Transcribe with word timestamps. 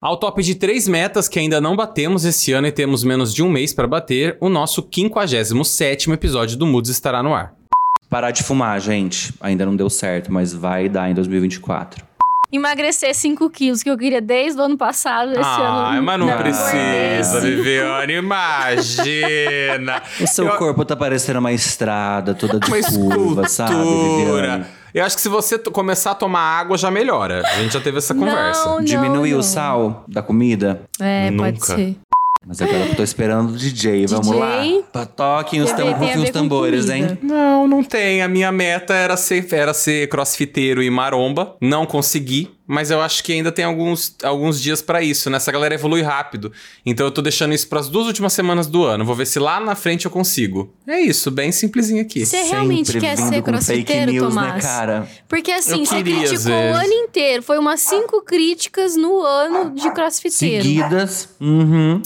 Ao 0.00 0.16
top 0.16 0.40
de 0.44 0.54
três 0.54 0.86
metas 0.86 1.26
que 1.28 1.40
ainda 1.40 1.60
não 1.60 1.74
batemos 1.74 2.24
esse 2.24 2.52
ano 2.52 2.68
e 2.68 2.72
temos 2.72 3.02
menos 3.02 3.34
de 3.34 3.42
um 3.42 3.50
mês 3.50 3.74
para 3.74 3.88
bater, 3.88 4.36
o 4.40 4.48
nosso 4.48 4.80
57º 4.80 6.12
episódio 6.12 6.56
do 6.56 6.64
Moods 6.64 6.88
estará 6.88 7.20
no 7.20 7.34
ar. 7.34 7.52
Parar 8.08 8.30
de 8.30 8.44
fumar, 8.44 8.80
gente. 8.80 9.34
Ainda 9.40 9.66
não 9.66 9.74
deu 9.74 9.90
certo, 9.90 10.32
mas 10.32 10.54
vai 10.54 10.88
dar 10.88 11.10
em 11.10 11.14
2024. 11.14 12.06
Emagrecer 12.52 13.12
5 13.12 13.50
quilos, 13.50 13.82
que 13.82 13.90
eu 13.90 13.98
queria 13.98 14.20
desde 14.22 14.60
o 14.60 14.64
ano 14.64 14.78
passado, 14.78 15.32
esse 15.32 15.40
ah, 15.42 15.90
ano. 15.94 16.02
mas 16.04 16.18
não, 16.20 16.28
por 16.28 16.36
precisa, 16.38 17.18
esse. 17.20 17.40
Viviane, 17.40 18.12
imagina. 18.14 20.00
O 20.22 20.26
seu 20.28 20.46
Eu- 20.46 20.56
corpo 20.58 20.84
tá 20.84 20.94
parecendo 20.94 21.40
uma 21.40 21.52
estrada 21.52 22.34
toda 22.34 22.60
de 22.60 22.70
Uma 22.70 22.82
curva, 23.16 23.48
sabe, 23.48 23.72
escultura. 23.72 24.42
Viviane? 24.58 24.77
Eu 24.94 25.04
acho 25.04 25.16
que 25.16 25.22
se 25.22 25.28
você 25.28 25.58
começar 25.58 26.12
a 26.12 26.14
tomar 26.14 26.40
água, 26.40 26.76
já 26.78 26.90
melhora. 26.90 27.42
A 27.46 27.56
gente 27.62 27.72
já 27.72 27.80
teve 27.80 27.98
essa 27.98 28.14
conversa. 28.14 28.64
Não, 28.64 28.80
Diminuir 28.82 29.32
não. 29.32 29.38
o 29.38 29.42
sal 29.42 30.04
da 30.08 30.22
comida? 30.22 30.82
É, 31.00 31.30
pode 31.32 31.52
Nunca. 31.60 31.76
ser. 31.76 31.96
Mas 32.48 32.62
agora 32.62 32.86
eu 32.86 32.94
tô 32.94 33.02
esperando 33.02 33.50
o 33.50 33.56
DJ, 33.58 34.06
vamos 34.06 34.28
DJ? 34.28 34.40
lá. 34.40 35.04
Toquem 35.04 35.60
os, 35.60 35.70
tam 35.70 35.92
rufem 35.92 36.22
os 36.22 36.30
tambores, 36.30 36.88
hein? 36.88 37.18
Não, 37.20 37.68
não 37.68 37.84
tem. 37.84 38.22
A 38.22 38.28
minha 38.28 38.50
meta 38.50 38.94
era 38.94 39.18
ser, 39.18 39.46
era 39.52 39.74
ser 39.74 40.08
crossfiteiro 40.08 40.82
e 40.82 40.88
maromba. 40.88 41.56
Não 41.60 41.84
consegui, 41.84 42.50
mas 42.66 42.90
eu 42.90 43.02
acho 43.02 43.22
que 43.22 43.34
ainda 43.34 43.52
tem 43.52 43.66
alguns, 43.66 44.16
alguns 44.22 44.62
dias 44.62 44.80
pra 44.80 45.02
isso, 45.02 45.28
né? 45.28 45.36
Essa 45.36 45.52
galera 45.52 45.74
evolui 45.74 46.00
rápido. 46.00 46.50
Então 46.86 47.04
eu 47.04 47.10
tô 47.10 47.20
deixando 47.20 47.52
isso 47.52 47.68
pras 47.68 47.90
duas 47.90 48.06
últimas 48.06 48.32
semanas 48.32 48.66
do 48.66 48.82
ano. 48.82 49.04
Vou 49.04 49.14
ver 49.14 49.26
se 49.26 49.38
lá 49.38 49.60
na 49.60 49.74
frente 49.74 50.06
eu 50.06 50.10
consigo. 50.10 50.72
É 50.86 50.98
isso, 50.98 51.30
bem 51.30 51.52
simplesinho 51.52 52.00
aqui. 52.00 52.24
Você 52.24 52.44
realmente 52.44 52.92
Sempre 52.92 53.08
quer 53.08 53.16
ser 53.18 53.42
crossfiteiro, 53.42 54.10
news, 54.10 54.34
né, 54.34 54.40
Tomás? 54.42 54.64
cara? 54.64 55.06
Porque 55.28 55.52
assim, 55.52 55.80
Eu 55.80 55.84
você 55.84 56.02
criticou 56.02 56.50
o 56.50 56.74
ano 56.74 56.92
inteiro. 56.94 57.42
Foi 57.42 57.58
umas 57.58 57.80
cinco 57.82 58.22
críticas 58.22 58.96
no 58.96 59.20
ano 59.20 59.74
de 59.74 59.90
crossfiteiro. 59.92 60.64
Seguidas. 60.64 61.28
Uhum. 61.38 62.00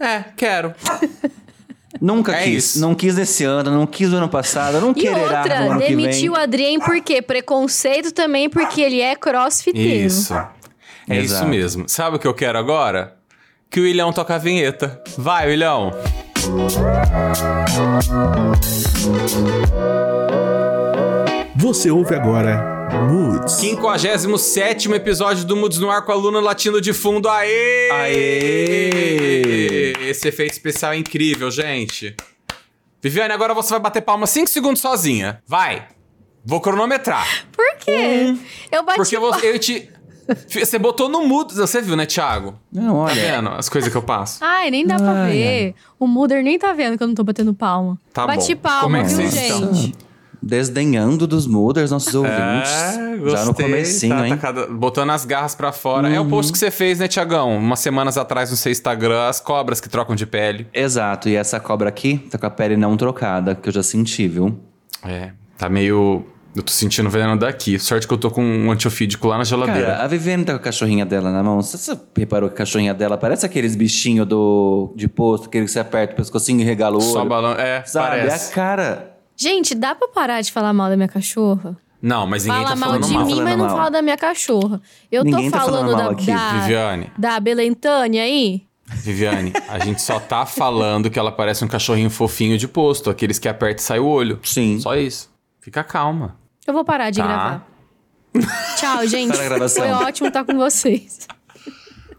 É, 0.00 0.24
quero. 0.36 0.74
Nunca 2.00 2.32
É 2.32 2.44
quis. 2.44 2.64
isso. 2.64 2.80
Não 2.80 2.94
quis 2.94 3.18
esse 3.18 3.44
ano, 3.44 3.70
não 3.70 3.86
quis 3.86 4.10
o 4.12 4.16
ano 4.16 4.28
passado, 4.28 4.80
não 4.80 4.92
E 4.92 4.94
quererá 4.94 5.40
outra, 5.40 5.60
no 5.64 5.70
ano 5.72 5.80
que 5.80 5.86
vem. 5.88 5.96
demitiu 5.96 6.32
o 6.32 6.36
Adrien 6.36 6.78
por 6.80 6.98
quê? 7.02 7.20
Preconceito 7.20 8.12
também 8.12 8.48
porque 8.48 8.80
ele 8.80 9.00
é 9.00 9.14
crossfiteiro. 9.14 10.06
Isso. 10.06 10.32
É 11.08 11.16
isso 11.18 11.34
Exato. 11.34 11.48
mesmo. 11.48 11.88
Sabe 11.88 12.16
o 12.16 12.18
que 12.18 12.26
eu 12.26 12.32
quero 12.34 12.56
agora? 12.58 13.16
Que 13.68 13.80
o 13.80 13.86
Ilhão 13.86 14.12
toque 14.12 14.32
a 14.32 14.38
vinheta. 14.38 15.02
Vai, 15.18 15.52
Ilhão. 15.52 15.92
Você 21.56 21.90
ouve 21.90 22.14
agora 22.14 22.79
Moods. 22.92 23.52
57 23.52 24.90
episódio 24.92 25.44
do 25.44 25.56
Moods 25.56 25.78
no 25.78 25.90
Ar 25.90 26.02
com 26.04 26.12
a 26.12 26.14
Luna 26.14 26.40
latindo 26.40 26.80
de 26.80 26.92
fundo. 26.92 27.28
Aê! 27.28 27.90
Aê! 27.90 29.92
Esse 30.08 30.28
efeito 30.28 30.52
especial 30.52 30.92
é 30.92 30.96
incrível, 30.96 31.50
gente. 31.50 32.14
Viviane, 33.02 33.32
agora 33.32 33.54
você 33.54 33.70
vai 33.70 33.80
bater 33.80 34.02
palma 34.02 34.26
5 34.26 34.48
segundos 34.48 34.80
sozinha. 34.82 35.42
Vai. 35.46 35.88
Vou 36.44 36.60
cronometrar. 36.60 37.26
Por 37.52 37.76
quê? 37.78 38.34
Eu 38.70 38.82
bati 38.82 38.96
Porque 38.96 39.16
palma. 39.18 39.38
você, 39.38 39.52
eu 39.54 39.58
te... 39.58 39.88
Você 40.48 40.78
botou 40.78 41.08
no 41.08 41.26
mudo, 41.26 41.52
você 41.54 41.82
viu, 41.82 41.96
né, 41.96 42.06
Thiago? 42.06 42.56
Não, 42.72 43.04
Tá 43.04 43.12
olha. 43.12 43.14
vendo 43.14 43.48
as 43.50 43.68
coisas 43.68 43.90
que 43.90 43.96
eu 43.96 44.02
passo? 44.02 44.38
Ai, 44.40 44.70
nem 44.70 44.86
dá 44.86 44.94
pra 44.96 45.24
Ai, 45.24 45.32
ver. 45.32 45.74
O 45.98 46.06
Muder 46.06 46.42
nem 46.44 46.56
tá 46.58 46.72
vendo 46.72 46.96
que 46.96 47.02
eu 47.02 47.08
não 47.08 47.14
tô 47.16 47.24
batendo 47.24 47.52
palma. 47.52 47.98
Tá 48.12 48.26
Bati 48.28 48.54
bom. 48.54 48.60
palma, 48.62 48.82
Como 48.82 48.96
é 48.96 49.02
que 49.02 49.08
viu, 49.08 49.16
vocês 49.16 49.34
gente? 49.34 49.86
estão? 49.88 50.09
Desdenhando 50.42 51.26
dos 51.26 51.46
Mooders, 51.46 51.90
nossos 51.90 52.14
ouvintes. 52.14 52.70
É, 52.72 52.94
Já 53.30 53.40
no 53.40 53.46
gostei. 53.46 53.66
comecinho, 53.66 54.16
Tá- 54.16 54.28
hein? 54.28 54.36
tá 54.36 54.52
botando 54.68 55.10
as 55.10 55.24
garras 55.24 55.54
pra 55.54 55.70
fora. 55.72 56.08
É 56.08 56.18
o 56.18 56.24
post 56.26 56.50
que 56.52 56.58
você 56.58 56.70
fez, 56.70 56.98
né, 56.98 57.06
Tiagão? 57.08 57.56
Umas 57.56 57.80
semanas 57.80 58.16
atrás 58.16 58.50
no 58.50 58.56
seu 58.56 58.72
Instagram, 58.72 59.28
as 59.28 59.38
cobras 59.40 59.80
que 59.80 59.88
trocam 59.88 60.16
de 60.16 60.26
pele. 60.26 60.66
Exato, 60.72 61.28
e 61.28 61.36
essa 61.36 61.60
cobra 61.60 61.88
aqui 61.88 62.18
tá 62.30 62.38
com 62.38 62.46
a 62.46 62.50
pele 62.50 62.76
não 62.76 62.96
trocada, 62.96 63.54
que 63.54 63.68
eu 63.68 63.72
já 63.72 63.82
senti, 63.82 64.26
viu? 64.26 64.58
É, 65.04 65.30
tá 65.58 65.68
meio... 65.68 66.24
Eu 66.56 66.64
tô 66.64 66.72
sentindo 66.72 67.08
veneno 67.08 67.36
daqui. 67.38 67.78
Sorte 67.78 68.08
que 68.08 68.12
eu 68.12 68.18
tô 68.18 68.28
com 68.28 68.42
um 68.44 68.72
antiofídico 68.72 69.28
lá 69.28 69.38
na 69.38 69.44
geladeira. 69.44 69.92
Cara, 69.92 70.02
a 70.04 70.06
Viviane 70.08 70.44
tá 70.44 70.52
com 70.54 70.58
a 70.58 70.62
cachorrinha 70.62 71.06
dela 71.06 71.30
na 71.30 71.44
mão. 71.44 71.62
Você, 71.62 71.78
você 71.78 71.96
reparou 72.16 72.48
que 72.48 72.54
a 72.56 72.58
cachorrinha 72.58 72.92
dela 72.92 73.16
parece 73.16 73.46
aqueles 73.46 73.76
bichinhos 73.76 74.26
do, 74.26 74.92
de 74.96 75.06
posto, 75.06 75.46
aquele 75.46 75.66
que 75.66 75.70
você 75.70 75.78
aperta 75.78 76.12
o 76.12 76.16
pescocinho 76.16 76.60
e 76.60 76.64
regala 76.64 76.96
o 76.96 76.98
olho. 77.00 77.12
Só 77.12 77.24
balão... 77.24 77.52
É, 77.52 77.84
Sabe? 77.84 78.08
parece. 78.08 78.50
A 78.50 78.54
cara. 78.54 79.09
Gente, 79.40 79.74
dá 79.74 79.94
pra 79.94 80.08
parar 80.08 80.40
de 80.42 80.52
falar 80.52 80.72
mal 80.72 80.90
da 80.90 80.96
minha 80.96 81.08
cachorra? 81.08 81.76
Não, 82.02 82.26
mas 82.26 82.44
ninguém 82.44 82.62
Fala 82.62 82.70
tá 82.70 82.76
mal 82.76 82.88
falando 82.90 83.06
de 83.06 83.12
mal. 83.14 83.24
mim, 83.24 83.30
Falando 83.30 83.44
mas 83.48 83.56
não 83.58 83.66
mal. 83.66 83.76
fala 83.76 83.90
da 83.90 84.02
minha 84.02 84.16
cachorra. 84.16 84.80
Eu 85.10 85.24
Ninguém 85.24 85.50
tô 85.50 85.56
tá 85.56 85.64
falando 85.64 85.90
falando 85.90 86.02
mal 86.02 86.14
da, 86.14 86.34
da, 86.34 86.52
Viviane. 86.60 87.12
da 87.16 87.40
Belentânia 87.40 88.22
aí. 88.22 88.62
Viviane, 88.86 89.52
a 89.68 89.78
gente 89.78 90.02
só 90.02 90.18
tá 90.18 90.44
falando 90.44 91.08
que 91.10 91.18
ela 91.18 91.30
parece 91.30 91.64
um 91.64 91.68
cachorrinho 91.68 92.10
fofinho 92.10 92.58
de 92.58 92.66
posto. 92.66 93.08
Aqueles 93.08 93.38
que 93.38 93.48
aperta 93.48 93.80
e 93.80 93.84
sai 93.84 93.98
o 93.98 94.06
olho. 94.06 94.38
Sim. 94.42 94.78
Só 94.80 94.94
isso. 94.96 95.30
Fica 95.60 95.82
calma. 95.84 96.36
Eu 96.66 96.74
vou 96.74 96.84
parar 96.84 97.10
de 97.10 97.18
Tá. 97.20 97.26
gravar. 97.26 97.66
Tchau, 98.76 99.06
gente. 99.06 99.32
Para 99.32 99.42
a 99.42 99.48
gravação. 99.48 99.84
Foi 99.84 100.06
ótimo 100.06 100.28
estar 100.28 100.44
com 100.44 100.56
vocês. 100.56 101.26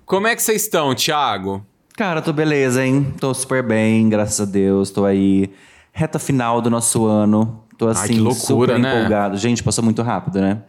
Como 0.05 0.27
é 0.27 0.35
que 0.35 0.41
vocês 0.41 0.63
estão, 0.63 0.93
Thiago? 0.95 1.65
Cara, 1.95 2.21
tô 2.21 2.31
beleza, 2.33 2.85
hein? 2.85 3.13
Tô 3.19 3.33
super 3.33 3.61
bem, 3.63 4.09
graças 4.09 4.39
a 4.41 4.45
Deus. 4.45 4.89
Tô 4.91 5.05
aí. 5.05 5.51
Reta 5.91 6.19
final 6.19 6.61
do 6.61 6.69
nosso 6.69 7.05
ano. 7.05 7.63
Tô 7.77 7.87
assim, 7.87 8.13
que 8.13 8.19
loucura, 8.19 8.75
super 8.75 8.79
né? 8.79 8.97
empolgado. 8.97 9.37
Gente, 9.37 9.63
passou 9.63 9.83
muito 9.83 10.01
rápido, 10.01 10.39
né? 10.39 10.61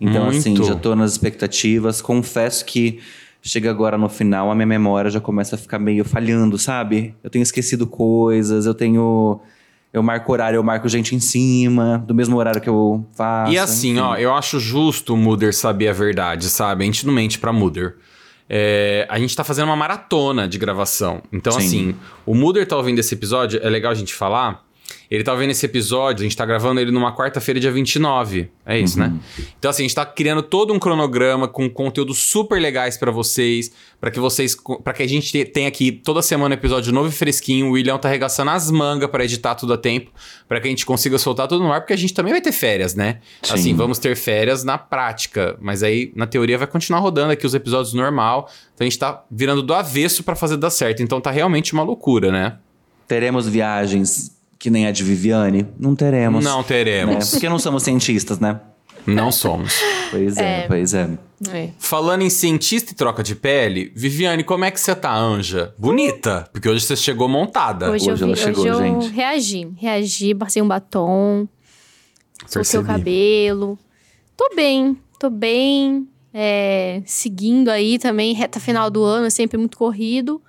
Então, 0.00 0.28
assim, 0.28 0.50
Muito. 0.50 0.64
já 0.64 0.74
tô 0.74 0.96
nas 0.96 1.12
expectativas. 1.12 2.00
Confesso 2.00 2.64
que 2.64 3.00
chega 3.42 3.70
agora 3.70 3.98
no 3.98 4.08
final, 4.08 4.50
a 4.50 4.54
minha 4.54 4.66
memória 4.66 5.10
já 5.10 5.20
começa 5.20 5.56
a 5.56 5.58
ficar 5.58 5.78
meio 5.78 6.04
falhando, 6.04 6.56
sabe? 6.58 7.14
Eu 7.22 7.28
tenho 7.28 7.42
esquecido 7.42 7.86
coisas, 7.86 8.66
eu 8.66 8.74
tenho. 8.74 9.40
Eu 9.92 10.02
marco 10.02 10.30
horário, 10.30 10.56
eu 10.56 10.62
marco 10.62 10.88
gente 10.88 11.16
em 11.16 11.20
cima, 11.20 12.02
do 12.06 12.14
mesmo 12.14 12.36
horário 12.36 12.60
que 12.60 12.68
eu 12.68 13.04
faço. 13.12 13.52
E 13.52 13.58
assim, 13.58 13.92
enfim. 13.92 14.00
ó, 14.00 14.16
eu 14.16 14.32
acho 14.32 14.60
justo 14.60 15.14
o 15.14 15.16
Muder 15.16 15.52
saber 15.52 15.88
a 15.88 15.92
verdade, 15.92 16.48
sabe? 16.48 16.84
A 16.84 16.86
gente 16.86 17.04
não 17.04 17.12
mente 17.12 17.40
pra 17.40 17.52
Muder. 17.52 17.96
É, 18.48 19.04
a 19.10 19.18
gente 19.18 19.34
tá 19.34 19.42
fazendo 19.42 19.66
uma 19.66 19.76
maratona 19.76 20.46
de 20.46 20.58
gravação. 20.58 21.22
Então, 21.32 21.52
Sim. 21.54 21.58
assim, 21.58 21.94
o 22.24 22.34
Muder 22.36 22.66
tá 22.68 22.76
ouvindo 22.76 23.00
esse 23.00 23.14
episódio, 23.14 23.60
é 23.62 23.68
legal 23.68 23.90
a 23.90 23.94
gente 23.94 24.14
falar. 24.14 24.64
Ele 25.10 25.24
tá 25.24 25.32
ouvindo 25.32 25.50
esse 25.50 25.66
episódio, 25.66 26.20
a 26.20 26.22
gente 26.22 26.36
tá 26.36 26.46
gravando 26.46 26.80
ele 26.80 26.92
numa 26.92 27.12
quarta-feira, 27.16 27.58
dia 27.58 27.72
29. 27.72 28.48
É 28.64 28.78
isso, 28.78 28.96
né? 28.96 29.12
Então, 29.58 29.68
assim, 29.68 29.82
a 29.82 29.86
gente 29.86 29.94
tá 29.96 30.06
criando 30.06 30.40
todo 30.40 30.72
um 30.72 30.78
cronograma 30.78 31.48
com 31.48 31.68
conteúdos 31.68 32.18
super 32.18 32.60
legais 32.62 32.96
pra 32.96 33.10
vocês, 33.10 33.72
pra 34.00 34.08
que 34.12 34.20
vocês, 34.20 34.54
para 34.84 34.92
que 34.92 35.02
a 35.02 35.08
gente 35.08 35.32
te- 35.32 35.44
tenha 35.44 35.66
aqui 35.66 35.90
toda 35.90 36.22
semana 36.22 36.54
episódio 36.54 36.92
novo 36.92 37.08
e 37.08 37.12
fresquinho. 37.12 37.66
O 37.66 37.70
William 37.72 37.98
tá 37.98 38.06
arregaçando 38.08 38.52
as 38.52 38.70
mangas 38.70 39.10
pra 39.10 39.24
editar 39.24 39.56
tudo 39.56 39.72
a 39.72 39.76
tempo, 39.76 40.12
pra 40.48 40.60
que 40.60 40.68
a 40.68 40.70
gente 40.70 40.86
consiga 40.86 41.18
soltar 41.18 41.48
tudo 41.48 41.64
no 41.64 41.72
ar, 41.72 41.80
porque 41.80 41.92
a 41.92 41.96
gente 41.98 42.14
também 42.14 42.32
vai 42.32 42.40
ter 42.40 42.52
férias, 42.52 42.94
né? 42.94 43.18
Sim. 43.42 43.54
Assim, 43.54 43.74
vamos 43.74 43.98
ter 43.98 44.14
férias 44.14 44.62
na 44.62 44.78
prática, 44.78 45.56
mas 45.60 45.82
aí 45.82 46.12
na 46.14 46.26
teoria 46.28 46.56
vai 46.56 46.68
continuar 46.68 47.00
rodando 47.00 47.32
aqui 47.32 47.44
os 47.44 47.52
episódios 47.54 47.94
normal. 47.94 48.48
Então 48.76 48.84
a 48.86 48.88
gente 48.88 48.98
tá 49.00 49.24
virando 49.28 49.60
do 49.62 49.74
avesso 49.74 50.22
pra 50.22 50.36
fazer 50.36 50.56
dar 50.56 50.70
certo. 50.70 51.02
Então 51.02 51.20
tá 51.20 51.32
realmente 51.32 51.72
uma 51.72 51.82
loucura, 51.82 52.30
né? 52.30 52.58
Teremos 53.08 53.48
viagens 53.48 54.38
que 54.60 54.70
nem 54.70 54.86
a 54.86 54.92
de 54.92 55.02
Viviane? 55.02 55.66
Não 55.78 55.96
teremos. 55.96 56.44
Não 56.44 56.58
Né? 56.58 56.64
teremos. 56.68 57.30
Porque 57.30 57.48
não 57.48 57.58
somos 57.58 57.82
cientistas, 57.82 58.38
né? 58.38 58.60
Não 59.06 59.32
somos. 59.32 59.72
Pois 60.10 60.36
é, 60.36 60.60
É. 60.64 60.66
pois 60.68 60.92
é. 60.92 61.08
Falando 61.78 62.20
em 62.20 62.28
cientista 62.28 62.92
e 62.92 62.94
troca 62.94 63.22
de 63.22 63.34
pele, 63.34 63.90
Viviane, 63.96 64.44
como 64.44 64.62
é 64.66 64.70
que 64.70 64.78
você 64.78 64.94
tá, 64.94 65.16
Anja? 65.16 65.74
Bonita, 65.78 66.46
porque 66.52 66.68
hoje 66.68 66.84
você 66.84 66.94
chegou 66.94 67.26
montada. 67.26 67.90
Hoje, 67.90 68.10
Hoje 68.12 68.22
eu, 68.22 68.26
ela 68.28 68.36
vi- 68.36 68.42
chegou, 68.42 68.60
hoje 68.64 68.70
eu 68.70 68.78
gente. 69.00 69.08
reagi. 69.14 69.68
Reagi, 69.78 70.34
passei 70.34 70.60
um 70.60 70.68
batom, 70.68 71.48
soltei 72.46 72.78
o 72.80 72.84
cabelo. 72.84 73.78
Tô 74.36 74.50
bem, 74.54 74.96
tô 75.18 75.30
bem. 75.30 76.06
é, 76.32 77.02
seguindo 77.06 77.70
aí 77.70 77.98
também, 77.98 78.32
reta 78.34 78.60
final 78.60 78.88
do 78.88 79.02
ano, 79.02 79.26
é 79.26 79.30
sempre 79.30 79.58
muito 79.58 79.76
corrido. 79.76 80.40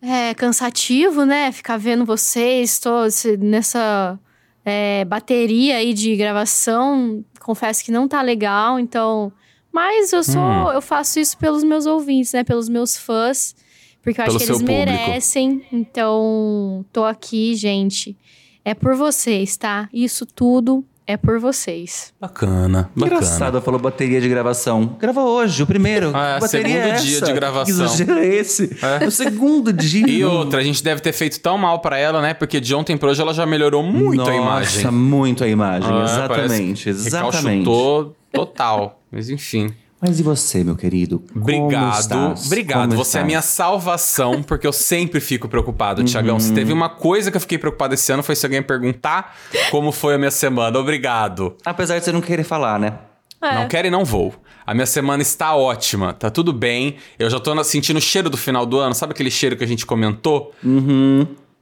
É 0.00 0.34
cansativo, 0.34 1.24
né? 1.24 1.50
Ficar 1.52 1.76
vendo 1.78 2.04
vocês, 2.04 2.78
se- 3.10 3.36
nessa 3.36 4.18
é, 4.64 5.04
bateria 5.04 5.76
aí 5.76 5.94
de 5.94 6.14
gravação. 6.16 7.24
Confesso 7.40 7.84
que 7.84 7.90
não 7.90 8.06
tá 8.06 8.20
legal, 8.22 8.78
então. 8.78 9.32
Mas 9.72 10.12
eu 10.12 10.22
sou. 10.22 10.40
Hum. 10.40 10.70
Eu 10.72 10.82
faço 10.82 11.18
isso 11.18 11.36
pelos 11.38 11.62
meus 11.64 11.86
ouvintes, 11.86 12.32
né? 12.32 12.44
Pelos 12.44 12.68
meus 12.68 12.96
fãs. 12.96 13.54
Porque 14.02 14.20
eu 14.20 14.24
Pelo 14.24 14.36
acho 14.36 14.44
que 14.46 14.52
eles 14.52 14.62
público. 14.62 14.78
merecem. 14.78 15.66
Então, 15.72 16.84
tô 16.92 17.04
aqui, 17.04 17.54
gente. 17.56 18.16
É 18.64 18.74
por 18.74 18.94
vocês, 18.94 19.56
tá? 19.56 19.88
Isso 19.92 20.24
tudo 20.26 20.84
é 21.06 21.16
por 21.16 21.38
vocês. 21.38 22.12
Bacana, 22.20 22.90
bacana. 22.94 23.16
Engraçado, 23.16 23.60
falou 23.62 23.78
bateria 23.80 24.20
de 24.20 24.28
gravação. 24.28 24.96
Grava 24.98 25.22
hoje, 25.22 25.62
o 25.62 25.66
primeiro. 25.66 26.10
Ah, 26.14 26.36
é, 26.36 26.40
bateria 26.40 26.68
segundo 26.68 26.88
é 26.88 26.94
dia 26.96 27.20
de 27.20 27.32
gravação. 27.32 27.64
Que 27.64 27.70
exagero 27.70 28.18
é 28.18 28.26
esse? 28.26 28.76
É. 28.82 29.06
O 29.06 29.10
segundo 29.10 29.72
dia. 29.72 30.08
E 30.08 30.24
outra, 30.24 30.60
a 30.60 30.62
gente 30.64 30.82
deve 30.82 31.00
ter 31.00 31.12
feito 31.12 31.40
tão 31.40 31.56
mal 31.56 31.80
pra 31.80 31.96
ela, 31.96 32.20
né? 32.20 32.34
Porque 32.34 32.60
de 32.60 32.74
ontem 32.74 32.96
pra 32.96 33.10
hoje 33.10 33.22
ela 33.22 33.32
já 33.32 33.46
melhorou 33.46 33.82
muito 33.82 34.18
Nossa, 34.18 34.32
a 34.32 34.36
imagem. 34.36 34.90
muito 34.90 35.44
a 35.44 35.48
imagem. 35.48 35.90
Ah, 35.90 36.04
exatamente, 36.04 36.88
exatamente. 36.88 37.34
Recalchutou 37.44 38.16
total. 38.32 39.00
Mas 39.10 39.30
enfim. 39.30 39.72
Mas 40.00 40.20
e 40.20 40.22
você, 40.22 40.62
meu 40.62 40.76
querido? 40.76 41.20
Como 41.32 41.40
Obrigado, 41.42 42.00
estás? 42.00 42.46
obrigado. 42.46 42.90
Como 42.90 43.02
Você 43.04 43.18
é 43.18 43.20
a 43.22 43.24
minha 43.24 43.38
estás? 43.38 43.54
salvação, 43.54 44.42
porque 44.42 44.66
eu 44.66 44.72
sempre 44.72 45.20
fico 45.20 45.48
preocupado, 45.48 46.04
Tiagão. 46.04 46.38
Se 46.38 46.52
teve 46.52 46.72
uma 46.72 46.88
coisa 46.90 47.30
que 47.30 47.36
eu 47.36 47.40
fiquei 47.40 47.56
preocupado 47.56 47.94
esse 47.94 48.12
ano 48.12 48.22
foi 48.22 48.36
se 48.36 48.44
alguém 48.44 48.62
perguntar 48.62 49.34
como 49.70 49.90
foi 49.90 50.14
a 50.14 50.18
minha 50.18 50.30
semana. 50.30 50.78
Obrigado. 50.78 51.56
Apesar 51.64 51.98
de 51.98 52.04
você 52.04 52.12
não 52.12 52.20
querer 52.20 52.44
falar, 52.44 52.78
né? 52.78 52.98
É. 53.40 53.54
Não 53.54 53.68
quero 53.68 53.88
e 53.88 53.90
não 53.90 54.04
vou. 54.04 54.34
A 54.66 54.74
minha 54.74 54.86
semana 54.86 55.22
está 55.22 55.54
ótima, 55.54 56.12
tá 56.12 56.28
tudo 56.28 56.52
bem. 56.52 56.96
Eu 57.18 57.30
já 57.30 57.40
tô 57.40 57.64
sentindo 57.64 57.96
o 57.96 58.00
cheiro 58.00 58.28
do 58.28 58.36
final 58.36 58.66
do 58.66 58.78
ano. 58.78 58.94
Sabe 58.94 59.12
aquele 59.12 59.30
cheiro 59.30 59.56
que 59.56 59.64
a 59.64 59.66
gente 59.66 59.86
comentou? 59.86 60.52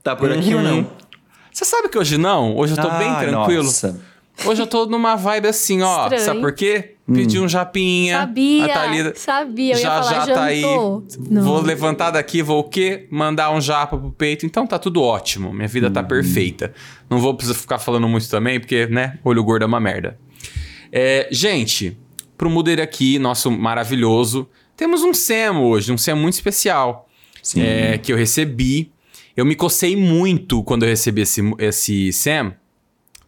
Tá 0.03 0.17
por 0.17 0.33
aqui 0.33 0.55
ou 0.55 0.61
não? 0.63 0.87
Você 1.53 1.65
sabe 1.65 1.89
que 1.89 1.97
hoje 1.97 2.19
não? 2.19 2.57
Hoje 2.57 2.73
eu 2.77 2.83
tô 2.83 2.91
bem 2.99 3.09
Ah, 3.09 3.21
tranquilo. 3.21 3.63
Nossa. 3.65 4.01
Hoje 4.45 4.61
eu 4.61 4.67
tô 4.67 4.87
numa 4.87 5.15
vibe 5.15 5.47
assim, 5.47 5.83
ó. 5.83 6.03
Estranho. 6.05 6.25
Sabe 6.25 6.41
por 6.41 6.53
quê? 6.53 6.94
Pedi 7.13 7.39
um 7.39 7.47
japinha. 7.47 8.21
Sabia, 8.21 8.65
A 8.65 8.69
Thalita 8.69 9.13
sabia, 9.15 9.75
eu 9.75 9.77
ia 9.77 9.83
já 9.83 10.03
falar, 10.03 10.27
já 10.27 10.35
tá 10.35 10.45
aí. 10.45 10.63
Não. 10.63 11.43
Vou 11.43 11.61
levantar 11.61 12.11
daqui, 12.11 12.43
vou 12.43 12.61
o 12.61 12.65
quê? 12.65 13.07
Mandar 13.11 13.51
um 13.51 13.61
japa 13.61 13.99
pro 13.99 14.11
peito. 14.11 14.47
Então 14.47 14.67
tá 14.67 14.79
tudo 14.79 15.03
ótimo. 15.03 15.53
Minha 15.53 15.69
vida 15.69 15.91
tá 15.91 16.03
perfeita. 16.03 16.73
Não 17.11 17.19
vou 17.19 17.35
precisar 17.35 17.59
ficar 17.59 17.79
falando 17.79 18.09
muito 18.09 18.29
também, 18.31 18.59
porque, 18.59 18.87
né? 18.87 19.19
Olho 19.23 19.45
gordo 19.45 19.65
é 19.65 19.67
uma 19.67 19.81
merda. 19.81 20.19
É, 20.91 21.29
gente, 21.31 21.99
pro 22.39 22.49
Muder 22.49 22.81
aqui, 22.81 23.19
nosso 23.19 23.51
maravilhoso, 23.51 24.49
temos 24.75 25.03
um 25.03 25.13
Sam 25.13 25.59
hoje, 25.59 25.93
um 25.93 25.99
Sam 25.99 26.17
muito 26.17 26.35
especial. 26.35 27.09
Sim. 27.43 27.61
é, 27.61 27.99
que 27.99 28.11
eu 28.11 28.17
recebi. 28.17 28.91
Eu 29.37 29.45
me 29.45 29.55
cocei 29.55 29.95
muito 29.95 30.63
quando 30.63 30.85
eu 30.85 30.89
recebi 30.89 31.21
esse, 31.21 31.43
esse 31.59 32.13
Sam 32.15 32.55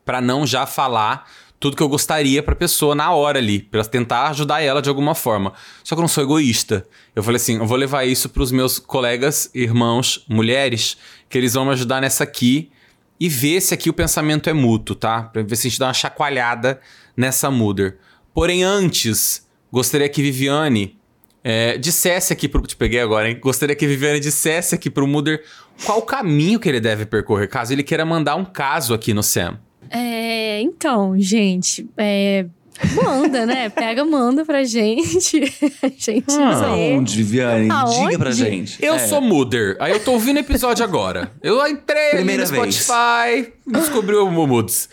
pra 0.03 0.23
não 0.23 0.47
já 0.47 0.65
falar 0.65 1.29
tudo 1.59 1.77
que 1.77 1.83
eu 1.83 1.89
gostaria 1.89 2.43
pra 2.43 2.55
pessoa 2.55 2.95
na 2.95 3.13
hora 3.13 3.39
ali, 3.39 3.61
pra 3.61 3.85
tentar 3.85 4.29
ajudar 4.29 4.61
ela 4.61 4.83
de 4.83 4.89
alguma 4.89 5.15
forma. 5.15 5.53
Só 5.83 5.95
que 5.95 5.99
eu 5.99 6.03
não 6.03 6.09
sou 6.09 6.23
egoísta. 6.23 6.87
Eu 7.15 7.23
falei 7.23 7.37
assim, 7.37 7.57
eu 7.57 7.67
vou 7.67 7.77
levar 7.77 8.05
isso 8.05 8.29
pros 8.29 8.53
meus 8.53 8.79
colegas, 8.79 9.51
irmãos, 9.55 10.25
mulheres, 10.29 10.97
que 11.29 11.39
eles 11.39 11.55
vão 11.55 11.65
me 11.65 11.73
ajudar 11.73 12.01
nessa 12.01 12.25
aqui 12.25 12.71
e 13.19 13.29
ver 13.29 13.61
se 13.61 13.73
aqui 13.73 13.89
o 13.89 13.95
pensamento 13.95 14.51
é 14.51 14.53
mútuo, 14.53 14.95
tá? 14.95 15.23
Pra 15.23 15.43
ver 15.43 15.57
se 15.57 15.67
a 15.67 15.71
gente 15.71 15.79
dá 15.79 15.87
uma 15.87 15.95
chacoalhada 15.95 16.81
nessa 17.17 17.51
Muder. 17.51 17.99
Porém, 18.35 18.63
antes, 18.63 19.47
gostaria 19.73 20.09
que 20.09 20.21
Viviane 20.21 20.99
é, 21.43 21.79
dissesse 21.79 22.33
aqui 22.33 22.49
pro. 22.49 22.61
Te 22.63 22.77
peguei 22.77 23.01
agora, 23.01 23.31
hein? 23.31 23.39
Gostaria 23.41 23.75
que 23.75 23.87
Viviane 23.87 24.21
dissesse 24.21 24.75
aqui 24.75 24.91
pro 24.91 25.07
Muder 25.07 25.43
qual 25.85 25.99
o 25.99 26.03
caminho 26.03 26.61
que 26.61 26.69
ele 26.69 26.81
deve 26.81 27.07
percorrer, 27.07 27.49
caso 27.49 27.73
ele 27.73 27.83
queira 27.83 28.05
mandar 28.05 28.37
um 28.37 28.45
caso 28.45 28.93
aqui 28.93 29.15
no 29.15 29.23
Sam. 29.23 29.59
É, 29.91 30.61
então, 30.61 31.15
gente, 31.19 31.89
é, 31.97 32.47
manda, 33.03 33.47
né? 33.47 33.69
Pega, 33.75 34.05
manda 34.05 34.45
pra 34.45 34.65
gente. 34.65 35.43
A 35.83 35.89
gente 35.89 36.25
Ah, 36.39 36.75
vê. 36.75 36.93
Onde, 36.95 37.17
Viviane? 37.17 37.71
Aonde? 37.71 38.05
Diga 38.07 38.19
pra 38.19 38.31
gente. 38.31 38.83
Eu 38.85 38.95
É. 38.95 38.99
sou 38.99 39.21
Muder. 39.21 39.77
Aí 39.81 39.93
eu 39.93 40.01
tô 40.03 40.13
ouvindo 40.13 40.37
o 40.37 40.41
episódio 40.41 40.85
agora. 40.85 41.31
Eu 41.43 41.67
entrei 41.67 42.11
Primeira 42.11 42.45
no 42.45 42.51
vez. 42.51 42.75
Spotify, 42.77 43.53
descobri 43.67 44.15
o 44.17 44.31
Moods. 44.31 44.89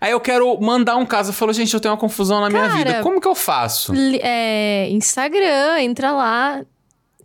Aí 0.00 0.12
eu 0.12 0.20
quero 0.20 0.60
mandar 0.60 0.96
um 0.96 1.04
caso. 1.04 1.30
Eu 1.30 1.34
falo, 1.34 1.52
gente, 1.52 1.74
eu 1.74 1.80
tenho 1.80 1.92
uma 1.92 2.00
confusão 2.00 2.40
na 2.40 2.48
minha 2.48 2.62
Cara, 2.68 2.74
vida. 2.76 3.02
Como 3.02 3.20
que 3.20 3.26
eu 3.26 3.34
faço? 3.34 3.92
É, 4.22 4.88
Instagram, 4.90 5.80
entra 5.80 6.12
lá. 6.12 6.62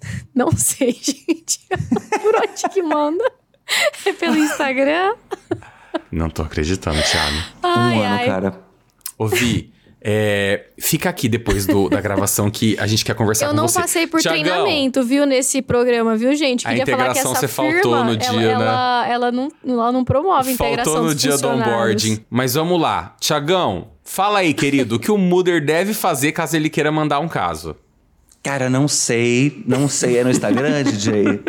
Não 0.34 0.52
sei, 0.52 0.92
gente. 0.92 1.60
Por 2.22 2.36
onde 2.36 2.70
que 2.74 2.82
manda? 2.82 3.24
É 4.06 4.12
pelo 4.14 4.38
Instagram? 4.38 5.14
Não 6.12 6.30
tô 6.30 6.42
acreditando, 6.44 7.02
Thiago. 7.02 7.36
Um 7.64 7.68
Ai, 7.68 7.98
ano, 8.06 8.16
ai. 8.16 8.26
cara. 8.26 8.60
Ouvi. 9.18 9.72
É, 10.06 10.66
fica 10.78 11.08
aqui 11.10 11.30
depois 11.30 11.66
do- 11.66 11.88
da 11.88 12.02
gravação 12.02 12.52
que 12.52 12.78
a 12.78 12.86
gente 12.86 13.06
quer 13.06 13.16
conversar 13.16 13.46
Eu 13.46 13.52
com 13.52 13.56
não 13.56 13.70
você. 13.70 13.80
passei 13.80 14.06
por 14.06 14.20
Tiagão, 14.20 14.42
treinamento, 14.44 15.02
viu, 15.02 15.26
nesse 15.26 15.62
programa, 15.62 16.18
viu, 16.18 16.36
gente? 16.36 16.68
A 16.68 16.72
Queria 16.72 16.86
falar 16.86 16.98
que 16.98 17.04
integração 17.12 17.32
essa 17.32 17.40
você 17.40 17.48
faltou 17.48 17.74
firma, 17.82 18.04
no 18.04 18.10
ela, 18.12 18.18
dia, 18.18 18.40
né? 18.42 18.52
ela, 18.52 19.08
ela 19.08 19.32
não, 19.32 19.48
ela 19.66 19.92
não 19.94 20.04
promove 20.04 20.50
a 20.50 20.54
integração 20.54 20.84
Faltou 20.94 21.04
no 21.08 21.14
dos 21.14 21.22
dia 21.22 21.38
do 21.38 21.48
onboarding. 21.48 22.26
Mas 22.30 22.54
vamos 22.56 22.82
lá. 22.82 23.16
Tiagão, 23.18 23.92
fala 24.04 24.40
aí, 24.40 24.54
querido, 24.54 24.96
o 24.96 25.00
que 25.00 25.10
o 25.10 25.18
Muder 25.18 25.64
deve 25.64 25.94
fazer 25.94 26.34
caso 26.34 26.58
ele 26.58 26.70
queira 26.70 26.92
mandar 26.92 27.20
um 27.22 27.30
caso? 27.30 27.74
Cara, 28.44 28.70
não 28.70 28.90
sei. 28.90 29.64
Não 29.66 29.88
sei. 29.88 30.18
É 30.18 30.24
no 30.26 30.32
Instagram, 30.32 30.84
DJ? 30.84 31.40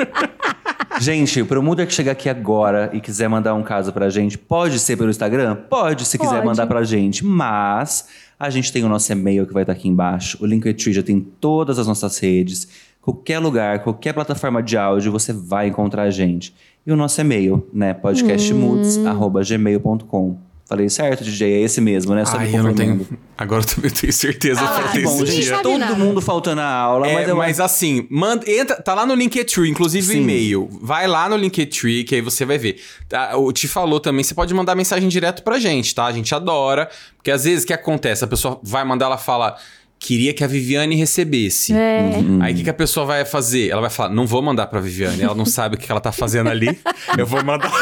Gente, 1.00 1.42
pro 1.44 1.62
Muda 1.62 1.86
que 1.86 1.92
chegar 1.92 2.12
aqui 2.12 2.28
agora 2.28 2.90
e 2.92 3.00
quiser 3.00 3.28
mandar 3.28 3.54
um 3.54 3.62
caso 3.62 3.92
pra 3.92 4.10
gente, 4.10 4.36
pode 4.38 4.78
ser 4.78 4.96
pelo 4.96 5.10
Instagram? 5.10 5.56
Pode, 5.68 6.04
se 6.04 6.16
quiser 6.18 6.36
Pode. 6.36 6.46
mandar 6.46 6.66
pra 6.66 6.84
gente. 6.84 7.24
Mas 7.24 8.06
a 8.38 8.50
gente 8.50 8.72
tem 8.72 8.84
o 8.84 8.88
nosso 8.88 9.10
e-mail 9.12 9.46
que 9.46 9.52
vai 9.52 9.62
estar 9.62 9.72
aqui 9.72 9.88
embaixo. 9.88 10.38
O 10.40 10.46
Linktree 10.46 10.92
já 10.92 11.02
tem 11.02 11.20
todas 11.20 11.78
as 11.78 11.86
nossas 11.86 12.18
redes. 12.18 12.68
Qualquer 13.00 13.38
lugar, 13.38 13.82
qualquer 13.82 14.12
plataforma 14.14 14.62
de 14.62 14.76
áudio, 14.78 15.12
você 15.12 15.32
vai 15.32 15.68
encontrar 15.68 16.02
a 16.04 16.10
gente. 16.10 16.54
E 16.86 16.92
o 16.92 16.96
nosso 16.96 17.20
e-mail, 17.20 17.66
né? 17.72 17.94
podcastmoods.gmail.com. 17.94 20.53
Falei 20.66 20.88
certo, 20.88 21.22
DJ? 21.22 21.52
É 21.52 21.60
esse 21.60 21.78
mesmo, 21.78 22.14
né? 22.14 22.24
Só 22.24 22.38
me 22.38 22.46
Ai, 22.46 22.56
eu 22.56 22.62
não 22.62 22.74
tenho. 22.74 23.06
Agora 23.36 23.62
eu 23.62 23.66
também 23.66 23.90
tenho 23.90 24.12
certeza. 24.12 24.60
Ah, 24.62 24.88
que 24.92 25.00
bom, 25.00 25.24
gente, 25.26 25.42
dia. 25.42 25.58
todo 25.58 25.76
nada. 25.78 25.94
mundo 25.94 26.22
faltando 26.22 26.62
a 26.62 26.68
aula, 26.70 27.06
É, 27.06 27.14
mas 27.14 27.28
eu 27.28 27.36
mas 27.36 27.60
assim, 27.60 28.06
manda, 28.10 28.50
entra, 28.50 28.76
tá 28.80 28.94
lá 28.94 29.04
no 29.04 29.14
Linktree, 29.14 29.68
inclusive 29.68 30.06
o 30.08 30.12
Sim. 30.12 30.22
e-mail. 30.22 30.68
Vai 30.80 31.06
lá 31.06 31.28
no 31.28 31.36
Linktree, 31.36 32.04
que 32.04 32.14
aí 32.14 32.20
você 32.22 32.46
vai 32.46 32.56
ver. 32.56 32.80
Tá, 33.06 33.36
o 33.36 33.52
Ti 33.52 33.68
falou 33.68 34.00
também, 34.00 34.24
você 34.24 34.34
pode 34.34 34.54
mandar 34.54 34.74
mensagem 34.74 35.06
direto 35.06 35.42
pra 35.42 35.58
gente, 35.58 35.94
tá? 35.94 36.06
A 36.06 36.12
gente 36.12 36.34
adora. 36.34 36.88
Porque 37.18 37.30
às 37.30 37.44
vezes 37.44 37.64
o 37.64 37.66
que 37.66 37.72
acontece? 37.74 38.24
A 38.24 38.26
pessoa 38.26 38.58
vai 38.62 38.84
mandar, 38.84 39.06
ela 39.06 39.18
fala. 39.18 39.56
Queria 40.04 40.34
que 40.34 40.44
a 40.44 40.46
Viviane 40.46 40.94
recebesse. 40.96 41.72
É. 41.72 42.10
Aí 42.42 42.52
o 42.52 42.56
que, 42.58 42.64
que 42.64 42.68
a 42.68 42.74
pessoa 42.74 43.06
vai 43.06 43.24
fazer? 43.24 43.70
Ela 43.70 43.80
vai 43.80 43.88
falar: 43.88 44.10
não 44.10 44.26
vou 44.26 44.42
mandar 44.42 44.66
pra 44.66 44.78
Viviane, 44.78 45.22
ela 45.22 45.34
não 45.34 45.46
sabe 45.46 45.76
o 45.76 45.78
que 45.78 45.86
que 45.86 45.90
ela 45.90 46.00
tá 46.00 46.12
fazendo 46.12 46.50
ali. 46.50 46.78
Eu 47.16 47.26
vou 47.26 47.42
mandar. 47.42 47.72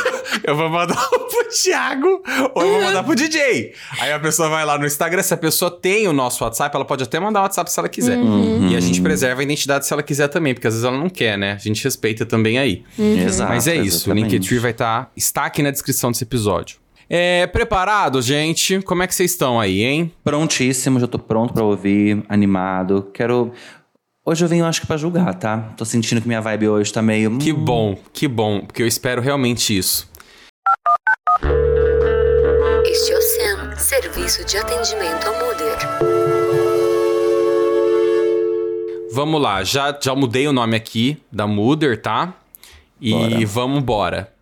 Eu 0.45 0.55
vou 0.57 0.69
mandar 0.69 0.95
pro 1.11 1.49
Thiago 1.51 2.23
ou 2.55 2.63
eu 2.63 2.73
vou 2.73 2.83
mandar 2.83 3.03
pro 3.03 3.15
DJ. 3.15 3.73
Aí 4.01 4.13
a 4.13 4.19
pessoa 4.19 4.49
vai 4.49 4.65
lá 4.65 4.79
no 4.79 4.87
Instagram, 4.87 5.23
se 5.23 5.35
a 5.35 5.37
pessoa 5.37 5.71
tem 5.71 6.09
o 6.09 6.13
nosso 6.13 6.43
WhatsApp, 6.43 6.75
ela 6.75 6.85
pode 6.85 7.03
até 7.03 7.19
mandar 7.21 7.41
o 7.41 7.43
WhatsApp 7.43 7.71
se 7.71 7.79
ela 7.79 7.89
quiser. 7.89 8.19
E 8.71 8.77
a 8.77 8.81
gente 8.81 9.01
preserva 9.01 9.41
a 9.41 9.45
identidade 9.45 9.87
se 9.87 9.93
ela 9.93 10.03
quiser 10.03 10.29
também, 10.29 10.55
porque 10.55 10.67
às 10.67 10.75
vezes 10.75 10.85
ela 10.87 10.97
não 10.97 11.11
quer, 11.11 11.37
né? 11.37 11.53
A 11.53 11.59
gente 11.59 11.83
respeita 11.85 12.25
também 12.25 12.59
aí. 12.59 12.83
Exato, 12.99 13.51
Mas 13.53 13.67
é 13.67 13.77
isso, 13.77 14.09
o 14.09 14.13
exatamente. 14.13 14.33
Linktree 14.33 14.59
vai 14.59 14.71
estar. 14.71 15.11
está 15.17 15.45
aqui 15.45 15.63
na 15.63 15.71
descrição 15.71 16.11
desse 16.11 16.25
episódio. 16.25 16.82
É, 17.15 17.47
preparado, 17.47 18.23
gente? 18.23 18.81
Como 18.81 19.03
é 19.03 19.07
que 19.07 19.15
vocês 19.15 19.33
estão 19.33 19.61
aí, 19.61 19.83
hein? 19.83 20.11
Prontíssimo, 20.25 20.99
já 20.99 21.07
tô 21.07 21.19
pronto 21.19 21.53
pra 21.53 21.63
ouvir, 21.63 22.25
animado. 22.27 23.11
Quero. 23.13 23.53
Hoje 24.25 24.43
eu 24.43 24.49
venho, 24.49 24.65
acho 24.65 24.81
que 24.81 24.87
pra 24.87 24.97
julgar, 24.97 25.35
tá? 25.35 25.59
Tô 25.77 25.85
sentindo 25.85 26.23
que 26.23 26.27
minha 26.27 26.41
vibe 26.41 26.71
hoje 26.71 26.91
tá 26.91 27.03
meio. 27.03 27.37
Que 27.37 27.53
hum, 27.53 27.63
bom, 27.63 27.99
que 28.15 28.27
bom, 28.27 28.61
porque 28.61 28.83
eu 28.83 28.87
espero 28.87 29.21
realmente 29.21 29.77
isso. 29.77 30.11
Este 32.87 33.13
é 33.13 33.19
o 33.19 33.21
SEM, 33.21 33.77
Serviço 33.77 34.47
de 34.47 34.57
Atendimento 34.57 35.27
ao 35.27 35.35
Muder. 35.35 35.79
Vamos 39.13 39.43
lá, 39.43 39.63
já, 39.63 39.99
já 40.03 40.15
mudei 40.15 40.49
o 40.49 40.53
nome 40.53 40.75
aqui 40.75 41.23
da 41.31 41.47
Muder, 41.47 42.01
tá? 42.01 42.33
E 42.99 43.13
Bora. 43.13 43.47
vamos 43.47 43.83
embora. 43.83 44.33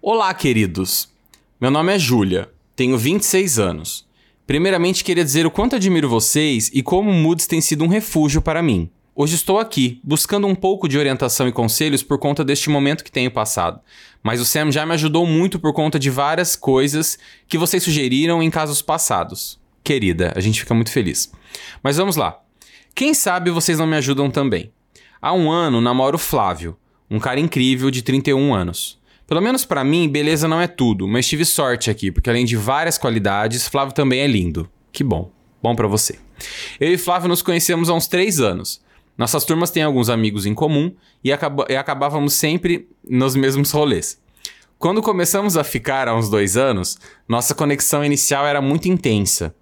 Olá, 0.00 0.32
queridos. 0.32 1.12
Meu 1.64 1.70
nome 1.70 1.94
é 1.94 1.98
Júlia, 1.98 2.50
tenho 2.76 2.98
26 2.98 3.58
anos. 3.58 4.06
Primeiramente, 4.46 5.02
queria 5.02 5.24
dizer 5.24 5.46
o 5.46 5.50
quanto 5.50 5.76
admiro 5.76 6.10
vocês 6.10 6.70
e 6.74 6.82
como 6.82 7.10
o 7.10 7.14
Moods 7.14 7.46
tem 7.46 7.58
sido 7.58 7.82
um 7.84 7.88
refúgio 7.88 8.42
para 8.42 8.62
mim. 8.62 8.90
Hoje 9.14 9.36
estou 9.36 9.58
aqui, 9.58 9.98
buscando 10.04 10.46
um 10.46 10.54
pouco 10.54 10.86
de 10.86 10.98
orientação 10.98 11.48
e 11.48 11.52
conselhos 11.52 12.02
por 12.02 12.18
conta 12.18 12.44
deste 12.44 12.68
momento 12.68 13.02
que 13.02 13.10
tenho 13.10 13.30
passado. 13.30 13.80
Mas 14.22 14.42
o 14.42 14.44
Sam 14.44 14.70
já 14.70 14.84
me 14.84 14.92
ajudou 14.92 15.26
muito 15.26 15.58
por 15.58 15.72
conta 15.72 15.98
de 15.98 16.10
várias 16.10 16.54
coisas 16.54 17.18
que 17.48 17.56
vocês 17.56 17.82
sugeriram 17.82 18.42
em 18.42 18.50
casos 18.50 18.82
passados. 18.82 19.58
Querida, 19.82 20.34
a 20.36 20.40
gente 20.40 20.60
fica 20.60 20.74
muito 20.74 20.92
feliz. 20.92 21.32
Mas 21.82 21.96
vamos 21.96 22.16
lá. 22.16 22.42
Quem 22.94 23.14
sabe 23.14 23.50
vocês 23.50 23.78
não 23.78 23.86
me 23.86 23.96
ajudam 23.96 24.30
também. 24.30 24.70
Há 25.18 25.32
um 25.32 25.50
ano 25.50 25.80
namoro 25.80 26.18
Flávio, 26.18 26.76
um 27.10 27.18
cara 27.18 27.40
incrível 27.40 27.90
de 27.90 28.02
31 28.02 28.52
anos. 28.52 29.02
Pelo 29.26 29.40
menos 29.40 29.64
pra 29.64 29.82
mim, 29.82 30.08
beleza 30.08 30.46
não 30.46 30.60
é 30.60 30.66
tudo, 30.66 31.08
mas 31.08 31.26
tive 31.26 31.44
sorte 31.44 31.90
aqui, 31.90 32.10
porque 32.12 32.28
além 32.28 32.44
de 32.44 32.56
várias 32.56 32.98
qualidades, 32.98 33.66
Flávio 33.66 33.94
também 33.94 34.20
é 34.20 34.26
lindo. 34.26 34.68
Que 34.92 35.02
bom. 35.02 35.30
Bom 35.62 35.74
pra 35.74 35.88
você. 35.88 36.18
Eu 36.78 36.92
e 36.92 36.98
Flávio 36.98 37.28
nos 37.28 37.40
conhecemos 37.40 37.88
há 37.88 37.94
uns 37.94 38.06
três 38.06 38.38
anos. 38.38 38.82
Nossas 39.16 39.44
turmas 39.44 39.70
têm 39.70 39.82
alguns 39.82 40.10
amigos 40.10 40.44
em 40.44 40.52
comum 40.52 40.92
e, 41.22 41.32
acaba- 41.32 41.66
e 41.70 41.76
acabávamos 41.76 42.34
sempre 42.34 42.86
nos 43.08 43.34
mesmos 43.34 43.70
rolês. 43.70 44.20
Quando 44.78 45.00
começamos 45.00 45.56
a 45.56 45.64
ficar 45.64 46.06
há 46.08 46.14
uns 46.14 46.28
dois 46.28 46.56
anos, 46.56 46.98
nossa 47.26 47.54
conexão 47.54 48.04
inicial 48.04 48.44
era 48.46 48.60
muito 48.60 48.88
intensa. 48.88 49.54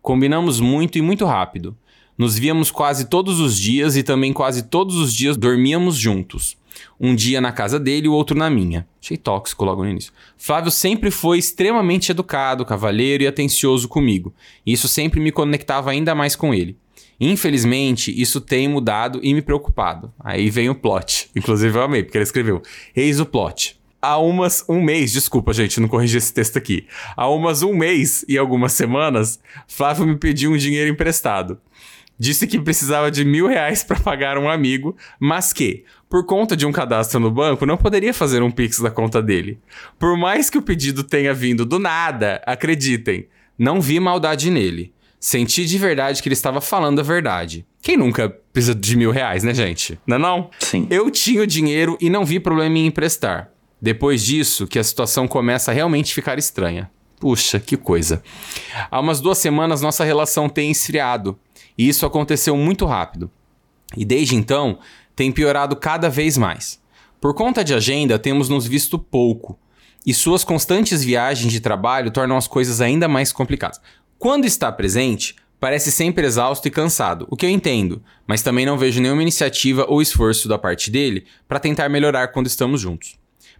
Combinamos 0.00 0.60
muito 0.60 0.96
e 0.96 1.02
muito 1.02 1.24
rápido. 1.24 1.76
Nos 2.16 2.38
víamos 2.38 2.70
quase 2.70 3.06
todos 3.06 3.40
os 3.40 3.58
dias 3.58 3.96
e 3.96 4.02
também 4.02 4.32
quase 4.32 4.62
todos 4.64 4.94
os 4.96 5.12
dias 5.14 5.36
dormíamos 5.36 5.96
juntos. 5.96 6.56
Um 7.00 7.14
dia 7.14 7.40
na 7.40 7.52
casa 7.52 7.78
dele 7.78 8.08
o 8.08 8.12
outro 8.12 8.36
na 8.36 8.50
minha. 8.50 8.86
Achei 9.02 9.16
tóxico 9.16 9.64
logo 9.64 9.82
no 9.82 9.90
início. 9.90 10.12
Flávio 10.36 10.70
sempre 10.70 11.10
foi 11.10 11.38
extremamente 11.38 12.10
educado, 12.10 12.64
cavalheiro 12.64 13.22
e 13.22 13.26
atencioso 13.26 13.88
comigo. 13.88 14.34
Isso 14.66 14.88
sempre 14.88 15.20
me 15.20 15.32
conectava 15.32 15.90
ainda 15.90 16.14
mais 16.14 16.34
com 16.36 16.52
ele. 16.54 16.76
Infelizmente, 17.20 18.12
isso 18.20 18.40
tem 18.40 18.68
mudado 18.68 19.20
e 19.22 19.34
me 19.34 19.42
preocupado. 19.42 20.12
Aí 20.20 20.50
vem 20.50 20.68
o 20.68 20.74
plot. 20.74 21.30
Inclusive, 21.34 21.76
eu 21.76 21.82
amei, 21.82 22.02
porque 22.02 22.16
ele 22.16 22.22
escreveu: 22.22 22.62
Eis 22.94 23.18
o 23.18 23.26
plot. 23.26 23.78
Há 24.00 24.16
umas 24.18 24.64
um 24.68 24.80
mês, 24.80 25.10
desculpa, 25.10 25.52
gente, 25.52 25.80
não 25.80 25.88
corrigi 25.88 26.18
esse 26.18 26.32
texto 26.32 26.56
aqui. 26.56 26.86
Há 27.16 27.28
umas 27.28 27.62
um 27.64 27.74
mês 27.74 28.24
e 28.28 28.38
algumas 28.38 28.72
semanas, 28.72 29.40
Flávio 29.66 30.06
me 30.06 30.16
pediu 30.16 30.52
um 30.52 30.56
dinheiro 30.56 30.88
emprestado. 30.88 31.58
Disse 32.18 32.46
que 32.46 32.58
precisava 32.58 33.10
de 33.10 33.24
mil 33.24 33.46
reais 33.46 33.84
para 33.84 34.00
pagar 34.00 34.38
um 34.38 34.50
amigo, 34.50 34.96
mas 35.20 35.52
que, 35.52 35.84
por 36.08 36.26
conta 36.26 36.56
de 36.56 36.66
um 36.66 36.72
cadastro 36.72 37.20
no 37.20 37.30
banco, 37.30 37.64
não 37.64 37.76
poderia 37.76 38.12
fazer 38.12 38.42
um 38.42 38.50
Pix 38.50 38.80
da 38.80 38.90
conta 38.90 39.22
dele. 39.22 39.58
Por 39.98 40.16
mais 40.16 40.50
que 40.50 40.58
o 40.58 40.62
pedido 40.62 41.04
tenha 41.04 41.32
vindo 41.32 41.64
do 41.64 41.78
nada, 41.78 42.42
acreditem, 42.44 43.28
não 43.56 43.80
vi 43.80 44.00
maldade 44.00 44.50
nele. 44.50 44.92
Senti 45.20 45.64
de 45.64 45.78
verdade 45.78 46.22
que 46.22 46.28
ele 46.28 46.34
estava 46.34 46.60
falando 46.60 47.00
a 47.00 47.02
verdade. 47.02 47.66
Quem 47.82 47.96
nunca 47.96 48.28
precisa 48.52 48.74
de 48.74 48.96
mil 48.96 49.10
reais, 49.10 49.42
né, 49.42 49.52
gente? 49.52 49.98
Não 50.06 50.16
é 50.16 50.18
não? 50.18 50.50
Sim. 50.58 50.86
Eu 50.90 51.10
tinha 51.10 51.42
o 51.42 51.46
dinheiro 51.46 51.96
e 52.00 52.08
não 52.10 52.24
vi 52.24 52.38
problema 52.40 52.78
em 52.78 52.86
emprestar. 52.86 53.50
Depois 53.80 54.24
disso, 54.24 54.66
que 54.66 54.78
a 54.78 54.84
situação 54.84 55.28
começa 55.28 55.70
a 55.70 55.74
realmente 55.74 56.14
ficar 56.14 56.38
estranha. 56.38 56.90
Puxa, 57.20 57.58
que 57.58 57.76
coisa. 57.76 58.22
Há 58.90 59.00
umas 59.00 59.20
duas 59.20 59.38
semanas 59.38 59.82
nossa 59.82 60.04
relação 60.04 60.48
tem 60.48 60.70
esfriado. 60.70 61.36
E 61.78 61.88
isso 61.88 62.04
aconteceu 62.04 62.56
muito 62.56 62.84
rápido. 62.84 63.30
E 63.96 64.04
desde 64.04 64.34
então, 64.34 64.80
tem 65.14 65.32
piorado 65.32 65.76
cada 65.76 66.10
vez 66.10 66.36
mais. 66.36 66.80
Por 67.20 67.32
conta 67.34 67.64
de 67.64 67.72
agenda, 67.72 68.18
temos 68.18 68.48
nos 68.48 68.66
visto 68.66 68.98
pouco. 68.98 69.58
E 70.04 70.12
suas 70.12 70.44
constantes 70.44 71.02
viagens 71.02 71.52
de 71.52 71.60
trabalho 71.60 72.10
tornam 72.10 72.36
as 72.36 72.48
coisas 72.48 72.80
ainda 72.80 73.08
mais 73.08 73.32
complicadas. 73.32 73.80
Quando 74.18 74.44
está 74.44 74.70
presente, 74.72 75.36
parece 75.60 75.90
sempre 75.92 76.26
exausto 76.26 76.66
e 76.66 76.70
cansado, 76.70 77.26
o 77.30 77.36
que 77.36 77.46
eu 77.46 77.50
entendo, 77.50 78.02
mas 78.26 78.42
também 78.42 78.64
não 78.64 78.78
vejo 78.78 79.00
nenhuma 79.00 79.22
iniciativa 79.22 79.84
ou 79.88 80.00
esforço 80.00 80.48
da 80.48 80.58
parte 80.58 80.90
dele 80.90 81.26
para 81.46 81.60
tentar 81.60 81.88
melhorar 81.88 82.28
quando 82.28 82.46
estamos 82.46 82.80
juntos. 82.80 83.18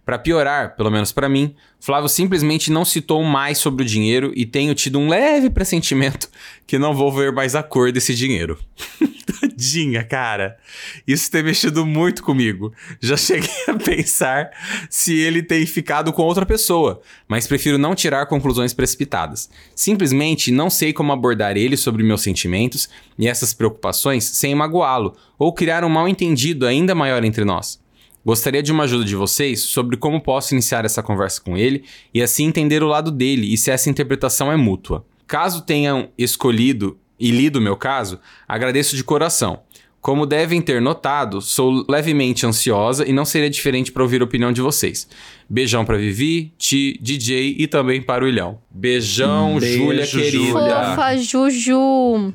Para 0.09 0.17
piorar, 0.17 0.75
pelo 0.75 0.89
menos 0.89 1.11
para 1.11 1.29
mim, 1.29 1.53
Flávio 1.79 2.09
simplesmente 2.09 2.71
não 2.71 2.83
citou 2.83 3.23
mais 3.23 3.59
sobre 3.59 3.83
o 3.83 3.87
dinheiro 3.87 4.33
e 4.35 4.43
tenho 4.43 4.73
tido 4.73 4.97
um 4.97 5.07
leve 5.07 5.51
pressentimento 5.51 6.31
que 6.65 6.79
não 6.79 6.95
vou 6.95 7.11
ver 7.11 7.31
mais 7.31 7.53
a 7.53 7.61
cor 7.61 7.91
desse 7.91 8.15
dinheiro. 8.15 8.57
Tadinha, 9.39 10.03
cara. 10.03 10.57
Isso 11.05 11.29
tem 11.29 11.43
mexido 11.43 11.85
muito 11.85 12.23
comigo. 12.23 12.73
Já 12.99 13.15
cheguei 13.21 13.51
a 13.67 13.75
pensar 13.75 14.49
se 14.89 15.15
ele 15.15 15.43
tem 15.43 15.63
ficado 15.67 16.11
com 16.11 16.23
outra 16.23 16.43
pessoa, 16.43 17.01
mas 17.27 17.45
prefiro 17.45 17.77
não 17.77 17.93
tirar 17.93 18.25
conclusões 18.25 18.73
precipitadas. 18.73 19.47
Simplesmente 19.75 20.51
não 20.51 20.71
sei 20.71 20.91
como 20.91 21.13
abordar 21.13 21.55
ele 21.55 21.77
sobre 21.77 22.01
meus 22.01 22.23
sentimentos 22.23 22.89
e 23.15 23.27
essas 23.27 23.53
preocupações 23.53 24.23
sem 24.23 24.55
magoá-lo 24.55 25.15
ou 25.37 25.53
criar 25.53 25.83
um 25.83 25.89
mal-entendido 25.89 26.65
ainda 26.65 26.95
maior 26.95 27.23
entre 27.23 27.45
nós. 27.45 27.79
Gostaria 28.25 28.61
de 28.61 28.71
uma 28.71 28.83
ajuda 28.83 29.05
de 29.05 29.15
vocês 29.15 29.61
sobre 29.61 29.95
como 29.97 30.21
posso 30.21 30.53
iniciar 30.53 30.85
essa 30.85 31.01
conversa 31.01 31.41
com 31.41 31.57
ele 31.57 31.83
e 32.13 32.21
assim 32.21 32.45
entender 32.45 32.83
o 32.83 32.87
lado 32.87 33.11
dele 33.11 33.53
e 33.53 33.57
se 33.57 33.71
essa 33.71 33.89
interpretação 33.89 34.51
é 34.51 34.57
mútua. 34.57 35.05
Caso 35.25 35.61
tenham 35.61 36.09
escolhido 36.17 36.97
e 37.19 37.31
lido 37.31 37.57
o 37.59 37.61
meu 37.61 37.75
caso, 37.75 38.19
agradeço 38.47 38.95
de 38.95 39.03
coração. 39.03 39.61
Como 40.01 40.25
devem 40.25 40.61
ter 40.61 40.81
notado, 40.81 41.41
sou 41.41 41.85
levemente 41.89 42.45
ansiosa 42.45 43.05
e 43.05 43.11
não 43.11 43.25
seria 43.25 43.49
diferente 43.49 43.91
para 43.91 44.01
ouvir 44.01 44.21
a 44.21 44.23
opinião 44.23 44.51
de 44.51 44.61
vocês. 44.61 45.07
Beijão 45.49 45.83
para 45.83 45.97
Vivi, 45.97 46.53
Ti, 46.57 46.97
DJ 47.01 47.55
e 47.59 47.67
também 47.67 48.01
para 48.01 48.23
o 48.23 48.27
Ilhão. 48.27 48.59
Beijão, 48.71 49.59
beijo, 49.59 49.77
Júlia 49.77 50.07
querida. 50.07 50.37
Júlia. 50.37 50.95
Fofa, 50.95 51.17
Juju. 51.17 52.33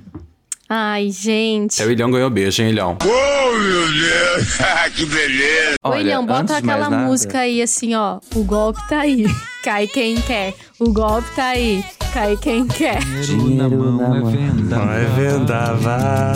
Ai, 0.69 1.11
gente. 1.11 1.81
É 1.83 1.85
o 1.87 1.91
Ilhão 1.93 2.11
ganhou 2.11 2.31
beijo, 2.31 2.63
hein, 2.63 2.71
Ilhão? 2.71 2.97
Ô, 5.83 5.95
Ilhão, 5.97 6.23
antes 6.23 6.27
bota 6.27 6.45
de 6.61 6.67
mais 6.67 6.81
aquela 6.81 6.91
nada- 6.91 7.07
música 7.07 7.39
aí 7.41 7.61
assim, 7.63 7.95
ó. 7.95 8.19
O 8.35 8.43
golpe 8.45 8.81
tá 8.89 9.01
aí. 9.01 9.27
Cai 9.63 9.87
quem 9.87 10.17
quer. 10.17 10.55
O 10.79 10.93
golpe 10.93 11.29
tá 11.35 11.49
aí. 11.49 11.85
Cai 12.13 12.37
quem 12.37 12.67
quer. 12.67 12.99
Dinheiro 13.23 13.93
na 13.93 14.09
mão. 14.09 14.31
É 14.93 15.05
vendaval. 15.17 16.35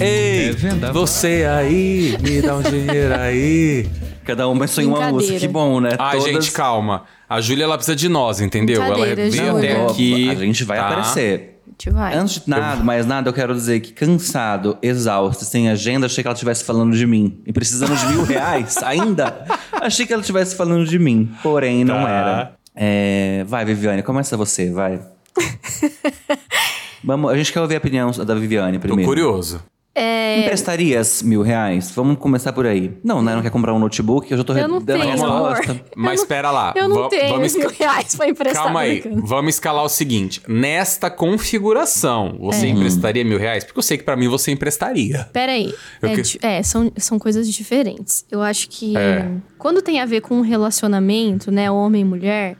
Ei, 0.00 0.54
você 0.92 1.44
aí, 1.48 2.16
me 2.20 2.40
dá 2.42 2.56
um 2.56 2.62
dinheiro 2.62 3.14
aí. 3.14 3.86
Cada 4.24 4.46
uma 4.46 4.66
sonha 4.66 4.88
uma 4.88 5.10
música, 5.10 5.38
que 5.38 5.48
bom, 5.48 5.80
né? 5.80 5.96
Ai, 5.98 6.18
Todas- 6.18 6.32
gente, 6.44 6.52
calma. 6.52 7.04
A 7.28 7.40
Júlia, 7.40 7.64
ela 7.64 7.76
precisa 7.76 7.96
de 7.96 8.08
nós, 8.08 8.40
entendeu? 8.40 8.82
Ela 8.82 8.94
veio 9.14 9.32
Júlia. 9.32 9.52
até 9.52 9.86
aqui. 9.86 10.30
A 10.30 10.34
gente 10.34 10.64
vai 10.64 10.78
tá? 10.78 10.86
aparecer. 10.88 11.57
Gente 11.80 11.90
vai. 11.94 12.12
Antes 12.14 12.40
de 12.42 12.50
nada, 12.50 12.82
mais 12.82 13.06
nada, 13.06 13.28
eu 13.28 13.32
quero 13.32 13.54
dizer 13.54 13.78
que 13.78 13.92
cansado, 13.92 14.76
exausto, 14.82 15.44
sem 15.44 15.68
agenda, 15.68 16.06
achei 16.06 16.24
que 16.24 16.26
ela 16.28 16.34
estivesse 16.34 16.64
falando 16.64 16.96
de 16.96 17.06
mim. 17.06 17.40
E 17.46 17.52
precisando 17.52 17.94
de 17.96 18.06
mil 18.08 18.24
reais 18.26 18.76
ainda, 18.78 19.44
achei 19.72 20.04
que 20.04 20.12
ela 20.12 20.20
estivesse 20.20 20.56
falando 20.56 20.84
de 20.84 20.98
mim. 20.98 21.30
Porém, 21.42 21.84
não 21.84 22.02
Tá. 22.02 22.10
era. 22.10 22.52
É, 22.74 23.44
vai, 23.46 23.64
Viviane, 23.64 24.02
começa 24.02 24.36
você, 24.36 24.72
vai. 24.72 25.00
Vamos, 27.04 27.30
a 27.30 27.36
gente 27.36 27.52
quer 27.52 27.60
ouvir 27.60 27.76
a 27.76 27.78
opinião 27.78 28.10
da 28.10 28.34
Viviane 28.34 28.76
Tô 28.78 28.82
primeiro. 28.82 29.08
curioso. 29.08 29.62
É, 30.00 30.40
Emprestarias 30.40 31.22
mil 31.22 31.42
reais? 31.42 31.90
Vamos 31.90 32.18
começar 32.18 32.52
por 32.52 32.66
aí. 32.66 32.96
Não, 33.02 33.20
né? 33.20 33.34
Não 33.34 33.42
quer 33.42 33.50
comprar 33.50 33.74
um 33.74 33.78
notebook? 33.78 34.30
Eu 34.30 34.38
já 34.38 34.44
tô 34.44 34.54
Eu 34.54 34.68
não 34.68 34.80
dando 34.80 35.02
a 35.02 35.04
tenho, 35.06 35.24
amor. 35.24 35.52
resposta. 35.56 35.84
Mas 35.96 36.20
espera 36.20 36.50
lá. 36.50 36.72
eu 36.76 36.88
não 36.88 37.08
tenho 37.08 37.28
vamos 37.34 37.56
mil 37.56 37.68
reais 37.70 38.14
pra 38.14 38.28
emprestar. 38.28 38.62
Calma 38.64 38.80
aí, 38.80 39.02
vamos 39.24 39.54
escalar 39.54 39.84
o 39.84 39.88
seguinte. 39.88 40.40
Nesta 40.46 41.10
configuração, 41.10 42.36
você 42.40 42.66
É. 42.66 42.68
emprestaria 42.68 43.24
mil 43.24 43.38
reais? 43.38 43.64
Porque 43.64 43.78
eu 43.78 43.82
sei 43.82 43.98
que 43.98 44.04
pra 44.04 44.16
mim 44.16 44.28
você 44.28 44.50
emprestaria. 44.52 45.28
Peraí. 45.32 45.74
Eu 46.00 46.08
É, 46.10 46.14
que- 46.22 46.38
é, 46.46 46.62
são, 46.62 46.92
são 46.96 47.18
coisas 47.18 47.48
diferentes. 47.52 48.24
Eu 48.30 48.40
acho 48.40 48.68
que 48.68 48.96
É. 48.96 49.28
quando 49.58 49.82
tem 49.82 50.00
a 50.00 50.06
ver 50.06 50.20
com 50.20 50.36
um 50.36 50.42
relacionamento, 50.42 51.50
né, 51.50 51.70
homem 51.70 52.02
e 52.02 52.04
mulher, 52.04 52.56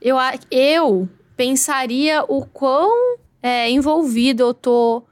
eu, 0.00 0.18
a- 0.18 0.34
eu 0.50 1.08
pensaria 1.36 2.22
o 2.28 2.44
quão 2.44 3.16
é, 3.42 3.70
envolvido 3.70 4.42
eu 4.44 4.54
tô, 4.54 5.02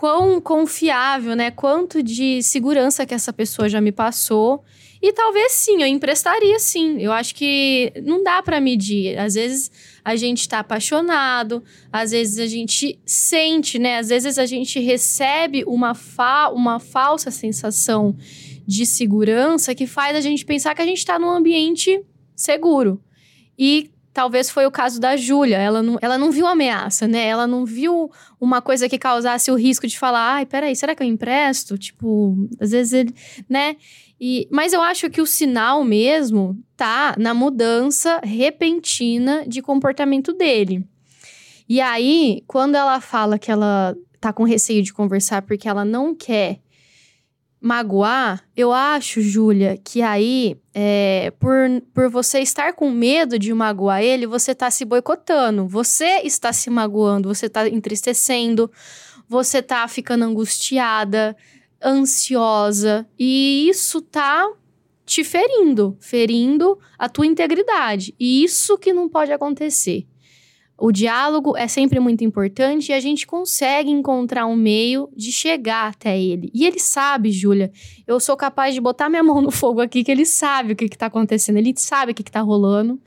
quão 0.00 0.40
confiável, 0.40 1.36
né, 1.36 1.50
quanto 1.50 2.02
de 2.02 2.42
segurança 2.42 3.04
que 3.04 3.12
essa 3.12 3.34
pessoa 3.34 3.68
já 3.68 3.82
me 3.82 3.92
passou. 3.92 4.64
E 5.02 5.12
talvez 5.12 5.52
sim, 5.52 5.82
eu 5.82 5.86
emprestaria 5.86 6.58
sim. 6.58 6.98
Eu 6.98 7.12
acho 7.12 7.34
que 7.34 7.92
não 8.02 8.24
dá 8.24 8.42
pra 8.42 8.62
medir. 8.62 9.18
Às 9.18 9.34
vezes 9.34 9.70
a 10.02 10.16
gente 10.16 10.48
tá 10.48 10.60
apaixonado, 10.60 11.62
às 11.92 12.12
vezes 12.12 12.38
a 12.38 12.46
gente 12.46 12.98
sente, 13.04 13.78
né? 13.78 13.98
Às 13.98 14.08
vezes 14.08 14.38
a 14.38 14.46
gente 14.46 14.80
recebe 14.80 15.64
uma, 15.66 15.94
fa 15.94 16.48
uma 16.48 16.80
falsa 16.80 17.30
sensação 17.30 18.16
de 18.66 18.86
segurança 18.86 19.74
que 19.74 19.86
faz 19.86 20.16
a 20.16 20.22
gente 20.22 20.46
pensar 20.46 20.74
que 20.74 20.80
a 20.80 20.86
gente 20.86 21.04
tá 21.04 21.18
num 21.18 21.28
ambiente 21.28 22.02
seguro. 22.34 23.04
E 23.58 23.90
talvez 24.12 24.50
foi 24.50 24.66
o 24.66 24.70
caso 24.70 25.00
da 25.00 25.16
Júlia. 25.16 25.56
Ela 25.56 25.82
não, 25.82 25.98
ela 26.00 26.18
não 26.18 26.30
viu 26.30 26.46
ameaça, 26.46 27.06
né? 27.06 27.26
Ela 27.26 27.46
não 27.46 27.64
viu 27.64 28.10
uma 28.40 28.60
coisa 28.60 28.88
que 28.88 28.98
causasse 28.98 29.50
o 29.50 29.56
risco 29.56 29.86
de 29.86 29.98
falar: 29.98 30.34
ai, 30.34 30.46
peraí, 30.46 30.74
será 30.74 30.94
que 30.94 31.02
eu 31.02 31.06
empresto? 31.06 31.78
Tipo, 31.78 32.36
às 32.60 32.70
vezes 32.70 32.92
ele, 32.92 33.14
né? 33.48 33.76
E, 34.20 34.46
mas 34.50 34.72
eu 34.72 34.82
acho 34.82 35.08
que 35.08 35.22
o 35.22 35.26
sinal 35.26 35.82
mesmo 35.82 36.58
tá 36.76 37.14
na 37.18 37.32
mudança 37.32 38.20
repentina 38.22 39.44
de 39.46 39.62
comportamento 39.62 40.32
dele. 40.34 40.86
E 41.66 41.80
aí, 41.80 42.42
quando 42.46 42.74
ela 42.74 43.00
fala 43.00 43.38
que 43.38 43.50
ela 43.50 43.96
tá 44.20 44.32
com 44.32 44.44
receio 44.44 44.82
de 44.82 44.92
conversar 44.92 45.42
porque 45.42 45.68
ela 45.68 45.84
não 45.84 46.14
quer 46.14 46.60
magoar, 47.60 48.42
eu 48.56 48.72
acho, 48.72 49.20
Júlia, 49.20 49.76
que 49.76 50.00
aí, 50.00 50.56
é, 50.72 51.30
por, 51.38 51.52
por 51.92 52.08
você 52.08 52.40
estar 52.40 52.72
com 52.72 52.90
medo 52.90 53.38
de 53.38 53.52
magoar 53.52 54.02
ele, 54.02 54.26
você 54.26 54.54
tá 54.54 54.70
se 54.70 54.84
boicotando. 54.84 55.68
Você 55.68 56.22
está 56.24 56.52
se 56.52 56.70
magoando, 56.70 57.28
você 57.28 57.48
tá 57.48 57.68
entristecendo, 57.68 58.70
você 59.28 59.60
tá 59.60 59.86
ficando 59.86 60.24
angustiada, 60.24 61.36
ansiosa. 61.84 63.06
E 63.18 63.68
isso 63.68 64.00
tá 64.00 64.50
te 65.04 65.22
ferindo, 65.22 65.96
ferindo 66.00 66.78
a 66.98 67.08
tua 67.08 67.26
integridade. 67.26 68.14
E 68.18 68.42
isso 68.42 68.78
que 68.78 68.92
não 68.92 69.08
pode 69.08 69.32
acontecer. 69.32 70.06
O 70.80 70.90
diálogo 70.90 71.54
é 71.58 71.68
sempre 71.68 72.00
muito 72.00 72.24
importante 72.24 72.88
e 72.88 72.94
a 72.94 73.00
gente 73.00 73.26
consegue 73.26 73.90
encontrar 73.90 74.46
um 74.46 74.56
meio 74.56 75.10
de 75.14 75.30
chegar 75.30 75.90
até 75.90 76.18
ele. 76.18 76.50
E 76.54 76.66
ele 76.66 76.78
sabe, 76.78 77.30
Júlia, 77.30 77.70
eu 78.06 78.18
sou 78.18 78.34
capaz 78.34 78.72
de 78.72 78.80
botar 78.80 79.10
minha 79.10 79.22
mão 79.22 79.42
no 79.42 79.50
fogo 79.50 79.82
aqui, 79.82 80.02
que 80.02 80.10
ele 80.10 80.24
sabe 80.24 80.72
o 80.72 80.76
que, 80.76 80.88
que 80.88 80.96
tá 80.96 81.06
acontecendo, 81.06 81.58
ele 81.58 81.74
sabe 81.76 82.12
o 82.12 82.14
que, 82.14 82.22
que 82.22 82.32
tá 82.32 82.40
rolando. 82.40 82.98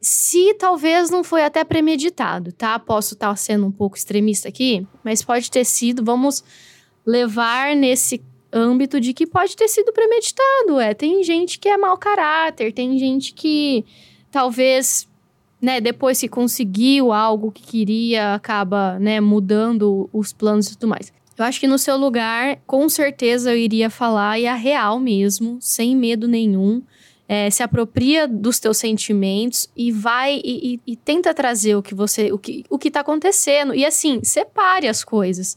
Se 0.00 0.54
talvez 0.54 1.10
não 1.10 1.24
foi 1.24 1.42
até 1.42 1.64
premeditado, 1.64 2.52
tá? 2.52 2.78
Posso 2.78 3.14
estar 3.14 3.34
sendo 3.36 3.66
um 3.66 3.72
pouco 3.72 3.96
extremista 3.96 4.48
aqui, 4.48 4.86
mas 5.02 5.20
pode 5.20 5.50
ter 5.50 5.64
sido. 5.64 6.04
Vamos 6.04 6.44
levar 7.04 7.74
nesse 7.74 8.22
âmbito 8.52 9.00
de 9.00 9.12
que 9.12 9.26
pode 9.26 9.56
ter 9.56 9.66
sido 9.66 9.92
premeditado. 9.92 10.78
É, 10.78 10.94
tem 10.94 11.24
gente 11.24 11.58
que 11.58 11.68
é 11.68 11.76
mau 11.76 11.98
caráter, 11.98 12.72
tem 12.72 12.96
gente 12.98 13.34
que 13.34 13.84
talvez 14.30 15.08
né, 15.64 15.80
depois 15.80 16.20
que 16.20 16.28
conseguiu 16.28 17.10
algo 17.10 17.50
que 17.50 17.62
queria, 17.62 18.34
acaba, 18.34 18.98
né, 18.98 19.18
mudando 19.18 20.10
os 20.12 20.30
planos 20.30 20.66
e 20.66 20.76
tudo 20.76 20.88
mais. 20.88 21.10
Eu 21.38 21.44
acho 21.44 21.58
que 21.58 21.66
no 21.66 21.78
seu 21.78 21.96
lugar, 21.96 22.58
com 22.66 22.86
certeza 22.86 23.50
eu 23.50 23.56
iria 23.56 23.88
falar 23.88 24.38
e 24.38 24.46
a 24.46 24.54
real 24.54 25.00
mesmo, 25.00 25.56
sem 25.60 25.96
medo 25.96 26.28
nenhum. 26.28 26.82
É, 27.26 27.48
se 27.48 27.62
apropria 27.62 28.28
dos 28.28 28.60
teus 28.60 28.76
sentimentos 28.76 29.66
e 29.74 29.90
vai 29.90 30.38
e, 30.44 30.74
e, 30.74 30.92
e, 30.92 30.96
tenta 30.96 31.32
trazer 31.32 31.74
o 31.74 31.82
que 31.82 31.94
você 31.94 32.30
o 32.30 32.36
que, 32.36 32.66
o 32.68 32.78
que 32.78 32.90
tá 32.90 33.00
acontecendo 33.00 33.74
e 33.74 33.82
assim 33.82 34.22
separe 34.22 34.86
as 34.86 35.02
coisas 35.02 35.56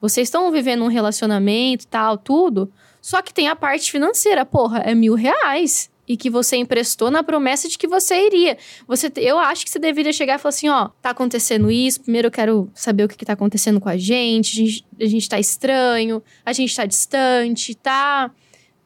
vocês 0.00 0.28
estão 0.28 0.48
vivendo 0.52 0.84
um 0.84 0.86
relacionamento 0.86 1.88
tal 1.88 2.16
tudo 2.16 2.70
só 3.02 3.20
que 3.20 3.34
tem 3.34 3.48
a 3.48 3.56
parte 3.56 3.90
financeira 3.90 4.46
porra 4.46 4.78
é 4.78 4.94
mil 4.94 5.14
reais 5.14 5.90
e 6.08 6.16
que 6.16 6.30
você 6.30 6.56
emprestou 6.56 7.10
na 7.10 7.22
promessa 7.22 7.68
de 7.68 7.76
que 7.76 7.86
você 7.86 8.26
iria. 8.26 8.56
Você, 8.86 9.12
eu 9.16 9.38
acho 9.38 9.64
que 9.64 9.70
você 9.70 9.78
deveria 9.78 10.12
chegar 10.12 10.36
e 10.36 10.38
falar 10.38 10.50
assim, 10.50 10.68
ó, 10.68 10.88
tá 11.02 11.10
acontecendo 11.10 11.70
isso, 11.70 12.00
primeiro 12.00 12.28
eu 12.28 12.32
quero 12.32 12.70
saber 12.74 13.04
o 13.04 13.08
que, 13.08 13.16
que 13.16 13.26
tá 13.26 13.34
acontecendo 13.34 13.78
com 13.78 13.88
a 13.88 13.96
gente, 13.96 14.52
a 14.52 14.64
gente, 14.64 14.86
a 15.00 15.06
gente 15.06 15.28
tá 15.28 15.38
estranho, 15.38 16.22
a 16.44 16.52
gente 16.52 16.74
tá 16.74 16.86
distante, 16.86 17.74
tá 17.74 18.30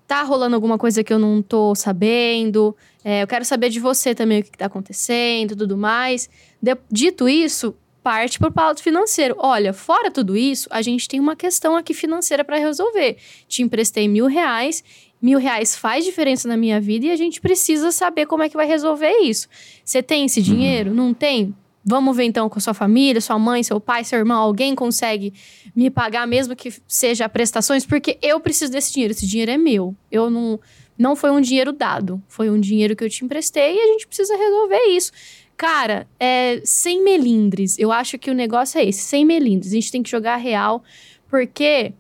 tá 0.05 0.23
rolando 0.25 0.55
alguma 0.55 0.77
coisa 0.77 1.03
que 1.03 1.11
eu 1.11 1.19
não 1.19 1.41
tô 1.41 1.75
sabendo, 1.75 2.77
é, 3.03 3.23
eu 3.23 3.27
quero 3.27 3.47
saber 3.47 3.71
de 3.71 3.81
você 3.81 4.15
também 4.15 4.41
o 4.41 4.43
que, 4.43 4.51
que 4.51 4.59
tá 4.59 4.67
acontecendo, 4.67 5.57
tudo 5.57 5.75
mais. 5.75 6.29
De, 6.61 6.77
dito 6.91 7.27
isso, 7.27 7.75
parte 8.03 8.39
pro 8.39 8.53
lado 8.55 8.83
financeiro. 8.83 9.35
Olha, 9.39 9.73
fora 9.73 10.11
tudo 10.11 10.37
isso, 10.37 10.69
a 10.71 10.83
gente 10.83 11.09
tem 11.09 11.19
uma 11.19 11.35
questão 11.35 11.77
aqui 11.77 11.95
financeira 11.95 12.45
para 12.45 12.59
resolver. 12.59 13.17
Te 13.49 13.63
emprestei 13.63 14.07
mil 14.07 14.27
reais 14.27 14.85
mil 15.23 15.39
reais 15.39 15.77
faz 15.77 16.05
diferença 16.05 16.49
na 16.49 16.57
minha 16.57 16.81
vida 16.81 17.07
e 17.07 17.11
a 17.11 17.17
gente 17.17 17.41
precisa 17.41 17.93
saber 17.93 18.27
como 18.27 18.43
é 18.43 18.49
que 18.49 18.57
vai 18.57 18.67
resolver 18.67 19.13
isso. 19.23 19.49
Você 19.85 20.03
tem 20.03 20.25
esse 20.25 20.43
dinheiro? 20.43 20.91
Uhum. 20.91 20.97
Não 20.97 21.15
tem? 21.15 21.55
Vamos 21.85 22.17
ver 22.17 22.25
então 22.25 22.49
com 22.49 22.61
sua 22.61 22.75
família, 22.75 23.21
sua 23.21 23.39
mãe, 23.39 23.63
seu 23.63 23.81
pai, 23.81 24.05
seu 24.05 24.19
irmão, 24.19 24.41
alguém 24.41 24.75
consegue 24.75 25.33
me 25.75 25.91
pagar 25.91 26.27
mesmo 26.27 26.55
que 26.55 26.73
seja 26.87 27.29
prestações, 27.29 27.87
porque 27.87 28.19
eu 28.21 28.39
preciso 28.41 28.73
desse 28.73 28.93
dinheiro. 28.93 29.13
Esse 29.13 29.27
dinheiro 29.27 29.51
é 29.51 29.57
meu. 29.57 29.95
Eu 30.11 30.29
não 30.29 30.61
não 30.99 31.17
foi 31.17 31.31
um 31.31 31.41
dinheiro 31.41 31.73
dado, 31.73 32.23
foi 32.29 32.51
um 32.51 32.61
dinheiro 32.61 32.95
que 32.95 33.03
eu 33.03 33.09
te 33.09 33.25
emprestei 33.25 33.75
e 33.75 33.81
a 33.81 33.87
gente 33.93 34.07
precisa 34.07 34.37
resolver 34.37 34.83
isso. 34.91 35.11
Cara, 35.57 36.07
é 36.21 36.61
sem 36.65 37.03
melindres. 37.03 37.79
Eu 37.79 37.91
acho 37.91 38.19
que 38.19 38.31
o 38.31 38.35
negócio 38.35 38.79
é 38.79 38.85
esse, 38.85 39.01
sem 39.01 39.25
melindres. 39.25 39.73
A 39.73 39.75
gente 39.75 39.91
tem 39.91 40.03
que 40.03 40.11
jogar 40.11 40.37
real, 40.37 40.85
porque 41.29 41.93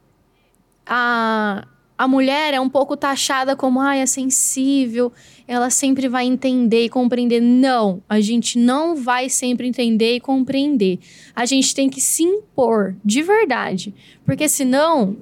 a 0.87 1.67
a 2.02 2.09
mulher 2.09 2.52
é 2.52 2.61
um 2.61 2.68
pouco 2.68 2.97
taxada 2.97 3.54
como, 3.54 3.80
ah, 3.80 3.94
é 3.94 4.06
sensível, 4.06 5.12
ela 5.47 5.71
sempre 5.71 6.09
vai 6.09 6.25
entender 6.25 6.87
e 6.87 6.88
compreender. 6.88 7.40
Não, 7.40 8.02
a 8.09 8.21
gente 8.21 8.59
não 8.59 8.97
vai 8.97 9.28
sempre 9.28 9.68
entender 9.68 10.16
e 10.16 10.21
compreender. 10.21 10.99
A 11.32 11.47
gente 11.47 11.73
tem 11.73 11.88
que 11.88 12.00
se 12.00 12.25
impor, 12.25 12.97
de 13.04 13.23
verdade. 13.23 13.94
Porque 14.25 14.49
senão, 14.49 15.16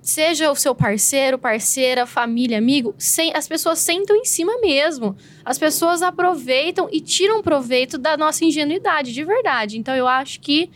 seja 0.00 0.50
o 0.50 0.56
seu 0.56 0.74
parceiro, 0.74 1.36
parceira, 1.36 2.06
família, 2.06 2.56
amigo, 2.56 2.94
sem, 2.96 3.30
as 3.34 3.46
pessoas 3.46 3.78
sentam 3.80 4.16
em 4.16 4.24
cima 4.24 4.58
mesmo. 4.62 5.14
As 5.44 5.58
pessoas 5.58 6.00
aproveitam 6.00 6.88
e 6.90 6.98
tiram 6.98 7.42
proveito 7.42 7.98
da 7.98 8.16
nossa 8.16 8.42
ingenuidade, 8.42 9.12
de 9.12 9.22
verdade. 9.22 9.76
Então 9.76 9.94
eu 9.94 10.08
acho 10.08 10.40
que 10.40 10.70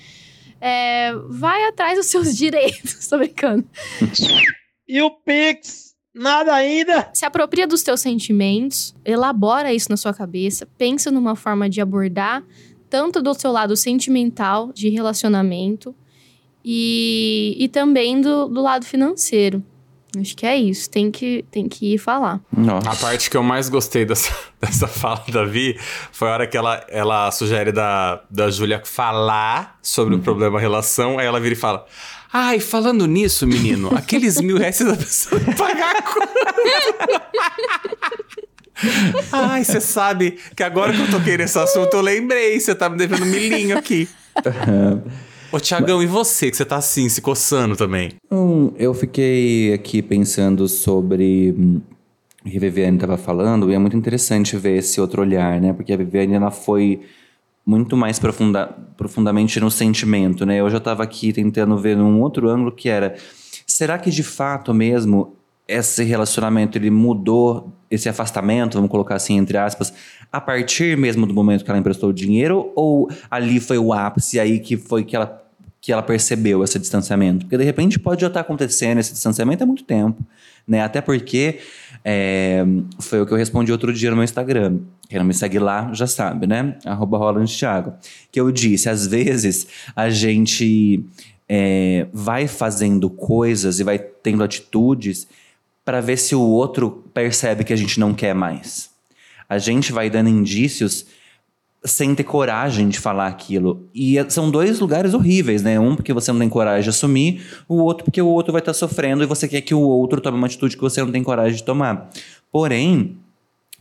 é, 0.60 1.14
vai 1.30 1.66
atrás 1.66 1.96
dos 1.96 2.08
seus 2.08 2.36
direitos. 2.36 3.08
Tô 3.08 3.16
brincando. 3.16 3.64
E 4.90 5.00
o 5.02 5.10
Pix? 5.10 5.94
Nada 6.12 6.52
ainda? 6.52 7.08
Se 7.14 7.24
apropria 7.24 7.64
dos 7.64 7.84
teus 7.84 8.00
sentimentos, 8.00 8.92
elabora 9.04 9.72
isso 9.72 9.88
na 9.88 9.96
sua 9.96 10.12
cabeça, 10.12 10.66
pensa 10.76 11.12
numa 11.12 11.36
forma 11.36 11.70
de 11.70 11.80
abordar 11.80 12.42
tanto 12.90 13.22
do 13.22 13.32
seu 13.32 13.52
lado 13.52 13.76
sentimental, 13.76 14.72
de 14.72 14.88
relacionamento, 14.88 15.94
e, 16.64 17.56
e 17.56 17.68
também 17.68 18.20
do, 18.20 18.48
do 18.48 18.60
lado 18.60 18.84
financeiro. 18.84 19.62
Acho 20.18 20.36
que 20.36 20.44
é 20.44 20.56
isso, 20.56 20.90
tem 20.90 21.08
que, 21.08 21.44
tem 21.52 21.68
que 21.68 21.94
ir 21.94 21.98
falar. 21.98 22.40
Nossa. 22.52 22.90
A 22.90 22.96
parte 22.96 23.30
que 23.30 23.36
eu 23.36 23.44
mais 23.44 23.68
gostei 23.68 24.04
dessa, 24.04 24.36
dessa 24.60 24.88
fala 24.88 25.22
da 25.28 25.44
Vi 25.44 25.78
foi 26.10 26.28
a 26.28 26.32
hora 26.32 26.46
que 26.48 26.56
ela, 26.56 26.84
ela 26.88 27.30
sugere 27.30 27.70
da, 27.70 28.24
da 28.28 28.50
Júlia 28.50 28.82
falar 28.84 29.78
sobre 29.80 30.14
uhum. 30.14 30.20
o 30.20 30.22
problema 30.24 30.58
relação, 30.58 31.16
aí 31.16 31.26
ela 31.26 31.38
vira 31.38 31.52
e 31.52 31.56
fala: 31.56 31.86
Ai, 32.32 32.60
falando 32.60 33.06
nisso, 33.06 33.46
menino, 33.46 33.90
aqueles 33.94 34.40
mil 34.40 34.56
reais 34.56 34.78
da 34.78 34.96
pessoa 34.96 35.40
pagar 35.58 35.96
a 35.96 36.02
conta. 36.02 37.22
Ai, 39.32 39.64
você 39.64 39.80
sabe 39.80 40.38
que 40.54 40.62
agora 40.62 40.92
que 40.92 41.00
eu 41.00 41.10
toquei 41.10 41.36
nesse 41.36 41.58
assunto, 41.58 41.92
eu 41.94 42.00
lembrei, 42.00 42.58
você 42.58 42.74
tá 42.74 42.88
me 42.88 42.96
devendo 42.96 43.24
um 43.24 43.26
milinho 43.26 43.76
aqui. 43.76 44.08
Ô, 45.52 45.58
Tiagão, 45.58 46.00
e 46.00 46.06
você, 46.06 46.50
que 46.50 46.56
você 46.56 46.64
tá 46.64 46.76
assim, 46.76 47.08
se 47.08 47.20
coçando 47.20 47.74
também? 47.74 48.12
Hum, 48.30 48.72
eu 48.78 48.94
fiquei 48.94 49.74
aqui 49.74 50.00
pensando 50.00 50.68
sobre 50.68 51.52
hum, 51.58 51.80
o 52.46 52.48
que 52.48 52.56
a 52.56 52.60
Viviane 52.60 52.96
tava 52.96 53.16
falando, 53.16 53.68
e 53.70 53.74
é 53.74 53.78
muito 53.78 53.96
interessante 53.96 54.56
ver 54.56 54.78
esse 54.78 55.00
outro 55.00 55.22
olhar, 55.22 55.60
né? 55.60 55.72
Porque 55.72 55.92
a 55.92 55.96
Viviane, 55.96 56.34
ela 56.34 56.52
foi 56.52 57.00
muito 57.64 57.96
mais 57.96 58.18
profunda, 58.18 58.66
profundamente 58.96 59.60
no 59.60 59.70
sentimento, 59.70 60.44
né? 60.44 60.56
Eu 60.60 60.70
já 60.70 60.78
estava 60.78 61.02
aqui 61.02 61.32
tentando 61.32 61.76
ver 61.76 61.96
num 61.96 62.20
outro 62.20 62.48
ângulo 62.48 62.72
que 62.72 62.88
era, 62.88 63.14
será 63.66 63.98
que 63.98 64.10
de 64.10 64.22
fato 64.22 64.72
mesmo 64.74 65.36
esse 65.68 66.02
relacionamento 66.02 66.76
ele 66.76 66.90
mudou 66.90 67.72
esse 67.88 68.08
afastamento, 68.08 68.74
vamos 68.74 68.90
colocar 68.90 69.14
assim 69.14 69.36
entre 69.36 69.56
aspas, 69.56 69.92
a 70.32 70.40
partir 70.40 70.96
mesmo 70.96 71.26
do 71.26 71.34
momento 71.34 71.64
que 71.64 71.70
ela 71.70 71.78
emprestou 71.78 72.10
o 72.10 72.12
dinheiro 72.12 72.72
ou 72.74 73.08
ali 73.30 73.60
foi 73.60 73.78
o 73.78 73.92
ápice 73.92 74.40
aí 74.40 74.58
que 74.58 74.76
foi 74.76 75.04
que 75.04 75.14
ela 75.14 75.40
que 75.80 75.90
ela 75.90 76.02
percebeu 76.02 76.62
esse 76.62 76.78
distanciamento? 76.78 77.46
Porque 77.46 77.56
de 77.56 77.64
repente 77.64 77.98
pode 77.98 78.20
já 78.20 78.26
estar 78.26 78.40
tá 78.40 78.44
acontecendo 78.44 78.98
esse 78.98 79.12
distanciamento 79.12 79.64
há 79.64 79.66
muito 79.66 79.82
tempo, 79.82 80.22
né? 80.68 80.82
Até 80.82 81.00
porque 81.00 81.58
é, 82.04 82.64
foi 82.98 83.20
o 83.20 83.26
que 83.26 83.32
eu 83.32 83.36
respondi 83.36 83.70
outro 83.72 83.92
dia 83.92 84.10
no 84.10 84.16
meu 84.16 84.24
Instagram. 84.24 84.78
Quem 85.08 85.18
não 85.18 85.26
me 85.26 85.34
segue 85.34 85.58
lá 85.58 85.92
já 85.92 86.06
sabe, 86.06 86.46
né? 86.46 86.78
Arroba 86.84 87.18
Roland 87.18 87.46
Thiago. 87.46 87.94
Que 88.30 88.40
eu 88.40 88.50
disse, 88.50 88.88
às 88.88 89.06
vezes 89.06 89.66
a 89.94 90.08
gente 90.08 91.04
é, 91.48 92.06
vai 92.12 92.46
fazendo 92.46 93.10
coisas 93.10 93.80
e 93.80 93.84
vai 93.84 93.98
tendo 93.98 94.42
atitudes 94.42 95.26
para 95.84 96.00
ver 96.00 96.16
se 96.16 96.34
o 96.34 96.40
outro 96.40 97.04
percebe 97.12 97.64
que 97.64 97.72
a 97.72 97.76
gente 97.76 97.98
não 97.98 98.14
quer 98.14 98.34
mais. 98.34 98.90
A 99.48 99.58
gente 99.58 99.92
vai 99.92 100.08
dando 100.08 100.28
indícios 100.28 101.06
sem 101.84 102.14
ter 102.14 102.24
coragem 102.24 102.88
de 102.88 102.98
falar 102.98 103.26
aquilo. 103.26 103.88
E 103.94 104.18
é, 104.18 104.28
são 104.28 104.50
dois 104.50 104.78
lugares 104.80 105.14
horríveis, 105.14 105.62
né? 105.62 105.80
Um 105.80 105.96
porque 105.96 106.12
você 106.12 106.30
não 106.30 106.38
tem 106.38 106.48
coragem 106.48 106.82
de 106.82 106.90
assumir, 106.90 107.42
o 107.68 107.76
outro 107.76 108.04
porque 108.04 108.20
o 108.20 108.26
outro 108.26 108.52
vai 108.52 108.60
estar 108.60 108.72
tá 108.72 108.78
sofrendo 108.78 109.22
e 109.22 109.26
você 109.26 109.48
quer 109.48 109.62
que 109.62 109.74
o 109.74 109.80
outro 109.80 110.20
tome 110.20 110.36
uma 110.36 110.46
atitude 110.46 110.76
que 110.76 110.82
você 110.82 111.02
não 111.02 111.10
tem 111.10 111.22
coragem 111.22 111.56
de 111.56 111.64
tomar. 111.64 112.10
Porém, 112.52 113.16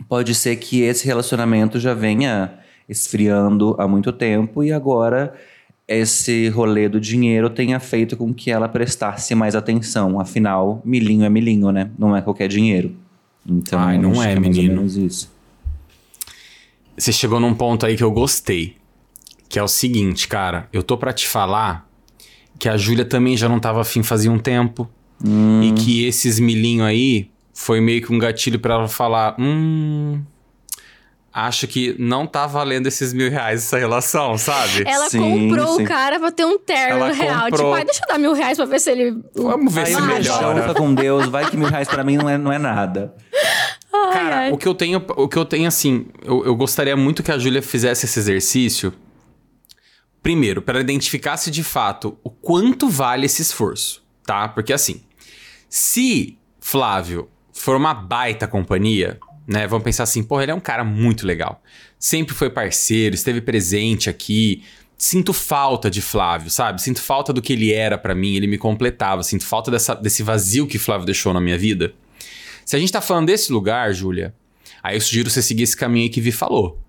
pode 0.08 0.34
ser 0.34 0.56
que 0.56 0.82
esse 0.82 1.06
relacionamento 1.06 1.80
já 1.80 1.94
venha 1.94 2.54
esfriando 2.88 3.76
há 3.78 3.88
muito 3.88 4.12
tempo 4.12 4.64
e 4.64 4.72
agora 4.72 5.34
esse 5.88 6.48
rolê 6.50 6.88
do 6.88 7.00
dinheiro 7.00 7.50
tenha 7.50 7.80
feito 7.80 8.16
com 8.16 8.34
que 8.34 8.52
ela 8.52 8.70
prestasse 8.70 9.34
mais 9.36 9.56
atenção. 9.56 10.20
Afinal, 10.20 10.82
milhinho 10.86 11.26
é 11.26 11.30
milhinho, 11.30 11.72
né? 11.72 11.90
Não 11.98 12.16
é 12.16 12.22
qualquer 12.22 12.48
dinheiro. 12.48 12.96
Então, 13.48 13.80
Ai, 13.80 13.98
não 13.98 14.22
é, 14.24 14.34
é 14.34 14.40
menino. 14.40 14.86
isso. 14.86 15.32
Você 17.00 17.14
chegou 17.14 17.40
num 17.40 17.54
ponto 17.54 17.86
aí 17.86 17.96
que 17.96 18.04
eu 18.04 18.12
gostei. 18.12 18.76
Que 19.48 19.58
é 19.58 19.64
o 19.64 19.68
seguinte, 19.70 20.28
cara. 20.28 20.68
Eu 20.74 20.84
tô 20.84 20.98
para 20.98 21.14
te 21.14 21.28
falar 21.28 21.88
que 22.60 22.68
a 22.68 22.76
Júlia 22.76 23.06
também 23.06 23.38
já 23.38 23.48
não 23.48 23.58
tava 23.58 23.80
afim 23.80 24.04
fazia 24.04 24.30
um 24.30 24.38
tempo. 24.38 24.88
Hum. 25.26 25.64
E 25.64 25.72
que 25.72 26.06
esses 26.06 26.40
milhinho 26.40 26.84
aí 26.84 27.32
foi 27.54 27.80
meio 27.80 28.02
que 28.02 28.14
um 28.14 28.20
gatilho 28.20 28.60
para 28.60 28.76
ela 28.76 28.88
falar: 28.90 29.36
Hum. 29.40 30.22
Acho 31.32 31.68
que 31.68 31.96
não 31.98 32.26
tá 32.26 32.48
valendo 32.48 32.88
esses 32.88 33.14
mil 33.14 33.30
reais 33.30 33.64
essa 33.64 33.78
relação, 33.78 34.38
sabe? 34.38 34.84
Ela 34.86 35.10
sim, 35.10 35.20
comprou 35.20 35.78
sim. 35.78 35.84
o 35.84 35.88
cara 35.88 36.20
pra 36.20 36.32
ter 36.32 36.44
um 36.44 36.58
terno 36.58 37.06
ela 37.06 37.14
real. 37.14 37.46
Tipo, 37.46 37.52
comprou... 37.52 37.58
Tipo, 37.58 37.74
ai, 37.74 37.86
deixa 37.86 38.02
eu 38.04 38.08
dar 38.08 38.18
mil 38.18 38.34
reais 38.34 38.58
pra 38.58 38.66
ver 38.66 38.80
se 38.80 38.92
ele. 38.92 39.24
Vamos 39.36 39.74
ver 39.74 39.88
se 39.88 40.02
melhora. 40.02 40.74
Com 40.74 40.94
Deus, 40.94 41.28
vai 41.28 41.50
que 41.50 41.56
mil 41.56 41.70
reais 41.70 41.88
pra 41.88 42.04
mim 42.04 42.18
não 42.18 42.28
é, 42.28 42.38
não 42.38 42.52
é 42.52 42.58
nada. 42.58 43.16
Ai, 43.94 44.14
Cara, 44.14 44.36
ai. 44.38 44.52
o 44.52 44.58
que 44.58 44.68
eu 44.68 44.76
tenho, 44.76 45.04
o 45.18 45.28
que 45.28 45.38
eu 45.38 45.46
tenho 45.46 45.68
assim, 45.68 46.08
eu, 46.24 46.46
eu 46.46 46.56
gostaria 46.56 46.96
muito 46.96 47.24
que 47.24 47.32
a 47.32 47.38
Júlia 47.38 47.62
fizesse 47.62 48.06
esse 48.06 48.20
exercício. 48.20 48.94
Primeiro, 50.22 50.62
para 50.62 50.80
identificar 50.80 51.38
se 51.38 51.50
de 51.50 51.64
fato 51.64 52.18
o 52.24 52.30
quanto 52.30 52.90
vale 52.90 53.26
esse 53.26 53.42
esforço, 53.42 54.04
tá? 54.26 54.48
Porque 54.50 54.74
assim, 54.74 55.02
se 55.70 56.38
Flávio 56.60 57.30
for 57.54 57.76
uma 57.76 57.94
baita 57.94 58.48
companhia, 58.48 59.18
né? 59.48 59.66
Vamos 59.66 59.84
pensar 59.84 60.04
assim, 60.04 60.24
porra, 60.24 60.44
ele 60.44 60.52
é 60.52 60.56
um 60.56 60.60
cara 60.60 60.84
muito 60.84 61.26
legal. 61.26 61.62
Sempre 61.98 62.36
foi 62.36 62.50
parceiro, 62.50 63.16
esteve 63.16 63.42
presente 63.42 64.10
aqui. 64.10 64.64
Sinto 64.98 65.34
falta 65.34 65.90
de 65.90 66.02
Flávio, 66.02 66.52
sabe? 66.52 66.82
Sinto 66.82 67.02
falta 67.02 67.32
do 67.34 67.42
que 67.42 67.54
ele 67.54 67.74
era 67.74 67.98
para 67.98 68.14
mim, 68.14 68.36
ele 68.36 68.48
me 68.48 68.58
completava. 68.58 69.24
Sinto 69.24 69.46
falta 69.46 69.72
dessa, 69.72 69.96
desse 69.96 70.22
vazio 70.22 70.68
que 70.68 70.78
Flávio 70.78 71.06
deixou 71.06 71.34
na 71.34 71.42
minha 71.42 71.58
vida. 71.58 71.94
Se 72.70 72.76
a 72.76 72.80
gente 72.80 72.92
tá 72.92 73.02
falando 73.02 73.26
desse 73.26 73.52
lugar, 73.52 73.92
Júlia, 73.92 74.32
aí 74.84 74.96
eu 74.96 75.02
sugiro 75.02 75.28
você 75.28 75.42
seguir 75.42 75.64
esse 75.64 75.76
caminho 75.76 76.04
aí 76.04 76.10
que 76.10 76.22
Vi 76.22 76.32
falou. 76.32 76.80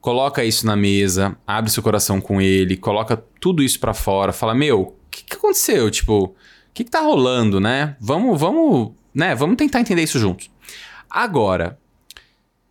Coloca 0.00 0.42
isso 0.42 0.66
na 0.66 0.74
mesa, 0.74 1.36
abre 1.46 1.70
seu 1.70 1.80
coração 1.80 2.20
com 2.20 2.40
ele, 2.40 2.76
coloca 2.76 3.16
tudo 3.38 3.62
isso 3.62 3.78
para 3.78 3.94
fora, 3.94 4.32
fala: 4.32 4.52
Meu, 4.52 4.80
o 4.80 4.94
que, 5.08 5.22
que 5.22 5.36
aconteceu? 5.36 5.92
Tipo, 5.92 6.34
que, 6.74 6.82
que 6.82 6.90
tá 6.90 7.02
rolando, 7.02 7.60
né? 7.60 7.94
Vamos, 8.00 8.40
vamos, 8.40 8.90
né? 9.14 9.32
Vamos 9.36 9.54
tentar 9.54 9.78
entender 9.78 10.02
isso 10.02 10.18
juntos. 10.18 10.50
Agora, 11.08 11.78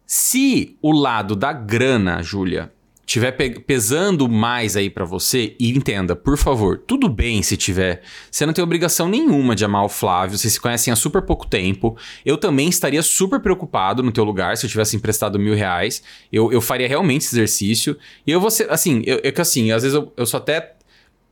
se 0.06 0.76
o 0.82 0.92
lado 0.92 1.38
da 1.38 1.54
grana, 1.54 2.22
Júlia, 2.22 2.74
tiver 3.08 3.32
pe- 3.32 3.62
pesando 3.62 4.28
mais 4.28 4.76
aí 4.76 4.90
pra 4.90 5.06
você, 5.06 5.56
e 5.58 5.72
entenda, 5.72 6.14
por 6.14 6.38
favor, 6.38 6.78
tudo 6.86 7.08
bem 7.08 7.42
se 7.42 7.56
tiver. 7.56 8.02
Você 8.30 8.46
não 8.46 8.52
tem 8.52 8.62
obrigação 8.62 9.08
nenhuma 9.08 9.56
de 9.56 9.64
amar 9.64 9.86
o 9.86 9.90
Flávio, 9.90 10.38
vocês 10.38 10.54
se 10.54 10.60
conhecem 10.60 10.92
há 10.92 10.96
super 10.96 11.22
pouco 11.22 11.48
tempo. 11.48 11.98
Eu 12.26 12.38
também 12.38 12.68
estaria 12.68 13.02
super 13.02 13.40
preocupado 13.40 14.04
no 14.04 14.12
teu 14.12 14.26
lugar 14.26 14.58
se 14.58 14.66
eu 14.66 14.70
tivesse 14.70 14.98
emprestado 14.98 15.40
mil 15.40 15.56
reais. 15.56 16.04
Eu, 16.32 16.52
eu 16.52 16.60
faria 16.60 16.86
realmente 16.86 17.22
esse 17.22 17.34
exercício. 17.34 17.98
E 18.26 18.32
eu 18.32 18.42
vou 18.42 18.52
ser, 18.52 18.70
assim, 18.70 19.02
eu, 19.06 19.22
eu 19.24 19.32
que 19.32 19.40
assim, 19.40 19.72
às 19.72 19.84
vezes 19.84 19.96
eu, 19.96 20.12
eu 20.18 20.26
sou 20.26 20.38
até 20.38 20.76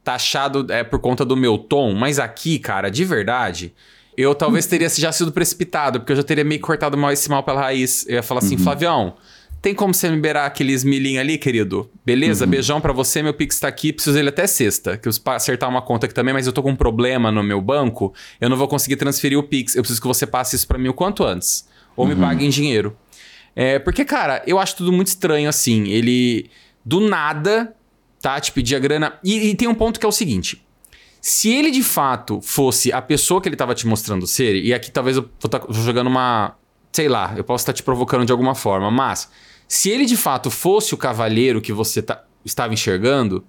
taxado 0.02 0.66
é, 0.72 0.82
por 0.82 1.00
conta 1.00 1.26
do 1.26 1.36
meu 1.36 1.58
tom, 1.58 1.94
mas 1.94 2.20
aqui, 2.20 2.58
cara, 2.58 2.90
de 2.90 3.04
verdade, 3.04 3.74
eu 4.16 4.34
talvez 4.34 4.66
teria 4.66 4.88
já 4.88 5.12
sido 5.12 5.32
precipitado, 5.32 6.00
porque 6.00 6.14
eu 6.14 6.16
já 6.16 6.24
teria 6.24 6.46
meio 6.46 6.62
cortado 6.62 6.96
mal 6.98 7.12
esse 7.12 7.30
mal 7.30 7.44
pela 7.44 7.60
raiz. 7.60 8.06
Eu 8.08 8.14
ia 8.16 8.24
falar 8.24 8.40
assim, 8.40 8.56
Flavião, 8.58 9.16
tem 9.66 9.74
como 9.74 9.96
você 9.96 10.08
me 10.10 10.14
liberar 10.14 10.46
aqueles 10.46 10.84
milhinhos 10.84 11.22
ali, 11.22 11.40
querido? 11.40 11.90
Beleza? 12.06 12.46
Beijão 12.46 12.80
pra 12.80 12.94
você, 12.94 13.24
meu 13.24 13.34
Pix 13.34 13.60
tá 13.60 13.68
aqui, 13.68 13.92
preciso 13.92 14.16
dele 14.16 14.30
até 14.30 14.46
sexta. 14.46 14.96
Que 14.96 15.10
eu 15.10 15.14
acertar 15.26 15.68
uma 15.68 15.82
conta 15.82 16.06
aqui 16.06 16.14
também, 16.14 16.36
mas 16.36 16.46
eu 16.46 16.54
tô 16.54 16.62
com 16.62 16.70
um 16.70 16.76
problema 16.76 17.32
no 17.32 17.42
meu 17.42 17.60
banco, 17.60 18.14
eu 18.40 18.48
não 18.48 18.58
vou 18.58 18.68
conseguir 18.68 18.96
transferir 18.96 19.40
o 19.40 19.42
Pix. 19.42 19.76
Eu 19.76 19.82
preciso 19.82 20.00
que 20.00 20.08
você 20.08 20.28
passe 20.28 20.56
isso 20.56 20.68
pra 20.68 20.78
mim 20.78 20.90
o 20.90 20.94
quanto 20.94 21.24
antes. 21.24 21.68
Ou 21.98 22.06
me 22.06 22.16
pague 22.16 22.46
em 22.46 22.50
dinheiro. 22.50 22.96
É, 23.56 23.80
porque, 23.80 24.06
cara, 24.06 24.44
eu 24.46 24.60
acho 24.60 24.76
tudo 24.76 24.92
muito 24.92 25.08
estranho 25.08 25.50
assim. 25.50 25.88
Ele, 25.88 26.48
do 26.86 27.00
nada, 27.00 27.76
tá? 28.22 28.40
Te 28.40 28.52
pedir 28.52 28.76
a 28.76 28.80
grana. 28.80 29.18
E, 29.24 29.50
e 29.50 29.56
tem 29.56 29.68
um 29.68 29.74
ponto 29.74 30.00
que 30.00 30.06
é 30.06 30.10
o 30.10 30.12
seguinte. 30.12 30.64
Se 31.20 31.52
ele 31.52 31.72
de 31.72 31.82
fato 31.82 32.40
fosse 32.40 32.94
a 32.94 33.02
pessoa 33.02 33.42
que 33.42 33.50
ele 33.50 33.56
tava 33.56 33.74
te 33.74 33.88
mostrando 33.88 34.28
ser, 34.28 34.64
e 34.64 34.76
aqui 34.76 34.92
talvez 34.92 35.18
eu 35.18 35.28
vou 35.42 35.50
tá 35.50 35.60
jogando 35.72 36.06
uma. 36.06 36.56
Sei 36.92 37.10
lá, 37.10 37.34
eu 37.36 37.44
posso 37.44 37.64
estar 37.64 37.74
te 37.74 37.82
provocando 37.82 38.24
de 38.26 38.32
alguma 38.32 38.54
forma, 38.54 38.92
mas 38.92 39.28
se 39.68 39.90
ele 39.90 40.06
de 40.06 40.16
fato 40.18 40.50
fosse 40.50 40.94
o 40.94 40.98
cavalheiro 40.98 41.62
que 41.62 41.74
você 41.74 42.02
tá- 42.02 42.24
estava 42.44 42.74
enxergando, 42.74 43.44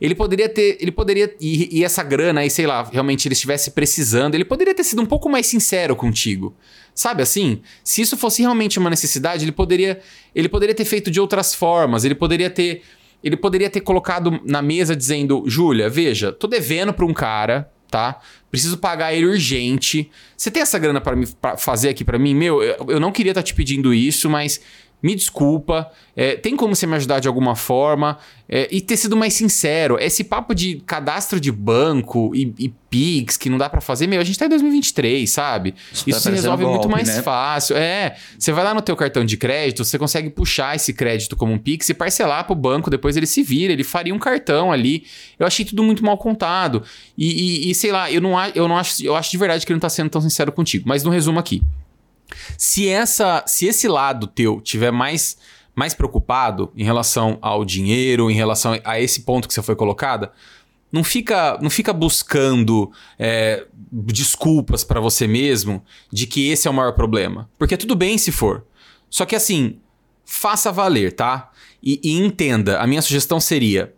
ele 0.00 0.16
poderia 0.16 0.48
ter. 0.48 0.76
Ele 0.80 0.90
poderia. 0.90 1.32
E, 1.40 1.78
e 1.78 1.84
essa 1.84 2.02
grana 2.02 2.40
aí, 2.40 2.50
sei 2.50 2.66
lá, 2.66 2.82
realmente 2.82 3.28
ele 3.28 3.34
estivesse 3.34 3.70
precisando, 3.70 4.34
ele 4.34 4.44
poderia 4.44 4.74
ter 4.74 4.82
sido 4.82 5.00
um 5.00 5.06
pouco 5.06 5.28
mais 5.28 5.46
sincero 5.46 5.94
contigo. 5.94 6.56
Sabe 6.92 7.22
assim? 7.22 7.62
Se 7.84 8.02
isso 8.02 8.16
fosse 8.16 8.42
realmente 8.42 8.78
uma 8.80 8.90
necessidade, 8.90 9.44
ele 9.44 9.52
poderia. 9.52 10.00
Ele 10.34 10.48
poderia 10.48 10.74
ter 10.74 10.84
feito 10.84 11.08
de 11.10 11.20
outras 11.20 11.54
formas, 11.54 12.04
ele 12.04 12.16
poderia 12.16 12.50
ter. 12.50 12.82
Ele 13.22 13.36
poderia 13.36 13.70
ter 13.70 13.80
colocado 13.80 14.40
na 14.44 14.60
mesa 14.60 14.96
dizendo: 14.96 15.44
Júlia, 15.46 15.88
veja, 15.88 16.32
tô 16.32 16.48
devendo 16.48 16.92
pra 16.92 17.06
um 17.06 17.14
cara, 17.14 17.70
tá? 17.88 18.20
Preciso 18.50 18.78
pagar 18.78 19.14
ele 19.14 19.26
urgente. 19.26 20.10
Você 20.36 20.50
tem 20.50 20.62
essa 20.62 20.80
grana 20.80 21.00
pra 21.00 21.56
fazer 21.56 21.90
aqui 21.90 22.04
pra 22.04 22.18
mim? 22.18 22.34
Meu, 22.34 22.60
eu, 22.60 22.86
eu 22.88 22.98
não 23.00 23.12
queria 23.12 23.30
estar 23.30 23.44
te 23.44 23.54
pedindo 23.54 23.94
isso, 23.94 24.28
mas 24.28 24.60
me 25.02 25.14
desculpa. 25.14 25.90
é, 26.14 26.36
tem 26.36 26.54
como 26.56 26.76
você 26.76 26.86
me 26.86 26.94
ajudar 26.96 27.18
de 27.20 27.26
alguma 27.28 27.56
forma? 27.56 28.18
É, 28.48 28.68
e 28.70 28.80
ter 28.82 28.96
sido 28.98 29.16
mais 29.16 29.32
sincero. 29.34 29.98
Esse 29.98 30.22
papo 30.24 30.54
de 30.54 30.76
cadastro 30.86 31.40
de 31.40 31.50
banco 31.50 32.32
e, 32.34 32.52
e 32.58 32.68
Pix 32.90 33.38
que 33.38 33.48
não 33.48 33.56
dá 33.56 33.70
pra 33.70 33.80
fazer, 33.80 34.06
meu, 34.06 34.20
a 34.20 34.24
gente 34.24 34.38
tá 34.38 34.44
em 34.44 34.48
2023, 34.50 35.28
sabe? 35.30 35.74
Isso 35.90 36.04
Isso, 36.06 36.18
tá 36.18 36.28
se 36.28 36.30
resolve 36.30 36.64
muito 36.64 36.82
golpe, 36.82 36.92
mais 36.94 37.08
né? 37.08 37.22
fácil. 37.22 37.76
É, 37.76 38.14
você 38.38 38.52
vai 38.52 38.62
lá 38.62 38.74
no 38.74 38.82
teu 38.82 38.94
cartão 38.94 39.24
de 39.24 39.36
crédito, 39.38 39.82
você 39.84 39.98
consegue 39.98 40.28
puxar 40.28 40.76
esse 40.76 40.92
crédito 40.92 41.34
como 41.34 41.52
um 41.52 41.58
Pix 41.58 41.88
e 41.88 41.94
parcelar 41.94 42.44
pro 42.44 42.54
banco, 42.54 42.90
depois 42.90 43.16
ele 43.16 43.26
se 43.26 43.42
vira, 43.42 43.72
ele 43.72 43.84
faria 43.84 44.14
um 44.14 44.18
cartão 44.18 44.70
ali. 44.70 45.04
Eu 45.38 45.46
achei 45.46 45.64
tudo 45.64 45.82
muito 45.82 46.04
mal 46.04 46.18
contado. 46.18 46.82
E, 47.16 47.68
e- 47.68 47.70
e, 47.70 47.74
sei 47.74 47.90
lá, 47.90 48.10
eu 48.12 48.20
não, 48.20 48.32
eu 48.54 48.68
não 48.68 48.76
acho, 48.76 49.02
eu 49.04 49.16
acho 49.16 49.30
de 49.30 49.38
verdade 49.38 49.64
que 49.64 49.72
ele 49.72 49.76
não 49.76 49.80
tá 49.80 49.88
sendo 49.88 50.10
tão 50.10 50.20
sincero 50.20 50.52
contigo. 50.52 50.84
Mas 50.86 51.02
no 51.02 51.10
resumo 51.10 51.38
aqui. 51.40 51.62
Se 52.56 52.88
essa, 52.88 53.44
se 53.46 53.66
esse 53.66 53.88
lado 53.88 54.26
teu 54.26 54.60
tiver 54.60 54.90
mais 54.90 55.36
mais 55.74 55.94
preocupado 55.94 56.70
em 56.76 56.84
relação 56.84 57.38
ao 57.40 57.64
dinheiro, 57.64 58.30
em 58.30 58.34
relação 58.34 58.78
a 58.84 59.00
esse 59.00 59.22
ponto 59.22 59.48
que 59.48 59.54
você 59.54 59.62
foi 59.62 59.74
colocada, 59.74 60.30
não 60.92 61.02
fica, 61.02 61.58
não 61.62 61.70
fica 61.70 61.92
buscando 61.92 62.92
é, 63.18 63.66
desculpas 63.90 64.84
pra 64.84 65.00
você 65.00 65.26
mesmo 65.26 65.82
de 66.12 66.26
que 66.26 66.50
esse 66.50 66.68
é 66.68 66.70
o 66.70 66.74
maior 66.74 66.92
problema. 66.92 67.48
Porque 67.58 67.78
tudo 67.78 67.96
bem 67.96 68.18
se 68.18 68.30
for. 68.30 68.66
Só 69.08 69.24
que 69.24 69.34
assim, 69.34 69.78
faça 70.24 70.70
valer, 70.70 71.12
tá? 71.12 71.50
E, 71.82 71.98
e 72.04 72.12
entenda, 72.12 72.78
a 72.78 72.86
minha 72.86 73.00
sugestão 73.00 73.40
seria: 73.40 73.94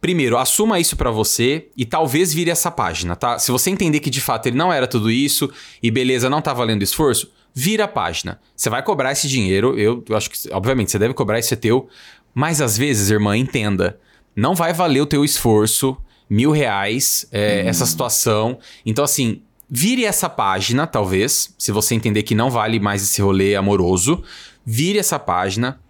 primeiro, 0.00 0.38
assuma 0.38 0.78
isso 0.78 0.96
pra 0.96 1.10
você 1.10 1.68
e 1.76 1.84
talvez 1.84 2.32
vire 2.32 2.50
essa 2.50 2.70
página, 2.70 3.16
tá? 3.16 3.38
Se 3.40 3.50
você 3.50 3.70
entender 3.70 3.98
que 3.98 4.10
de 4.10 4.20
fato 4.20 4.46
ele 4.46 4.56
não 4.56 4.72
era 4.72 4.86
tudo 4.86 5.10
isso 5.10 5.50
e 5.82 5.90
beleza, 5.90 6.30
não 6.30 6.40
tá 6.40 6.54
valendo 6.54 6.82
esforço, 6.82 7.32
vira 7.58 7.86
a 7.86 7.88
página. 7.88 8.38
Você 8.54 8.70
vai 8.70 8.84
cobrar 8.84 9.10
esse 9.10 9.26
dinheiro, 9.26 9.76
eu, 9.76 10.04
acho 10.12 10.30
que, 10.30 10.38
obviamente, 10.52 10.92
você 10.92 10.98
deve 10.98 11.12
cobrar, 11.12 11.40
esse 11.40 11.54
é 11.54 11.56
teu, 11.56 11.88
mas 12.32 12.60
às 12.60 12.78
vezes, 12.78 13.10
irmã, 13.10 13.36
entenda, 13.36 13.98
não 14.36 14.54
vai 14.54 14.72
valer 14.72 15.00
o 15.00 15.06
teu 15.06 15.24
esforço, 15.24 15.96
mil 16.30 16.52
reais, 16.52 17.26
é, 17.32 17.66
essa 17.66 17.84
situação. 17.84 18.60
Então, 18.86 19.04
assim, 19.04 19.42
vire 19.68 20.04
essa 20.04 20.28
página, 20.28 20.86
talvez, 20.86 21.52
se 21.58 21.72
você 21.72 21.96
entender 21.96 22.22
que 22.22 22.32
não 22.32 22.48
vale 22.48 22.78
mais 22.78 23.02
esse 23.02 23.20
rolê 23.20 23.56
amoroso, 23.56 24.22
vire 24.64 25.00
essa 25.00 25.18
página, 25.18 25.80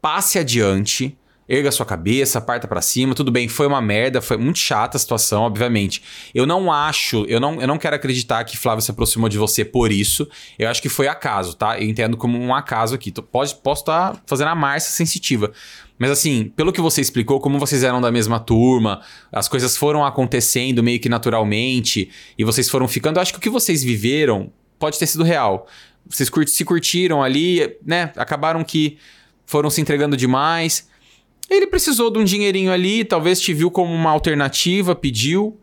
passe 0.00 0.38
adiante, 0.38 1.14
erga 1.48 1.72
sua 1.72 1.86
cabeça, 1.86 2.40
parta 2.40 2.68
pra 2.68 2.82
cima, 2.82 3.14
tudo 3.14 3.30
bem, 3.30 3.48
foi 3.48 3.66
uma 3.66 3.80
merda, 3.80 4.20
foi 4.20 4.36
muito 4.36 4.58
chata 4.58 4.96
a 4.96 5.00
situação, 5.00 5.42
obviamente. 5.42 6.02
Eu 6.34 6.46
não 6.46 6.70
acho, 6.70 7.24
eu 7.26 7.40
não, 7.40 7.60
eu 7.60 7.66
não 7.66 7.78
quero 7.78 7.96
acreditar 7.96 8.44
que 8.44 8.56
Flávio 8.56 8.82
se 8.82 8.90
aproximou 8.90 9.28
de 9.28 9.38
você 9.38 9.64
por 9.64 9.90
isso. 9.90 10.28
Eu 10.58 10.68
acho 10.68 10.82
que 10.82 10.88
foi 10.88 11.08
acaso, 11.08 11.56
tá? 11.56 11.78
Eu 11.78 11.88
entendo 11.88 12.16
como 12.16 12.38
um 12.38 12.54
acaso 12.54 12.94
aqui. 12.94 13.10
Tu 13.10 13.22
pode, 13.22 13.54
posso 13.56 13.82
estar 13.82 14.22
fazendo 14.26 14.48
a 14.48 14.54
Márcia 14.54 14.92
sensitiva. 14.92 15.50
Mas 15.98 16.10
assim, 16.10 16.52
pelo 16.54 16.72
que 16.72 16.80
você 16.80 17.00
explicou, 17.00 17.40
como 17.40 17.58
vocês 17.58 17.82
eram 17.82 18.00
da 18.00 18.12
mesma 18.12 18.38
turma, 18.38 19.00
as 19.32 19.48
coisas 19.48 19.76
foram 19.76 20.04
acontecendo 20.04 20.82
meio 20.82 21.00
que 21.00 21.08
naturalmente, 21.08 22.10
e 22.38 22.44
vocês 22.44 22.68
foram 22.68 22.86
ficando, 22.86 23.16
eu 23.16 23.22
acho 23.22 23.32
que 23.32 23.38
o 23.38 23.42
que 23.42 23.50
vocês 23.50 23.82
viveram 23.82 24.52
pode 24.78 24.98
ter 24.98 25.06
sido 25.06 25.24
real. 25.24 25.66
Vocês 26.08 26.30
se 26.46 26.64
curtiram 26.64 27.22
ali, 27.22 27.76
né? 27.84 28.12
Acabaram 28.16 28.62
que 28.62 28.96
foram 29.44 29.68
se 29.68 29.80
entregando 29.80 30.16
demais. 30.16 30.88
Ele 31.50 31.66
precisou 31.66 32.10
de 32.10 32.18
um 32.18 32.24
dinheirinho 32.24 32.72
ali, 32.72 33.04
talvez 33.04 33.40
te 33.40 33.54
viu 33.54 33.70
como 33.70 33.92
uma 33.92 34.10
alternativa, 34.10 34.94
pediu. 34.94 35.56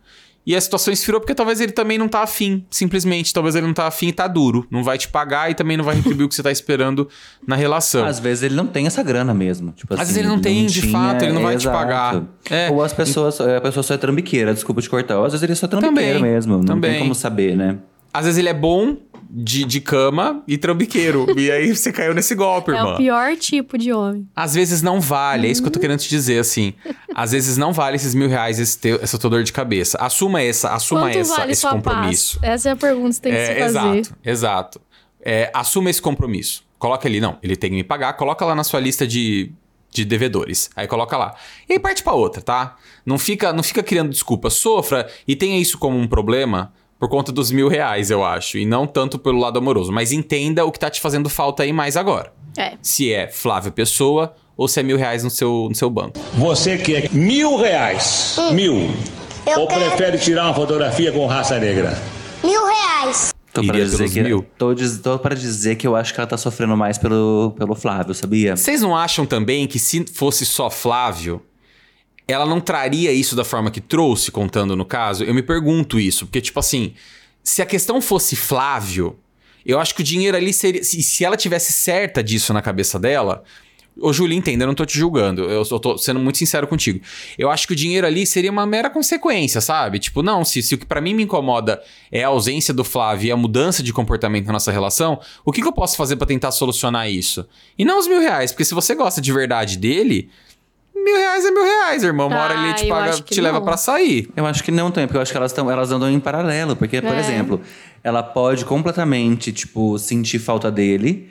E 0.47 0.55
a 0.55 0.61
situação 0.61 0.93
esfriou 0.93 1.19
porque 1.19 1.33
talvez 1.33 1.59
ele 1.59 1.71
também 1.71 1.97
não 1.97 2.07
tá 2.07 2.21
afim, 2.21 2.63
simplesmente. 2.69 3.33
Talvez 3.33 3.55
ele 3.55 3.65
não 3.65 3.73
tá 3.73 3.87
afim 3.87 4.09
e 4.09 4.13
tá 4.13 4.27
duro. 4.27 4.67
Não 4.69 4.83
vai 4.83 4.95
te 4.95 5.07
pagar 5.07 5.49
e 5.49 5.55
também 5.55 5.75
não 5.75 5.83
vai 5.83 5.95
retribuir 5.95 6.25
o 6.25 6.29
que 6.29 6.35
você 6.35 6.43
tá 6.43 6.51
esperando 6.51 7.09
na 7.47 7.55
relação. 7.55 8.05
Às 8.05 8.19
vezes 8.19 8.43
ele 8.43 8.53
não 8.53 8.67
tem 8.67 8.85
essa 8.85 9.01
grana 9.01 9.33
mesmo. 9.33 9.71
Tipo 9.71 9.95
Às 9.95 10.01
assim, 10.01 10.07
vezes 10.09 10.17
ele 10.19 10.27
não 10.27 10.39
tem, 10.39 10.67
de 10.67 10.83
fato, 10.91 11.23
ele 11.23 11.31
não 11.33 11.41
vai 11.41 11.57
te 11.57 11.65
pagar. 11.67 12.23
É. 12.49 12.69
Ou 12.69 12.83
as 12.83 12.93
pessoas, 12.93 13.41
a 13.41 13.59
pessoa 13.59 13.81
só 13.81 13.95
é 13.95 13.97
trambiqueira, 13.97 14.53
desculpa 14.53 14.81
te 14.83 14.89
cortar. 14.89 15.17
Ou 15.17 15.25
às 15.25 15.31
vezes 15.31 15.41
ele 15.41 15.53
é 15.53 15.55
só 15.55 15.67
trambiqueiro 15.67 16.19
Também, 16.19 16.31
mesmo. 16.31 16.57
Não 16.57 16.63
também. 16.65 16.91
tem 16.91 16.99
como 16.99 17.15
saber, 17.15 17.57
né? 17.57 17.79
Às 18.13 18.25
vezes 18.25 18.37
ele 18.37 18.49
é 18.49 18.53
bom 18.53 18.97
de, 19.29 19.65
de 19.65 19.81
cama 19.81 20.43
e 20.47 20.57
trambiqueiro. 20.57 21.25
e 21.39 21.51
aí 21.51 21.75
você 21.75 21.91
caiu 21.91 22.13
nesse 22.13 22.35
golpe, 22.35 22.71
É 22.71 22.75
irmã. 22.75 22.93
o 22.93 22.97
pior 22.97 23.35
tipo 23.35 23.77
de 23.77 23.91
homem. 23.93 24.27
Às 24.35 24.53
vezes 24.53 24.81
não 24.81 24.99
vale, 25.01 25.47
é 25.47 25.51
isso 25.51 25.61
que 25.61 25.67
eu 25.67 25.71
tô 25.71 25.79
querendo 25.79 25.99
te 25.99 26.09
dizer, 26.09 26.39
assim. 26.39 26.73
Às 27.13 27.31
vezes 27.31 27.57
não 27.57 27.73
vale 27.73 27.95
esses 27.95 28.13
mil 28.15 28.27
reais, 28.29 28.59
esse 28.59 28.77
teu, 28.77 28.99
essa 29.01 29.17
tua 29.17 29.29
dor 29.29 29.43
de 29.43 29.51
cabeça. 29.53 29.97
Assuma 29.99 30.41
essa, 30.41 30.69
assuma 30.73 31.01
Quanto 31.01 31.17
essa, 31.17 31.35
vale 31.37 31.51
esse 31.51 31.67
compromisso. 31.67 32.39
paz? 32.39 32.51
Essa 32.53 32.69
é 32.69 32.71
a 32.71 32.75
pergunta 32.75 33.07
que 33.09 33.13
você 33.15 33.21
tem 33.21 33.31
que 33.33 33.37
se 33.45 33.51
É, 33.51 33.59
fazer. 33.59 33.65
exato, 33.97 34.15
exato. 34.23 34.81
É, 35.21 35.51
assuma 35.53 35.89
esse 35.89 36.01
compromisso. 36.01 36.63
Coloca 36.77 37.07
ali, 37.07 37.19
não, 37.19 37.37
ele 37.41 37.55
tem 37.55 37.69
que 37.71 37.75
me 37.75 37.83
pagar, 37.83 38.13
coloca 38.13 38.45
lá 38.45 38.53
na 38.53 38.63
sua 38.63 38.79
lista 38.79 39.07
de, 39.07 39.51
de 39.91 40.05
devedores. 40.05 40.69
Aí 40.75 40.87
coloca 40.87 41.17
lá. 41.17 41.33
E 41.67 41.73
aí 41.73 41.79
parte 41.79 42.03
pra 42.03 42.13
outra, 42.13 42.41
tá? 42.41 42.75
Não 43.05 43.17
fica, 43.17 43.51
não 43.53 43.63
fica 43.63 43.81
criando 43.81 44.09
desculpa. 44.09 44.49
Sofra 44.49 45.07
e 45.27 45.35
tenha 45.35 45.57
isso 45.59 45.77
como 45.79 45.97
um 45.97 46.07
problema 46.07 46.71
por 46.99 47.09
conta 47.09 47.31
dos 47.31 47.51
mil 47.51 47.67
reais, 47.67 48.09
eu 48.09 48.23
acho. 48.23 48.57
E 48.57 48.65
não 48.65 48.85
tanto 48.87 49.17
pelo 49.19 49.39
lado 49.39 49.59
amoroso. 49.59 49.91
Mas 49.91 50.11
entenda 50.11 50.65
o 50.65 50.71
que 50.71 50.79
tá 50.79 50.89
te 50.89 51.01
fazendo 51.01 51.29
falta 51.29 51.63
aí 51.63 51.73
mais 51.73 51.95
agora. 51.97 52.31
É. 52.57 52.73
Se 52.81 53.11
é 53.13 53.27
Flávio 53.29 53.71
Pessoa 53.71 54.33
ou 54.55 54.67
se 54.67 54.79
é 54.79 54.83
mil 54.83 54.97
reais 54.97 55.23
no 55.23 55.29
seu, 55.29 55.67
no 55.69 55.75
seu 55.75 55.89
banco. 55.89 56.17
Você 56.35 56.77
quer 56.77 57.11
mil 57.11 57.57
reais? 57.57 58.37
Mil. 58.53 58.89
Eu 59.45 59.59
Ou 59.61 59.67
quero 59.67 59.85
prefere 59.91 60.17
tirar 60.17 60.45
uma 60.45 60.53
fotografia 60.53 61.11
com 61.11 61.25
raça 61.27 61.59
negra? 61.59 62.01
mil 62.43 62.65
reais. 62.65 63.33
Tô 63.53 63.61
para, 63.63 63.75
Iria 63.77 63.85
dizer 63.85 64.09
que, 64.11 64.21
mil? 64.21 64.45
tô, 64.57 64.73
diz- 64.73 64.99
tô 64.99 65.17
para 65.17 65.33
dizer 65.35 65.75
que 65.75 65.87
eu 65.87 65.95
acho 65.95 66.13
que 66.13 66.19
ela 66.19 66.27
tá 66.27 66.37
sofrendo 66.37 66.75
mais 66.75 66.97
pelo, 66.97 67.53
pelo 67.57 67.73
Flávio, 67.75 68.13
sabia? 68.13 68.55
Vocês 68.57 68.81
não 68.81 68.95
acham 68.95 69.25
também 69.25 69.65
que 69.65 69.79
se 69.79 70.05
fosse 70.13 70.45
só 70.45 70.69
Flávio, 70.69 71.41
ela 72.27 72.45
não 72.45 72.59
traria 72.59 73.11
isso 73.11 73.35
da 73.35 73.43
forma 73.43 73.69
que 73.69 73.81
trouxe, 73.81 74.31
contando 74.31 74.75
no 74.75 74.85
caso? 74.85 75.23
Eu 75.23 75.33
me 75.33 75.43
pergunto 75.43 75.99
isso, 75.99 76.25
porque, 76.25 76.41
tipo 76.41 76.59
assim, 76.59 76.93
se 77.43 77.61
a 77.61 77.65
questão 77.65 78.01
fosse 78.01 78.35
Flávio, 78.35 79.17
eu 79.65 79.79
acho 79.79 79.93
que 79.95 80.01
o 80.01 80.03
dinheiro 80.03 80.35
ali 80.35 80.53
seria. 80.53 80.83
Se, 80.83 81.01
se 81.01 81.23
ela 81.23 81.37
tivesse 81.37 81.71
certa 81.71 82.23
disso 82.23 82.53
na 82.53 82.61
cabeça 82.61 82.99
dela, 82.99 83.43
Ô, 83.97 84.11
Júlio, 84.11 84.37
entenda, 84.37 84.65
eu 84.65 84.67
não 84.67 84.75
tô 84.75 84.85
te 84.85 84.97
julgando. 84.97 85.43
Eu 85.43 85.63
só 85.63 85.79
tô 85.79 85.97
sendo 85.97 86.19
muito 86.19 86.37
sincero 86.37 86.67
contigo. 86.67 86.99
Eu 87.37 87.49
acho 87.49 87.65
que 87.65 87.71
o 87.71 87.75
dinheiro 87.75 88.05
ali 88.05 88.25
seria 88.25 88.51
uma 88.51 88.65
mera 88.65 88.89
consequência, 88.89 89.61
sabe? 89.61 89.99
Tipo, 89.99 90.21
não, 90.21 90.43
se, 90.43 90.61
se 90.61 90.75
o 90.75 90.77
que 90.77 90.85
pra 90.85 90.99
mim 90.99 91.13
me 91.13 91.23
incomoda 91.23 91.81
é 92.11 92.23
a 92.23 92.27
ausência 92.27 92.73
do 92.73 92.83
Flávio 92.83 93.27
e 93.27 93.31
a 93.31 93.37
mudança 93.37 93.81
de 93.81 93.93
comportamento 93.93 94.47
na 94.47 94.53
nossa 94.53 94.71
relação, 94.71 95.19
o 95.45 95.51
que, 95.51 95.61
que 95.61 95.67
eu 95.67 95.71
posso 95.71 95.95
fazer 95.95 96.17
pra 96.17 96.27
tentar 96.27 96.51
solucionar 96.51 97.09
isso? 97.09 97.47
E 97.77 97.85
não 97.85 97.97
os 97.97 98.07
mil 98.07 98.19
reais, 98.19 98.51
porque 98.51 98.65
se 98.65 98.73
você 98.73 98.93
gosta 98.95 99.21
de 99.21 99.31
verdade 99.31 99.77
dele, 99.77 100.29
mil 100.95 101.15
reais 101.15 101.45
é 101.45 101.51
mil 101.51 101.63
reais, 101.63 102.03
irmão. 102.03 102.27
Uma 102.27 102.37
hora 102.39 102.53
ele 102.53 102.69
Ah, 102.69 102.73
te 102.73 102.87
paga, 102.87 103.11
te 103.21 103.41
leva 103.41 103.61
pra 103.61 103.77
sair. 103.77 104.29
Eu 104.35 104.45
acho 104.45 104.63
que 104.63 104.71
não 104.71 104.89
também, 104.91 105.07
porque 105.07 105.17
eu 105.17 105.21
acho 105.21 105.31
que 105.31 105.37
elas, 105.37 105.51
tão, 105.53 105.69
elas 105.69 105.91
andam 105.91 106.09
em 106.09 106.19
paralelo. 106.19 106.75
Porque, 106.75 107.01
por 107.01 107.13
É. 107.13 107.19
exemplo, 107.19 107.61
ela 108.03 108.23
pode 108.23 108.65
completamente, 108.65 109.51
tipo, 109.51 109.97
sentir 109.99 110.39
falta 110.39 110.71
dele 110.71 111.29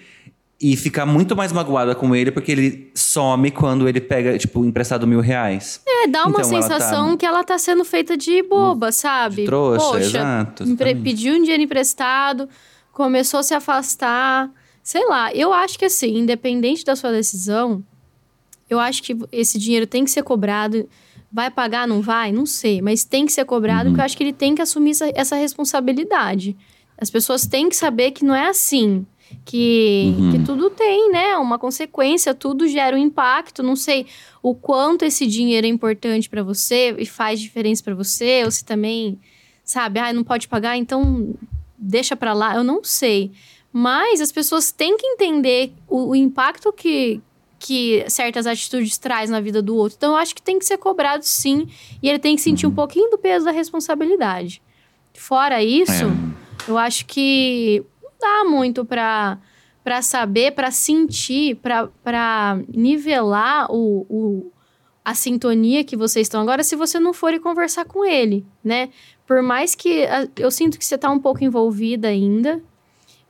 e 0.61 0.77
ficar 0.77 1.05
muito 1.05 1.35
mais 1.35 1.53
magoada 1.53 1.95
com 1.95 2.15
ele 2.15 2.31
porque 2.31 2.53
ele 2.53 2.91
some 2.95 3.51
quando 3.51 3.89
ele 3.89 4.01
pega, 4.01 4.39
tipo, 4.39 4.65
emprestado 4.65 5.07
mil 5.07 5.21
reais. 5.21 5.81
É, 5.87 6.07
dá 6.07 6.25
uma 6.27 6.31
Então, 6.41 6.41
ela 6.53 6.63
sensação 6.63 7.11
tá- 7.11 7.17
que 7.17 7.27
ela 7.27 7.43
tá 7.45 7.59
sendo 7.59 7.85
feita 7.85 8.17
de 8.17 8.43
boba, 8.43 8.93
sabe? 8.93 9.45
trouxa, 9.45 9.85
Poxa, 9.85 10.01
exato, 10.01 10.63
empre- 10.65 10.95
pediu 10.95 11.35
um 11.35 11.43
dinheiro 11.43 11.63
emprestado, 11.63 12.49
começou 12.93 13.41
a 13.41 13.43
se 13.43 13.53
afastar. 13.55 14.49
Sei 14.83 15.05
lá, 15.07 15.35
eu 15.35 15.53
acho 15.53 15.79
que 15.79 15.87
assim, 15.87 16.19
independente 16.19 16.85
da 16.85 16.95
sua 16.95 17.11
decisão, 17.11 17.83
eu 18.69 18.81
acho 18.81 19.03
que 19.03 19.17
esse 19.31 19.59
dinheiro 19.59 19.87
tem 19.87 20.05
que 20.05 20.11
ser 20.11 20.23
cobrado. 20.23 20.89
Vai 21.31 21.51
pagar, 21.51 21.87
não 21.87 22.01
vai? 22.01 22.31
Não 22.31 22.47
sei, 22.47 22.81
mas 22.81 23.05
tem 23.05 23.27
que 23.27 23.33
ser 23.33 23.45
cobrado, 23.45 23.91
porque 23.91 24.01
eu 24.01 24.05
acho 24.05 24.17
que 24.17 24.23
ele 24.23 24.33
tem 24.33 24.55
que 24.55 24.63
assumir 24.63 24.91
essa, 24.91 25.13
essa 25.15 25.37
responsabilidade. 25.37 26.57
As 26.97 27.11
pessoas 27.11 27.47
têm 27.47 27.69
que 27.69 27.77
saber 27.77 28.13
que 28.13 28.25
não 28.25 28.35
é 28.35 28.49
assim. 28.49 29.05
Que, 29.45 30.15
que 30.31 30.45
tudo 30.45 30.71
tem, 30.71 31.11
né? 31.11 31.37
Uma 31.37 31.59
consequência, 31.59 32.35
tudo 32.35 32.69
gera 32.69 32.95
um 32.95 32.99
impacto. 32.99 33.63
Não 33.63 33.75
sei 33.75 34.07
o 34.43 34.55
quanto 34.55 35.05
esse 35.05 35.27
dinheiro 35.27 35.67
é 35.67 35.71
importante 35.71 36.29
pra 36.31 36.43
você 36.43 36.95
e 36.99 37.05
faz 37.05 37.41
diferença 37.41 37.83
pra 37.83 37.95
você, 37.95 38.43
ou 38.45 38.51
se 38.51 38.65
também, 38.65 39.19
sabe, 39.65 39.99
ah, 39.99 40.13
não 40.13 40.23
pode 40.23 40.47
pagar, 40.47 40.77
então 40.77 41.35
deixa 41.77 42.15
pra 42.15 42.33
lá. 42.33 42.55
Eu 42.55 42.63
não 42.63 42.85
sei. 42.85 43.33
Mas 43.73 44.21
as 44.21 44.31
pessoas 44.31 44.71
têm 44.71 44.97
que 44.97 45.07
entender 45.07 45.73
o, 45.89 46.11
o 46.11 46.17
impacto 46.17 46.73
que, 46.73 47.21
que 47.65 48.05
certas 48.09 48.47
atitudes 48.47 48.99
traz 48.99 49.31
na 49.31 49.41
vida 49.41 49.63
do 49.63 49.75
outro. 49.75 49.97
Então, 49.97 50.13
eu 50.13 50.17
acho 50.19 50.35
que 50.35 50.43
tem 50.43 50.59
que 50.59 50.67
ser 50.67 50.77
cobrado 50.77 51.25
sim. 51.25 51.67
E 52.03 52.09
ele 52.11 52.19
tem 52.19 52.37
que 52.37 52.43
sentir 52.43 52.67
um 52.67 52.75
pouquinho 52.75 53.11
do 53.11 53.17
peso 53.17 53.47
da 53.47 53.51
responsabilidade. 53.51 54.61
Fora 55.15 55.63
isso, 55.63 56.05
eu 56.69 56.77
acho 56.77 57.07
que 57.07 57.83
não 58.03 58.11
dá 58.21 58.45
muito 58.51 58.85
pra, 58.85 59.39
pra 59.83 60.03
saber, 60.03 60.53
pra 60.53 60.71
sentir, 60.71 61.57
pra 61.57 62.59
nivelar 62.69 63.71
o, 63.71 64.05
o, 64.11 64.53
a 65.03 65.15
sintonia 65.15 65.85
que 65.85 65.97
vocês 65.97 66.27
estão 66.27 66.43
agora 66.43 66.63
se 66.63 66.77
você 66.77 67.01
não 67.01 67.15
for 67.15 67.33
e 67.33 67.41
conversar 67.41 67.87
com 67.87 68.05
ele, 68.05 68.45
né? 68.63 68.91
Por 69.27 69.41
mais 69.41 69.75
que 69.75 70.05
eu 70.37 70.51
sinto 70.51 70.79
que 70.79 70.85
você 70.85 70.99
tá 70.99 71.11
um 71.11 71.19
pouco 71.19 71.43
envolvida 71.43 72.09
ainda, 72.09 72.61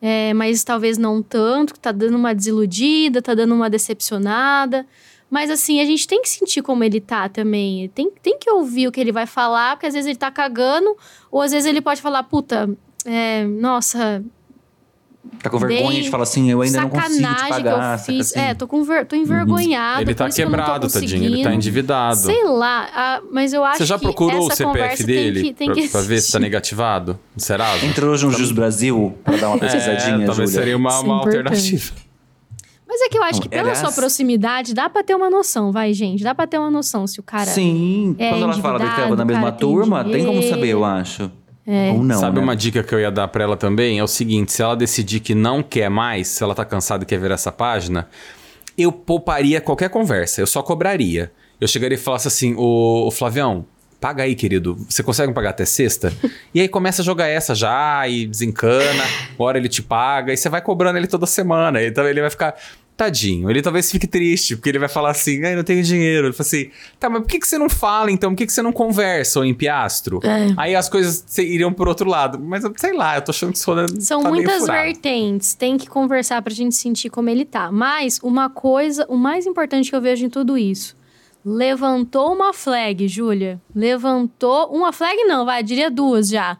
é, 0.07 0.35
mas 0.35 0.63
talvez 0.63 0.99
não 0.99 1.23
tanto, 1.23 1.73
que 1.73 1.81
tá 1.81 1.91
dando 1.91 2.19
uma 2.19 2.35
desiludida, 2.35 3.23
tá 3.23 3.33
dando 3.33 3.55
uma 3.55 3.71
decepcionada. 3.71 4.87
Mas 5.31 5.51
assim, 5.51 5.81
a 5.81 5.85
gente 5.87 6.07
tem 6.07 6.21
que 6.21 6.29
sentir 6.29 6.61
como 6.61 6.85
ele 6.85 7.01
tá 7.01 7.27
também. 7.27 7.89
Tem, 7.89 8.11
tem 8.23 8.39
que 8.39 8.51
ouvir 8.51 8.87
o 8.87 8.93
que 8.93 9.01
ele 9.01 9.11
vai 9.11 9.25
falar, 9.25 9.77
porque 9.77 9.87
às 9.87 9.95
vezes 9.95 10.07
ele 10.07 10.19
tá 10.19 10.31
cagando, 10.31 10.95
ou 11.31 11.41
às 11.41 11.53
vezes 11.53 11.67
ele 11.67 11.81
pode 11.81 12.03
falar, 12.03 12.23
puta, 12.25 12.69
é, 13.07 13.45
nossa, 13.45 14.23
Tá 15.43 15.51
com 15.51 15.59
vergonha 15.59 15.91
Bem 15.91 16.03
de 16.03 16.11
falar 16.11 16.23
assim, 16.23 16.51
eu 16.51 16.63
ainda 16.63 16.81
não 16.81 16.89
consigo 16.89 17.35
te 17.35 17.49
pagar. 17.49 17.99
que 17.99 18.11
eu 18.11 18.17
fiz. 18.17 18.31
assim? 18.31 18.41
É, 18.41 18.55
tô, 18.55 18.67
com 18.67 18.83
ver, 18.83 19.07
tô 19.07 19.15
envergonhada. 19.15 20.01
Ele 20.03 20.15
por 20.15 20.19
tá 20.19 20.29
isso 20.29 20.37
que 20.37 20.43
quebrado, 20.43 20.89
tadinho. 20.89 21.25
Ele 21.25 21.43
tá 21.43 21.55
endividado. 21.55 22.17
Sei 22.17 22.45
lá, 22.45 22.89
ah, 22.95 23.21
mas 23.31 23.53
eu 23.53 23.63
acho 23.65 23.79
Você 23.79 23.85
já 23.85 23.99
que 23.99 24.05
procurou 24.05 24.47
o 24.47 24.51
CPF 24.51 25.05
dele 25.05 25.43
tem 25.43 25.45
que, 25.45 25.55
tem 25.55 25.67
pra, 25.73 25.75
que 25.83 25.89
pra 25.89 26.01
ver 26.01 26.21
se 26.21 26.33
tá 26.33 26.39
negativado? 26.41 27.19
Serasa? 27.37 27.85
Entrou 27.85 28.11
no 28.11 28.17
Jus 28.33 28.53
Brasil 28.53 29.15
pra 29.25 29.37
dar 29.37 29.49
uma 29.49 29.59
pesquisadinha, 29.59 30.23
é, 30.23 30.27
talvez 30.27 30.51
seria 30.51 30.77
uma, 30.77 30.91
é 30.93 30.99
uma 31.01 31.19
alternativa. 31.19 31.93
Mas 32.87 33.01
é 33.01 33.09
que 33.09 33.19
eu 33.19 33.23
acho 33.25 33.41
que 33.41 33.49
pela 33.49 33.63
Aliás- 33.63 33.79
sua 33.79 33.91
proximidade, 33.93 34.73
dá 34.73 34.89
pra 34.89 35.03
ter 35.03 35.15
uma 35.17 35.29
noção, 35.29 35.73
vai, 35.73 35.93
gente. 35.93 36.23
Dá 36.23 36.35
pra 36.35 36.47
ter 36.47 36.59
uma 36.59 36.71
noção 36.71 37.07
se 37.07 37.19
o 37.19 37.23
cara... 37.25 37.47
Sim, 37.47 38.15
é 38.19 38.29
quando 38.31 38.45
ela 38.45 38.53
fala 38.55 38.79
que 38.79 38.85
estava 38.85 38.99
na 39.17 39.23
endividado, 39.23 39.27
mesma 39.27 39.51
tem 39.53 39.59
turma, 39.59 40.05
tem 40.05 40.25
como 40.25 40.43
saber, 40.43 40.69
eu 40.69 40.85
acho. 40.85 41.31
Ou 41.67 42.03
não, 42.03 42.21
Sabe 42.21 42.37
né? 42.37 42.43
uma 42.43 42.55
dica 42.55 42.83
que 42.83 42.95
eu 42.95 43.01
ia 43.01 43.11
dar 43.11 43.29
pra 43.29 43.45
ela 43.45 43.57
também? 43.57 43.99
É 43.99 44.05
o 44.05 44.09
seguinte: 44.09 44.53
se 44.53 44.63
ela 44.63 44.77
decidir 44.77 45.21
que 45.21 45.35
não 45.35 45.63
quer 45.63 45.89
mais, 45.89 46.29
se 46.29 46.43
ela 46.43 46.55
tá 46.55 46.65
cansada 46.65 47.05
e 47.05 47.07
quer 47.07 47.19
ver 47.19 47.31
essa 47.31 47.51
página, 47.51 48.09
eu 48.77 48.93
pouparia 48.93 49.61
qualquer 49.61 49.89
conversa, 49.89 50.41
eu 50.41 50.47
só 50.47 50.63
cobraria. 50.63 51.33
Eu 51.61 51.69
chegaria 51.69 51.97
e 51.97 52.01
falasse 52.01 52.29
assim: 52.29 52.55
Ô, 52.55 53.07
ô 53.07 53.11
Flavião, 53.11 53.65
paga 54.01 54.25
aí, 54.25 54.35
querido. 54.35 54.77
Você 54.89 55.03
consegue 55.03 55.29
me 55.29 55.35
pagar 55.35 55.51
até 55.51 55.65
sexta? 55.65 56.13
e 56.53 56.61
aí 56.61 56.69
começa 56.69 57.01
a 57.01 57.05
jogar 57.05 57.27
essa 57.29 57.55
já 57.55 58.07
e 58.07 58.27
desencana, 58.27 59.03
hora 59.39 59.57
ele 59.57 59.69
te 59.69 59.83
paga, 59.83 60.33
e 60.33 60.37
você 60.37 60.51
vai 60.51 60.61
cobrando 60.61 60.99
ele 60.99 61.07
toda 61.07 61.25
semana. 61.25 61.83
Então 61.83 62.07
ele 62.07 62.21
vai 62.21 62.29
ficar. 62.29 62.55
Tadinho, 62.97 63.51
ele 63.51 63.61
talvez 63.61 63.91
fique 63.91 64.07
triste, 64.07 64.55
porque 64.55 64.69
ele 64.69 64.79
vai 64.79 64.89
falar 64.89 65.11
assim, 65.11 65.45
ai, 65.45 65.57
não 65.57 65.65
tenho 65.65 65.83
dinheiro. 65.83 66.29
Ele 66.29 66.33
fala 66.33 66.47
assim, 66.47 66.71
tá, 67.01 67.11
mas 67.11 67.23
por 67.23 67.29
que, 67.29 67.41
que 67.41 67.49
você 67.49 67.59
não 67.59 67.69
fala 67.69 68.09
então? 68.09 68.31
Por 68.31 68.37
que, 68.39 68.47
que 68.47 68.53
você 68.53 68.63
não 68.63 68.73
conversa, 68.73 69.41
ô 69.41 69.45
empiastro? 69.45 70.21
É. 70.23 70.55
Aí 70.57 70.77
as 70.77 70.89
coisas 70.89 71.25
se- 71.27 71.43
iriam 71.43 71.73
por 71.73 71.89
outro 71.89 72.09
lado. 72.09 72.39
Mas 72.39 72.63
sei 72.77 72.93
lá, 72.93 73.17
eu 73.17 73.23
tô 73.23 73.33
achando 73.33 73.51
que 73.53 73.59
isso 73.59 73.73
São 74.01 74.23
tá 74.23 74.29
muitas 74.29 74.61
furado. 74.61 74.81
vertentes, 74.81 75.55
tem 75.55 75.77
que 75.77 75.89
conversar 75.89 76.41
pra 76.41 76.55
gente 76.55 76.77
sentir 76.77 77.11
como 77.11 77.29
ele 77.29 77.45
tá. 77.45 77.73
Mas 77.73 78.21
uma 78.23 78.49
coisa, 78.49 79.05
o 79.09 79.17
mais 79.17 79.45
importante 79.45 79.91
que 79.91 79.97
eu 79.97 80.01
vejo 80.01 80.25
em 80.27 80.31
tudo 80.31 80.57
isso, 80.57 80.97
levantou 81.45 82.33
uma 82.33 82.53
flag, 82.53 83.09
Júlia. 83.09 83.61
Levantou 83.75 84.69
uma 84.73 84.93
flag 84.93 85.17
não, 85.25 85.45
vai, 85.45 85.65
diria 85.65 85.91
duas 85.91 86.29
já. 86.29 86.57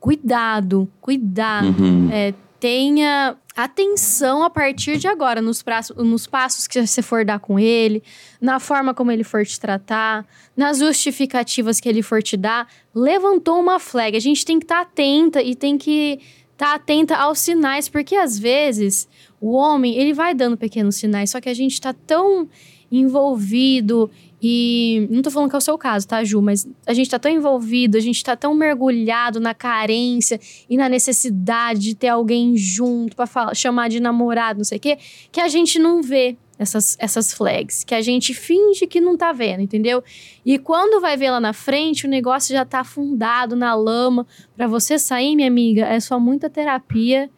Cuidado, 0.00 0.88
cuidado. 1.00 1.66
Uhum. 1.82 2.08
É, 2.10 2.32
tenha 2.60 3.36
atenção 3.56 4.42
a 4.44 4.50
partir 4.50 4.98
de 4.98 5.08
agora 5.08 5.42
nos, 5.42 5.62
praço- 5.62 5.94
nos 6.02 6.26
passos 6.26 6.66
que 6.66 6.86
você 6.86 7.02
for 7.02 7.24
dar 7.24 7.40
com 7.40 7.58
ele, 7.58 8.02
na 8.40 8.60
forma 8.60 8.94
como 8.94 9.10
ele 9.10 9.24
for 9.24 9.44
te 9.44 9.58
tratar, 9.58 10.24
nas 10.56 10.78
justificativas 10.78 11.80
que 11.80 11.88
ele 11.88 12.02
for 12.02 12.22
te 12.22 12.36
dar. 12.36 12.68
Levantou 12.94 13.58
uma 13.58 13.78
flag. 13.78 14.16
A 14.16 14.20
gente 14.20 14.44
tem 14.44 14.58
que 14.58 14.64
estar 14.64 14.82
atenta 14.82 15.42
e 15.42 15.54
tem 15.54 15.76
que 15.76 16.20
estar 16.52 16.74
atenta 16.74 17.16
aos 17.16 17.38
sinais, 17.38 17.88
porque 17.88 18.14
às 18.16 18.38
vezes 18.38 19.08
o 19.40 19.52
homem 19.52 19.96
ele 19.96 20.12
vai 20.12 20.34
dando 20.34 20.56
pequenos 20.56 20.96
sinais, 20.96 21.30
só 21.30 21.40
que 21.40 21.48
a 21.48 21.54
gente 21.54 21.74
está 21.74 21.92
tão 21.92 22.48
envolvido 22.90 24.10
e 24.40 25.06
não 25.10 25.20
tô 25.20 25.30
falando 25.30 25.50
que 25.50 25.56
é 25.56 25.58
o 25.58 25.62
seu 25.62 25.76
caso, 25.76 26.06
tá, 26.06 26.22
Ju? 26.22 26.40
Mas 26.40 26.68
a 26.86 26.94
gente 26.94 27.10
tá 27.10 27.18
tão 27.18 27.30
envolvido, 27.30 27.96
a 27.96 28.00
gente 28.00 28.22
tá 28.22 28.36
tão 28.36 28.54
mergulhado 28.54 29.40
na 29.40 29.52
carência 29.52 30.40
e 30.68 30.76
na 30.76 30.88
necessidade 30.88 31.80
de 31.80 31.94
ter 31.94 32.08
alguém 32.08 32.56
junto 32.56 33.16
falar, 33.26 33.54
chamar 33.54 33.88
de 33.88 34.00
namorado, 34.00 34.58
não 34.58 34.64
sei 34.64 34.78
o 34.78 34.80
quê, 34.80 34.98
que 35.32 35.40
a 35.40 35.48
gente 35.48 35.78
não 35.78 36.02
vê 36.02 36.36
essas, 36.58 36.96
essas 37.00 37.32
flags, 37.32 37.84
que 37.84 37.94
a 37.94 38.00
gente 38.00 38.34
finge 38.34 38.86
que 38.86 39.00
não 39.00 39.16
tá 39.16 39.32
vendo, 39.32 39.60
entendeu? 39.60 40.02
E 40.44 40.58
quando 40.58 41.00
vai 41.00 41.16
ver 41.16 41.30
lá 41.30 41.40
na 41.40 41.52
frente, 41.52 42.06
o 42.06 42.10
negócio 42.10 42.52
já 42.52 42.64
tá 42.64 42.80
afundado 42.80 43.54
na 43.54 43.74
lama. 43.74 44.26
Pra 44.56 44.66
você 44.66 44.98
sair, 44.98 45.36
minha 45.36 45.46
amiga, 45.46 45.86
é 45.86 46.00
só 46.00 46.18
muita 46.18 46.50
terapia 46.50 47.30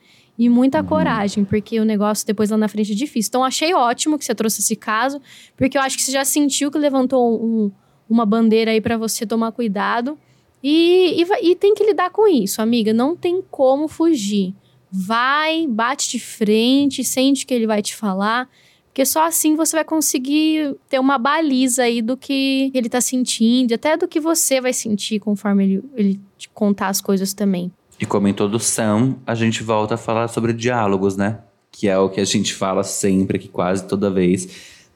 e 0.42 0.48
muita 0.48 0.83
coragem, 0.83 1.44
porque 1.44 1.79
o 1.79 1.85
negócio 1.85 2.26
depois 2.26 2.48
lá 2.48 2.57
na 2.57 2.66
frente 2.66 2.92
é 2.92 2.94
difícil. 2.94 3.29
Então, 3.29 3.44
achei 3.44 3.74
ótimo 3.74 4.18
que 4.18 4.24
você 4.24 4.35
trouxe 4.35 4.62
esse 4.62 4.74
caso, 4.74 5.20
porque 5.55 5.76
eu 5.76 5.83
acho 5.83 5.98
que 5.98 6.03
você 6.03 6.12
já 6.12 6.24
sentiu 6.24 6.70
que 6.70 6.79
levantou 6.79 7.38
um- 7.44 7.70
uma 8.09 8.24
bandeira 8.24 8.70
aí 8.70 8.81
pra 8.81 8.96
você 8.96 9.26
tomar 9.26 9.53
cuidado. 9.53 10.18
E, 10.62 11.22
e, 11.22 11.50
e 11.50 11.55
tem 11.55 11.74
que 11.74 11.85
lidar 11.85 12.09
com 12.09 12.26
isso, 12.26 12.62
amiga. 12.62 12.92
Não 12.94 13.14
tem 13.14 13.42
como 13.50 13.87
fugir. 13.87 14.55
Vai, 14.90 15.66
bate 15.66 16.09
de 16.09 16.18
frente, 16.18 17.05
sente 17.05 17.44
que 17.44 17.53
ele 17.53 17.66
vai 17.66 17.83
te 17.83 17.94
falar. 17.94 18.48
Porque 18.87 19.05
só 19.05 19.26
assim 19.26 19.55
você 19.55 19.76
vai 19.76 19.85
conseguir 19.85 20.74
ter 20.88 20.98
uma 20.98 21.18
baliza 21.18 21.83
aí 21.85 22.00
do 22.03 22.16
que 22.16 22.70
ele 22.74 22.88
tá 22.88 23.00
sentindo, 23.00 23.74
até 23.74 23.96
do 23.96 24.09
que 24.09 24.18
você 24.18 24.61
vai 24.61 24.72
sentir 24.72 25.20
conforme 25.20 25.64
ele, 25.64 25.85
ele 25.94 26.20
te 26.38 26.48
contar 26.48 26.88
as 26.88 27.00
coisas 27.00 27.33
também. 27.35 27.70
E 28.00 28.06
como 28.06 28.26
em 28.26 28.32
todo 28.32 28.58
Sam, 28.58 29.16
a 29.26 29.34
gente 29.34 29.62
volta 29.62 29.94
a 29.94 29.98
falar 29.98 30.28
sobre 30.28 30.54
diálogos, 30.54 31.18
né? 31.18 31.40
Que 31.70 31.86
é 31.86 31.98
o 31.98 32.08
que 32.08 32.18
a 32.18 32.24
gente 32.24 32.54
fala 32.54 32.82
sempre, 32.82 33.38
que 33.38 33.46
quase 33.46 33.84
toda 33.84 34.10
vez, 34.10 34.48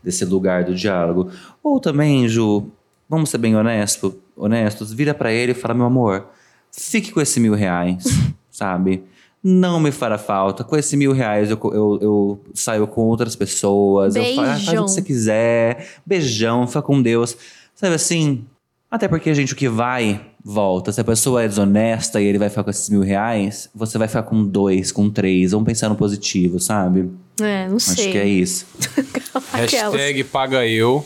desse 0.02 0.24
lugar 0.24 0.64
do 0.64 0.74
diálogo. 0.74 1.30
Ou 1.62 1.78
também, 1.78 2.26
Ju, 2.26 2.70
vamos 3.06 3.28
ser 3.28 3.36
bem 3.36 3.54
honesto, 3.54 4.18
honestos, 4.34 4.90
vira 4.90 5.12
pra 5.12 5.30
ele 5.30 5.52
e 5.52 5.54
fala, 5.54 5.74
meu 5.74 5.84
amor, 5.84 6.28
fique 6.72 7.12
com 7.12 7.20
esse 7.20 7.38
mil 7.38 7.54
reais, 7.54 8.04
sabe? 8.50 9.04
Não 9.42 9.78
me 9.78 9.92
fará 9.92 10.16
falta. 10.16 10.64
Com 10.64 10.74
esse 10.74 10.96
mil 10.96 11.12
reais 11.12 11.50
eu, 11.50 11.60
eu, 11.64 11.98
eu 12.00 12.44
saio 12.54 12.86
com 12.86 13.02
outras 13.02 13.36
pessoas. 13.36 14.16
Eu 14.16 14.24
falo, 14.34 14.40
ah, 14.40 14.54
faz 14.54 14.62
o 14.62 14.66
Beijão. 14.66 14.84
que 14.86 14.90
você 14.90 15.02
quiser. 15.02 15.88
Beijão, 16.06 16.66
fica 16.66 16.80
com 16.80 17.02
Deus. 17.02 17.36
Sabe 17.74 17.94
assim? 17.94 18.46
Até 18.90 19.06
porque, 19.06 19.34
gente, 19.34 19.52
o 19.52 19.56
que 19.56 19.68
vai, 19.68 20.24
volta. 20.44 20.92
Se 20.92 21.00
a 21.00 21.04
pessoa 21.04 21.42
é 21.42 21.48
desonesta 21.48 22.20
e 22.20 22.26
ele 22.26 22.38
vai 22.38 22.50
ficar 22.50 22.62
com 22.64 22.70
esses 22.70 22.88
mil 22.90 23.00
reais, 23.00 23.70
você 23.74 23.96
vai 23.96 24.06
ficar 24.06 24.24
com 24.24 24.44
dois, 24.44 24.92
com 24.92 25.08
três. 25.10 25.52
Vamos 25.52 25.66
pensar 25.66 25.88
no 25.88 25.96
positivo, 25.96 26.60
sabe? 26.60 27.10
É, 27.40 27.66
não 27.68 27.78
sei. 27.78 28.04
Acho 28.04 28.12
que 28.12 28.18
é 28.18 28.26
isso. 28.26 28.66
Hashtag 29.52 30.24
paga 30.24 30.66
eu. 30.66 31.04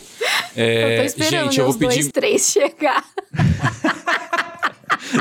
É, 0.55 0.95
Eu 0.95 0.99
tô 0.99 1.05
esperando 1.05 1.43
gente, 1.45 1.59
eu 1.59 1.65
vou 1.65 1.73
os 1.73 1.79
dois, 1.79 1.95
pedir. 1.95 2.11
três 2.11 2.49
chegar. 2.51 3.05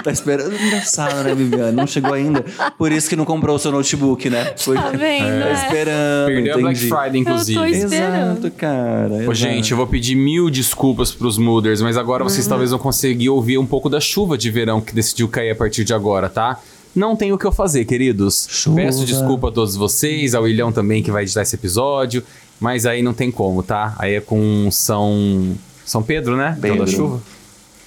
tá 0.09 0.13
esperando. 0.13 0.55
Engraçado, 0.55 1.23
né, 1.25 1.35
Viviane? 1.35 1.77
Não 1.77 1.87
chegou 1.87 2.13
ainda. 2.15 2.45
Por 2.77 2.91
isso 2.93 3.09
que 3.09 3.17
não 3.17 3.25
comprou 3.25 3.57
o 3.57 3.59
seu 3.59 3.71
notebook, 3.71 4.29
né? 4.31 4.55
Foi... 4.57 4.77
Tá 4.77 4.91
vendo? 4.91 5.41
Tá 5.43 5.49
É. 5.49 5.53
esperando. 5.53 6.27
Perdeu 6.27 6.55
a 6.55 6.59
Black 6.59 6.79
entendi. 6.79 6.89
Friday, 6.95 7.21
inclusive. 7.21 7.59
tô 7.59 7.65
esperando. 7.67 8.39
Exato, 8.39 8.51
cara. 8.53 9.09
Ô, 9.13 9.17
exato. 9.21 9.35
gente, 9.35 9.71
eu 9.73 9.77
vou 9.77 9.87
pedir 9.87 10.15
mil 10.15 10.49
desculpas 10.51 11.13
pros 11.13 11.37
Mooders, 11.39 11.81
mas 11.83 11.97
agora 11.97 12.25
vocês 12.25 12.45
Uhum. 12.47 12.51
talvez 12.51 12.71
vão 12.71 12.79
conseguir 12.79 13.29
ouvir 13.31 13.59
um 13.59 13.67
pouco 13.67 13.89
da 13.91 14.01
chuva 14.01 14.37
de 14.39 14.51
verão 14.51 14.81
que 14.81 14.95
decidiu 14.95 15.29
cair 15.29 15.51
a 15.51 15.55
partir 15.57 15.85
de 15.85 15.93
agora, 15.95 16.29
tá? 16.29 16.59
Não 16.95 17.15
tem 17.15 17.33
o 17.33 17.39
que 17.39 17.45
eu 17.45 17.53
fazer, 17.53 17.85
queridos. 17.85 18.47
Chuva. 18.51 18.77
Peço 18.77 19.05
desculpa 19.05 19.49
a 19.49 19.53
todos 19.53 19.77
vocês, 19.77 20.35
ao 20.35 20.49
Ilhão 20.49 20.73
também 20.73 21.03
que 21.03 21.11
vai 21.11 21.23
editar 21.23 21.43
esse 21.43 21.55
episódio, 21.55 22.25
mas 22.59 22.87
aí 22.87 23.03
não 23.03 23.13
tem 23.13 23.31
como, 23.31 23.63
tá? 23.63 23.95
Aí 23.99 24.15
é 24.15 24.21
com 24.21 24.69
São 24.73 25.55
São 25.85 26.03
Pedro, 26.03 26.37
né? 26.37 26.55
Então 26.59 26.71
da 26.77 26.85
Pedro. 26.85 26.91
chuva. 26.91 27.23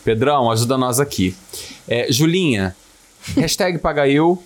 Pedrão, 0.03 0.49
ajuda 0.49 0.77
nós 0.77 0.99
aqui. 0.99 1.35
É, 1.91 2.07
Julinha, 2.09 2.73
hashtag 3.35 3.77
paga 3.77 4.07
eu. 4.07 4.41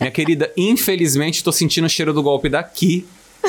Minha 0.00 0.10
querida, 0.10 0.50
infelizmente 0.56 1.44
tô 1.44 1.52
sentindo 1.52 1.84
o 1.84 1.90
cheiro 1.90 2.14
do 2.14 2.22
golpe 2.22 2.48
daqui, 2.48 3.06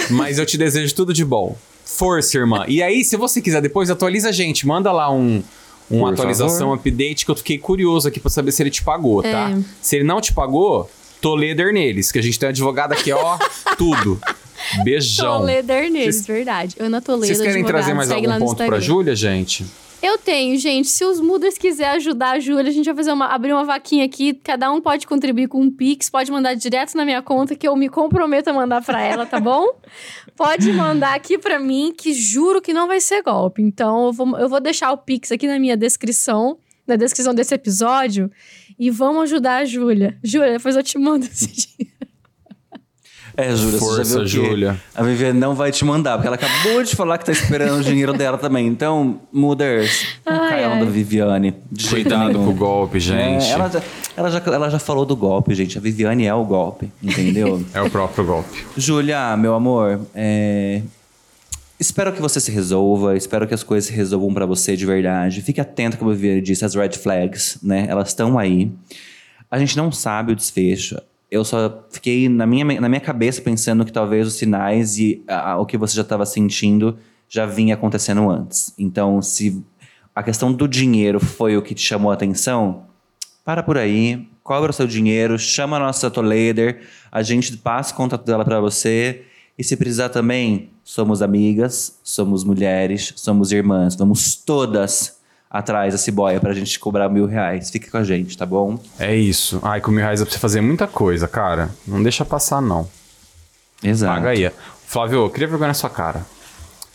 mas 0.10 0.38
eu 0.38 0.46
te 0.46 0.58
desejo 0.58 0.94
tudo 0.94 1.14
de 1.14 1.24
bom. 1.24 1.58
Força, 1.86 2.38
irmã. 2.38 2.66
E 2.68 2.84
aí, 2.84 3.06
se 3.06 3.16
você 3.16 3.42
quiser, 3.42 3.62
depois 3.62 3.90
atualiza 3.90 4.28
a 4.28 4.32
gente. 4.34 4.68
Manda 4.68 4.92
lá 4.92 5.10
um, 5.10 5.42
uma 5.90 6.08
Por 6.08 6.14
atualização, 6.16 6.72
favor. 6.72 6.74
update, 6.74 7.24
que 7.24 7.32
eu 7.32 7.36
fiquei 7.38 7.58
curioso 7.58 8.10
aqui 8.10 8.20
pra 8.20 8.30
saber 8.30 8.52
se 8.52 8.62
ele 8.62 8.70
te 8.70 8.84
pagou, 8.84 9.24
tá? 9.24 9.52
É. 9.52 9.64
Se 9.82 9.96
ele 9.96 10.04
não 10.04 10.20
te 10.20 10.34
pagou, 10.34 10.92
Toleder 11.22 11.72
neles, 11.72 12.12
que 12.12 12.20
a 12.20 12.22
gente 12.22 12.38
tem 12.38 12.48
um 12.48 12.50
advogado 12.50 12.92
aqui, 12.92 13.14
ó, 13.14 13.38
tudo. 13.78 14.20
Beijão. 14.84 15.40
Toledo 15.40 15.72
neles, 15.90 16.28
verdade. 16.28 16.76
Ana 16.78 17.02
Toledo, 17.02 17.28
Vocês 17.28 17.38
querem 17.38 17.64
advogado, 17.64 17.74
trazer 17.74 17.94
mais 17.94 18.12
algum 18.12 18.38
ponto 18.40 18.66
pra. 18.66 18.78
Júlia, 18.82 19.16
gente? 19.16 19.66
Eu 20.02 20.18
tenho, 20.18 20.58
gente. 20.58 20.88
Se 20.88 21.04
os 21.04 21.20
Mooders 21.20 21.58
quiser 21.58 21.90
ajudar 21.92 22.32
a 22.32 22.40
Júlia, 22.40 22.70
a 22.70 22.74
gente 22.74 22.86
vai 22.86 22.96
fazer 22.96 23.12
uma, 23.12 23.28
abrir 23.28 23.54
uma 23.54 23.64
vaquinha 23.64 24.06
aqui. 24.06 24.34
Cada 24.34 24.72
um 24.72 24.80
pode 24.80 25.08
contribuir 25.08 25.48
com 25.48 25.62
um 25.62 25.72
Pix, 25.72 26.10
pode 26.10 26.32
mandar 26.32 26.54
direto 26.54 26.96
na 26.96 27.04
minha 27.04 27.22
conta, 27.22 27.56
que 27.56 27.68
eu 27.68 27.76
me 27.76 27.90
comprometo 27.90 28.50
a 28.50 28.54
mandar 28.54 28.84
pra 28.84 29.02
ela, 29.02 29.26
tá 29.26 29.40
bom? 29.40 29.66
Pode 30.38 30.72
mandar 30.72 31.16
aqui 31.16 31.36
pra 31.36 31.58
mim, 31.58 31.92
que 31.98 32.14
juro 32.14 32.62
que 32.62 32.72
não 32.72 32.86
vai 32.86 33.02
ser 33.02 33.24
golpe. 33.24 33.60
Então, 33.60 34.06
eu 34.06 34.14
vou, 34.14 34.38
eu 34.38 34.48
vou 34.48 34.60
deixar 34.60 34.92
o 34.92 34.98
Pix 34.98 35.32
aqui 35.32 35.48
na 35.48 35.58
minha 35.58 35.76
descrição, 35.76 36.60
na 36.86 36.96
descrição 36.96 37.34
desse 37.34 37.56
episódio, 37.56 38.30
e 38.78 38.92
vamos 38.92 39.24
ajudar 39.24 39.58
a 39.58 39.66
Júlia. 39.66 40.16
Júlia, 40.24 40.52
depois 40.52 40.76
eu 40.76 40.84
te 40.84 40.96
mando 41.00 41.26
esse 41.26 41.48
dinheiro. 41.48 41.97
É, 43.40 43.56
Júlia, 43.56 43.78
Força, 43.78 44.04
você 44.04 44.14
já 44.14 44.18
viu 44.18 44.44
que 44.44 44.50
Júlia. 44.50 44.82
a 44.96 45.04
Viviane 45.04 45.40
não 45.40 45.54
vai 45.54 45.72
te 45.72 45.86
mandar, 45.86 46.14
porque 46.14 46.26
ela 46.26 46.36
acabou 46.38 46.82
de 46.82 46.96
falar 46.96 47.20
que 47.20 47.26
tá 47.26 47.32
esperando 47.32 47.80
o 47.80 47.84
dinheiro 47.84 48.12
dela 48.12 48.36
também. 48.36 48.66
Então, 48.66 49.22
Mooders, 49.32 50.08
não 50.26 50.42
Ai, 50.42 50.50
caiam 50.50 50.74
ai. 50.74 50.80
da 50.80 50.86
Viviane. 50.86 51.54
De 51.72 51.88
Cuidado 51.88 52.34
com 52.34 52.48
o 52.48 52.54
golpe, 52.54 53.00
gente. 53.00 53.46
É, 53.46 53.52
ela, 53.52 53.70
já, 53.70 53.82
ela, 54.18 54.32
já, 54.32 54.42
ela 54.48 54.70
já 54.72 54.80
falou 54.80 55.06
do 55.06 55.16
golpe, 55.16 55.54
gente. 55.54 55.78
A 55.78 55.82
Viviane 55.82 56.26
é 56.26 56.34
o 56.34 56.44
golpe, 56.44 56.92
entendeu? 57.02 57.64
É 57.76 57.82
o 57.82 57.92
próprio 57.92 58.26
golpe. 58.26 58.66
Júlia, 58.76 59.38
meu 59.38 59.54
amor, 59.54 60.02
é, 60.16 60.82
espero 61.80 62.12
que 62.12 62.20
você 62.20 62.40
se 62.40 62.50
resolva, 62.52 63.16
espero 63.16 63.46
que 63.48 63.54
as 63.54 63.62
coisas 63.62 63.88
se 63.88 63.96
resolvam 63.96 64.34
pra 64.34 64.48
você 64.48 64.76
de 64.76 64.84
verdade. 64.84 65.44
Fique 65.44 65.62
atento, 65.62 65.96
como 66.00 66.10
a 66.10 66.14
Viviane 66.16 66.42
disse, 66.42 66.66
as 66.66 66.74
red 66.74 66.94
flags, 66.94 67.60
né? 67.62 67.86
Elas 67.88 68.08
estão 68.08 68.40
aí. 68.40 68.72
A 69.52 69.60
gente 69.60 69.78
não 69.78 69.92
sabe 69.92 70.32
o 70.32 70.36
desfecho. 70.36 70.98
Eu 71.30 71.44
só 71.44 71.86
fiquei 71.90 72.30
na 72.30 72.46
minha, 72.46 72.80
na 72.80 72.88
minha 72.88 73.02
cabeça 73.02 73.42
pensando 73.42 73.84
que 73.84 73.92
talvez 73.92 74.28
os 74.28 74.36
sinais 74.36 74.98
e 74.98 75.24
a- 75.28 75.58
o 75.58 75.66
que 75.66 75.78
você 75.78 75.96
já 75.96 76.02
estava 76.02 76.26
sentindo 76.26 76.98
já 77.28 77.46
vinha 77.46 77.74
acontecendo 77.74 78.30
antes. 78.30 78.74
Então, 78.78 79.22
se 79.22 79.62
a 80.16 80.24
questão 80.24 80.52
do 80.54 80.68
dinheiro 80.68 81.20
foi 81.20 81.58
o 81.58 81.62
que 81.62 81.76
te 81.76 81.82
chamou 81.82 82.12
a 82.12 82.14
atenção, 82.14 82.84
para 83.44 83.62
por 83.62 83.78
aí, 83.78 84.28
cobra 84.42 84.72
o 84.72 84.74
seu 84.74 84.88
dinheiro, 84.88 85.38
chama 85.38 85.76
a 85.76 85.80
nossa 85.80 86.10
Toleder, 86.10 86.82
a 87.12 87.22
gente 87.22 87.58
passa 87.58 87.94
o 87.94 87.98
contato 87.98 88.26
dela 88.26 88.46
para 88.46 88.60
você. 88.62 89.24
E 89.58 89.64
se 89.64 89.76
precisar 89.76 90.10
também, 90.10 90.70
somos 90.84 91.22
amigas, 91.22 92.00
somos 92.04 92.44
mulheres, 92.44 93.12
somos 93.16 93.52
irmãs, 93.52 93.96
vamos 93.96 94.36
todas 94.36 95.17
atrás 95.50 95.94
desse 95.94 96.12
boia 96.12 96.40
pra 96.40 96.54
gente 96.54 96.80
cobrar 96.80 97.10
mil 97.10 97.26
reais. 97.26 97.70
Fique 97.70 97.90
com 97.90 97.98
a 97.98 98.04
gente, 98.04 98.38
tá 98.38 98.46
bom? 98.46 98.80
É 99.00 99.16
isso. 99.16 99.60
Ai, 99.64 99.80
com 99.82 99.92
mil 99.92 100.02
reais 100.02 100.20
dá 100.20 100.26
pra 100.26 100.34
você 100.34 100.40
fazer 100.40 100.62
muita 100.62 100.88
coisa, 100.88 101.28
cara. 101.28 101.70
Não 101.88 102.02
deixa 102.04 102.24
passar, 102.26 102.62
não. 102.62 102.88
Exato. 103.84 104.14
Paga 104.16 104.30
aí. 104.30 104.52
Flávio, 104.86 105.20
eu 105.26 105.30
queria 105.30 105.48
vergonha 105.48 105.70
na 105.70 105.74
sua 105.74 105.90
cara. 105.90 106.26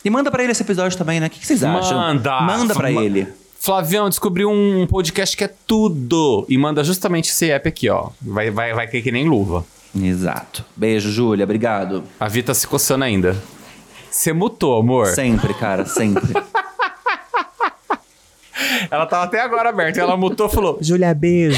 E 0.03 0.09
manda 0.09 0.29
pra 0.29 0.43
ele 0.43 0.51
esse 0.51 0.61
episódio 0.63 0.97
também, 0.97 1.19
né? 1.19 1.27
O 1.27 1.29
que, 1.29 1.39
que 1.39 1.45
vocês 1.47 1.63
acham? 1.63 1.97
Manda! 1.97 2.41
Manda 2.41 2.73
pra 2.73 2.91
Ma- 2.91 3.01
ele. 3.03 3.27
Flavião 3.59 4.09
descobriu 4.09 4.49
um 4.51 4.85
podcast 4.85 5.37
que 5.37 5.43
é 5.45 5.49
tudo. 5.65 6.45
E 6.49 6.57
manda 6.57 6.83
justamente 6.83 7.29
esse 7.29 7.49
app 7.49 7.69
aqui, 7.69 7.89
ó. 7.89 8.09
Vai, 8.21 8.51
vai, 8.51 8.73
vai 8.73 8.87
cair 8.87 9.01
que 9.01 9.11
nem 9.11 9.27
luva. 9.29 9.65
Exato. 9.95 10.65
Beijo, 10.75 11.09
Júlia. 11.09 11.45
Obrigado. 11.45 12.03
A 12.19 12.27
Vi 12.27 12.43
tá 12.43 12.53
se 12.53 12.67
coçando 12.67 13.05
ainda. 13.05 13.37
Você 14.11 14.33
mutou, 14.33 14.77
amor. 14.77 15.07
Sempre, 15.07 15.53
cara, 15.53 15.85
sempre. 15.85 16.33
Ela 18.89 19.05
tava 19.05 19.23
até 19.25 19.39
agora 19.41 19.69
aberta. 19.69 19.99
Ela 19.99 20.15
mutou 20.17 20.47
e 20.47 20.51
falou: 20.51 20.77
Júlia, 20.81 21.13
beijo. 21.13 21.57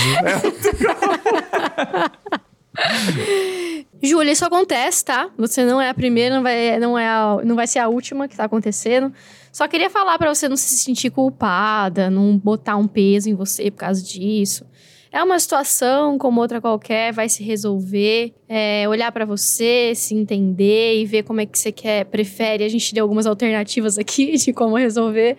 Júlia, 4.01 4.31
isso 4.31 4.45
acontece, 4.45 5.03
tá? 5.05 5.29
Você 5.37 5.63
não 5.65 5.81
é 5.81 5.89
a 5.89 5.93
primeira, 5.93 6.35
não 6.35 6.43
vai, 6.43 6.79
não 6.79 6.97
é 6.99 7.07
a- 7.07 7.39
não 7.43 7.55
vai 7.55 7.65
ser 7.67 7.79
a 7.79 7.87
última 7.87 8.27
que 8.27 8.35
tá 8.35 8.43
acontecendo. 8.43 9.11
Só 9.51 9.67
queria 9.67 9.89
falar 9.89 10.17
pra 10.17 10.33
você 10.33 10.47
não 10.49 10.57
se 10.57 10.75
sentir 10.77 11.09
culpada, 11.09 12.09
não 12.09 12.37
botar 12.37 12.75
um 12.75 12.87
peso 12.87 13.29
em 13.29 13.33
você 13.33 13.71
por 13.71 13.77
causa 13.77 14.03
disso. 14.03 14.65
É 15.11 15.23
uma 15.23 15.39
situação 15.39 16.17
como 16.17 16.41
outra 16.41 16.59
qualquer, 16.59 17.13
vai 17.13 17.29
se 17.29 17.41
resolver. 17.41 18.33
É, 18.49 18.85
olhar 18.89 19.09
pra 19.13 19.23
você, 19.23 19.93
se 19.95 20.13
entender 20.13 20.99
e 20.99 21.05
ver 21.05 21.23
como 21.23 21.39
é 21.39 21.45
que 21.45 21.57
você 21.57 21.71
quer, 21.71 22.03
prefere. 22.05 22.65
A 22.65 22.69
gente 22.69 22.93
deu 22.93 23.05
algumas 23.05 23.25
alternativas 23.25 23.97
aqui 23.97 24.35
de 24.35 24.51
como 24.51 24.75
resolver. 24.75 25.37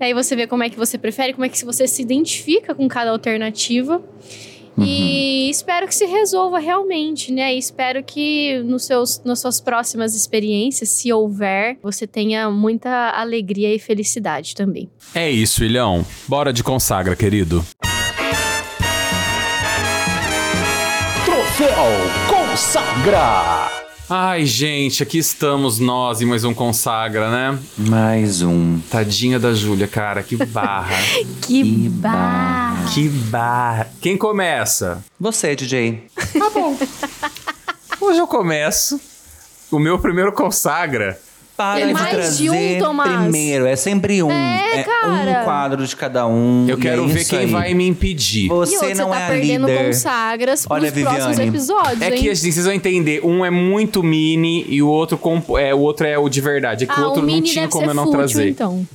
Aí 0.00 0.14
você 0.14 0.36
vê 0.36 0.46
como 0.46 0.62
é 0.62 0.70
que 0.70 0.76
você 0.76 0.96
prefere, 0.96 1.32
como 1.32 1.44
é 1.44 1.48
que 1.48 1.64
você 1.64 1.86
se 1.86 2.02
identifica 2.02 2.74
com 2.74 2.86
cada 2.88 3.10
alternativa. 3.10 4.02
E 4.80 5.50
espero 5.50 5.86
que 5.86 5.94
se 5.94 6.06
resolva 6.06 6.58
realmente, 6.58 7.32
né? 7.32 7.54
E 7.54 7.58
espero 7.58 8.02
que 8.04 8.62
nos 8.64 8.84
seus, 8.84 9.20
nas 9.24 9.40
suas 9.40 9.60
próximas 9.60 10.14
experiências, 10.14 10.90
se 10.90 11.12
houver, 11.12 11.78
você 11.82 12.06
tenha 12.06 12.48
muita 12.50 13.10
alegria 13.10 13.74
e 13.74 13.78
felicidade 13.78 14.54
também. 14.54 14.88
É 15.14 15.28
isso, 15.28 15.64
Ilhão. 15.64 16.06
Bora 16.28 16.52
de 16.52 16.62
consagra, 16.62 17.16
querido. 17.16 17.64
Troféu 21.24 21.68
Consagra. 22.28 23.77
Ai, 24.10 24.46
gente, 24.46 25.02
aqui 25.02 25.18
estamos 25.18 25.78
nós 25.78 26.22
em 26.22 26.24
mais 26.24 26.42
um 26.42 26.54
consagra, 26.54 27.30
né? 27.30 27.58
Mais 27.76 28.40
um. 28.40 28.80
Tadinha 28.90 29.38
da 29.38 29.52
Júlia, 29.52 29.86
cara, 29.86 30.22
que 30.22 30.34
barra. 30.46 30.96
Que 31.46 31.62
Que 31.62 31.88
barra! 31.90 32.88
que 32.94 33.08
barra. 33.08 33.90
Quem 34.00 34.16
começa? 34.16 35.04
Você, 35.20 35.54
DJ. 35.54 36.06
Hoje 38.00 38.18
eu 38.18 38.26
começo. 38.26 38.98
O 39.70 39.78
meu 39.78 39.98
primeiro 39.98 40.32
consagra. 40.32 41.20
Para 41.58 41.86
de 41.88 41.92
mais 41.92 42.10
trazer 42.10 42.42
de 42.44 42.50
um, 42.50 42.78
Tomás. 42.78 43.20
primeiro. 43.20 43.66
É 43.66 43.74
sempre 43.74 44.22
um. 44.22 44.30
É, 44.30 44.84
cara. 44.84 45.40
um 45.40 45.44
quadro 45.44 45.84
de 45.84 45.96
cada 45.96 46.24
um. 46.24 46.66
Eu 46.68 46.78
quero 46.78 47.04
é 47.04 47.06
ver 47.08 47.24
quem 47.24 47.38
aí. 47.40 47.46
vai 47.46 47.74
me 47.74 47.88
impedir. 47.88 48.46
Você 48.48 48.74
e 48.74 48.76
outro, 48.78 48.94
não 48.96 49.08
você 49.08 49.12
tá 49.14 49.20
é 49.20 49.24
a 49.24 49.28
perdendo 49.28 49.66
líder. 49.66 49.86
consagras 49.86 50.66
pros 50.66 50.80
Olha, 50.82 50.92
próximos 50.92 51.26
Viviane. 51.30 51.48
episódios, 51.48 52.00
É 52.00 52.14
hein? 52.14 52.22
que 52.22 52.30
assim, 52.30 52.52
vocês 52.52 52.64
vão 52.64 52.72
entender, 52.74 53.20
um 53.24 53.44
é 53.44 53.50
muito 53.50 54.04
mini 54.04 54.64
e 54.68 54.80
o 54.80 54.88
outro, 54.88 55.18
comp- 55.18 55.50
é, 55.58 55.74
o 55.74 55.80
outro 55.80 56.06
é 56.06 56.16
o 56.16 56.28
de 56.28 56.40
verdade. 56.40 56.84
É 56.84 56.86
que 56.86 56.92
ah, 56.96 57.02
o 57.02 57.04
outro 57.06 57.22
o 57.24 57.26
não 57.26 57.42
tinha 57.42 57.62
deve 57.62 57.72
como 57.72 57.84
ser 57.86 57.90
eu 57.90 57.94
não 57.94 58.04
fútil, 58.04 58.18
trazer. 58.20 58.48
então. 58.50 58.86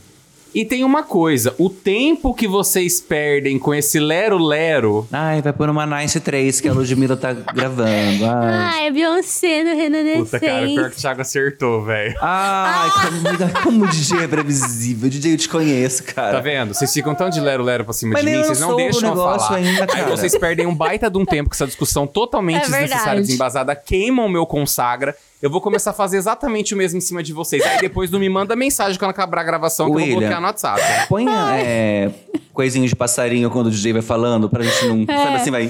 E 0.53 0.63
tem 0.63 0.83
uma 0.83 1.01
coisa, 1.03 1.55
o 1.57 1.69
tempo 1.69 2.33
que 2.33 2.47
vocês 2.47 3.01
perdem 3.01 3.57
com 3.57 3.73
esse 3.73 3.99
lero-lero 3.99 5.07
Ai, 5.11 5.41
vai 5.41 5.51
pôr 5.51 5.69
uma 5.69 5.85
Nice 5.85 6.19
3 6.19 6.61
que 6.61 6.67
a 6.69 6.73
Ludmilla 6.73 7.17
tá 7.17 7.33
gravando. 7.33 8.25
Ai, 8.25 8.83
Ah, 8.83 8.83
é 8.85 8.91
Beyoncé 8.91 9.63
no 9.63 9.75
Renascença. 9.75 10.23
Puta, 10.23 10.39
cara, 10.39 10.65
pior 10.67 10.89
que 10.91 10.97
o 10.97 10.99
Thiago 10.99 11.21
acertou, 11.21 11.83
velho. 11.83 12.15
Ai 12.21 12.89
como, 12.91 13.63
como 13.63 13.85
o 13.85 13.87
DJ 13.87 14.23
é 14.23 14.27
previsível. 14.27 15.09
DJ, 15.09 15.33
eu 15.33 15.37
te 15.37 15.49
conheço, 15.49 16.03
cara. 16.03 16.33
Tá 16.33 16.39
vendo? 16.39 16.73
Vocês 16.73 16.93
ficam 16.93 17.15
tão 17.15 17.29
de 17.29 17.39
lero-lero 17.39 17.83
pra 17.83 17.93
cima 17.93 18.13
Mas 18.13 18.23
de 18.23 18.29
mim, 18.29 18.43
vocês 18.43 18.59
não 18.59 18.75
deixam 18.75 19.09
eu 19.09 19.15
negócio 19.15 19.47
falar. 19.47 19.59
ainda, 19.59 19.87
Aí 19.93 20.03
vocês 20.05 20.37
perdem 20.37 20.67
um 20.67 20.75
baita 20.75 21.09
de 21.09 21.17
um 21.17 21.25
tempo 21.25 21.49
com 21.49 21.55
essa 21.55 21.65
discussão 21.65 22.05
totalmente 22.05 22.57
É 22.57 22.69
desnecessária, 22.69 23.21
desembasada, 23.21 23.75
queimam 23.75 24.25
o 24.25 24.29
meu 24.29 24.45
consagra. 24.45 25.15
Eu 25.43 25.49
vou 25.49 25.59
começar 25.59 25.89
a 25.89 25.93
fazer 25.93 26.15
exatamente 26.15 26.73
o 26.73 26.77
mesmo 26.77 26.97
em 26.97 27.01
cima 27.01 27.21
de 27.21 27.33
vocês. 27.33 27.61
Aí 27.65 27.81
depois 27.81 28.09
não 28.09 28.17
me 28.17 28.29
manda 28.29 28.55
mensagem 28.55 28.97
quando 28.97 29.11
acabar 29.11 29.41
a 29.41 29.43
gravação 29.43 29.87
que 29.87 29.91
eu 29.91 29.93
vou 29.95 30.01
William. 30.03 30.19
bloquear 30.19 30.39
no 30.39 30.47
WhatsApp. 30.47 30.81
Põe 31.09 31.25
é, 31.27 32.11
coisinho 32.53 32.87
de 32.87 32.95
passarinho 32.95 33.49
quando 33.51 33.67
o 33.67 33.69
DJ 33.69 33.91
vai 33.91 34.01
falando, 34.01 34.49
pra 34.49 34.63
gente 34.63 34.85
não. 34.85 35.03
É. 35.05 35.17
Sabe 35.23 35.35
assim, 35.35 35.51
vai. 35.51 35.69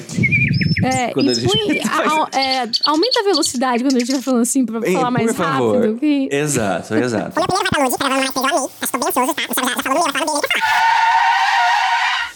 É, 0.83 1.07
Quando 1.13 1.29
a 1.29 1.31
e 1.31 1.35
gente 1.35 1.47
põe- 1.57 1.79
faz- 1.81 2.11
a- 2.11 2.27
a- 2.37 2.39
é, 2.39 2.69
aumenta 2.85 3.21
a 3.21 3.23
velocidade 3.23 3.83
quando 3.83 3.95
a 3.95 3.99
gente 3.99 4.11
vai 4.11 4.21
falando 4.21 4.41
assim 4.41 4.63
pra 4.63 4.79
falar 4.79 5.09
mais 5.09 5.27
por 5.27 5.35
favor. 5.37 5.75
rápido. 5.77 5.97
que- 5.97 6.29
Exato, 6.31 6.93
exato. 6.95 7.41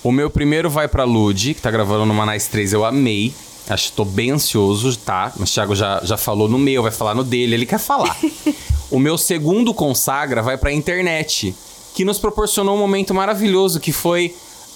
O 0.04 0.12
meu 0.12 0.30
primeiro 0.30 0.70
vai 0.70 0.88
pra 0.88 1.04
Lud, 1.04 1.54
que 1.54 1.62
tá 1.62 1.70
gravando 1.70 2.06
no 2.06 2.14
Manais 2.14 2.48
3, 2.48 2.72
eu 2.74 2.86
amei. 2.86 3.34
Acho 3.70 3.90
que 3.92 3.98
tô 3.98 4.06
bem 4.06 4.32
ansioso, 4.32 4.96
tá? 4.98 5.34
Mas 5.38 5.50
o 5.50 5.54
Thiago 5.54 5.76
já, 5.76 6.00
já 6.04 6.16
falou 6.18 6.48
no 6.48 6.58
meu, 6.58 6.82
vai 6.84 6.92
falar 6.92 7.14
no 7.14 7.24
dele, 7.24 7.54
ele 7.56 7.66
quer 7.66 7.80
falar. 7.80 8.16
o 8.90 8.98
meu 9.00 9.18
segundo 9.18 9.74
consagra 9.74 10.42
vai 10.42 10.58
pra 10.58 10.72
internet, 10.72 11.54
que 11.94 12.06
nos 12.06 12.18
proporcionou 12.18 12.76
um 12.76 12.80
momento 12.80 13.14
maravilhoso, 13.14 13.80
que 13.80 13.92
foi 13.92 14.34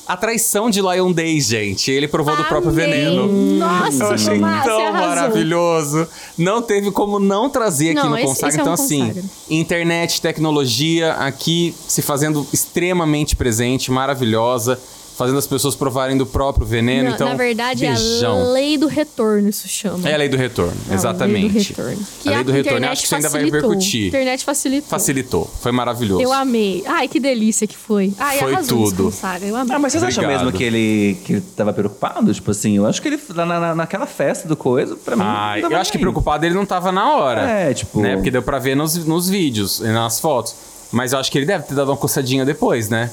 a 0.08 0.18
traição 0.18 0.70
de 0.70 0.82
Lion 0.82 1.12
Days, 1.14 1.46
gente. 1.48 1.90
Ele 1.90 2.06
provou 2.08 2.36
do 2.36 2.44
próprio 2.44 2.72
veneno. 2.74 3.28
Nossa, 3.32 4.04
Eu 4.04 4.12
achei 4.12 4.36
Tomás, 4.36 4.64
tão 4.66 4.92
maravilhoso. 4.92 6.08
Não 6.38 6.62
teve 6.62 6.92
como 6.92 7.18
não 7.18 7.50
trazer 7.50 7.92
aqui 7.92 8.02
Não, 8.02 8.10
no 8.10 8.18
esse- 8.18 8.26
Consagra. 8.26 8.50
esse 8.50 8.58
é 8.58 8.62
um 8.62 8.64
então, 8.64 8.74
assim, 8.74 9.00
Consagra. 9.08 9.24
internet, 9.50 10.20
tecnologia 10.22 11.14
aqui 11.14 11.74
se 11.88 12.02
fazendo 12.02 12.46
extremamente 12.52 13.36
presente, 13.38 13.90
maravilhosa, 13.92 14.78
fazendo 15.18 15.38
as 15.38 15.46
pessoas 15.48 15.76
provarem 15.76 16.18
do 16.18 16.26
próprio 16.26 16.66
veneno. 16.66 17.10
Na, 17.10 17.16
então, 17.16 17.30
na 17.30 17.36
verdade, 17.36 17.86
beijão. 17.86 18.38
é 18.38 18.42
a 18.42 18.46
lei 18.54 18.78
do 18.78 18.88
retorno, 18.88 19.50
isso 19.50 19.68
chama. 19.68 20.08
É 20.10 20.14
a 20.14 20.18
lei 20.18 20.30
do 20.30 20.38
retorno, 20.38 20.74
É 20.90 20.94
exatamente. 20.94 21.38
A 21.38 21.42
lei 21.42 21.50
do 21.50 21.58
retorno. 21.60 22.08
Que 22.22 22.30
a 22.30 22.32
lei 22.36 22.44
do 22.44 22.52
retorno, 22.52 22.88
acho 22.88 23.02
que 23.02 23.06
isso 23.08 23.16
ainda 23.16 23.30
vai 23.30 23.42
facilitou. 23.42 23.70
A 23.70 23.74
repercutir. 23.74 24.08
internet 24.08 24.46
facilitou. 24.46 24.90
Facilitou, 24.90 25.52
foi 25.62 25.72
maravilhoso. 25.72 26.22
Eu 26.22 26.34
amei. 26.34 26.84
Ai, 26.88 27.08
que 27.08 27.20
delícia 27.20 27.68
que 27.68 27.78
foi. 27.78 28.14
Ai, 28.18 28.40
Foi 28.40 28.56
tudo. 28.64 29.14
Eu 29.42 29.56
amei. 29.56 29.76
Ah, 29.76 29.80
mas 29.80 29.92
vocês 29.94 30.04
acham 30.04 30.28
mesmo 30.28 30.52
que 30.52 30.64
ele, 30.64 31.18
que 31.26 31.34
ele 31.34 31.42
tava 31.56 31.74
preocupado? 31.74 32.34
Tipo 32.34 32.52
assim, 32.52 32.78
eu 32.78 32.86
acho 32.86 33.02
que 33.02 33.08
ele, 33.08 33.20
na, 33.36 33.46
na- 33.46 33.76
naquela 33.76 34.06
festa 34.06 34.48
do 34.48 34.56
coisa, 34.56 34.96
pra 34.96 35.16
mim. 35.16 35.24
Ah, 35.26 35.56
não 35.62 35.72
eu 35.72 35.78
acho 35.78 35.92
que 35.92 35.98
preocupado 35.98 36.46
ele 36.46 36.56
não 36.56 36.66
tava 36.66 36.92
na 36.92 37.16
hora. 37.16 37.42
É, 37.42 37.74
tipo- 37.74 38.00
Né? 38.02 38.16
Porque 38.16 38.32
deu 38.32 38.42
pra 38.42 38.60
ver 38.60 38.76
nos, 38.76 38.96
nos 39.06 39.30
vídeos 39.30 39.80
e 39.80 39.88
nas 39.88 40.20
fotos. 40.20 40.56
Mas 40.92 41.14
eu 41.14 41.20
acho 41.20 41.32
que 41.32 41.38
ele 41.38 41.46
deve 41.46 41.64
ter 41.66 41.74
dado 41.74 41.90
uma 41.90 41.98
coçadinha 41.98 42.44
depois, 42.46 42.90
né? 42.90 43.10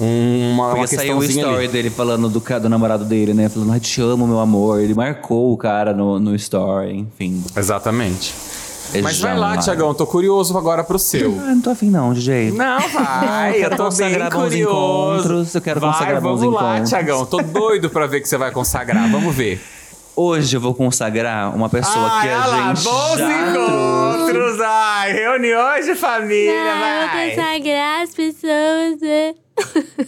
Um- 0.00 0.52
Uma, 0.54 0.66
uma 0.68 0.76
Porque 0.76 0.96
saiu 0.96 1.18
o 1.18 1.24
story 1.24 1.56
ali. 1.56 1.68
dele 1.68 1.90
falando 1.90 2.28
do, 2.28 2.40
do 2.40 2.68
namorado 2.68 3.04
dele, 3.04 3.34
né? 3.34 3.48
Falando, 3.48 3.72
ai, 3.72 3.80
te 3.80 4.00
amo, 4.00 4.26
meu 4.26 4.40
amor. 4.40 4.80
Ele 4.80 4.94
marcou 4.94 5.52
o 5.52 5.56
cara 5.56 5.92
no, 5.92 6.18
no 6.18 6.34
story, 6.34 6.98
enfim. 7.00 7.44
Exatamente. 7.56 8.34
Mas 9.02 9.20
vai 9.20 9.38
lá. 9.38 9.56
Tiagão. 9.56 9.94
Tô 9.94 10.04
curioso 10.06 10.56
agora 10.58 10.82
pro 10.82 10.98
seu. 10.98 11.38
Ah, 11.40 11.54
não 11.54 11.60
tô 11.60 11.70
afim 11.70 11.90
não, 11.90 12.12
DJ. 12.12 12.50
Não, 12.50 12.80
vai. 12.88 13.58
Eu 13.62 13.62
eu 13.62 13.70
tô 13.70 13.76
bem 13.76 13.84
consagrar 13.86 14.30
bons 14.30 14.42
curioso. 14.42 14.72
encontros, 15.20 15.54
eu 15.54 15.60
quero 15.60 15.78
vai, 15.80 15.92
consagrar 15.92 16.20
bons 16.20 16.40
vamos 16.40 16.54
lá, 16.54 16.62
encontros. 16.70 16.88
Tiagão. 16.88 17.26
Tô 17.26 17.36
doido 17.42 17.88
pra 17.90 18.06
ver 18.08 18.20
que 18.20 18.28
você 18.28 18.36
vai 18.36 18.50
consagrar. 18.50 19.08
Vamos 19.10 19.32
ver. 19.34 19.60
Hoje 20.16 20.56
eu 20.56 20.60
vou 20.60 20.74
consagrar 20.74 21.54
uma 21.54 21.68
pessoa 21.68 22.20
que 22.20 22.28
a 22.28 22.46
lá, 22.46 22.74
gente 22.74 22.84
bons 22.84 23.16
já 23.18 23.52
trouxe. 23.52 23.60
encontros. 23.60 24.60
Ai, 24.60 25.12
reuniões 25.12 25.86
de 25.86 25.94
família, 25.94 26.52
vai. 27.10 27.30
consagrar 27.30 28.02
as 28.02 28.10
pessoas. 28.10 29.00
né? 29.00 29.34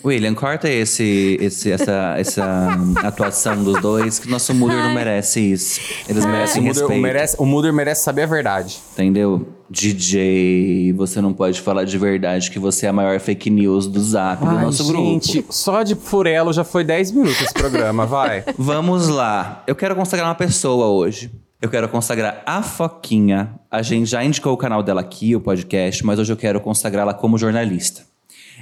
William, 0.05 0.35
corta 0.35 0.69
esse, 0.69 1.37
esse, 1.41 1.71
essa, 1.71 2.15
essa 2.19 2.69
atuação 3.05 3.63
dos 3.63 3.81
dois, 3.81 4.19
que 4.19 4.29
nosso 4.29 4.53
Muller 4.55 4.83
não 4.83 4.95
merece 4.95 5.41
isso. 5.53 5.81
Eles 6.09 6.25
O 6.25 6.29
merecem 6.29 6.63
Muder, 6.63 6.81
respeito. 6.83 7.03
merece, 7.03 7.37
o 7.39 7.45
Muder 7.47 7.73
merece 7.73 8.03
saber 8.03 8.23
a 8.23 8.27
verdade. 8.27 8.79
Entendeu? 8.95 9.47
DJ, 9.71 10.93
você 10.95 11.21
não 11.21 11.33
pode 11.33 11.61
falar 11.61 11.85
de 11.85 11.97
verdade 11.97 12.51
que 12.51 12.59
você 12.59 12.87
é 12.87 12.89
a 12.89 12.93
maior 12.93 13.19
fake 13.21 13.49
news 13.51 13.87
do 13.87 14.01
zap 14.03 14.45
do 14.45 14.51
Ai, 14.51 14.65
nosso 14.65 14.85
gente, 14.85 15.33
grupo. 15.39 15.53
só 15.53 15.83
de 15.83 15.95
furelo 15.95 16.53
já 16.53 16.65
foi 16.65 16.85
10 16.85 17.13
minutos 17.13 17.41
esse 17.41 17.55
programa, 17.55 18.05
vai. 18.05 18.45
Vamos 18.59 19.09
lá. 19.09 19.63
Eu 19.67 19.75
quero 19.75 19.95
consagrar 19.97 20.29
uma 20.29 20.35
pessoa 20.35 20.87
hoje. 20.89 21.31
Eu 21.61 21.69
quero 21.71 21.89
consagrar 21.89 22.43
a 22.45 22.61
Foquinha. 22.63 23.55
A 23.71 23.83
gente 23.83 24.07
já 24.07 24.25
indicou 24.25 24.53
o 24.53 24.57
canal 24.57 24.83
dela 24.83 25.01
aqui, 25.01 25.37
o 25.37 25.41
podcast, 25.41 26.05
mas 26.05 26.19
hoje 26.19 26.33
eu 26.33 26.37
quero 26.37 26.61
consagrá-la 26.61 27.15
como 27.15 27.39
jornalista. 27.39 28.03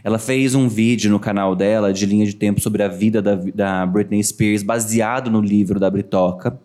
Ela 0.03 0.19
fez 0.19 0.55
um 0.55 0.69
vídeo 0.69 1.11
no 1.11 1.21
canal 1.21 1.55
dela 1.55 1.93
de 1.93 2.07
linha 2.07 2.25
de 2.25 2.35
tempo 2.35 2.61
sobre 2.61 2.83
a 2.83 2.89
vida 2.89 3.21
da, 3.21 3.35
da 3.35 3.87
Britney 3.87 4.23
Spears, 4.23 4.63
baseado 4.63 5.31
no 5.31 5.41
livro 5.41 5.79
da 5.79 5.91
Britoca. 5.91 6.59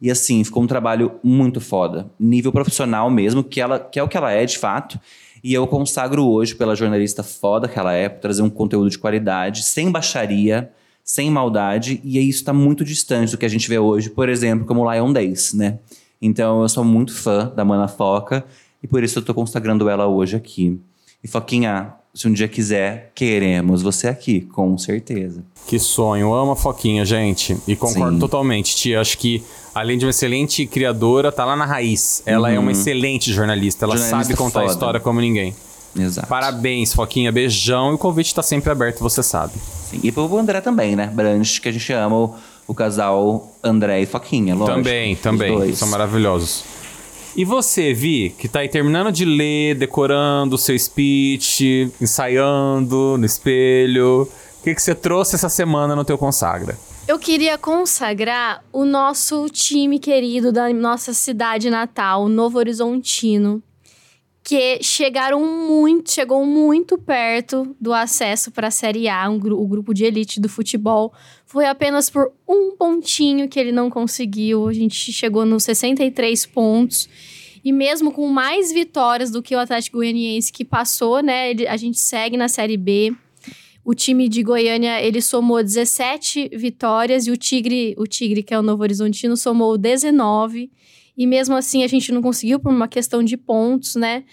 E 0.00 0.10
assim, 0.10 0.44
ficou 0.44 0.62
um 0.62 0.66
trabalho 0.66 1.12
muito 1.22 1.60
foda. 1.60 2.10
Nível 2.18 2.52
profissional 2.52 3.10
mesmo, 3.10 3.42
que, 3.42 3.60
ela, 3.60 3.78
que 3.78 3.98
é 3.98 4.02
o 4.02 4.08
que 4.08 4.16
ela 4.16 4.30
é 4.30 4.44
de 4.44 4.58
fato. 4.58 5.00
E 5.42 5.54
eu 5.54 5.66
consagro 5.66 6.26
hoje, 6.26 6.54
pela 6.54 6.74
jornalista 6.74 7.22
foda 7.22 7.68
que 7.68 7.78
ela 7.78 7.92
é, 7.92 8.08
por 8.08 8.20
trazer 8.20 8.42
um 8.42 8.50
conteúdo 8.50 8.90
de 8.90 8.98
qualidade, 8.98 9.62
sem 9.62 9.90
baixaria, 9.90 10.70
sem 11.04 11.30
maldade. 11.30 12.00
E 12.04 12.18
isso 12.18 12.44
tá 12.44 12.52
muito 12.52 12.84
distante 12.84 13.30
do 13.30 13.38
que 13.38 13.46
a 13.46 13.48
gente 13.48 13.68
vê 13.68 13.78
hoje, 13.78 14.10
por 14.10 14.28
exemplo, 14.28 14.66
como 14.66 14.90
Lion 14.90 15.12
Days, 15.12 15.54
né? 15.54 15.78
Então 16.20 16.62
eu 16.62 16.68
sou 16.68 16.84
muito 16.84 17.14
fã 17.14 17.52
da 17.54 17.64
Mana 17.64 17.88
Foca 17.88 18.44
e 18.82 18.88
por 18.88 19.02
isso 19.02 19.18
eu 19.18 19.22
tô 19.22 19.32
consagrando 19.32 19.88
ela 19.88 20.06
hoje 20.06 20.36
aqui. 20.36 20.80
E 21.22 21.28
Foquinha, 21.28 21.94
se 22.16 22.26
um 22.26 22.32
dia 22.32 22.48
quiser, 22.48 23.12
queremos 23.14 23.82
você 23.82 24.08
aqui, 24.08 24.40
com 24.40 24.76
certeza. 24.78 25.44
Que 25.66 25.78
sonho. 25.78 26.32
Amo 26.32 26.52
a 26.52 26.56
Foquinha, 26.56 27.04
gente. 27.04 27.56
E 27.68 27.76
concordo 27.76 28.14
Sim. 28.14 28.18
totalmente, 28.20 28.74
tia. 28.74 29.00
Acho 29.00 29.18
que, 29.18 29.42
além 29.74 29.98
de 29.98 30.06
uma 30.06 30.10
excelente 30.10 30.66
criadora, 30.66 31.30
tá 31.30 31.44
lá 31.44 31.54
na 31.56 31.66
raiz. 31.66 32.22
Ela 32.24 32.50
é 32.50 32.58
uma 32.58 32.72
excelente 32.72 33.32
jornalista. 33.32 33.84
Ela 33.84 33.94
Uhum. 33.96 34.00
Jornalista 34.00 34.30
sabe 34.32 34.38
contar 34.38 34.60
a 34.60 34.62
foda. 34.62 34.72
história 34.72 35.00
como 35.00 35.20
ninguém. 35.20 35.54
Exato. 35.98 36.28
Parabéns, 36.28 36.94
Foquinha. 36.94 37.30
Beijão. 37.32 37.90
E 37.90 37.94
o 37.94 37.98
convite 37.98 38.34
tá 38.34 38.42
sempre 38.42 38.70
aberto, 38.70 39.00
você 39.00 39.22
sabe. 39.22 39.54
Sim. 39.90 40.00
E 40.02 40.10
pro 40.12 40.38
André 40.38 40.60
também, 40.60 40.94
né? 40.96 41.10
Branch, 41.12 41.60
que 41.60 41.68
a 41.68 41.72
gente 41.72 41.92
ama 41.92 42.16
o, 42.16 42.34
o 42.68 42.74
casal 42.74 43.50
André 43.62 44.00
e 44.02 44.06
Foquinha, 44.06 44.54
lógico. 44.54 44.76
também, 44.78 45.16
também. 45.16 45.74
São 45.74 45.88
maravilhosos. 45.88 46.64
E 47.36 47.44
você, 47.44 47.92
Vi, 47.92 48.30
que 48.30 48.48
tá 48.48 48.60
aí 48.60 48.68
terminando 48.68 49.12
de 49.12 49.26
ler, 49.26 49.74
decorando 49.74 50.54
o 50.54 50.58
seu 50.58 50.76
speech, 50.78 51.92
ensaiando 52.00 53.18
no 53.18 53.26
espelho. 53.26 54.22
O 54.22 54.64
que, 54.64 54.74
que 54.74 54.80
você 54.80 54.94
trouxe 54.94 55.34
essa 55.34 55.50
semana 55.50 55.94
no 55.94 56.02
teu 56.02 56.16
Consagra? 56.16 56.78
Eu 57.06 57.18
queria 57.18 57.58
consagrar 57.58 58.64
o 58.72 58.86
nosso 58.86 59.50
time 59.50 59.98
querido 59.98 60.50
da 60.50 60.72
nossa 60.72 61.12
cidade 61.12 61.68
natal, 61.68 62.26
Novo 62.26 62.58
Horizontino, 62.58 63.62
que 64.48 64.78
chegaram 64.80 65.44
muito, 65.44 66.12
chegou 66.12 66.46
muito 66.46 66.96
perto 66.96 67.74
do 67.80 67.92
acesso 67.92 68.52
para 68.52 68.68
a 68.68 68.70
Série 68.70 69.08
A, 69.08 69.28
um 69.28 69.34
o 69.34 69.66
grupo 69.66 69.92
de 69.92 70.04
elite 70.04 70.40
do 70.40 70.48
futebol. 70.48 71.12
Foi 71.44 71.66
apenas 71.66 72.08
por 72.08 72.30
um 72.48 72.76
pontinho 72.76 73.48
que 73.48 73.58
ele 73.58 73.72
não 73.72 73.90
conseguiu. 73.90 74.68
A 74.68 74.72
gente 74.72 75.12
chegou 75.12 75.44
nos 75.44 75.64
63 75.64 76.46
pontos. 76.46 77.08
E 77.64 77.72
mesmo 77.72 78.12
com 78.12 78.28
mais 78.28 78.70
vitórias 78.72 79.32
do 79.32 79.42
que 79.42 79.56
o 79.56 79.58
Atlético 79.58 79.96
Goianiense 79.96 80.52
que 80.52 80.64
passou, 80.64 81.20
né? 81.20 81.50
ele- 81.50 81.66
a 81.66 81.76
gente 81.76 81.98
segue 81.98 82.36
na 82.36 82.46
Série 82.46 82.76
B. 82.76 83.12
O 83.84 83.94
time 83.94 84.28
de 84.28 84.44
Goiânia, 84.44 85.02
ele 85.02 85.20
somou 85.20 85.60
17 85.60 86.50
vitórias 86.56 87.26
e 87.26 87.32
o 87.32 87.36
Tigre, 87.36 87.96
o 87.98 88.06
Tigre, 88.06 88.44
que 88.44 88.54
é 88.54 88.58
o 88.58 88.62
Novo 88.62 88.84
Horizontino, 88.84 89.36
somou 89.36 89.76
19. 89.76 90.70
E 91.16 91.26
mesmo 91.26 91.54
assim 91.56 91.82
a 91.82 91.86
gente 91.86 92.12
não 92.12 92.20
conseguiu 92.22 92.58
por 92.60 92.70
uma 92.72 92.88
questão 92.88 93.22
de 93.22 93.36
pontos, 93.36 93.96
né? 93.96 94.24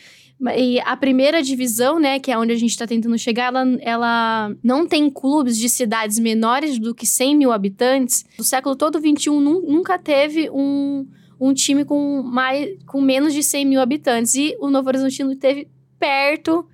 E 0.57 0.79
a 0.81 0.97
primeira 0.97 1.41
divisão, 1.41 1.99
né, 1.99 2.19
que 2.19 2.29
é 2.29 2.37
onde 2.37 2.51
a 2.51 2.55
gente 2.57 2.71
está 2.71 2.85
tentando 2.85 3.17
chegar, 3.17 3.45
ela, 3.53 3.65
ela 3.79 4.55
não 4.61 4.85
tem 4.85 5.09
clubes 5.09 5.57
de 5.57 5.69
cidades 5.69 6.19
menores 6.19 6.77
do 6.77 6.93
que 6.93 7.05
100 7.05 7.35
mil 7.37 7.51
habitantes. 7.53 8.25
No 8.37 8.43
século 8.43 8.75
todo, 8.75 8.99
21, 8.99 9.39
nun- 9.39 9.61
nunca 9.65 9.97
teve 9.97 10.49
um, 10.49 11.07
um 11.39 11.53
time 11.53 11.85
com, 11.85 12.21
mais, 12.23 12.75
com 12.85 12.99
menos 12.99 13.33
de 13.33 13.41
100 13.41 13.65
mil 13.65 13.79
habitantes. 13.79 14.35
E 14.35 14.53
o 14.59 14.69
Novo 14.69 14.89
Horizontino 14.89 15.33
teve 15.35 15.69
perto 15.97 16.65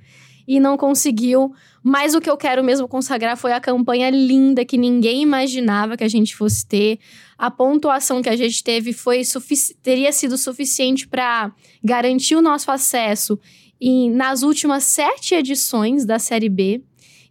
e 0.48 0.60
não 0.60 0.76
conseguiu. 0.76 1.54
Mas 1.84 2.14
o 2.14 2.20
que 2.20 2.30
eu 2.30 2.36
quero 2.36 2.64
mesmo 2.64 2.88
consagrar 2.88 3.38
foi 3.38 3.54
a 3.54 3.60
campanha 3.60 4.10
linda 4.10 4.66
que 4.66 4.78
ninguém 4.78 5.22
imaginava 5.22 5.96
que 5.96 6.04
a 6.04 6.10
gente 6.10 6.36
fosse 6.36 6.66
ter. 6.68 7.00
A 7.38 7.50
pontuação 7.50 8.22
que 8.22 8.30
a 8.30 8.36
gente 8.36 8.64
teve 8.64 8.92
foi 8.92 9.22
teria 9.82 10.12
sido 10.12 10.38
suficiente 10.38 11.08
para 11.08 11.54
garantir 11.84 12.36
o 12.36 12.42
nosso 12.42 12.70
acesso 12.70 13.40
em, 13.80 14.12
nas 14.12 14.44
últimas 14.44 14.84
sete 14.84 15.36
edições 15.36 16.06
da 16.06 16.20
Série 16.20 16.50
B. 16.50 16.84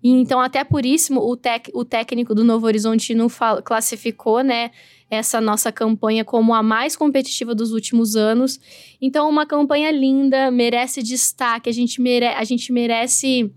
E 0.02 0.10
então, 0.10 0.40
até 0.40 0.64
por 0.64 0.86
isso, 0.86 1.12
o, 1.18 1.36
tec, 1.36 1.68
o 1.74 1.84
técnico 1.84 2.34
do 2.34 2.44
Novo 2.44 2.66
Horizontino 2.66 3.28
fal- 3.28 3.62
classificou, 3.62 4.42
né, 4.42 4.70
essa 5.10 5.40
nossa 5.40 5.72
campanha 5.72 6.24
como 6.24 6.54
a 6.54 6.62
mais 6.62 6.94
competitiva 6.96 7.54
dos 7.54 7.72
últimos 7.72 8.14
anos. 8.14 8.60
Então, 9.02 9.28
uma 9.28 9.44
campanha 9.44 9.90
linda, 9.90 10.50
merece 10.50 11.02
destaque, 11.02 11.68
a 11.68 11.72
gente, 11.72 12.00
mere 12.00 12.26
a 12.26 12.44
gente 12.44 12.72
merece. 12.72 13.52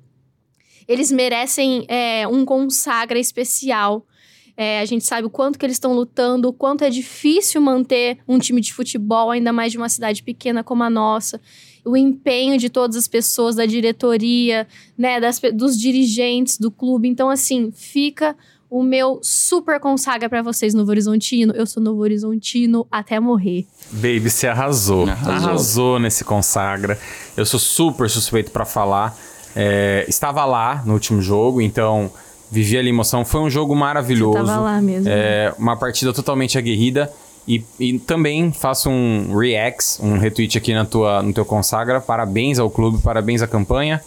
Eles 0.91 1.11
merecem 1.11 1.85
é, 1.87 2.27
um 2.27 2.43
consagra 2.43 3.17
especial. 3.17 4.05
É, 4.57 4.81
a 4.81 4.85
gente 4.85 5.05
sabe 5.05 5.25
o 5.25 5.29
quanto 5.29 5.57
que 5.57 5.65
eles 5.65 5.77
estão 5.77 5.93
lutando, 5.93 6.49
o 6.49 6.53
quanto 6.53 6.83
é 6.83 6.89
difícil 6.89 7.61
manter 7.61 8.19
um 8.27 8.37
time 8.37 8.61
de 8.61 8.73
futebol, 8.73 9.31
ainda 9.31 9.53
mais 9.53 9.71
de 9.71 9.77
uma 9.77 9.89
cidade 9.89 10.21
pequena 10.21 10.63
como 10.63 10.83
a 10.83 10.89
nossa. 10.89 11.39
O 11.83 11.97
empenho 11.97 12.57
de 12.57 12.69
todas 12.69 12.95
as 12.95 13.07
pessoas, 13.07 13.55
da 13.55 13.65
diretoria, 13.65 14.67
né, 14.97 15.19
das 15.19 15.39
dos 15.53 15.79
dirigentes 15.79 16.57
do 16.57 16.69
clube. 16.69 17.07
Então, 17.07 17.29
assim, 17.29 17.71
fica 17.71 18.35
o 18.69 18.83
meu 18.83 19.19
super 19.21 19.79
consagra 19.79 20.29
pra 20.29 20.41
vocês, 20.41 20.73
Novo 20.73 20.91
Horizontino. 20.91 21.53
Eu 21.53 21.65
sou 21.65 21.83
Novo 21.83 22.01
Horizontino 22.01 22.87
até 22.89 23.19
morrer. 23.19 23.65
Baby, 23.91 24.29
você 24.29 24.47
arrasou. 24.47 25.09
Arrasou. 25.09 25.33
arrasou. 25.33 25.99
nesse 25.99 26.23
consagra. 26.23 26.97
Eu 27.35 27.45
sou 27.45 27.59
super 27.59 28.09
suspeito 28.09 28.49
pra 28.51 28.63
falar. 28.63 29.17
É, 29.55 30.05
estava 30.07 30.45
lá 30.45 30.81
no 30.85 30.93
último 30.93 31.21
jogo, 31.21 31.61
então 31.61 32.11
vivi 32.51 32.77
ali 32.77 32.89
emoção. 32.89 33.23
Foi 33.23 33.41
um 33.41 33.49
jogo 33.49 33.75
maravilhoso. 33.75 34.37
Você 34.37 34.45
tava 34.45 34.61
lá 34.61 34.81
mesmo. 34.81 35.07
É, 35.09 35.53
uma 35.57 35.77
partida 35.77 36.13
totalmente 36.13 36.57
aguerrida. 36.57 37.11
E, 37.47 37.63
e 37.79 37.97
também 37.97 38.51
faço 38.51 38.89
um 38.89 39.35
react, 39.35 39.97
um 39.99 40.17
retweet 40.17 40.57
aqui 40.57 40.73
na 40.73 40.85
tua, 40.85 41.23
no 41.23 41.33
teu 41.33 41.43
consagra. 41.43 41.99
Parabéns 41.99 42.59
ao 42.59 42.69
clube, 42.69 43.01
parabéns 43.01 43.41
à 43.41 43.47
campanha. 43.47 44.01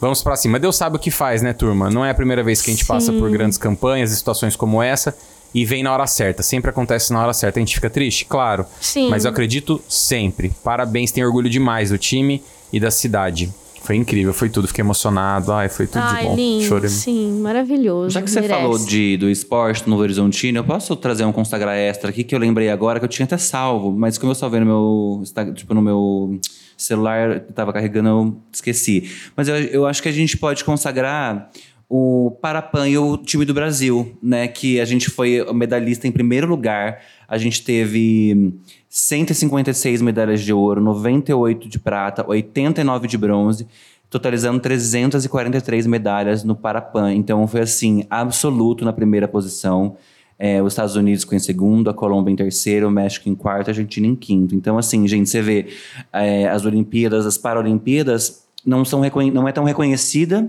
Vamos 0.00 0.22
pra 0.22 0.36
cima. 0.36 0.58
Deus 0.58 0.76
sabe 0.76 0.96
o 0.96 0.98
que 0.98 1.10
faz, 1.10 1.42
né, 1.42 1.52
turma? 1.52 1.90
Não 1.90 2.04
é 2.04 2.10
a 2.10 2.14
primeira 2.14 2.42
vez 2.42 2.62
que 2.62 2.70
a 2.70 2.74
gente 2.74 2.86
passa 2.86 3.12
Sim. 3.12 3.18
por 3.18 3.30
grandes 3.30 3.58
campanhas 3.58 4.12
e 4.12 4.16
situações 4.16 4.54
como 4.56 4.82
essa. 4.82 5.14
E 5.54 5.64
vem 5.64 5.82
na 5.82 5.92
hora 5.92 6.06
certa. 6.06 6.42
Sempre 6.42 6.70
acontece 6.70 7.12
na 7.12 7.22
hora 7.22 7.32
certa. 7.32 7.58
A 7.58 7.62
gente 7.62 7.74
fica 7.74 7.90
triste? 7.90 8.24
Claro. 8.24 8.64
Sim. 8.80 9.08
Mas 9.10 9.24
eu 9.24 9.30
acredito 9.30 9.82
sempre. 9.88 10.52
Parabéns, 10.62 11.10
tenho 11.10 11.26
orgulho 11.26 11.50
demais 11.50 11.90
do 11.90 11.98
time 11.98 12.42
e 12.72 12.78
da 12.78 12.90
cidade. 12.90 13.52
Foi 13.88 13.96
incrível, 13.96 14.34
foi 14.34 14.50
tudo. 14.50 14.68
Fiquei 14.68 14.82
emocionado. 14.82 15.50
Ai, 15.50 15.70
foi 15.70 15.86
tudo 15.86 16.06
de 16.06 16.14
Ai, 16.14 16.24
bom. 16.24 16.36
lindo. 16.36 16.64
Chorei. 16.64 16.90
Sim, 16.90 17.40
maravilhoso. 17.40 18.10
Já 18.10 18.20
que 18.20 18.30
você 18.30 18.42
merece. 18.42 18.60
falou 18.60 18.78
de, 18.78 19.16
do 19.16 19.30
esporte 19.30 19.84
no 19.84 19.92
Novo 19.92 20.02
Horizontino, 20.02 20.58
eu 20.58 20.64
posso 20.64 20.94
trazer 20.94 21.24
um 21.24 21.32
consagrar 21.32 21.74
extra 21.74 22.10
aqui 22.10 22.22
que 22.22 22.34
eu 22.34 22.38
lembrei 22.38 22.68
agora 22.68 22.98
que 22.98 23.06
eu 23.06 23.08
tinha 23.08 23.24
até 23.24 23.38
salvo, 23.38 23.90
mas 23.90 24.18
como 24.18 24.30
eu 24.30 24.34
salvei 24.34 24.60
no 24.60 24.66
meu, 24.66 25.22
tipo, 25.54 25.72
no 25.72 25.80
meu 25.80 26.38
celular, 26.76 27.30
eu 27.30 27.40
tava 27.54 27.72
carregando, 27.72 28.10
eu 28.10 28.36
esqueci. 28.52 29.10
Mas 29.34 29.48
eu, 29.48 29.56
eu 29.56 29.86
acho 29.86 30.02
que 30.02 30.08
a 30.10 30.12
gente 30.12 30.36
pode 30.36 30.64
consagrar 30.64 31.50
o 31.88 32.36
Parapan 32.42 32.88
e 32.88 32.98
o 32.98 33.16
time 33.16 33.44
do 33.44 33.54
Brasil, 33.54 34.16
né? 34.22 34.46
Que 34.46 34.80
a 34.80 34.84
gente 34.84 35.08
foi 35.08 35.44
medalhista 35.52 36.06
em 36.06 36.12
primeiro 36.12 36.46
lugar. 36.46 37.00
A 37.26 37.38
gente 37.38 37.64
teve 37.64 38.54
156 38.88 40.02
medalhas 40.02 40.42
de 40.42 40.52
ouro, 40.52 40.80
98 40.80 41.68
de 41.68 41.78
prata, 41.78 42.24
89 42.26 43.08
de 43.08 43.16
bronze 43.16 43.66
totalizando 44.10 44.58
343 44.60 45.86
medalhas 45.86 46.42
no 46.44 46.56
Parapan. 46.56 47.14
Então 47.14 47.46
foi 47.46 47.60
assim, 47.60 48.04
absoluto 48.08 48.84
na 48.84 48.92
primeira 48.92 49.28
posição. 49.28 49.96
É, 50.38 50.62
os 50.62 50.72
Estados 50.72 50.94
Unidos 50.94 51.24
ficou 51.24 51.36
em 51.36 51.40
segundo, 51.40 51.90
a 51.90 51.94
Colômbia 51.94 52.32
em 52.32 52.36
terceiro, 52.36 52.88
o 52.88 52.90
México 52.90 53.28
em 53.28 53.34
quarto, 53.34 53.68
a 53.68 53.70
Argentina 53.72 54.06
em 54.06 54.14
quinto. 54.14 54.54
Então, 54.54 54.78
assim, 54.78 55.06
gente, 55.08 55.28
você 55.28 55.42
vê 55.42 55.66
é, 56.12 56.48
as 56.48 56.64
Olimpíadas, 56.64 57.26
as 57.26 57.36
Paralimpíadas 57.36 58.44
não, 58.64 58.84
são 58.84 59.02
não 59.32 59.48
é 59.48 59.52
tão 59.52 59.64
reconhecida, 59.64 60.48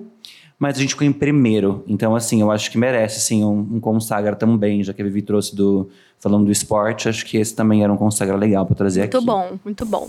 mas 0.59 0.77
a 0.77 0.81
gente 0.81 0.89
ficou 0.89 1.07
em 1.07 1.13
primeiro. 1.13 1.83
Então, 1.87 2.13
assim, 2.13 2.41
eu 2.41 2.51
acho 2.51 2.69
que 2.69 2.77
merece, 2.77 3.21
sim, 3.21 3.45
um, 3.45 3.75
um 3.75 3.79
consagra 3.79 4.35
também, 4.35 4.83
já 4.83 4.93
que 4.93 5.01
a 5.01 5.05
Vivi 5.05 5.21
trouxe 5.21 5.55
do 5.55 5.89
falando 6.19 6.45
do 6.45 6.51
esporte, 6.51 7.07
acho 7.07 7.25
que 7.25 7.37
esse 7.37 7.55
também 7.55 7.81
era 7.81 7.91
um 7.91 7.95
consagra 7.95 8.35
legal 8.35 8.65
para 8.65 8.75
trazer 8.75 8.99
Muito 8.99 9.17
aqui. 9.17 9.25
bom, 9.25 9.59
muito 9.63 9.85
bom. 9.85 10.07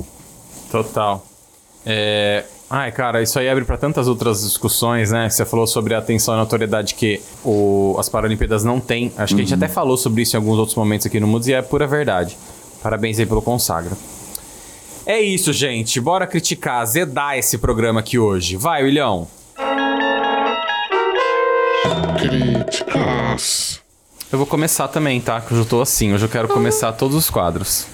Total. 0.69 1.25
É... 1.87 2.45
Ai, 2.69 2.91
cara, 2.91 3.23
isso 3.23 3.39
aí 3.39 3.49
abre 3.49 3.65
pra 3.65 3.77
tantas 3.77 4.09
outras 4.09 4.43
discussões, 4.43 5.13
né? 5.13 5.29
Você 5.29 5.45
falou 5.45 5.67
sobre 5.67 5.95
a 5.95 5.99
atenção 5.99 6.35
e 6.35 6.37
notoriedade 6.37 6.95
que 6.95 7.21
o... 7.45 7.97
as 7.99 8.09
Paralimpíadas 8.09 8.65
não 8.65 8.81
têm. 8.81 9.13
Acho 9.17 9.35
que 9.37 9.41
a 9.41 9.45
gente 9.45 9.55
até 9.55 9.69
falou 9.69 9.97
sobre 9.97 10.23
isso 10.23 10.37
em 10.37 10.39
alguns 10.39 10.59
outros 10.59 10.77
momentos 10.77 11.07
aqui 11.07 11.21
no 11.21 11.27
Moods 11.29 11.49
e 11.49 11.53
é 11.53 11.63
pura 11.63 11.87
verdade. 11.87 12.37
Parabéns 12.83 13.19
aí 13.19 13.27
pelo 13.27 13.43
consagra. 13.43 13.93
É 15.07 15.21
isso, 15.21 15.53
gente. 15.53 16.01
Bora 16.01 16.27
criticar, 16.27 16.85
zedar 16.87 17.37
esse 17.39 17.59
programa 17.59 18.01
aqui 18.01 18.19
hoje. 18.19 18.57
Vai, 18.57 18.85
Willião. 18.85 19.27
Críticas. 22.21 23.81
Eu 24.31 24.39
vou 24.39 24.47
começar 24.47 24.89
também, 24.89 25.21
tá? 25.21 25.41
Que 25.41 25.53
hoje 25.53 25.63
eu 25.63 25.67
tô 25.69 25.81
assim. 25.81 26.13
Hoje 26.13 26.25
eu 26.25 26.29
quero 26.29 26.49
começar 26.49 26.93
todos 26.93 27.17
os 27.17 27.31
quadros. 27.31 27.87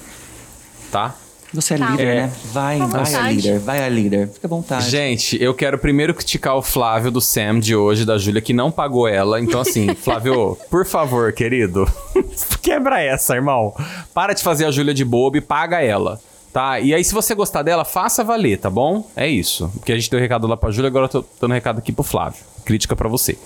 Tá? 0.91 1.15
Você 1.53 1.75
é 1.75 1.77
Tá. 1.77 1.89
líder, 1.91 2.03
É. 2.07 2.15
né? 2.23 2.31
Vai, 2.51 2.77
vai 2.79 2.85
a 2.85 3.03
vontade. 3.05 3.35
líder, 3.35 3.59
vai 3.59 3.83
a 3.83 3.89
líder. 3.89 4.27
Fica 4.29 4.47
à 4.47 4.49
vontade. 4.49 4.89
Gente, 4.89 5.41
eu 5.41 5.53
quero 5.53 5.77
primeiro 5.79 6.13
criticar 6.13 6.55
o 6.57 6.61
Flávio 6.61 7.09
do 7.09 7.21
Sam 7.21 7.59
de 7.59 7.75
hoje, 7.75 8.05
da 8.05 8.17
Júlia, 8.17 8.41
que 8.41 8.53
não 8.53 8.69
pagou 8.69 9.07
ela. 9.07 9.39
Então, 9.39 9.61
assim, 9.61 9.95
Flávio, 9.95 10.57
por 10.69 10.85
favor, 10.85 11.31
querido, 11.31 11.89
quebra 12.61 13.01
essa, 13.01 13.33
irmão. 13.33 13.73
Para 14.13 14.33
de 14.33 14.43
fazer 14.43 14.65
a 14.65 14.71
Júlia 14.71 14.93
de 14.93 15.05
bobo 15.05 15.37
e 15.37 15.41
paga 15.41 15.81
ela. 15.81 16.19
Tá? 16.51 16.79
E 16.79 16.93
aí, 16.93 17.03
se 17.03 17.13
você 17.13 17.33
gostar 17.33 17.61
dela, 17.63 17.85
faça 17.85 18.23
valer, 18.23 18.57
tá 18.59 18.69
bom? 18.69 19.09
É 19.15 19.27
isso. 19.27 19.69
Porque 19.75 19.91
a 19.93 19.95
gente 19.95 20.09
deu 20.11 20.19
recado 20.19 20.47
lá 20.47 20.57
pra 20.57 20.69
Júlia, 20.71 20.87
agora 20.89 21.05
eu 21.05 21.09
tô 21.09 21.25
dando 21.39 21.53
recado 21.53 21.79
aqui 21.79 21.91
pro 21.91 22.03
Flávio. 22.03 22.39
Crítica 22.65 22.95
pra 22.95 23.07
você. 23.07 23.37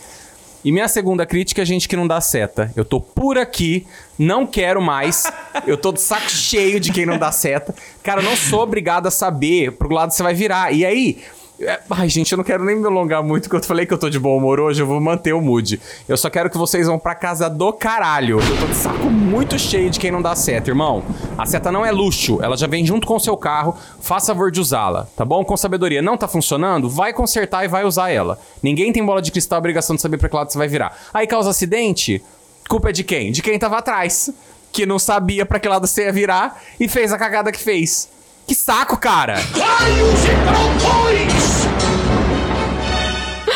E 0.63 0.71
minha 0.71 0.87
segunda 0.87 1.25
crítica 1.25 1.61
é 1.61 1.65
gente 1.65 1.89
que 1.89 1.95
não 1.95 2.07
dá 2.07 2.21
seta. 2.21 2.71
Eu 2.75 2.85
tô 2.85 2.99
por 3.01 3.37
aqui, 3.37 3.87
não 4.17 4.45
quero 4.45 4.81
mais. 4.81 5.23
Eu 5.65 5.75
tô 5.77 5.91
de 5.91 5.99
saco 5.99 6.29
cheio 6.29 6.79
de 6.79 6.91
quem 6.91 7.05
não 7.05 7.17
dá 7.17 7.31
seta. 7.31 7.73
Cara, 8.03 8.21
eu 8.21 8.25
não 8.25 8.35
sou 8.35 8.61
obrigado 8.61 9.07
a 9.07 9.11
saber 9.11 9.71
pro 9.73 9.93
lado 9.93 10.11
você 10.11 10.21
vai 10.21 10.33
virar. 10.33 10.71
E 10.71 10.85
aí. 10.85 11.19
É- 11.63 11.79
Ai, 11.89 12.09
gente, 12.09 12.31
eu 12.31 12.37
não 12.37 12.43
quero 12.43 12.63
nem 12.63 12.75
me 12.75 12.85
alongar 12.85 13.23
muito, 13.23 13.43
porque 13.49 13.63
eu 13.63 13.67
falei 13.67 13.85
que 13.85 13.93
eu 13.93 13.97
tô 13.97 14.09
de 14.09 14.19
bom 14.19 14.37
humor 14.37 14.59
hoje, 14.59 14.81
eu 14.81 14.87
vou 14.87 14.99
manter 14.99 15.33
o 15.33 15.41
mood. 15.41 15.79
Eu 16.07 16.17
só 16.17 16.29
quero 16.29 16.49
que 16.49 16.57
vocês 16.57 16.87
vão 16.87 16.97
pra 16.99 17.13
casa 17.15 17.49
do 17.49 17.71
caralho. 17.73 18.39
Eu 18.39 18.59
tô 18.59 18.65
de 18.67 18.75
saco 18.75 19.05
muito 19.09 19.57
cheio 19.59 19.89
de 19.89 19.99
quem 19.99 20.11
não 20.11 20.21
dá 20.21 20.35
seta, 20.35 20.69
irmão. 20.69 21.03
A 21.37 21.45
seta 21.45 21.71
não 21.71 21.85
é 21.85 21.91
luxo, 21.91 22.39
ela 22.41 22.55
já 22.57 22.67
vem 22.67 22.85
junto 22.85 23.05
com 23.07 23.15
o 23.15 23.19
seu 23.19 23.35
carro. 23.37 23.75
Faça 23.99 24.33
favor 24.33 24.51
de 24.51 24.59
usá-la, 24.61 25.07
tá 25.15 25.23
bom? 25.25 25.43
Com 25.43 25.55
sabedoria. 25.57 26.01
Não 26.01 26.17
tá 26.17 26.27
funcionando? 26.27 26.89
Vai 26.89 27.13
consertar 27.13 27.63
e 27.65 27.67
vai 27.67 27.83
usar 27.85 28.09
ela. 28.09 28.39
Ninguém 28.61 28.91
tem 28.93 29.03
bola 29.05 29.21
de 29.21 29.31
cristal 29.31 29.59
obrigação 29.59 29.95
de 29.95 30.01
saber 30.01 30.17
pra 30.17 30.29
que 30.29 30.35
lado 30.35 30.51
você 30.51 30.57
vai 30.57 30.67
virar. 30.67 30.97
Aí 31.13 31.27
causa 31.27 31.49
acidente? 31.49 32.21
Culpa 32.69 32.89
é 32.89 32.91
de 32.91 33.03
quem? 33.03 33.31
De 33.31 33.41
quem 33.41 33.57
tava 33.59 33.77
atrás. 33.77 34.29
Que 34.71 34.85
não 34.85 34.97
sabia 34.97 35.45
pra 35.45 35.59
que 35.59 35.67
lado 35.67 35.85
você 35.85 36.05
ia 36.05 36.13
virar 36.13 36.61
e 36.79 36.87
fez 36.87 37.11
a 37.11 37.17
cagada 37.17 37.51
que 37.51 37.59
fez. 37.59 38.07
Que 38.51 38.55
saco, 38.55 38.97
cara! 38.97 39.35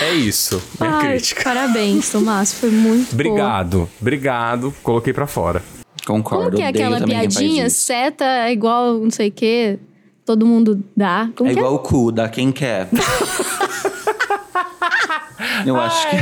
É 0.02 0.14
isso, 0.14 0.64
minha 0.80 0.94
Ai, 0.94 1.10
crítica. 1.10 1.44
Parabéns, 1.44 2.10
Tomás. 2.10 2.54
Foi 2.54 2.72
muito 2.72 3.14
boa. 3.14 3.14
Obrigado, 3.14 3.90
obrigado. 4.00 4.74
Coloquei 4.82 5.12
pra 5.12 5.28
fora. 5.28 5.62
Concordo. 6.08 6.46
Como 6.46 6.56
que 6.56 6.62
é 6.64 6.68
aquela 6.68 7.02
piadinha? 7.02 7.70
Seta 7.70 8.24
é 8.24 8.54
igual 8.54 9.00
não 9.00 9.12
sei 9.12 9.28
o 9.28 9.32
quê. 9.34 9.80
Todo 10.26 10.46
mundo 10.46 10.82
dá. 10.96 11.30
Como 11.36 11.50
É 11.50 11.54
que 11.54 11.60
igual 11.60 11.76
o 11.76 11.80
cu, 11.80 12.10
dá 12.10 12.30
quem 12.30 12.54
quer. 12.54 12.88
Eu 15.68 15.76
acho 15.76 16.08
que. 16.10 16.16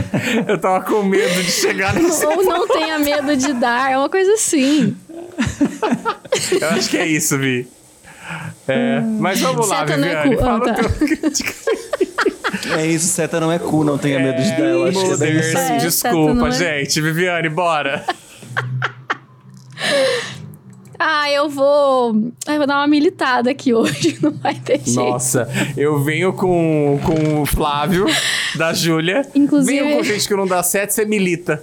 Eu 0.52 0.60
tava 0.60 0.84
com 0.84 1.04
medo 1.04 1.44
de 1.44 1.52
chegar 1.52 1.94
nesse. 1.94 2.26
Ou 2.26 2.44
não 2.44 2.68
tenha 2.68 2.98
medo 2.98 3.38
de 3.38 3.54
dar. 3.54 3.92
É 3.92 3.98
uma 4.00 4.10
coisa 4.10 4.34
assim. 4.34 4.98
Eu 6.60 6.70
acho 6.70 6.90
que 6.90 6.98
é 6.98 7.06
isso, 7.06 7.38
Vi. 7.38 7.68
É, 8.68 9.00
mas 9.02 9.40
vamos 9.42 9.68
lá, 9.68 9.80
Seta 9.80 9.94
é 9.94 9.98
Viviane. 9.98 10.36
cu. 10.36 10.42
Ah, 10.42 10.46
Fala 10.46 10.74
tá. 10.74 10.82
É 12.78 12.86
isso, 12.88 13.08
seta 13.08 13.40
não 13.40 13.52
é 13.52 13.60
cu, 13.60 13.84
não 13.84 13.98
tenha 13.98 14.20
medo 14.20 14.42
de 14.42 14.50
dar. 14.52 14.60
Eu 14.60 14.86
acho 14.86 15.00
que 15.06 15.12
é 15.12 15.18
bem. 15.18 15.38
É, 15.38 15.78
desculpa, 15.78 16.48
é- 16.48 16.52
gente. 16.52 17.02
Viviane, 17.02 17.50
bora. 17.50 18.06
Ah, 21.06 21.30
eu 21.30 21.50
vou. 21.50 22.16
Eu 22.48 22.58
vou 22.58 22.66
dar 22.66 22.78
uma 22.78 22.88
militada 22.88 23.52
aqui 23.52 23.74
hoje. 23.74 24.18
Não 24.24 24.32
vai 24.32 24.56
ter 24.56 24.78
jeito. 24.80 24.94
Nossa, 24.96 25.50
eu 25.76 26.02
venho 26.02 26.32
com, 26.32 26.98
com 27.06 27.42
o 27.42 27.46
Flávio, 27.46 28.06
da 28.56 28.74
Júlia. 28.74 29.28
Inclusive- 29.36 29.80
Venho 29.84 29.98
com 29.98 30.04
gente 30.04 30.26
que 30.28 30.34
não 30.34 30.48
dá 30.48 30.64
certo, 30.64 30.92
você 30.92 31.04
milita. 31.04 31.62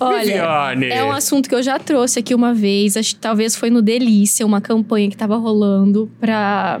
Olha, 0.00 0.18
Viviane. 0.24 0.86
é 0.88 1.04
um 1.04 1.12
assunto 1.12 1.48
que 1.50 1.54
eu 1.54 1.62
já 1.62 1.78
trouxe 1.78 2.18
aqui 2.18 2.34
uma 2.34 2.54
vez. 2.54 2.96
Acho 2.96 3.14
que 3.14 3.20
talvez 3.20 3.54
foi 3.54 3.68
no 3.68 3.82
Delícia, 3.82 4.46
uma 4.46 4.60
campanha 4.60 5.10
que 5.10 5.16
tava 5.16 5.36
rolando 5.36 6.10
pra, 6.18 6.80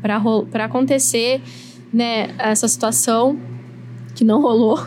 pra, 0.00 0.20
pra 0.50 0.64
acontecer, 0.66 1.40
né, 1.92 2.28
essa 2.38 2.68
situação 2.68 3.36
que 4.18 4.24
não 4.24 4.42
rolou. 4.42 4.78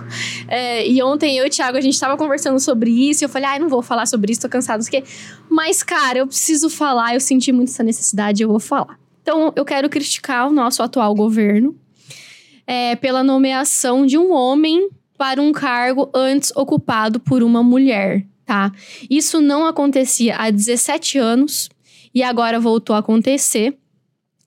É, 0.48 0.86
e 0.86 1.02
ontem 1.02 1.38
eu 1.38 1.46
e 1.46 1.48
o 1.48 1.50
Thiago, 1.50 1.78
a 1.78 1.82
gente 1.82 1.98
tava 1.98 2.18
conversando 2.18 2.60
sobre 2.60 2.92
isso. 2.92 3.24
E 3.24 3.26
eu 3.26 3.30
falei, 3.30 3.48
ai, 3.48 3.60
não 3.60 3.70
vou 3.70 3.82
falar 3.82 4.06
sobre 4.06 4.34
isso, 4.34 4.42
tô 4.42 4.50
cansado. 4.50 4.84
não. 4.84 5.04
Mas, 5.50 5.82
cara, 5.82 6.20
eu 6.20 6.28
preciso 6.28 6.70
falar. 6.70 7.14
Eu 7.14 7.22
senti 7.22 7.52
muito 7.54 7.70
essa 7.70 7.84
necessidade, 7.84 8.44
eu 8.44 8.50
vou 8.50 8.60
falar. 8.60 9.00
Então, 9.22 9.54
eu 9.56 9.64
quero 9.64 9.90
criticar 9.90 10.48
o 10.48 10.52
nosso 10.52 10.84
atual 10.84 11.16
governo 11.16 11.74
é, 12.68 12.96
pela 12.98 13.24
nomeação 13.24 14.06
de 14.06 14.18
um 14.18 14.34
homem 14.34 14.90
para 15.18 15.42
um 15.42 15.52
cargo 15.52 16.10
antes 16.14 16.52
ocupado 16.56 17.20
por 17.20 17.44
uma 17.44 17.64
mulher, 17.64 18.26
tá? 18.46 18.72
Isso 19.10 19.40
não 19.40 19.66
acontecia 19.66 20.36
há 20.36 20.50
17 20.50 21.18
anos 21.18 21.70
e 22.14 22.24
agora 22.24 22.60
voltou 22.60 22.96
a 22.96 23.00
acontecer. 23.00 23.78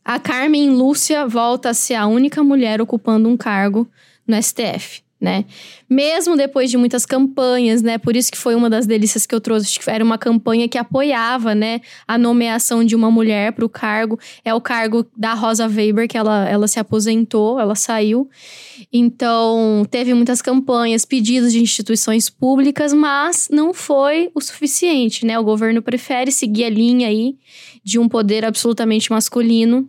A 0.05 0.19
Carmen 0.19 0.69
Lúcia 0.71 1.27
volta 1.27 1.71
a 1.71 1.75
ser 1.75 1.95
a 1.95 2.07
única 2.07 2.45
mulher 2.45 2.83
ocupando 2.83 3.27
um 3.29 3.37
cargo 3.39 3.89
no 4.27 4.41
STF, 4.41 5.03
né? 5.21 5.45
Mesmo 5.89 6.37
depois 6.37 6.71
de 6.71 6.77
muitas 6.77 7.07
campanhas, 7.07 7.83
né? 7.83 7.99
Por 7.99 8.15
isso 8.17 8.31
que 8.31 8.39
foi 8.39 8.55
uma 8.55 8.69
das 8.69 8.87
delícias 8.87 9.27
que 9.27 9.35
eu 9.35 9.41
trouxe, 9.41 9.79
que 9.79 9.91
era 9.91 10.05
uma 10.05 10.19
campanha 10.19 10.69
que 10.69 10.77
apoiava, 10.77 11.55
né, 11.55 11.81
a 12.07 12.19
nomeação 12.19 12.85
de 12.85 12.95
uma 12.95 13.11
mulher 13.11 13.53
para 13.53 13.65
o 13.65 13.69
cargo. 13.69 14.19
É 14.45 14.53
o 14.53 14.61
cargo 14.61 15.07
da 15.17 15.33
Rosa 15.35 15.67
Weber, 15.67 16.09
que 16.09 16.19
ela, 16.19 16.49
ela 16.49 16.69
se 16.69 16.79
aposentou, 16.79 17.59
ela 17.59 17.75
saiu. 17.75 18.29
Então, 18.93 19.87
teve 19.91 20.13
muitas 20.15 20.43
campanhas, 20.43 21.05
pedidos 21.05 21.53
de 21.53 21.61
instituições 21.61 22.29
públicas, 22.29 22.93
mas 22.93 23.49
não 23.51 23.73
foi 23.73 24.31
o 24.35 24.41
suficiente, 24.41 25.25
né? 25.25 25.39
O 25.39 25.45
governo 25.45 25.81
prefere 25.81 26.31
seguir 26.31 26.65
a 26.65 26.71
linha 26.71 27.09
aí 27.09 27.37
de 27.83 27.99
um 27.99 28.09
poder 28.09 28.45
absolutamente 28.45 29.11
masculino 29.11 29.89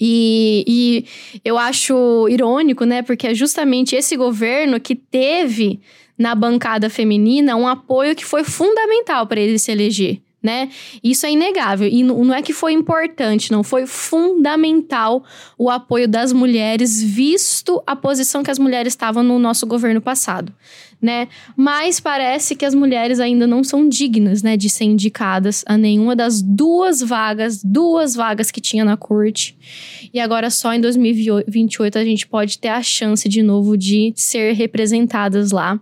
e, 0.00 0.64
e, 0.66 1.04
eu 1.44 1.58
acho 1.58 2.28
irônico, 2.28 2.84
né? 2.84 3.02
Porque 3.02 3.26
é 3.26 3.34
justamente 3.34 3.96
esse 3.96 4.16
governo 4.16 4.78
que 4.78 4.94
teve 4.94 5.80
na 6.16 6.34
bancada 6.34 6.88
feminina 6.88 7.56
um 7.56 7.66
apoio 7.66 8.14
que 8.14 8.24
foi 8.24 8.44
fundamental 8.44 9.26
para 9.26 9.40
ele 9.40 9.58
se 9.58 9.70
eleger 9.72 10.20
né? 10.48 10.70
Isso 11.04 11.26
é 11.26 11.30
inegável. 11.30 11.86
E 11.86 12.02
não 12.02 12.32
é 12.32 12.40
que 12.40 12.54
foi 12.54 12.72
importante, 12.72 13.52
não. 13.52 13.62
Foi 13.62 13.86
fundamental 13.86 15.22
o 15.58 15.68
apoio 15.68 16.08
das 16.08 16.32
mulheres, 16.32 17.02
visto 17.02 17.82
a 17.86 17.94
posição 17.94 18.42
que 18.42 18.50
as 18.50 18.58
mulheres 18.58 18.94
estavam 18.94 19.22
no 19.22 19.38
nosso 19.38 19.66
governo 19.66 20.00
passado, 20.00 20.50
né? 21.02 21.28
Mas 21.54 22.00
parece 22.00 22.56
que 22.56 22.64
as 22.64 22.74
mulheres 22.74 23.20
ainda 23.20 23.46
não 23.46 23.62
são 23.62 23.86
dignas, 23.86 24.42
né, 24.42 24.56
de 24.56 24.70
ser 24.70 24.84
indicadas 24.84 25.62
a 25.66 25.76
nenhuma 25.76 26.16
das 26.16 26.40
duas 26.40 27.02
vagas, 27.02 27.62
duas 27.62 28.14
vagas 28.14 28.50
que 28.50 28.60
tinha 28.60 28.86
na 28.86 28.96
corte. 28.96 29.54
E 30.14 30.18
agora 30.18 30.48
só 30.48 30.72
em 30.72 30.80
2028 30.80 31.98
a 31.98 32.04
gente 32.04 32.26
pode 32.26 32.58
ter 32.58 32.68
a 32.68 32.82
chance 32.82 33.28
de 33.28 33.42
novo 33.42 33.76
de 33.76 34.14
ser 34.16 34.54
representadas 34.54 35.50
lá. 35.50 35.78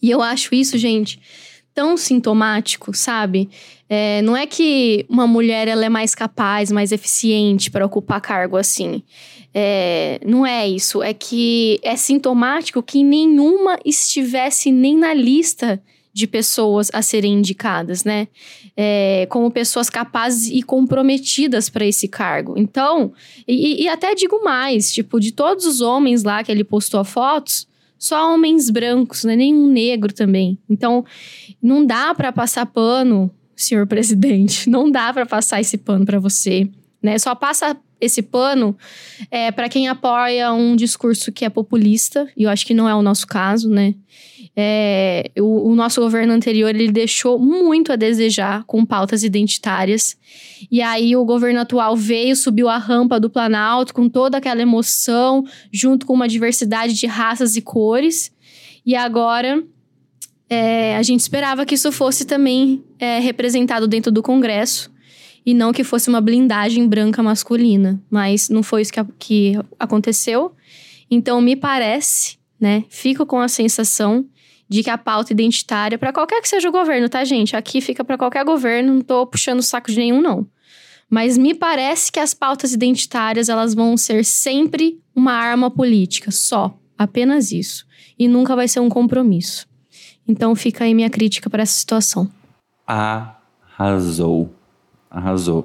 E 0.00 0.10
eu 0.10 0.22
acho 0.22 0.54
isso, 0.54 0.78
gente, 0.78 1.20
tão 1.74 1.96
sintomático, 1.96 2.94
sabe? 2.94 3.50
É, 3.88 4.22
não 4.22 4.36
é 4.36 4.46
que 4.46 5.04
uma 5.08 5.26
mulher 5.26 5.66
ela 5.66 5.84
é 5.84 5.88
mais 5.88 6.14
capaz, 6.14 6.70
mais 6.70 6.92
eficiente 6.92 7.70
para 7.70 7.84
ocupar 7.84 8.20
cargo 8.20 8.56
assim. 8.56 9.02
É, 9.52 10.20
não 10.24 10.46
é 10.46 10.66
isso. 10.68 11.02
É 11.02 11.12
que 11.12 11.80
é 11.82 11.96
sintomático 11.96 12.82
que 12.82 13.02
nenhuma 13.02 13.78
estivesse 13.84 14.70
nem 14.70 14.96
na 14.96 15.12
lista 15.12 15.82
de 16.12 16.28
pessoas 16.28 16.90
a 16.92 17.02
serem 17.02 17.34
indicadas, 17.34 18.04
né? 18.04 18.28
É, 18.76 19.26
como 19.28 19.50
pessoas 19.50 19.90
capazes 19.90 20.48
e 20.48 20.62
comprometidas 20.62 21.68
para 21.68 21.84
esse 21.84 22.06
cargo. 22.06 22.54
Então, 22.56 23.12
e, 23.48 23.82
e 23.82 23.88
até 23.88 24.14
digo 24.14 24.44
mais, 24.44 24.92
tipo, 24.92 25.18
de 25.18 25.32
todos 25.32 25.66
os 25.66 25.80
homens 25.80 26.22
lá 26.22 26.44
que 26.44 26.52
ele 26.52 26.62
postou 26.62 27.04
fotos, 27.04 27.66
só 28.04 28.34
homens 28.34 28.68
brancos, 28.68 29.24
né? 29.24 29.34
Nenhum 29.34 29.66
negro 29.66 30.12
também. 30.12 30.58
Então, 30.68 31.06
não 31.62 31.86
dá 31.86 32.14
para 32.14 32.30
passar 32.30 32.66
pano, 32.66 33.30
senhor 33.56 33.86
presidente. 33.86 34.68
Não 34.68 34.90
dá 34.90 35.10
para 35.10 35.24
passar 35.24 35.58
esse 35.62 35.78
pano 35.78 36.04
para 36.04 36.18
você, 36.18 36.68
né? 37.02 37.18
Só 37.18 37.34
passa 37.34 37.74
esse 38.00 38.22
pano 38.22 38.76
é, 39.30 39.50
para 39.50 39.68
quem 39.68 39.88
apoia 39.88 40.52
um 40.52 40.76
discurso 40.76 41.32
que 41.32 41.44
é 41.44 41.50
populista, 41.50 42.28
e 42.36 42.44
eu 42.44 42.50
acho 42.50 42.66
que 42.66 42.74
não 42.74 42.88
é 42.88 42.94
o 42.94 43.02
nosso 43.02 43.26
caso, 43.26 43.68
né? 43.68 43.94
É, 44.56 45.32
o, 45.38 45.70
o, 45.70 45.74
nosso 45.74 46.00
governo 46.00 46.32
anterior 46.32 46.70
ele 46.70 46.92
deixou 46.92 47.40
muito 47.40 47.92
a 47.92 47.96
desejar 47.96 48.62
com 48.64 48.86
pautas 48.86 49.24
identitárias. 49.24 50.16
E 50.70 50.80
aí 50.80 51.16
o 51.16 51.24
governo 51.24 51.58
atual 51.58 51.96
veio, 51.96 52.36
subiu 52.36 52.68
a 52.68 52.78
rampa 52.78 53.18
do 53.18 53.28
Planalto 53.28 53.92
com 53.92 54.08
toda 54.08 54.38
aquela 54.38 54.62
emoção, 54.62 55.44
junto 55.72 56.06
com 56.06 56.12
uma 56.12 56.28
diversidade 56.28 56.94
de 56.94 57.06
raças 57.06 57.56
e 57.56 57.62
cores. 57.62 58.32
E 58.86 58.94
agora 58.94 59.60
é, 60.48 60.96
a 60.96 61.02
gente 61.02 61.20
esperava 61.20 61.66
que 61.66 61.74
isso 61.74 61.90
fosse 61.90 62.24
também 62.24 62.84
é, 62.98 63.18
representado 63.18 63.88
dentro 63.88 64.12
do 64.12 64.22
Congresso 64.22 64.93
e 65.44 65.52
não 65.52 65.72
que 65.72 65.84
fosse 65.84 66.08
uma 66.08 66.20
blindagem 66.20 66.88
branca 66.88 67.22
masculina. 67.22 68.02
Mas 68.10 68.48
não 68.48 68.62
foi 68.62 68.82
isso 68.82 68.92
que, 68.92 69.04
que 69.18 69.52
aconteceu. 69.78 70.52
Então 71.10 71.40
me 71.40 71.54
parece, 71.54 72.38
né? 72.58 72.84
Fico 72.88 73.26
com 73.26 73.40
a 73.40 73.48
sensação 73.48 74.26
de 74.68 74.82
que 74.82 74.90
a 74.90 74.96
pauta 74.96 75.32
identitária, 75.32 75.98
para 75.98 76.12
qualquer 76.12 76.40
que 76.40 76.48
seja 76.48 76.68
o 76.68 76.72
governo, 76.72 77.08
tá, 77.08 77.22
gente? 77.24 77.54
Aqui 77.54 77.80
fica 77.80 78.02
para 78.02 78.16
qualquer 78.16 78.44
governo, 78.44 78.94
não 78.94 79.00
tô 79.02 79.26
puxando 79.26 79.58
o 79.58 79.62
saco 79.62 79.90
de 79.90 79.98
nenhum, 79.98 80.22
não. 80.22 80.46
Mas 81.08 81.36
me 81.36 81.54
parece 81.54 82.10
que 82.10 82.18
as 82.18 82.32
pautas 82.32 82.72
identitárias, 82.72 83.48
elas 83.48 83.74
vão 83.74 83.96
ser 83.96 84.24
sempre 84.24 84.98
uma 85.14 85.32
arma 85.32 85.70
política, 85.70 86.30
só. 86.30 86.76
Apenas 86.96 87.52
isso. 87.52 87.86
E 88.18 88.26
nunca 88.26 88.56
vai 88.56 88.66
ser 88.66 88.80
um 88.80 88.88
compromisso. 88.88 89.66
Então 90.26 90.54
fica 90.54 90.84
aí 90.84 90.94
minha 90.94 91.10
crítica 91.10 91.50
para 91.50 91.62
essa 91.62 91.74
situação. 91.74 92.30
Arrasou. 92.86 94.50
Arrasou. 95.14 95.64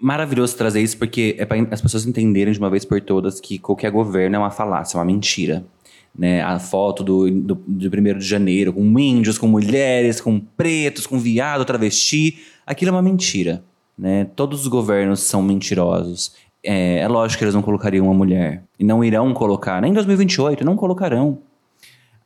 Maravilhoso 0.00 0.56
trazer 0.56 0.82
isso, 0.82 0.98
porque 0.98 1.36
é 1.38 1.44
para 1.44 1.66
as 1.70 1.80
pessoas 1.80 2.06
entenderem 2.06 2.52
de 2.52 2.58
uma 2.58 2.70
vez 2.70 2.84
por 2.84 3.00
todas 3.00 3.40
que 3.40 3.58
qualquer 3.58 3.90
governo 3.90 4.36
é 4.36 4.38
uma 4.38 4.50
falácia, 4.50 4.96
é 4.96 4.98
uma 4.98 5.04
mentira 5.04 5.64
né, 6.16 6.42
a 6.42 6.58
foto 6.58 7.02
do, 7.02 7.30
do, 7.30 7.54
do 7.54 7.86
1 7.88 8.18
de 8.18 8.24
janeiro, 8.24 8.72
com 8.72 8.98
índios, 8.98 9.36
com 9.36 9.48
mulheres, 9.48 10.20
com 10.20 10.38
pretos, 10.38 11.06
com 11.06 11.18
viado, 11.18 11.64
travesti. 11.64 12.38
Aquilo 12.64 12.90
é 12.90 12.92
uma 12.92 13.02
mentira. 13.02 13.62
Né? 13.98 14.24
Todos 14.36 14.62
os 14.62 14.68
governos 14.68 15.20
são 15.20 15.42
mentirosos. 15.42 16.32
É, 16.62 17.00
é 17.00 17.08
lógico 17.08 17.38
que 17.38 17.44
eles 17.44 17.54
não 17.54 17.62
colocariam 17.62 18.06
uma 18.06 18.14
mulher. 18.14 18.62
E 18.78 18.84
não 18.84 19.02
irão 19.02 19.34
colocar, 19.34 19.80
nem 19.82 19.90
em 19.90 19.94
2028, 19.94 20.64
não 20.64 20.76
colocarão. 20.76 21.38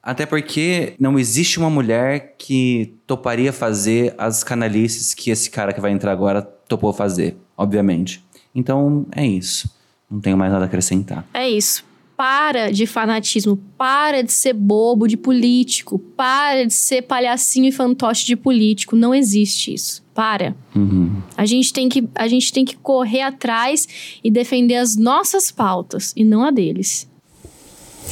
Até 0.03 0.24
porque 0.24 0.94
não 0.99 1.18
existe 1.18 1.59
uma 1.59 1.68
mulher 1.68 2.34
que 2.38 2.94
toparia 3.07 3.53
fazer 3.53 4.14
as 4.16 4.42
canalices 4.42 5.14
que 5.14 5.30
esse 5.30 5.51
cara 5.51 5.72
que 5.72 5.80
vai 5.80 5.90
entrar 5.90 6.12
agora 6.12 6.42
topou 6.42 6.92
fazer, 6.92 7.36
obviamente. 7.57 8.24
Então 8.55 9.07
é 9.14 9.26
isso. 9.26 9.70
Não 10.11 10.20
tenho 10.20 10.36
mais 10.36 10.51
nada 10.51 10.64
a 10.64 10.66
acrescentar. 10.66 11.26
É 11.34 11.49
isso 11.49 11.88
para 12.18 12.72
de 12.72 12.84
fanatismo, 12.84 13.57
para 13.78 14.24
de 14.24 14.32
ser 14.32 14.53
bobo 14.53 15.07
de 15.07 15.16
político, 15.16 16.01
para 16.01 16.66
de 16.66 16.74
ser 16.74 17.03
palhacinho 17.03 17.68
e 17.68 17.72
fantoche 17.72 18.26
de 18.26 18.34
político. 18.34 18.96
Não 18.96 19.14
existe 19.14 19.72
isso. 19.72 20.03
Para. 20.12 20.57
Uhum. 20.74 21.22
A, 21.36 21.46
gente 21.46 21.72
tem 21.72 21.88
que, 21.88 22.09
a 22.16 22.26
gente 22.26 22.53
tem 22.53 22.64
que 22.64 22.76
correr 22.76 23.22
atrás 23.22 23.86
e 24.24 24.32
defender 24.32 24.74
as 24.74 24.96
nossas 24.96 25.53
pautas 25.53 26.12
e 26.16 26.24
não 26.24 26.42
a 26.42 26.51
deles. 26.51 27.09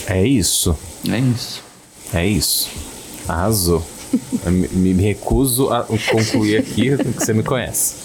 É 0.06 0.24
isso. 0.24 0.78
É 1.10 1.18
isso. 1.18 1.65
É 2.16 2.26
isso. 2.26 2.70
Arrasou. 3.28 3.84
me, 4.46 4.94
me, 4.94 5.02
recuso 5.02 5.68
a 5.70 5.82
concluir 5.82 6.56
aqui 6.56 6.96
que 6.96 7.12
você 7.12 7.34
me 7.34 7.42
conhece. 7.42 7.96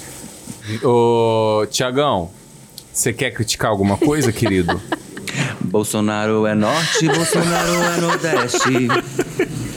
Ô, 0.83 1.65
Tiagão, 1.67 2.29
você 2.91 3.13
quer 3.13 3.31
criticar 3.31 3.71
alguma 3.71 3.95
coisa, 3.97 4.29
querido? 4.33 4.81
Bolsonaro 5.61 6.45
é 6.45 6.53
norte, 6.53 7.07
Bolsonaro 7.07 7.73
é 7.73 8.01
nordeste. 8.01 8.87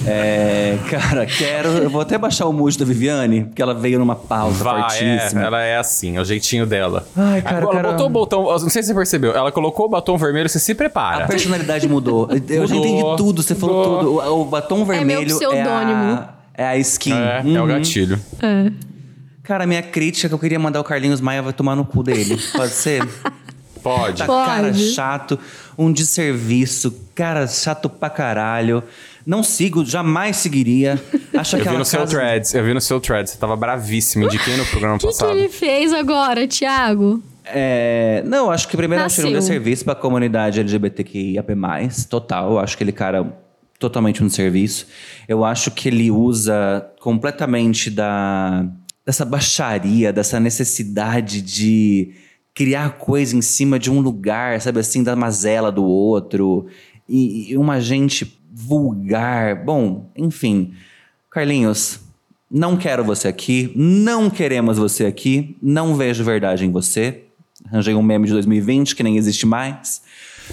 É, 0.06 0.78
cara, 0.90 1.26
quero. 1.26 1.68
Eu 1.68 1.90
vou 1.90 2.00
até 2.00 2.18
baixar 2.18 2.46
o 2.46 2.52
mood 2.52 2.78
da 2.78 2.84
Viviane, 2.84 3.44
porque 3.44 3.62
ela 3.62 3.74
veio 3.74 3.98
numa 3.98 4.16
pausa 4.16 4.62
Vai, 4.62 4.80
fortíssima. 4.80 5.42
É, 5.42 5.44
ela 5.44 5.62
é 5.62 5.76
assim, 5.76 6.16
é 6.16 6.20
o 6.20 6.24
jeitinho 6.24 6.66
dela. 6.66 7.06
Ai, 7.16 7.42
cara. 7.42 7.62
Ela 7.62 7.72
cara... 7.72 7.90
botou 7.92 8.06
o 8.06 8.10
botão. 8.10 8.44
Não 8.44 8.58
sei 8.70 8.82
se 8.82 8.88
você 8.88 8.94
percebeu. 8.94 9.32
Ela 9.32 9.50
colocou 9.50 9.86
o 9.86 9.88
batom 9.88 10.16
vermelho, 10.16 10.48
você 10.48 10.58
se 10.58 10.74
prepara. 10.74 11.24
A 11.24 11.26
personalidade 11.26 11.88
mudou. 11.88 12.28
Eu 12.30 12.62
mudou, 12.62 12.66
já 12.66 12.76
entendi 12.76 13.16
tudo, 13.16 13.42
você 13.42 13.54
falou 13.54 13.76
mudou. 13.76 14.20
tudo. 14.20 14.30
O, 14.30 14.40
o, 14.42 14.44
batom 14.44 14.84
vermelho. 14.84 15.22
É 15.22 15.24
meu 15.24 15.36
pseudônimo. 15.36 16.28
É 16.54 16.64
a, 16.64 16.66
é 16.66 16.66
a 16.68 16.76
skin. 16.78 17.12
É, 17.12 17.42
uhum. 17.44 17.56
é 17.56 17.60
o 17.60 17.62
uhum. 17.62 17.68
gatilho. 17.68 18.20
É. 18.42 18.72
Cara, 19.42 19.66
minha 19.66 19.82
crítica 19.82 20.28
que 20.28 20.34
eu 20.34 20.38
queria 20.38 20.58
mandar 20.58 20.80
o 20.80 20.84
Carlinhos 20.84 21.20
Maia 21.20 21.42
vai 21.42 21.52
tomar 21.52 21.76
no 21.76 21.84
cu 21.84 22.02
dele. 22.02 22.38
Pode 22.52 22.72
ser? 22.72 23.06
Pode. 23.84 24.18
Tá 24.18 24.24
Pode. 24.24 24.46
cara 24.46 24.72
chato, 24.72 25.38
um 25.76 25.92
desserviço, 25.92 26.90
cara 27.14 27.46
chato 27.46 27.90
pra 27.90 28.08
caralho. 28.08 28.82
Não 29.26 29.42
sigo, 29.42 29.84
jamais 29.84 30.36
seguiria. 30.36 31.02
Acho 31.36 31.56
eu 31.56 31.64
vi 31.64 31.70
no 31.70 31.78
casa... 31.78 31.84
seu 31.84 32.06
threads, 32.06 32.54
eu 32.54 32.64
vi 32.64 32.74
no 32.74 32.80
seu 32.80 33.00
threads, 33.00 33.32
você 33.32 33.38
tava 33.38 33.56
bravíssimo. 33.56 34.24
Indiquei 34.24 34.56
no 34.56 34.66
programa 34.66 34.98
que 34.98 35.06
passado. 35.06 35.30
O 35.30 35.32
que 35.32 35.38
ele 35.38 35.48
fez 35.48 35.92
agora, 35.92 36.46
Thiago? 36.46 37.22
É, 37.44 38.22
não, 38.26 38.50
acho 38.50 38.68
que 38.68 38.76
primeiro 38.76 39.02
Nasceu. 39.02 39.24
achei 39.24 39.36
um 39.36 39.38
desserviço 39.38 39.84
pra 39.84 39.94
comunidade 39.94 40.60
LGBTQIAP+, 40.60 41.52
total. 42.08 42.52
Eu 42.52 42.58
acho 42.58 42.76
que 42.76 42.84
ele, 42.84 42.92
cara, 42.92 43.36
totalmente 43.78 44.22
um 44.24 44.30
serviço. 44.30 44.86
Eu 45.28 45.44
acho 45.44 45.70
que 45.70 45.88
ele 45.88 46.10
usa 46.10 46.86
completamente 47.00 47.90
da 47.90 48.66
dessa 49.04 49.24
baixaria, 49.24 50.10
dessa 50.10 50.40
necessidade 50.40 51.42
de 51.42 52.14
criar 52.54 52.96
coisa 52.96 53.36
em 53.36 53.42
cima 53.42 53.78
de 53.78 53.90
um 53.90 54.00
lugar, 54.00 54.58
sabe 54.62 54.80
assim, 54.80 55.02
da 55.02 55.14
mazela 55.14 55.70
do 55.70 55.84
outro. 55.84 56.66
E, 57.06 57.52
e 57.52 57.58
uma 57.58 57.80
gente 57.80 58.24
vulgar. 58.54 59.64
Bom, 59.64 60.10
enfim. 60.16 60.74
Carlinhos, 61.30 62.00
não 62.48 62.76
quero 62.76 63.02
você 63.02 63.26
aqui, 63.26 63.72
não 63.74 64.30
queremos 64.30 64.78
você 64.78 65.06
aqui, 65.06 65.56
não 65.60 65.96
vejo 65.96 66.22
verdade 66.22 66.64
em 66.64 66.70
você. 66.70 67.24
Arranjei 67.66 67.94
um 67.94 68.02
meme 68.02 68.26
de 68.26 68.32
2020 68.32 68.94
que 68.94 69.02
nem 69.02 69.16
existe 69.16 69.44
mais. 69.44 70.02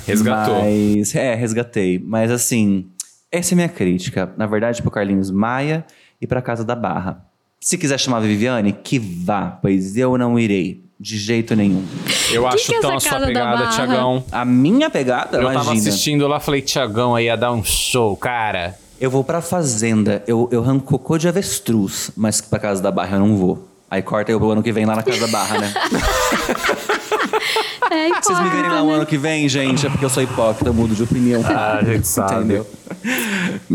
Resgatou. 0.07 0.63
Mas, 0.63 1.13
é, 1.13 1.35
resgatei. 1.35 1.99
Mas 1.99 2.31
assim, 2.31 2.87
essa 3.31 3.53
é 3.53 3.55
a 3.55 3.57
minha 3.57 3.69
crítica. 3.69 4.33
Na 4.35 4.47
verdade, 4.47 4.81
pro 4.81 4.89
Carlinhos 4.89 5.29
Maia 5.29 5.85
e 6.19 6.25
pra 6.25 6.41
Casa 6.41 6.63
da 6.63 6.75
Barra. 6.75 7.23
Se 7.59 7.77
quiser 7.77 7.99
chamar 7.99 8.17
a 8.17 8.21
Viviane, 8.21 8.73
que 8.73 8.97
vá, 8.97 9.51
pois 9.61 9.95
eu 9.95 10.17
não 10.17 10.39
irei. 10.39 10.83
De 11.01 11.17
jeito 11.17 11.55
nenhum. 11.55 11.83
Eu 12.31 12.47
acho 12.47 12.67
que 12.67 12.75
é 12.75 12.79
tão 12.79 12.95
a 12.95 12.99
sua 12.99 13.19
pegada? 13.21 13.69
Tiagão. 13.69 14.23
A 14.31 14.45
minha 14.45 14.87
pegada, 14.87 15.37
Eu 15.37 15.41
imagina. 15.41 15.63
tava 15.63 15.75
assistindo 15.75 16.27
lá, 16.27 16.39
falei, 16.39 16.61
Tiagão 16.61 17.15
aí 17.15 17.25
ia 17.25 17.35
dar 17.35 17.51
um 17.53 17.63
show, 17.63 18.15
cara. 18.15 18.77
Eu 18.99 19.09
vou 19.09 19.23
pra 19.23 19.41
fazenda. 19.41 20.23
Eu, 20.27 20.47
eu 20.51 20.61
arranco 20.61 20.85
cocô 20.85 21.17
de 21.17 21.27
avestruz, 21.27 22.11
mas 22.15 22.39
pra 22.39 22.59
Casa 22.59 22.83
da 22.83 22.91
Barra 22.91 23.17
eu 23.17 23.21
não 23.21 23.35
vou. 23.35 23.67
Aí 23.89 24.03
corta 24.03 24.31
eu 24.31 24.37
pro 24.39 24.51
ano 24.51 24.61
que 24.61 24.71
vem 24.71 24.85
lá 24.85 24.95
na 24.95 25.01
Casa 25.01 25.19
da 25.21 25.27
Barra, 25.27 25.57
né? 25.59 25.73
É, 27.93 28.07
Vocês 28.21 28.39
me 28.39 28.49
verem 28.49 28.69
lá 28.69 28.81
o 28.81 28.85
corta, 28.85 28.95
ano 28.99 29.05
que 29.05 29.17
vem, 29.17 29.49
gente, 29.49 29.85
é 29.85 29.89
porque 29.89 30.05
eu 30.05 30.09
sou 30.09 30.23
hipócrita, 30.23 30.69
eu 30.69 30.73
mudo 30.73 30.95
de 30.95 31.03
opinião. 31.03 31.41
Ah, 31.51 31.79
a 31.79 31.83
gente 31.83 32.07
sabe. 32.07 32.35
Entendeu? 32.35 32.67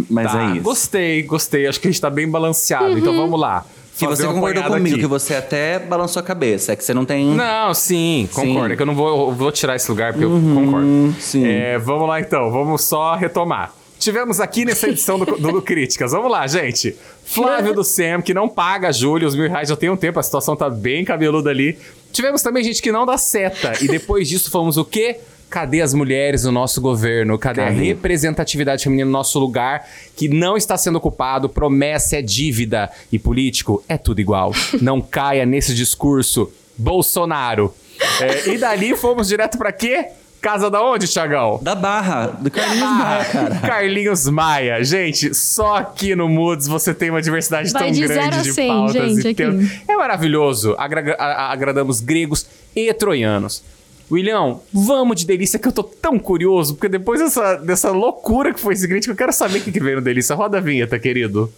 Mas 0.08 0.32
Tá, 0.32 0.42
é 0.42 0.52
isso. 0.52 0.62
Gostei, 0.62 1.22
gostei. 1.22 1.66
Acho 1.66 1.78
que 1.78 1.88
a 1.88 1.90
gente 1.90 2.00
tá 2.00 2.08
bem 2.08 2.26
balanceado. 2.30 2.96
Então 2.98 3.14
vamos 3.14 3.38
lá. 3.38 3.66
Que 3.99 4.07
você 4.07 4.26
concordou 4.26 4.62
comigo, 4.64 4.94
aqui. 4.94 5.01
que 5.01 5.07
você 5.07 5.34
até 5.34 5.78
balançou 5.78 6.20
a 6.20 6.22
cabeça. 6.22 6.72
É 6.72 6.76
que 6.76 6.84
você 6.84 6.92
não 6.92 7.05
tem. 7.05 7.26
Não, 7.26 7.72
sim, 7.72 8.28
concordo. 8.32 8.66
Sim. 8.66 8.72
É 8.72 8.76
que 8.76 8.82
eu 8.82 8.86
não 8.86 8.94
vou, 8.94 9.28
eu 9.28 9.34
vou 9.34 9.51
tirar 9.51 9.74
esse 9.74 9.90
lugar 9.90 10.12
porque 10.12 10.24
eu 10.24 10.30
concordo. 10.30 11.14
Sim. 11.18 11.47
É, 11.47 11.78
vamos 11.78 12.07
lá 12.07 12.20
então, 12.20 12.51
vamos 12.51 12.82
só 12.82 13.14
retomar. 13.14 13.72
Tivemos 13.99 14.40
aqui 14.40 14.64
nessa 14.66 14.88
edição 14.88 15.18
do, 15.18 15.24
do, 15.36 15.53
do 15.53 15.62
Críticas. 15.62 16.12
Vamos 16.12 16.30
lá, 16.30 16.47
gente. 16.47 16.94
Flávio 17.24 17.72
do 17.72 17.82
Sam, 17.82 18.20
que 18.20 18.34
não 18.34 18.49
paga 18.49 18.92
Júlio, 18.92 19.26
os 19.26 19.34
mil 19.34 19.49
reais 19.49 19.68
já 19.70 19.76
tem 19.76 19.88
um 19.88 19.97
tempo, 19.97 20.20
a 20.20 20.22
situação 20.22 20.55
tá 20.55 20.68
bem 20.68 21.05
cabeluda 21.05 21.49
ali. 21.49 21.78
Tivemos 22.12 22.42
também 22.42 22.62
gente 22.62 22.82
que 22.82 22.92
não 22.92 23.07
dá 23.07 23.16
seta. 23.16 23.72
E 23.82 23.88
depois 23.88 24.28
disso 24.28 24.51
fomos 24.51 24.76
o 24.76 24.84
quê? 24.84 25.18
Cadê 25.49 25.80
as 25.80 25.94
mulheres 25.94 26.44
no 26.44 26.53
nosso 26.53 26.80
governo? 26.80 27.38
Cadê, 27.38 27.61
a 27.62 27.64
Cadê? 27.66 27.76
representatividade 27.84 28.82
feminina 28.84 29.07
no 29.07 29.12
nosso 29.12 29.38
lugar 29.38 29.86
que 30.16 30.28
não 30.28 30.57
está 30.57 30.76
sendo 30.76 30.97
ocupado? 30.97 31.49
Promessa 31.49 32.16
é 32.16 32.22
dívida. 32.22 32.90
E 33.12 33.18
político 33.18 33.82
é 33.88 33.97
tudo 33.97 34.20
igual. 34.20 34.53
Não 34.82 35.01
caia 35.01 35.47
nesse 35.47 35.74
discurso. 35.74 36.51
Bolsonaro. 36.76 37.72
É, 38.20 38.49
e 38.51 38.59
dali 38.59 38.97
fomos 38.97 39.28
direto 39.28 39.57
pra 39.57 39.72
quê? 39.72 40.07
Casa 40.40 40.70
da 40.70 40.82
onde, 40.82 41.09
Tiagão? 41.09 41.59
Da 41.62 41.74
Barra, 41.74 42.26
do 42.26 42.51
Carlinhos 42.51 42.80
Maia, 42.90 43.24
cara. 43.24 43.55
Carlinhos 43.57 44.28
Maia. 44.28 44.84
Gente, 44.84 45.34
só 45.34 45.76
aqui 45.76 46.14
no 46.14 46.28
Moods 46.28 46.68
você 46.68 46.92
tem 46.94 47.11
uma 47.11 47.22
diversidade 47.22 47.72
Vai 47.72 47.82
tão 47.84 47.90
de 47.90 48.07
grande 48.07 48.36
a 48.38 48.42
de 48.42 48.53
cem, 48.53 48.68
pautas 48.68 48.94
gente, 48.94 49.16
e 49.16 49.20
aqui. 49.28 49.34
temas. 49.34 49.70
É 49.88 49.97
maravilhoso. 49.97 50.74
Agra- 50.78 51.16
a- 51.18 51.24
a- 51.24 51.53
agradamos 51.53 52.01
gregos 52.01 52.47
e 52.76 52.92
troianos. 52.94 53.64
William, 54.11 54.59
vamos 54.72 55.16
de 55.20 55.26
delícia 55.26 55.59
que 55.59 55.66
eu 55.66 55.72
tô 55.72 55.82
tão 55.82 56.18
curioso, 56.18 56.74
porque 56.74 56.88
depois 56.88 57.20
dessa, 57.20 57.57
dessa 57.57 57.90
loucura 57.90 58.52
que 58.54 58.61
foi 58.61 58.74
esse 58.74 58.86
crítico, 58.86 59.12
eu 59.12 59.16
quero 59.16 59.32
saber 59.32 59.59
o 59.59 59.62
que, 59.62 59.72
que 59.72 59.80
veio 59.80 59.96
no 59.96 60.02
delícia. 60.02 60.34
Roda 60.36 60.59
a 60.59 60.61
vinheta, 60.61 60.98
querido. 60.98 61.52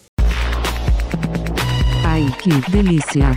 Ai, 2.04 2.26
que 2.40 2.48
delícia. 2.70 3.34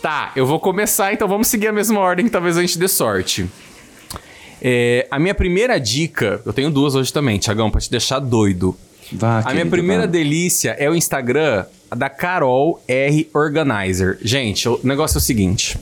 Tá, 0.00 0.32
eu 0.34 0.46
vou 0.46 0.58
começar, 0.58 1.12
então 1.12 1.28
vamos 1.28 1.46
seguir 1.48 1.68
a 1.68 1.72
mesma 1.72 2.00
ordem 2.00 2.24
que 2.24 2.30
talvez 2.32 2.56
a 2.56 2.60
gente 2.62 2.78
dê 2.78 2.88
sorte. 2.88 3.46
É, 4.60 5.06
a 5.10 5.18
minha 5.18 5.34
primeira 5.34 5.78
dica, 5.78 6.40
eu 6.46 6.52
tenho 6.52 6.70
duas 6.70 6.94
hoje 6.94 7.12
também, 7.12 7.38
Tiagão, 7.38 7.70
pra 7.70 7.80
te 7.80 7.90
deixar 7.90 8.18
doido. 8.20 8.74
Vá, 9.12 9.40
A 9.40 9.42
minha 9.42 9.52
querido, 9.56 9.70
primeira 9.70 10.02
vá. 10.04 10.08
delícia 10.08 10.70
é 10.78 10.88
o 10.88 10.94
Instagram 10.94 11.66
da 11.94 12.08
Carol 12.08 12.82
R 12.88 13.28
Organizer. 13.34 14.18
Gente, 14.22 14.66
o 14.68 14.80
negócio 14.82 15.16
é 15.16 15.18
o 15.18 15.20
seguinte. 15.20 15.78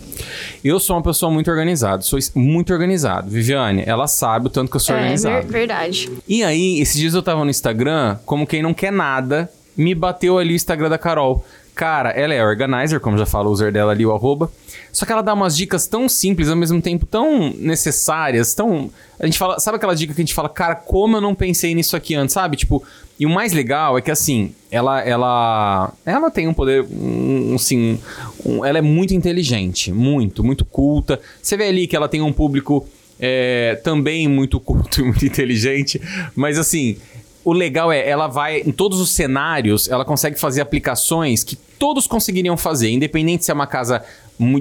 Eu 0.65 0.79
sou 0.81 0.97
uma 0.97 1.03
pessoa 1.03 1.31
muito 1.31 1.51
organizada, 1.51 2.03
sou 2.03 2.19
muito 2.35 2.73
organizado. 2.73 3.29
Viviane, 3.31 3.83
ela 3.87 4.07
sabe 4.07 4.47
o 4.47 4.51
tanto 4.51 4.71
que 4.71 4.77
eu 4.77 4.81
sou 4.81 4.95
É, 4.95 4.99
organizado. 5.01 5.47
ver- 5.47 5.53
verdade. 5.53 6.11
E 6.29 6.43
aí, 6.43 6.81
esses 6.81 6.97
dias 6.99 7.15
eu 7.15 7.23
tava 7.23 7.45
no 7.45 7.51
Instagram, 7.51 8.17
como 8.27 8.47
quem 8.47 8.63
não 8.63 8.75
quer 8.75 8.93
nada, 8.93 9.51
me 9.77 9.95
bateu 9.95 10.39
ali 10.39 10.53
o 10.53 10.57
Instagram 10.57 10.89
da 10.89 10.99
Carol. 10.99 11.45
Cara, 11.75 12.11
ela 12.11 12.35
é 12.35 12.45
organizer, 12.45 13.01
como 13.01 13.17
já 13.17 13.25
fala 13.25 13.49
o 13.49 13.53
user 13.53 13.73
dela 13.73 13.93
ali, 13.93 14.05
o 14.05 14.13
arroba. 14.13 14.51
Só 14.93 15.07
que 15.07 15.13
ela 15.13 15.23
dá 15.23 15.33
umas 15.33 15.57
dicas 15.57 15.87
tão 15.87 16.09
simples, 16.09 16.49
ao 16.51 16.57
mesmo 16.57 16.83
tempo 16.83 17.07
tão 17.07 17.55
necessárias, 17.57 18.53
tão. 18.55 18.91
A 19.19 19.25
gente 19.25 19.39
fala. 19.39 19.59
Sabe 19.59 19.77
aquela 19.77 19.95
dica 19.95 20.13
que 20.13 20.21
a 20.21 20.25
gente 20.25 20.35
fala, 20.35 20.49
cara, 20.49 20.75
como 20.75 21.17
eu 21.17 21.21
não 21.21 21.35
pensei 21.35 21.75
nisso 21.75 21.97
aqui 21.97 22.15
antes, 22.15 22.35
sabe? 22.35 22.57
Tipo, 22.57 22.83
e 23.21 23.27
o 23.27 23.31
mais 23.31 23.53
legal 23.53 23.99
é 23.99 24.01
que 24.01 24.11
assim, 24.11 24.53
ela. 24.71 25.01
Ela, 25.03 25.93
ela 26.07 26.31
tem 26.31 26.49
um 26.49 26.55
poder. 26.55 26.83
Um, 26.91 27.55
assim. 27.55 28.01
um- 28.45 28.65
ela 28.65 28.79
é 28.79 28.83
muito 28.83 29.13
inteligente. 29.15 29.93
Muito, 29.93 30.43
muito 30.43 30.65
culta. 30.65 31.21
Você 31.43 31.57
vê 31.57 31.65
ali 31.69 31.87
que 31.87 31.95
ela 31.95 32.09
tem 32.09 32.23
um 32.23 32.33
público 32.33 32.89
é, 33.21 33.79
também 33.85 34.27
muito 34.27 34.59
culto 34.61 35.01
e 35.01 35.05
muito 35.05 35.25
inteligente. 35.27 36.01
Mas 36.35 36.59
assim, 36.59 36.97
o 37.45 37.53
legal 37.53 37.93
é, 37.93 38.09
ela 38.09 38.27
vai 38.27 38.61
em 38.63 38.73
todos 38.73 38.99
os 39.01 39.11
cenários, 39.11 39.89
ela 39.89 40.05
consegue 40.05 40.41
fazer 40.41 40.63
aplicações 40.63 41.45
que 41.45 41.57
todos 41.57 42.07
conseguiriam 42.07 42.57
fazer, 42.57 42.91
independente 42.91 43.45
se 43.45 43.51
é 43.51 43.55
uma 43.55 43.67
casa 43.67 44.03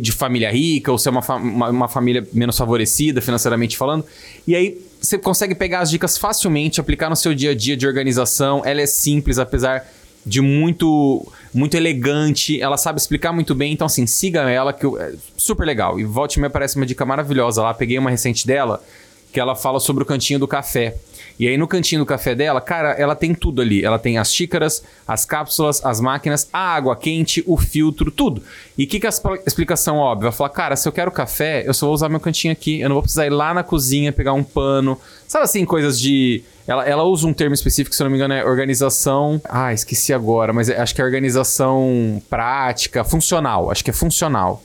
de 0.02 0.12
família 0.12 0.52
rica 0.52 0.92
ou 0.92 0.98
se 0.98 1.08
é 1.08 1.12
uma, 1.12 1.22
fa- 1.22 1.36
uma, 1.38 1.70
uma 1.70 1.88
família 1.88 2.28
menos 2.34 2.58
favorecida 2.58 3.22
financeiramente 3.22 3.78
falando. 3.78 4.06
E 4.46 4.54
aí 4.54 4.78
você 5.02 5.18
consegue 5.18 5.56
pegar 5.56 5.80
as 5.80 5.90
dicas 5.90 6.18
facilmente, 6.18 6.80
aplicar 6.80 7.10
no 7.10 7.16
seu 7.16 7.34
dia 7.34 7.52
a 7.52 7.56
dia 7.56 7.78
de 7.78 7.88
organização. 7.88 8.62
Ela 8.66 8.82
é 8.82 8.86
simples, 8.86 9.40
apesar 9.40 9.86
de 10.26 10.42
muito 10.42 11.26
muito 11.54 11.76
elegante, 11.76 12.62
ela 12.62 12.78
sabe 12.78 13.00
explicar 13.00 13.32
muito 13.32 13.56
bem, 13.56 13.74
então 13.74 13.88
assim, 13.88 14.06
siga 14.06 14.42
ela 14.50 14.72
que 14.72 14.86
é 14.86 15.14
super 15.38 15.66
legal. 15.66 16.00
E 16.00 16.04
volte 16.04 16.40
me 16.40 16.48
aparece 16.48 16.76
uma 16.76 16.86
dica 16.86 17.06
maravilhosa 17.06 17.64
lá, 17.64 17.74
peguei 17.74 17.98
uma 17.98 18.10
recente 18.10 18.46
dela 18.46 18.84
que 19.32 19.40
ela 19.40 19.56
fala 19.56 19.80
sobre 19.80 20.04
o 20.04 20.06
cantinho 20.06 20.40
do 20.40 20.48
café. 20.48 20.96
E 21.40 21.48
aí 21.48 21.58
no 21.58 21.70
cantinho 21.70 22.02
do 22.02 22.06
café 22.06 22.36
dela, 22.36 22.60
cara, 22.60 22.92
ela 22.92 23.16
tem 23.16 23.34
tudo 23.34 23.62
ali. 23.62 23.82
Ela 23.82 23.98
tem 23.98 24.18
as 24.18 24.34
xícaras, 24.34 24.84
as 25.08 25.24
cápsulas, 25.24 25.84
as 25.86 26.02
máquinas, 26.02 26.50
a 26.52 26.60
água 26.60 26.98
quente, 26.98 27.42
o 27.48 27.56
filtro, 27.56 28.12
tudo. 28.12 28.44
E 28.78 28.84
o 28.84 28.88
que, 28.88 29.00
que 29.00 29.06
é 29.06 29.08
a 29.08 29.10
expl- 29.10 29.38
explicação 29.48 29.96
óbvia? 29.96 30.34
Fala, 30.34 30.50
cara, 30.50 30.76
se 30.76 30.86
eu 30.86 30.92
quero 30.92 31.10
café, 31.12 31.64
eu 31.66 31.74
só 31.74 31.86
vou 31.86 31.96
usar 31.96 32.10
meu 32.10 32.20
cantinho 32.20 32.52
aqui. 32.52 32.82
Eu 32.82 32.90
não 32.90 32.96
vou 32.96 33.04
precisar 33.04 33.26
ir 33.26 33.30
lá 33.30 33.54
na 33.54 33.64
cozinha 33.64 34.12
pegar 34.12 34.34
um 34.34 34.44
pano. 34.44 35.00
Sabe 35.30 35.46
assim, 35.46 35.64
coisas 35.64 35.98
de. 35.98 36.44
Ela, 36.68 36.86
ela 36.86 37.04
usa 37.04 37.26
um 37.26 37.34
termo 37.34 37.56
específico, 37.56 37.96
se 37.96 38.02
eu 38.02 38.06
não 38.06 38.12
me 38.12 38.18
engano, 38.18 38.34
é 38.34 38.44
organização. 38.46 39.42
Ah, 39.46 39.74
esqueci 39.74 40.14
agora, 40.14 40.52
mas 40.52 40.68
é- 40.70 40.78
acho 40.80 40.94
que 40.94 41.02
é 41.02 41.06
organização 41.06 42.22
prática, 42.30 43.04
funcional. 43.06 43.72
Acho 43.72 43.84
que 43.84 43.90
é 43.90 43.94
funcional. 43.94 44.62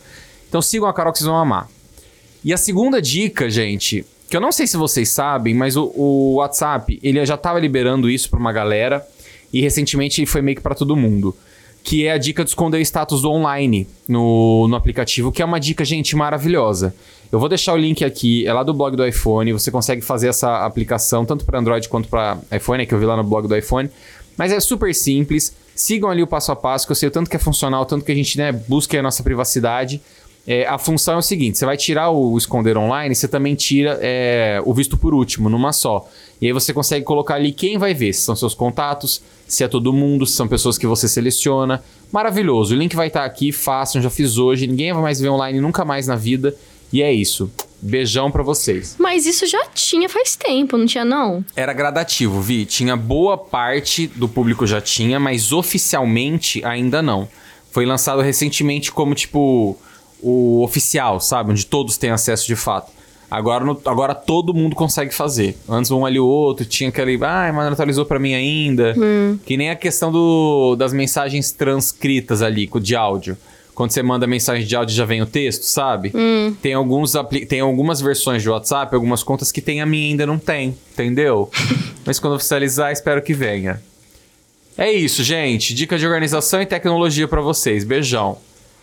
Então 0.48 0.60
sigam 0.60 0.88
a 0.88 0.92
Carol 0.92 1.12
que 1.12 1.18
vocês 1.18 1.28
vão 1.28 1.38
amar. 1.38 1.68
E 2.44 2.52
a 2.52 2.56
segunda 2.56 3.00
dica, 3.00 3.48
gente, 3.48 4.04
que 4.28 4.36
eu 4.36 4.40
não 4.40 4.52
sei 4.52 4.66
se 4.66 4.76
vocês 4.76 5.08
sabem, 5.10 5.54
mas 5.54 5.76
o, 5.76 5.92
o 5.94 6.34
WhatsApp, 6.36 6.98
ele 7.02 7.24
já 7.24 7.36
tava 7.36 7.58
liberando 7.58 8.10
isso 8.10 8.30
pra 8.30 8.38
uma 8.38 8.52
galera 8.52 9.06
e 9.52 9.60
recentemente 9.60 10.24
foi 10.26 10.42
meio 10.42 10.56
que 10.56 10.62
pra 10.62 10.74
todo 10.74 10.96
mundo. 10.96 11.34
Que 11.82 12.06
é 12.06 12.12
a 12.12 12.18
dica 12.18 12.42
de 12.42 12.50
esconder 12.50 12.80
status 12.80 13.24
online 13.24 13.86
no, 14.08 14.66
no 14.66 14.74
aplicativo, 14.74 15.30
que 15.30 15.42
é 15.42 15.44
uma 15.44 15.60
dica, 15.60 15.84
gente, 15.84 16.16
maravilhosa. 16.16 16.94
Eu 17.30 17.38
vou 17.38 17.48
deixar 17.48 17.74
o 17.74 17.76
link 17.76 18.02
aqui, 18.04 18.46
é 18.46 18.52
lá 18.52 18.62
do 18.62 18.72
blog 18.72 18.96
do 18.96 19.06
iPhone, 19.06 19.52
você 19.52 19.70
consegue 19.70 20.00
fazer 20.00 20.28
essa 20.28 20.64
aplicação 20.64 21.26
tanto 21.26 21.44
para 21.44 21.58
Android 21.58 21.88
quanto 21.88 22.08
para 22.08 22.38
iPhone, 22.50 22.82
é 22.82 22.86
que 22.86 22.94
eu 22.94 22.98
vi 22.98 23.04
lá 23.04 23.16
no 23.16 23.24
blog 23.24 23.46
do 23.46 23.56
iPhone. 23.56 23.90
Mas 24.36 24.50
é 24.50 24.58
super 24.60 24.94
simples, 24.94 25.54
sigam 25.74 26.10
ali 26.10 26.22
o 26.22 26.26
passo 26.26 26.50
a 26.50 26.56
passo, 26.56 26.86
que 26.86 26.92
eu 26.92 26.96
sei 26.96 27.08
o 27.08 27.12
tanto 27.12 27.28
que 27.28 27.36
é 27.36 27.38
funcional, 27.38 27.82
o 27.82 27.84
tanto 27.84 28.04
que 28.04 28.12
a 28.12 28.14
gente 28.14 28.38
né, 28.38 28.50
busca 28.50 28.98
a 28.98 29.02
nossa 29.02 29.22
privacidade. 29.22 30.00
É, 30.46 30.66
a 30.66 30.78
função 30.78 31.14
é 31.14 31.18
o 31.18 31.22
seguinte: 31.22 31.58
você 31.58 31.64
vai 31.64 31.76
tirar 31.76 32.10
o 32.10 32.36
esconder 32.36 32.76
online, 32.76 33.14
você 33.14 33.26
também 33.26 33.54
tira 33.54 33.98
é, 34.02 34.60
o 34.64 34.74
visto 34.74 34.96
por 34.96 35.14
último, 35.14 35.48
numa 35.48 35.72
só. 35.72 36.08
E 36.40 36.46
aí 36.46 36.52
você 36.52 36.72
consegue 36.72 37.04
colocar 37.04 37.34
ali 37.36 37.52
quem 37.52 37.78
vai 37.78 37.94
ver, 37.94 38.12
se 38.12 38.22
são 38.22 38.36
seus 38.36 38.54
contatos, 38.54 39.22
se 39.46 39.64
é 39.64 39.68
todo 39.68 39.92
mundo, 39.92 40.26
se 40.26 40.34
são 40.34 40.46
pessoas 40.46 40.76
que 40.76 40.86
você 40.86 41.08
seleciona. 41.08 41.82
Maravilhoso. 42.12 42.74
O 42.74 42.78
link 42.78 42.94
vai 42.94 43.08
estar 43.08 43.24
aqui, 43.24 43.50
façam, 43.50 44.00
já 44.00 44.10
fiz 44.10 44.36
hoje. 44.36 44.66
Ninguém 44.66 44.92
vai 44.92 45.02
mais 45.02 45.20
ver 45.20 45.30
online 45.30 45.60
nunca 45.60 45.84
mais 45.84 46.06
na 46.06 46.16
vida. 46.16 46.54
E 46.92 47.02
é 47.02 47.12
isso. 47.12 47.50
Beijão 47.82 48.30
pra 48.30 48.42
vocês. 48.42 48.96
Mas 48.98 49.26
isso 49.26 49.46
já 49.46 49.66
tinha 49.74 50.08
faz 50.08 50.36
tempo, 50.36 50.78
não 50.78 50.86
tinha 50.86 51.04
não? 51.04 51.44
Era 51.56 51.72
gradativo, 51.72 52.40
Vi. 52.40 52.64
Tinha 52.64 52.96
boa 52.96 53.36
parte 53.36 54.06
do 54.06 54.28
público 54.28 54.66
já 54.66 54.80
tinha, 54.80 55.18
mas 55.18 55.50
oficialmente 55.50 56.64
ainda 56.64 57.02
não. 57.02 57.28
Foi 57.72 57.84
lançado 57.84 58.22
recentemente 58.22 58.92
como, 58.92 59.14
tipo, 59.14 59.76
o 60.24 60.62
oficial, 60.62 61.20
sabe? 61.20 61.50
Onde 61.52 61.66
todos 61.66 61.96
têm 61.98 62.10
acesso 62.10 62.46
de 62.46 62.56
fato. 62.56 62.90
Agora, 63.30 63.64
no- 63.64 63.80
agora 63.86 64.14
todo 64.14 64.54
mundo 64.54 64.76
consegue 64.76 65.12
fazer. 65.14 65.56
Antes 65.68 65.90
um 65.90 66.06
ali 66.06 66.20
o 66.20 66.26
outro, 66.26 66.64
tinha 66.64 66.88
aquele. 66.88 67.16
Ah, 67.22 67.50
mas 67.54 67.64
não 67.66 67.72
atualizou 67.72 68.04
pra 68.04 68.18
mim 68.18 68.32
ainda. 68.34 68.94
Que 69.44 69.56
nem 69.56 69.70
a 69.70 69.76
questão 69.76 70.12
do, 70.12 70.76
das 70.76 70.92
mensagens 70.92 71.50
transcritas 71.50 72.42
ali, 72.42 72.70
de 72.80 72.94
áudio. 72.94 73.36
Quando 73.74 73.90
você 73.90 74.04
manda 74.04 74.24
mensagem 74.24 74.64
de 74.64 74.76
áudio 74.76 74.94
já 74.94 75.04
vem 75.04 75.20
o 75.20 75.26
texto, 75.26 75.62
sabe? 75.64 76.12
Tem, 76.62 76.74
alguns 76.74 77.12
tem 77.48 77.58
algumas 77.58 78.00
versões 78.00 78.40
de 78.40 78.48
WhatsApp, 78.48 78.94
algumas 78.94 79.24
contas 79.24 79.50
que 79.50 79.60
tem 79.60 79.80
a 79.80 79.86
minha 79.86 80.06
e 80.06 80.10
ainda 80.10 80.26
não 80.26 80.38
tem, 80.38 80.76
entendeu? 80.92 81.50
Mas 82.06 82.20
quando 82.20 82.34
oficializar, 82.36 82.92
espero 82.92 83.20
que 83.20 83.34
venha. 83.34 83.82
É 84.78 84.92
isso, 84.92 85.24
gente. 85.24 85.74
Dica 85.74 85.98
de 85.98 86.06
organização 86.06 86.62
e 86.62 86.66
tecnologia 86.66 87.26
pra 87.26 87.40
vocês. 87.40 87.82
Beijão. 87.82 88.38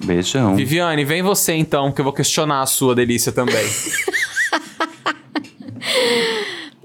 Beijão. 0.06 0.56
Viviane, 0.56 1.06
vem 1.06 1.22
você 1.22 1.54
então, 1.54 1.92
que 1.92 2.02
eu 2.02 2.04
vou 2.04 2.14
questionar 2.14 2.62
a 2.62 2.66
sua 2.66 2.96
delícia 2.96 3.32
também. 3.32 3.66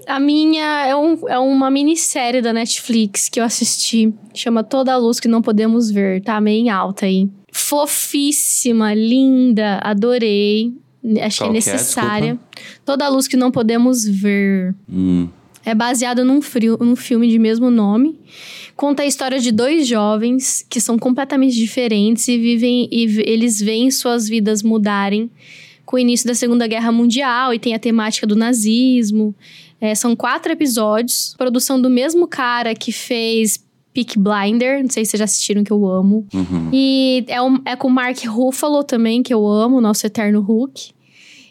A 0.07 0.21
minha 0.21 0.87
é, 0.87 0.95
um, 0.95 1.27
é 1.27 1.37
uma 1.37 1.69
minissérie 1.69 2.41
da 2.41 2.53
Netflix 2.53 3.27
que 3.27 3.41
eu 3.41 3.43
assisti. 3.43 4.13
Chama 4.33 4.63
Toda 4.63 4.93
a 4.93 4.97
Luz 4.97 5.19
que 5.19 5.27
Não 5.27 5.41
Podemos 5.41 5.91
Ver. 5.91 6.21
Tá 6.21 6.39
meio 6.39 6.65
em 6.65 6.69
alta 6.69 7.05
aí. 7.05 7.29
Fofíssima, 7.51 8.93
linda, 8.93 9.79
adorei. 9.83 10.73
Acho 11.21 11.39
Qual 11.39 11.49
é 11.49 11.61
que 11.61 11.69
é? 11.69 11.73
necessária. 11.73 12.39
Toda 12.85 13.05
a 13.05 13.09
Luz 13.09 13.27
que 13.27 13.35
Não 13.35 13.51
Podemos 13.51 14.05
Ver. 14.05 14.73
Hum. 14.89 15.27
É 15.69 15.75
baseado 15.75 16.23
num, 16.23 16.41
frio, 16.41 16.77
num 16.79 16.95
filme 16.95 17.27
de 17.27 17.37
mesmo 17.37 17.69
nome. 17.69 18.17
Conta 18.75 19.03
a 19.03 19.05
história 19.05 19.37
de 19.39 19.51
dois 19.51 19.85
jovens 19.87 20.65
que 20.69 20.79
são 20.79 20.97
completamente 20.97 21.55
diferentes 21.55 22.27
e 22.27 22.37
vivem 22.37 22.87
e 22.91 23.03
eles 23.25 23.59
veem 23.59 23.91
suas 23.91 24.29
vidas 24.29 24.63
mudarem 24.63 25.29
com 25.85 25.95
o 25.97 25.99
início 25.99 26.25
da 26.27 26.33
Segunda 26.35 26.67
Guerra 26.67 26.91
Mundial 26.91 27.53
e 27.53 27.59
tem 27.59 27.73
a 27.73 27.79
temática 27.79 28.25
do 28.25 28.35
nazismo. 28.35 29.35
É, 29.81 29.93
são 29.93 30.15
quatro 30.15 30.51
episódios, 30.51 31.35
produção 31.37 31.81
do 31.81 31.89
mesmo 31.89 32.27
cara 32.27 32.73
que 32.73 32.91
fez 32.91 33.59
Peak 33.93 34.17
Blinder, 34.17 34.81
não 34.83 34.89
sei 34.89 35.03
se 35.03 35.11
vocês 35.11 35.19
já 35.19 35.25
assistiram, 35.25 35.63
que 35.63 35.71
eu 35.71 35.85
amo. 35.87 36.25
Uhum. 36.33 36.69
E 36.71 37.25
é, 37.27 37.41
um- 37.41 37.59
é 37.65 37.75
com 37.75 37.87
o 37.87 37.91
Mark 37.91 38.17
Ruffalo 38.25 38.83
também, 38.83 39.21
que 39.23 39.33
eu 39.33 39.45
amo, 39.45 39.81
nosso 39.81 40.05
eterno 40.05 40.39
Hulk. 40.41 40.91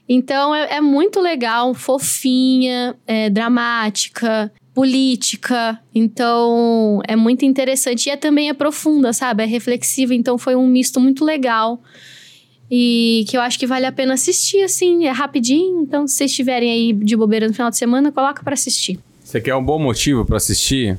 Então 0.08 0.54
é, 0.54 0.76
é 0.76 0.80
muito 0.80 1.20
legal, 1.20 1.74
fofinha, 1.74 2.94
é, 3.06 3.28
dramática, 3.28 4.52
política. 4.74 5.80
Então 5.94 7.00
é 7.08 7.16
muito 7.16 7.44
interessante. 7.44 8.06
E 8.06 8.10
é 8.10 8.16
também 8.16 8.48
é 8.48 8.54
profunda, 8.54 9.12
sabe? 9.12 9.42
É 9.42 9.46
reflexiva. 9.46 10.14
Então 10.14 10.36
foi 10.36 10.54
um 10.54 10.66
misto 10.66 11.00
muito 11.00 11.24
legal. 11.24 11.80
E 12.70 13.24
que 13.28 13.36
eu 13.36 13.40
acho 13.40 13.58
que 13.58 13.66
vale 13.66 13.86
a 13.86 13.92
pena 13.92 14.14
assistir, 14.14 14.62
assim. 14.62 15.06
É 15.06 15.10
rapidinho. 15.10 15.82
Então, 15.82 16.06
se 16.06 16.16
vocês 16.16 16.30
estiverem 16.30 16.70
aí 16.70 16.92
de 16.92 17.16
bobeira 17.16 17.46
no 17.46 17.54
final 17.54 17.70
de 17.70 17.76
semana, 17.76 18.10
coloca 18.10 18.42
pra 18.42 18.54
assistir. 18.54 18.98
Você 19.22 19.40
quer 19.40 19.54
um 19.54 19.64
bom 19.64 19.78
motivo 19.78 20.24
pra 20.24 20.36
assistir? 20.36 20.98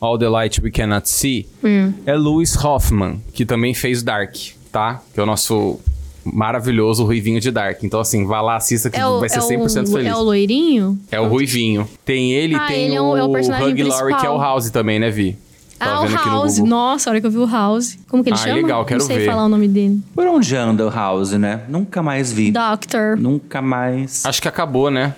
All 0.00 0.18
the 0.18 0.28
Light 0.28 0.60
We 0.60 0.70
Cannot 0.70 1.08
See? 1.08 1.46
Hum. 1.62 1.92
É 2.04 2.14
Louis 2.14 2.56
Hoffman, 2.56 3.22
que 3.32 3.46
também 3.46 3.72
fez 3.72 4.02
Dark, 4.02 4.34
tá? 4.72 5.00
Que 5.14 5.20
é 5.20 5.22
o 5.22 5.26
nosso 5.26 5.78
maravilhoso 6.24 7.04
Ruivinho 7.04 7.40
de 7.40 7.50
Dark. 7.50 7.82
Então, 7.82 8.00
assim, 8.00 8.24
vá 8.26 8.40
lá, 8.40 8.56
assista 8.56 8.90
que 8.90 8.98
É 8.98 9.06
o, 9.06 9.20
vai 9.20 9.28
ser 9.28 9.38
é 9.38 9.42
100% 9.42 9.88
o, 9.88 9.92
feliz. 9.92 10.06
é 10.08 10.14
o 10.14 10.22
loirinho? 10.22 10.98
É 11.10 11.20
o 11.20 11.28
Ruivinho. 11.28 11.88
Tem 12.04 12.32
ele 12.32 12.54
Ah, 12.54 12.66
tem 12.66 12.86
ele 12.86 12.94
é 12.96 13.00
o, 13.00 13.16
é 13.16 13.22
o 13.24 13.30
personagem 13.32 13.68
Hug 13.68 13.82
Laurie, 13.82 14.16
que 14.16 14.26
é 14.26 14.30
o 14.30 14.38
House 14.38 14.70
também, 14.70 14.98
né, 14.98 15.10
Vi? 15.10 15.36
Tava 15.78 15.94
Ah, 15.94 16.02
o 16.02 16.14
House. 16.14 16.58
Nossa, 16.58 17.10
a 17.10 17.12
hora 17.12 17.20
que 17.20 17.26
eu 17.26 17.30
vi 17.30 17.38
o 17.38 17.46
House. 17.46 17.98
Como 18.08 18.22
que 18.22 18.30
ele 18.30 18.36
Ah, 18.36 18.38
chama? 18.38 18.54
legal, 18.54 18.84
quero 18.84 19.00
Não 19.00 19.06
sei 19.06 19.18
ver. 19.18 19.26
falar 19.26 19.46
o 19.46 19.48
nome 19.48 19.66
dele. 19.66 20.00
Por 20.14 20.26
onde 20.28 20.54
anda 20.54 20.86
o 20.86 20.90
House, 20.90 21.32
né? 21.32 21.62
Nunca 21.68 22.00
mais 22.02 22.32
vi. 22.32 22.52
Doctor. 22.52 23.16
Nunca 23.16 23.60
mais. 23.60 24.24
Acho 24.24 24.40
que 24.40 24.46
acabou, 24.46 24.90
né? 24.92 25.14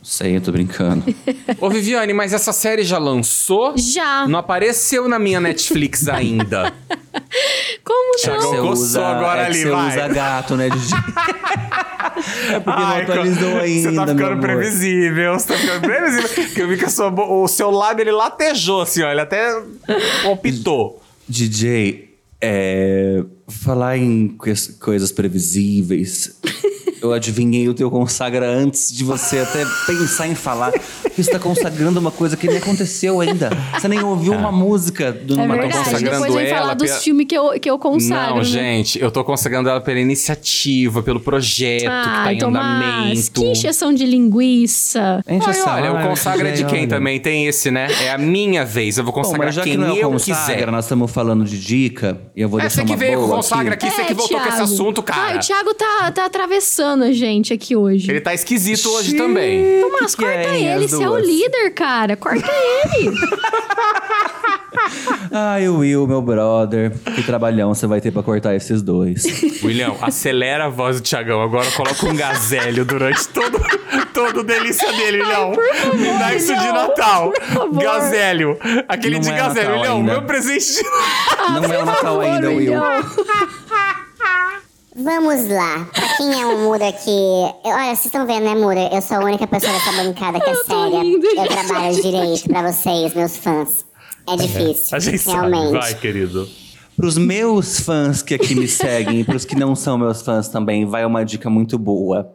Não 0.00 0.04
sei, 0.04 0.36
eu 0.36 0.40
tô 0.40 0.50
brincando. 0.50 1.04
Ô, 1.60 1.68
Viviane, 1.68 2.12
mas 2.14 2.32
essa 2.32 2.52
série 2.54 2.82
já 2.84 2.96
lançou? 2.98 3.74
Já. 3.76 4.26
Não 4.26 4.38
apareceu 4.38 5.06
na 5.08 5.18
minha 5.18 5.38
Netflix 5.40 6.08
ainda. 6.08 6.72
Como 7.84 8.18
Já 8.18 8.36
não? 8.36 8.40
Você 8.40 8.56
coçou 8.56 9.04
agora 9.04 9.42
é 9.42 9.44
que 9.44 9.50
ali, 9.50 9.62
você 9.62 9.70
vai. 9.70 9.88
usa 9.88 10.08
gato, 10.08 10.56
né, 10.56 10.68
Didi? 10.70 10.94
é 12.54 12.60
porque 12.60 12.82
Ai, 12.82 13.04
não 13.06 13.12
atualizou 13.12 13.58
ainda, 13.58 13.90
Você 13.90 13.96
tá 13.96 14.06
meu 14.06 14.14
ficando 14.16 14.32
amor. 14.32 14.40
previsível, 14.40 15.32
você 15.34 15.46
tá 15.48 15.54
ficando 15.58 15.80
previsível. 15.82 16.54
que 16.54 16.62
eu 16.62 16.68
vi 16.68 16.76
que 16.78 16.84
a 16.84 16.88
sua 16.90 17.08
o 17.10 17.46
seu 17.48 17.70
lábio, 17.70 18.02
ele 18.02 18.12
latejou, 18.12 18.80
assim, 18.82 19.02
ó. 19.02 19.10
Ele 19.10 19.20
até 19.20 19.52
palpitou. 20.22 21.02
DJ, 21.28 22.14
é, 22.40 23.22
falar 23.48 23.98
em 23.98 24.28
cois- 24.28 24.78
coisas 24.80 25.12
previsíveis. 25.12 26.38
Eu 27.00 27.12
adivinhei 27.12 27.68
o 27.68 27.74
teu 27.74 27.90
consagra 27.90 28.46
antes 28.46 28.92
de 28.92 29.04
você 29.04 29.38
até 29.38 29.64
pensar 29.86 30.28
em 30.28 30.34
falar. 30.34 30.72
Porque 31.20 31.24
você 31.24 31.30
tá 31.32 31.38
consagrando 31.38 32.00
uma 32.00 32.10
coisa 32.10 32.36
que 32.36 32.46
nem 32.46 32.56
aconteceu 32.58 33.20
ainda. 33.20 33.50
Você 33.78 33.88
nem 33.88 34.02
ouviu 34.02 34.32
uma 34.32 34.50
música 34.50 35.12
do 35.12 35.38
É 35.40 35.46
verdade. 35.46 35.72
consagrando 35.72 36.10
Depois 36.22 36.34
vem 36.34 36.46
ela 36.48 36.58
falar 36.60 36.74
dos 36.74 36.88
pela- 36.88 37.00
filmes 37.00 37.26
que 37.26 37.34
eu, 37.36 37.60
que 37.60 37.70
eu 37.70 37.78
consagro. 37.78 38.30
Não, 38.30 38.36
né? 38.38 38.44
gente, 38.44 39.00
eu 39.00 39.10
tô 39.10 39.22
consagrando 39.24 39.68
ela 39.68 39.80
pela 39.80 39.98
iniciativa, 40.00 41.02
pelo 41.02 41.20
projeto 41.20 41.80
que 41.82 41.86
tá 41.86 42.32
em 42.32 42.38
Tomás, 42.38 42.64
andamento. 42.98 43.32
que 43.32 43.46
encheção 43.50 43.92
de 43.92 44.06
linguiça. 44.06 45.22
Enche 45.28 45.46
Ai, 45.46 45.50
essa 45.50 45.74
olha, 45.74 45.92
o 45.92 45.94
hora, 45.96 46.08
consagra 46.08 46.48
é 46.48 46.52
de 46.52 46.64
quem 46.64 46.80
olha. 46.80 46.88
também? 46.88 47.20
Tem 47.20 47.46
esse, 47.46 47.70
né? 47.70 47.88
É 48.04 48.10
a 48.10 48.18
minha 48.18 48.64
vez. 48.64 48.98
Eu 48.98 49.04
vou 49.04 49.12
Bom, 49.12 49.20
consagrar 49.22 49.46
mas 49.46 49.54
já 49.54 49.62
quem 49.62 49.72
que 49.72 49.78
não 49.78 49.94
é 49.96 49.98
eu 50.02 50.10
consagra, 50.10 50.54
quiser. 50.54 50.70
nós 50.70 50.84
estamos 50.84 51.10
falando 51.10 51.44
de 51.44 51.58
dica, 51.58 52.20
e 52.34 52.40
eu 52.42 52.48
vou 52.48 52.58
É 52.58 52.62
deixar 52.62 52.76
você 52.80 52.84
que 52.86 52.92
uma 52.92 52.96
veio 52.98 53.18
com 53.18 53.24
o 53.24 53.26
boa 53.26 53.36
consagra 53.36 53.74
aqui. 53.74 53.86
aqui, 53.86 53.94
você 53.96 54.04
que 54.04 54.14
voltou 54.14 54.38
com 54.38 54.46
esse 54.48 54.56
Thiago. 54.56 54.72
assunto, 54.72 55.00
Ah, 55.00 55.04
cara. 55.04 55.36
o 55.36 55.40
Thiago 55.40 55.74
tá, 55.74 56.10
tá 56.12 56.24
atravessando 56.24 57.04
a 57.04 57.12
gente 57.12 57.52
aqui 57.52 57.76
hoje. 57.76 58.10
Ele 58.10 58.20
tá 58.20 58.34
esquisito 58.34 58.88
hoje 58.90 59.14
também. 59.14 59.80
Tomás, 59.80 60.14
que 60.14 60.22
corta 60.22 60.48
é, 60.48 60.74
ele, 60.76 60.88
você 60.88 60.96
é 61.16 61.20
o 61.20 61.24
líder, 61.24 61.70
cara. 61.74 62.16
Corta 62.16 62.46
ele. 62.94 63.10
Ai, 65.32 65.68
Will, 65.68 66.06
meu 66.06 66.22
brother. 66.22 66.92
Que 67.14 67.22
trabalhão 67.22 67.74
você 67.74 67.86
vai 67.86 68.00
ter 68.00 68.10
pra 68.10 68.22
cortar 68.22 68.54
esses 68.54 68.82
dois. 68.82 69.24
William, 69.62 69.94
acelera 70.00 70.66
a 70.66 70.68
voz 70.68 71.00
do 71.00 71.02
Thiagão. 71.02 71.40
Agora 71.42 71.70
coloca 71.72 72.06
um 72.06 72.14
gazélio 72.16 72.84
durante 72.84 73.28
todo, 73.28 73.58
todo 74.12 74.40
o 74.40 74.44
delícia 74.44 74.90
dele, 74.92 75.22
William. 75.22 75.50
Me 75.94 76.18
dá 76.18 76.34
isso 76.34 76.54
de 76.54 76.72
Natal. 76.72 77.32
Gazélio. 77.80 78.58
Aquele 78.88 79.16
Não 79.16 79.20
de 79.20 79.30
é 79.30 79.36
gazélio. 79.36 79.70
Natal 79.70 79.80
William, 79.80 79.94
ainda. 79.96 80.12
meu 80.12 80.22
presente 80.22 80.74
de 80.74 80.82
não 81.60 81.72
é 81.72 81.78
o 81.78 81.84
Natal 81.84 82.20
ainda, 82.20 82.48
Will. 82.50 82.72
Vamos 85.02 85.48
lá. 85.48 85.88
Pra 85.94 86.16
quem 86.16 86.40
é 86.40 86.46
um 86.46 86.64
Mura 86.64 86.88
aqui. 86.88 87.10
Olha, 87.64 87.94
vocês 87.94 88.06
estão 88.06 88.26
vendo, 88.26 88.44
né, 88.44 88.54
Mura? 88.54 88.90
Eu 88.92 89.00
sou 89.00 89.16
a 89.16 89.24
única 89.24 89.46
pessoa 89.46 89.72
dessa 89.72 89.92
bancada 89.92 90.38
que 90.38 90.50
é 90.50 90.54
séria. 90.54 91.02
Eu 91.02 91.48
trabalho 91.48 92.02
direito 92.02 92.48
pra 92.48 92.70
vocês, 92.70 93.14
meus 93.14 93.36
fãs. 93.38 93.84
É 94.28 94.36
difícil. 94.36 94.96
A 94.96 95.00
gente 95.00 95.26
realmente. 95.26 95.70
sabe. 95.70 95.78
Vai, 95.78 95.94
querido. 95.94 96.48
Pros 96.96 97.16
meus 97.16 97.80
fãs 97.80 98.20
que 98.20 98.34
aqui 98.34 98.54
me 98.54 98.68
seguem 98.68 99.20
e 99.20 99.24
pros 99.24 99.46
que 99.46 99.56
não 99.56 99.74
são 99.74 99.96
meus 99.96 100.20
fãs 100.20 100.48
também, 100.48 100.84
vai 100.84 101.02
uma 101.06 101.24
dica 101.24 101.48
muito 101.48 101.78
boa. 101.78 102.30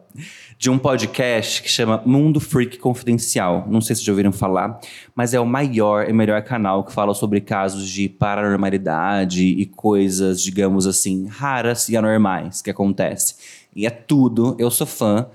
De 0.58 0.70
um 0.70 0.78
podcast 0.78 1.62
que 1.62 1.68
chama 1.68 2.02
Mundo 2.06 2.40
Freak 2.40 2.78
Confidencial. 2.78 3.66
Não 3.68 3.82
sei 3.82 3.94
se 3.94 4.02
já 4.02 4.10
ouviram 4.10 4.32
falar, 4.32 4.80
mas 5.14 5.34
é 5.34 5.40
o 5.40 5.44
maior 5.44 6.08
e 6.08 6.14
melhor 6.14 6.42
canal 6.42 6.82
que 6.82 6.92
fala 6.92 7.12
sobre 7.12 7.42
casos 7.42 7.86
de 7.86 8.08
paranormalidade 8.08 9.44
e 9.44 9.66
coisas, 9.66 10.40
digamos 10.40 10.86
assim, 10.86 11.26
raras 11.26 11.90
e 11.90 11.96
anormais 11.96 12.62
que 12.62 12.70
acontecem. 12.70 13.36
E 13.74 13.86
é 13.86 13.90
tudo, 13.90 14.56
eu 14.58 14.70
sou 14.70 14.86
fã. 14.86 15.28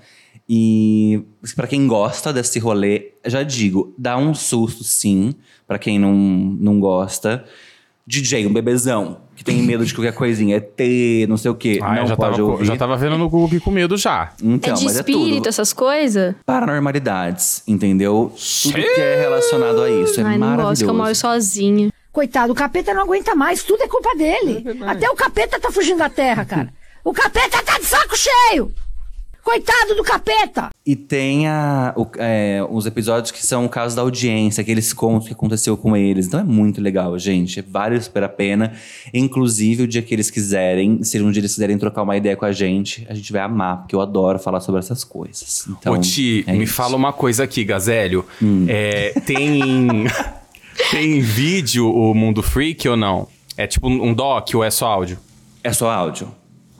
E 0.48 1.22
pra 1.54 1.68
quem 1.68 1.86
gosta 1.86 2.32
desse 2.32 2.58
rolê, 2.58 3.12
já 3.24 3.44
digo, 3.44 3.94
dá 3.96 4.18
um 4.18 4.34
susto 4.34 4.82
sim, 4.82 5.36
pra 5.68 5.78
quem 5.78 6.00
não, 6.00 6.12
não 6.12 6.80
gosta. 6.80 7.44
DJ, 8.06 8.46
um 8.46 8.52
bebezão, 8.52 9.18
que 9.36 9.44
tem 9.44 9.62
medo 9.62 9.84
de 9.86 9.94
qualquer 9.94 10.12
coisinha, 10.12 10.56
ET, 10.56 10.78
não 11.28 11.36
sei 11.36 11.50
o 11.50 11.54
quê, 11.54 11.78
Ah, 11.82 11.94
eu 11.96 12.00
não 12.02 12.06
já 12.08 12.16
pode 12.16 12.36
tava, 12.36 12.48
ouvir. 12.50 12.64
já 12.64 12.76
tava 12.76 12.96
vendo 12.96 13.16
no 13.16 13.28
Google 13.28 13.60
com 13.60 13.70
medo 13.70 13.96
já. 13.96 14.32
Então, 14.42 14.74
é 14.74 14.76
de 14.76 14.84
mas 14.84 14.96
espírito, 14.96 15.30
é 15.30 15.34
tudo. 15.36 15.48
essas 15.48 15.72
coisas? 15.72 16.34
Paranormalidades, 16.44 17.62
entendeu? 17.66 18.32
Tudo 18.62 18.74
que 18.74 19.00
é 19.00 19.20
relacionado 19.20 19.82
a 19.82 19.90
isso, 19.90 20.20
é 20.20 20.24
Ai, 20.24 20.32
não 20.32 20.38
maravilhoso. 20.40 20.68
gosto 20.70 20.84
que 20.84 20.90
eu 20.90 20.94
moro 20.94 21.14
sozinha. 21.14 21.90
Coitado, 22.10 22.52
o 22.52 22.54
capeta 22.56 22.92
não 22.92 23.02
aguenta 23.02 23.34
mais, 23.34 23.62
tudo 23.62 23.82
é 23.82 23.88
culpa 23.88 24.14
dele. 24.16 24.64
Até 24.86 25.08
o 25.08 25.14
capeta 25.14 25.58
tá 25.58 25.70
fugindo 25.70 25.98
da 25.98 26.10
terra, 26.10 26.44
cara. 26.44 26.68
O 27.04 27.12
capeta 27.12 27.62
tá 27.62 27.78
de 27.78 27.84
saco 27.86 28.14
cheio! 28.16 28.70
Coitado 29.44 29.96
do 29.96 30.04
capeta! 30.04 30.70
E 30.86 30.94
tem 30.94 31.48
a, 31.48 31.92
o- 31.96 32.06
é, 32.16 32.64
os 32.70 32.86
episódios 32.86 33.30
que 33.32 33.44
são 33.44 33.64
o 33.66 33.68
caso 33.68 33.94
da 33.96 34.02
audiência, 34.02 34.60
aqueles 34.62 34.92
contos 34.92 35.26
que 35.26 35.34
aconteceu 35.34 35.76
com 35.76 35.96
eles. 35.96 36.26
Então 36.26 36.38
é 36.40 36.44
muito 36.44 36.80
legal, 36.80 37.18
gente. 37.18 37.60
Vale 37.60 38.00
super 38.00 38.22
a 38.22 38.28
pena. 38.28 38.72
Inclusive, 39.12 39.82
o 39.82 39.88
dia 39.88 40.00
que 40.00 40.14
eles 40.14 40.30
quiserem, 40.30 41.02
se 41.02 41.20
um 41.20 41.30
dia 41.30 41.40
eles 41.40 41.52
quiserem 41.54 41.76
trocar 41.76 42.02
uma 42.02 42.16
ideia 42.16 42.36
com 42.36 42.44
a 42.44 42.52
gente, 42.52 43.04
a 43.10 43.14
gente 43.14 43.32
vai 43.32 43.42
amar, 43.42 43.78
porque 43.78 43.94
eu 43.94 44.00
adoro 44.00 44.38
falar 44.38 44.60
sobre 44.60 44.78
essas 44.78 45.02
coisas. 45.04 45.66
Então, 45.68 45.94
Ô, 45.94 45.98
Ti, 45.98 46.44
é 46.46 46.52
me 46.52 46.64
isso. 46.64 46.72
Hum. 46.72 46.76
fala 46.76 46.96
uma 46.96 47.12
coisa 47.12 47.42
aqui, 47.44 47.64
Gazélio. 47.64 48.24
É, 48.68 49.10
tem, 49.26 50.06
tem 50.90 51.20
vídeo 51.20 51.92
o 51.92 52.14
Mundo 52.14 52.42
Freak 52.42 52.88
ou 52.88 52.96
não? 52.96 53.28
É 53.56 53.66
tipo 53.66 53.88
um 53.88 54.14
doc 54.14 54.48
ou 54.54 54.64
é 54.64 54.70
só 54.70 54.86
áudio? 54.86 55.18
É 55.64 55.72
só 55.72 55.90
áudio. 55.90 56.32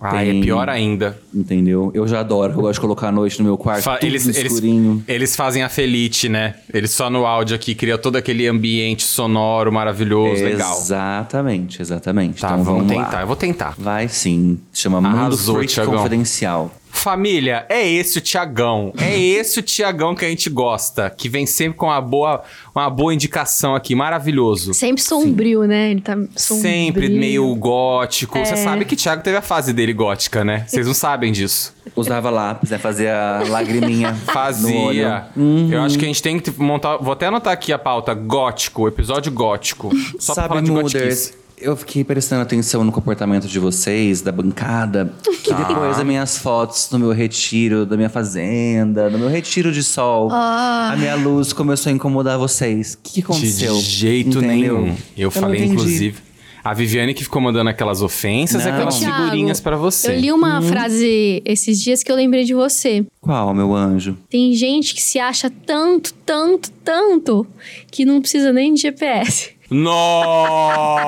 Ah, 0.03 0.11
Tem- 0.19 0.41
é 0.41 0.43
pior 0.43 0.69
ainda. 0.69 1.17
Entendeu? 1.33 1.91
Eu 1.95 2.07
já 2.09 2.21
adoro, 2.21 2.53
eu 2.53 2.57
gosto 2.61 2.75
de 2.75 2.81
colocar 2.81 3.09
à 3.09 3.13
noite 3.13 3.39
no 3.39 3.45
meu 3.45 3.57
quarto, 3.57 3.83
Fa- 3.85 3.97
tudo 3.97 4.07
eles, 4.09 4.27
eles, 4.27 4.53
escurinho. 4.53 5.05
eles 5.07 5.37
fazem 5.37 5.63
a 5.63 5.69
Felite, 5.69 6.29
né? 6.29 6.57
Eles 6.73 6.91
só 6.91 7.09
no 7.09 7.25
áudio 7.25 7.55
aqui 7.57 7.75
criam 7.75 7.97
todo 7.99 8.17
aquele 8.17 8.47
ambiente 8.49 9.05
sonoro 9.05 9.73
maravilhoso, 9.73 10.43
legal. 10.45 10.77
Exatamente, 10.79 11.81
exatamente. 11.81 12.41
Tá, 12.41 12.49
então 12.49 12.65
vamos 12.65 12.81
vamos 12.89 12.93
tentar. 12.97 13.17
lá. 13.17 13.21
Eu 13.23 13.27
vou 13.27 13.37
tentar. 13.37 13.75
Vai 13.79 14.09
sim. 14.09 14.59
Chama 14.73 15.01
Mundo 15.01 15.17
Arrasou, 15.17 15.57
Freak 15.57 15.73
Thiagão. 15.73 15.95
Confidencial. 15.97 16.75
Família, 16.95 17.65
é 17.71 17.89
esse 17.89 18.19
o 18.19 18.21
Tiagão. 18.21 18.93
É 19.01 19.19
esse 19.19 19.59
o 19.59 19.63
Tiagão 19.63 20.15
que 20.15 20.25
a 20.25 20.29
gente 20.29 20.49
gosta. 20.51 21.09
Que 21.11 21.29
vem 21.29 21.47
sempre 21.47 21.79
com 21.79 21.87
uma 21.87 22.01
boa, 22.01 22.43
uma 22.75 22.89
boa 22.91 23.13
indicação 23.15 23.75
aqui. 23.75 23.95
Maravilhoso. 23.95 24.75
Sempre 24.75 25.03
sombrio, 25.03 25.65
né? 25.65 25.91
Ele 25.91 26.01
tá 26.03 26.15
sombrio. 26.37 26.63
Sempre 26.71 27.09
meio 27.09 27.53
gótico. 27.57 28.39
Você 28.39 28.53
É. 28.53 28.57
sabe 28.57 28.85
que 28.85 28.95
Thiago 28.95 29.23
teve 29.23 29.37
a 29.39 29.43
fase 29.43 29.73
dele 29.73 29.93
gótica, 29.95 30.45
né? 30.45 30.65
Vocês 30.69 30.87
não 30.87 30.95
sabem 30.95 31.33
disso. 31.33 31.75
Usava 31.97 32.31
lápis, 32.31 32.71
né? 32.71 32.79
Fazia 32.79 33.43
lagriminha 33.49 34.13
no 34.61 34.77
olho. 34.77 35.03
Fazia. 35.03 35.27
Eu 35.71 35.83
acho 35.83 35.99
que 35.99 36.05
a 36.05 36.09
gente 36.09 36.23
tem 36.23 36.39
que 36.39 36.53
montar. 36.61 36.99
Vou 36.99 37.13
até 37.15 37.27
anotar 37.27 37.53
aqui 37.53 37.73
a 37.73 37.79
pauta: 37.79 38.15
gótico, 38.15 38.87
episódio 38.87 39.33
gótico. 39.33 39.91
Só 40.21 40.35
pra 40.35 40.43
Sabe, 40.43 40.49
falar 40.49 40.61
de 40.61 40.71
Mooders. 40.71 41.33
Eu 41.63 41.77
fiquei 41.77 42.03
prestando 42.05 42.43
atenção 42.43 42.85
no 42.85 42.93
comportamento 42.93 43.47
de 43.47 43.59
vocês, 43.59 44.21
da 44.21 44.33
bancada, 44.33 45.13
que 45.43 45.51
Tá. 45.51 45.63
depois 45.65 45.97
das 45.97 46.05
minhas 46.07 46.39
fotos 46.39 46.89
no 46.91 46.99
meu 46.99 47.13
retiro, 47.13 47.87
da 47.87 47.97
minha 47.97 48.09
fazenda, 48.11 49.09
no 49.09 49.19
meu 49.19 49.29
retiro 49.29 49.71
de 49.73 49.83
sol, 49.83 50.29
Ah. 50.31 50.91
a 50.93 50.97
minha 50.97 51.15
luz 51.15 51.53
começou 51.53 51.91
a 51.91 51.93
incomodar 51.95 52.39
vocês. 52.39 52.95
O 52.95 52.99
que, 53.03 53.13
que 53.15 53.21
aconteceu? 53.23 53.75
De 53.75 53.81
jeito 53.81 54.39
Entendeu? 54.39 54.81
nenhum. 54.83 54.97
Eu, 55.17 55.31
falei, 55.31 55.61
entendi. 55.61 55.73
inclusive. 55.75 56.17
A 56.65 56.73
Viviane 56.73 57.13
que 57.13 57.25
ficou 57.25 57.43
mandando 57.43 57.69
aquelas 57.71 58.03
ofensas 58.03 58.63
e 58.63 58.67
Não. 58.67 58.73
aquelas 58.75 58.97
Thiago, 59.01 59.17
figurinhas 59.25 59.61
pra 59.61 59.77
você. 59.77 60.13
Eu 60.13 60.21
li 60.21 60.31
uma 60.31 60.63
frase 60.63 61.43
esses 61.45 61.81
dias 61.83 62.05
que 62.05 62.13
eu 62.13 62.15
lembrei 62.15 62.45
de 62.45 62.55
você. 62.55 63.05
Qual, 63.21 63.53
meu 63.53 63.75
anjo? 63.75 64.17
Tem 64.31 64.55
gente 64.55 64.95
que 64.95 65.03
se 65.03 65.19
acha 65.19 65.51
tanto, 65.67 66.15
tanto, 66.25 66.71
tanto 66.85 67.45
que 67.91 68.05
não 68.05 68.21
precisa 68.21 68.53
nem 68.53 68.75
de 68.75 68.83
GPS. 68.83 69.51
Nossa! 69.73 71.03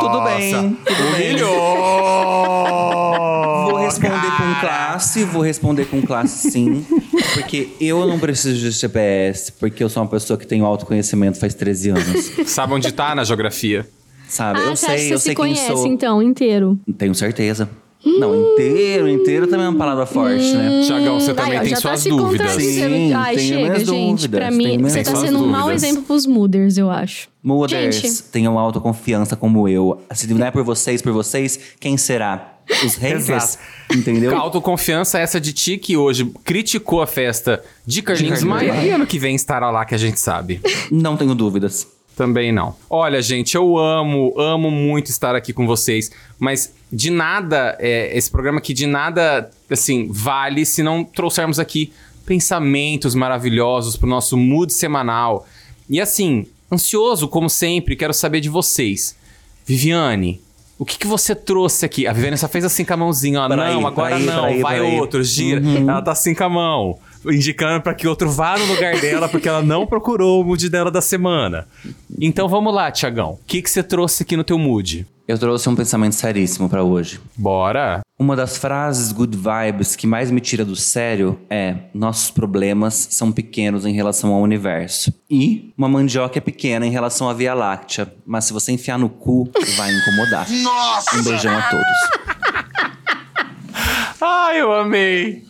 Tudo 0.00 0.24
bem, 0.24 0.76
tudo 0.84 1.12
bem. 1.12 1.28
Humilhou! 1.28 1.58
Vou 3.70 3.76
responder 3.76 4.30
com 4.36 4.60
classe, 4.60 5.24
vou 5.24 5.42
responder 5.42 5.84
com 5.86 6.02
classe 6.02 6.50
sim. 6.50 6.84
Porque 7.34 7.68
eu 7.80 8.06
não 8.06 8.18
preciso 8.18 8.58
de 8.58 8.70
GPS, 8.70 9.52
porque 9.52 9.84
eu 9.84 9.88
sou 9.88 10.02
uma 10.02 10.08
pessoa 10.08 10.38
que 10.38 10.46
tem 10.46 10.60
autoconhecimento 10.60 11.38
faz 11.38 11.54
13 11.54 11.90
anos. 11.90 12.32
Sabe 12.46 12.74
onde 12.74 12.90
tá 12.92 13.14
na 13.14 13.24
geografia? 13.24 13.86
Sabe? 14.28 14.60
ah, 14.60 14.62
eu 14.64 14.76
você 14.76 14.86
acha 14.86 14.94
que 14.94 15.00
sei, 15.00 15.08
você 15.08 15.14
eu 15.14 15.18
se 15.18 15.24
sei 15.24 15.34
quem 15.34 15.44
conhece, 15.44 15.66
sou. 15.66 15.86
então, 15.86 16.22
inteiro? 16.22 16.78
Tenho 16.98 17.14
certeza. 17.14 17.68
Não, 18.04 18.52
inteiro, 18.52 19.08
inteiro 19.08 19.46
também 19.48 19.66
é 19.66 19.68
uma 19.68 19.78
palavra 19.78 20.06
forte, 20.06 20.52
né? 20.52 20.82
Tiagão, 20.86 21.18
você 21.18 21.34
também 21.34 21.58
Ai, 21.58 21.64
tem 21.64 21.70
já 21.70 21.76
suas 21.80 22.04
tá 22.04 22.10
dúvidas. 22.10 22.52
Sim, 22.52 23.12
Ai, 23.12 23.34
tenho 23.36 23.48
chega, 23.48 23.60
minhas 23.62 23.78
gente. 23.80 24.20
dúvidas, 24.20 24.40
pra 24.40 24.50
mim, 24.52 24.78
você 24.82 25.02
tá 25.02 25.16
sendo 25.16 25.42
um 25.42 25.46
mau 25.46 25.70
exemplo 25.72 26.02
pros 26.02 26.24
mooders, 26.24 26.78
eu 26.78 26.90
acho. 26.90 27.28
Mooders, 27.42 27.96
Gente. 27.96 28.22
tenham 28.24 28.58
autoconfiança 28.58 29.34
como 29.34 29.68
eu. 29.68 30.00
Se 30.12 30.32
não 30.32 30.46
é 30.46 30.50
por 30.50 30.62
vocês, 30.62 31.02
por 31.02 31.12
vocês, 31.12 31.58
quem 31.80 31.96
será? 31.96 32.54
Os 32.84 32.94
haters? 33.00 33.58
Entendeu? 33.92 34.32
Com 34.32 34.38
autoconfiança 34.38 35.18
essa 35.18 35.40
de 35.40 35.52
ti 35.52 35.76
que 35.78 35.96
hoje 35.96 36.30
criticou 36.44 37.02
a 37.02 37.06
festa 37.06 37.62
de 37.86 38.02
Carlinhos 38.02 38.40
De 38.40 38.46
Carlinhos 38.46 38.74
Maia. 38.76 38.86
e 38.86 38.90
ano 38.90 39.06
que 39.06 39.18
vem 39.18 39.34
estará 39.34 39.70
lá 39.70 39.84
que 39.84 39.94
a 39.94 39.98
gente 39.98 40.20
sabe. 40.20 40.60
Não 40.90 41.16
tenho 41.16 41.34
dúvidas. 41.34 41.86
Também 42.14 42.50
não. 42.52 42.74
Olha, 42.90 43.22
gente, 43.22 43.54
eu 43.54 43.78
amo, 43.78 44.34
amo 44.38 44.70
muito 44.70 45.08
estar 45.08 45.34
aqui 45.36 45.52
com 45.52 45.66
vocês, 45.66 46.10
mas 46.38 46.74
de 46.92 47.10
nada, 47.10 47.76
é, 47.78 48.16
esse 48.16 48.30
programa 48.30 48.58
aqui 48.58 48.72
de 48.72 48.86
nada, 48.86 49.50
assim, 49.70 50.08
vale 50.10 50.64
se 50.64 50.82
não 50.82 51.04
trouxermos 51.04 51.58
aqui 51.58 51.92
pensamentos 52.24 53.14
maravilhosos 53.14 53.96
pro 53.96 54.08
nosso 54.08 54.36
mood 54.36 54.72
semanal. 54.72 55.46
E 55.88 56.00
assim, 56.00 56.46
ansioso 56.72 57.28
como 57.28 57.48
sempre, 57.48 57.96
quero 57.96 58.12
saber 58.12 58.40
de 58.40 58.48
vocês. 58.48 59.16
Viviane, 59.64 60.40
o 60.78 60.84
que, 60.84 60.98
que 60.98 61.06
você 61.06 61.34
trouxe 61.34 61.84
aqui? 61.84 62.06
A 62.06 62.12
Viviane 62.12 62.38
só 62.38 62.48
fez 62.48 62.64
assim 62.64 62.84
com 62.84 62.94
a 62.94 62.96
mãozinha, 62.96 63.40
ó. 63.40 63.48
Peraí, 63.48 63.74
não, 63.74 63.86
agora 63.86 64.18
não, 64.18 64.60
vai. 64.60 64.80
Uhum. 64.80 64.98
outro, 64.98 65.22
gira. 65.24 65.60
Ela 65.60 66.00
tá 66.00 66.12
assim 66.12 66.34
com 66.34 66.44
a 66.44 66.48
mão, 66.48 66.98
indicando 67.26 67.82
pra 67.82 67.94
que 67.94 68.06
outro 68.06 68.30
vá 68.30 68.56
no 68.56 68.64
lugar 68.66 68.98
dela, 69.00 69.28
porque 69.28 69.48
ela 69.48 69.62
não 69.62 69.86
procurou 69.86 70.40
o 70.40 70.44
mood 70.44 70.68
dela 70.68 70.90
da 70.90 71.00
semana. 71.00 71.66
Então 72.20 72.48
vamos 72.48 72.72
lá, 72.72 72.90
Tiagão. 72.90 73.32
O 73.32 73.40
que, 73.46 73.60
que 73.60 73.68
você 73.70 73.82
trouxe 73.82 74.22
aqui 74.22 74.36
no 74.36 74.44
teu 74.44 74.58
mood? 74.58 75.06
Eu 75.28 75.36
trouxe 75.38 75.68
um 75.68 75.76
pensamento 75.76 76.14
seríssimo 76.14 76.70
pra 76.70 76.82
hoje. 76.82 77.20
Bora. 77.36 78.00
Uma 78.18 78.34
das 78.34 78.56
frases 78.56 79.12
good 79.12 79.36
vibes 79.36 79.94
que 79.94 80.06
mais 80.06 80.30
me 80.30 80.40
tira 80.40 80.64
do 80.64 80.74
sério 80.74 81.38
é: 81.50 81.74
nossos 81.92 82.30
problemas 82.30 83.08
são 83.10 83.30
pequenos 83.30 83.84
em 83.84 83.92
relação 83.92 84.32
ao 84.32 84.40
universo. 84.40 85.12
E 85.30 85.70
uma 85.76 85.86
mandioca 85.86 86.38
é 86.38 86.40
pequena 86.40 86.86
em 86.86 86.90
relação 86.90 87.28
à 87.28 87.34
Via 87.34 87.52
Láctea, 87.52 88.10
mas 88.24 88.46
se 88.46 88.54
você 88.54 88.72
enfiar 88.72 88.98
no 88.98 89.10
cu, 89.10 89.50
vai 89.76 89.92
incomodar. 89.94 90.48
Nossa! 90.62 91.18
Um 91.18 91.22
beijão 91.22 91.54
a 91.54 91.62
todos. 91.68 91.86
Ai, 94.22 94.62
eu 94.62 94.72
amei. 94.72 95.44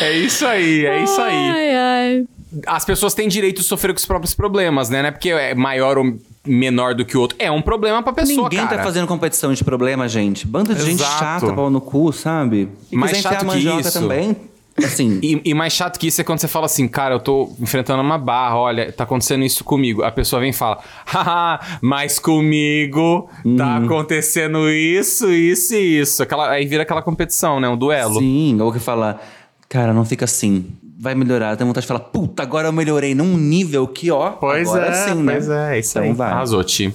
É 0.00 0.12
isso 0.16 0.46
aí, 0.46 0.86
é 0.86 1.02
isso 1.02 1.20
aí. 1.20 1.50
Ai, 1.50 1.74
ai. 1.74 2.24
As 2.68 2.84
pessoas 2.84 3.14
têm 3.14 3.26
direito 3.26 3.62
de 3.62 3.66
sofrer 3.66 3.92
com 3.92 3.98
os 3.98 4.06
próprios 4.06 4.32
problemas, 4.32 4.88
né? 4.88 5.02
Não 5.02 5.08
é 5.08 5.10
porque 5.10 5.30
é 5.30 5.56
maior 5.56 5.98
ou 5.98 6.16
menor 6.46 6.94
do 6.94 7.04
que 7.04 7.16
o 7.16 7.20
outro. 7.20 7.36
É 7.40 7.50
um 7.50 7.62
problema 7.62 8.02
pra 8.02 8.12
pessoa, 8.12 8.48
Ninguém 8.48 8.64
cara. 8.66 8.78
tá 8.78 8.82
fazendo 8.84 9.06
competição 9.06 9.52
de 9.52 9.64
problema, 9.64 10.06
gente. 10.08 10.46
Banda 10.46 10.74
de 10.74 10.82
gente 10.84 11.00
Exato. 11.02 11.18
chata, 11.46 11.52
pau 11.52 11.70
no 11.70 11.80
cu, 11.80 12.12
sabe? 12.12 12.68
E 12.92 12.96
Mais 12.96 13.16
chato 13.18 13.48
a 13.48 13.52
que 13.54 13.58
isso. 13.58 13.92
também. 14.00 14.36
Assim, 14.76 15.20
E, 15.22 15.40
e 15.44 15.54
mais 15.54 15.72
chato 15.72 16.00
que 16.00 16.08
isso 16.08 16.20
é 16.20 16.24
quando 16.24 16.40
você 16.40 16.48
fala 16.48 16.66
assim, 16.66 16.88
cara, 16.88 17.14
eu 17.14 17.20
tô 17.20 17.48
enfrentando 17.60 18.02
uma 18.02 18.18
barra, 18.18 18.56
olha, 18.58 18.90
tá 18.90 19.04
acontecendo 19.04 19.44
isso 19.44 19.62
comigo. 19.62 20.02
A 20.02 20.10
pessoa 20.10 20.40
vem 20.40 20.50
e 20.50 20.52
fala, 20.52 20.80
haha, 21.06 21.60
mas 21.80 22.18
comigo 22.18 23.28
tá 23.56 23.78
Uhum. 23.78 23.84
acontecendo 23.84 24.68
isso, 24.68 25.30
isso 25.32 25.74
e 25.76 26.00
isso. 26.00 26.22
Aquela, 26.24 26.50
aí 26.50 26.66
vira 26.66 26.82
aquela 26.82 27.02
competição, 27.02 27.60
né? 27.60 27.68
Um 27.68 27.76
duelo. 27.76 28.18
sim, 28.18 28.60
ou 28.60 28.72
que 28.72 28.80
fala, 28.80 29.20
cara, 29.68 29.92
não 29.94 30.04
fica 30.04 30.24
assim. 30.24 30.66
Vai 31.04 31.14
melhorar. 31.14 31.54
Tem 31.54 31.66
vontade 31.66 31.84
de 31.84 31.88
falar, 31.88 32.00
puta, 32.00 32.42
agora 32.42 32.68
eu 32.68 32.72
melhorei 32.72 33.14
num 33.14 33.36
nível 33.36 33.86
que, 33.86 34.10
ó. 34.10 34.30
Pois 34.30 34.66
agora 34.70 34.86
é, 34.86 34.92
sim, 35.08 35.22
né? 35.22 35.32
pois 35.34 35.48
é, 35.50 35.78
isso 35.78 35.90
Então 35.98 36.02
aí. 36.02 36.12
vai. 36.14 36.30
Arrasou, 36.30 36.64
Ti. 36.64 36.94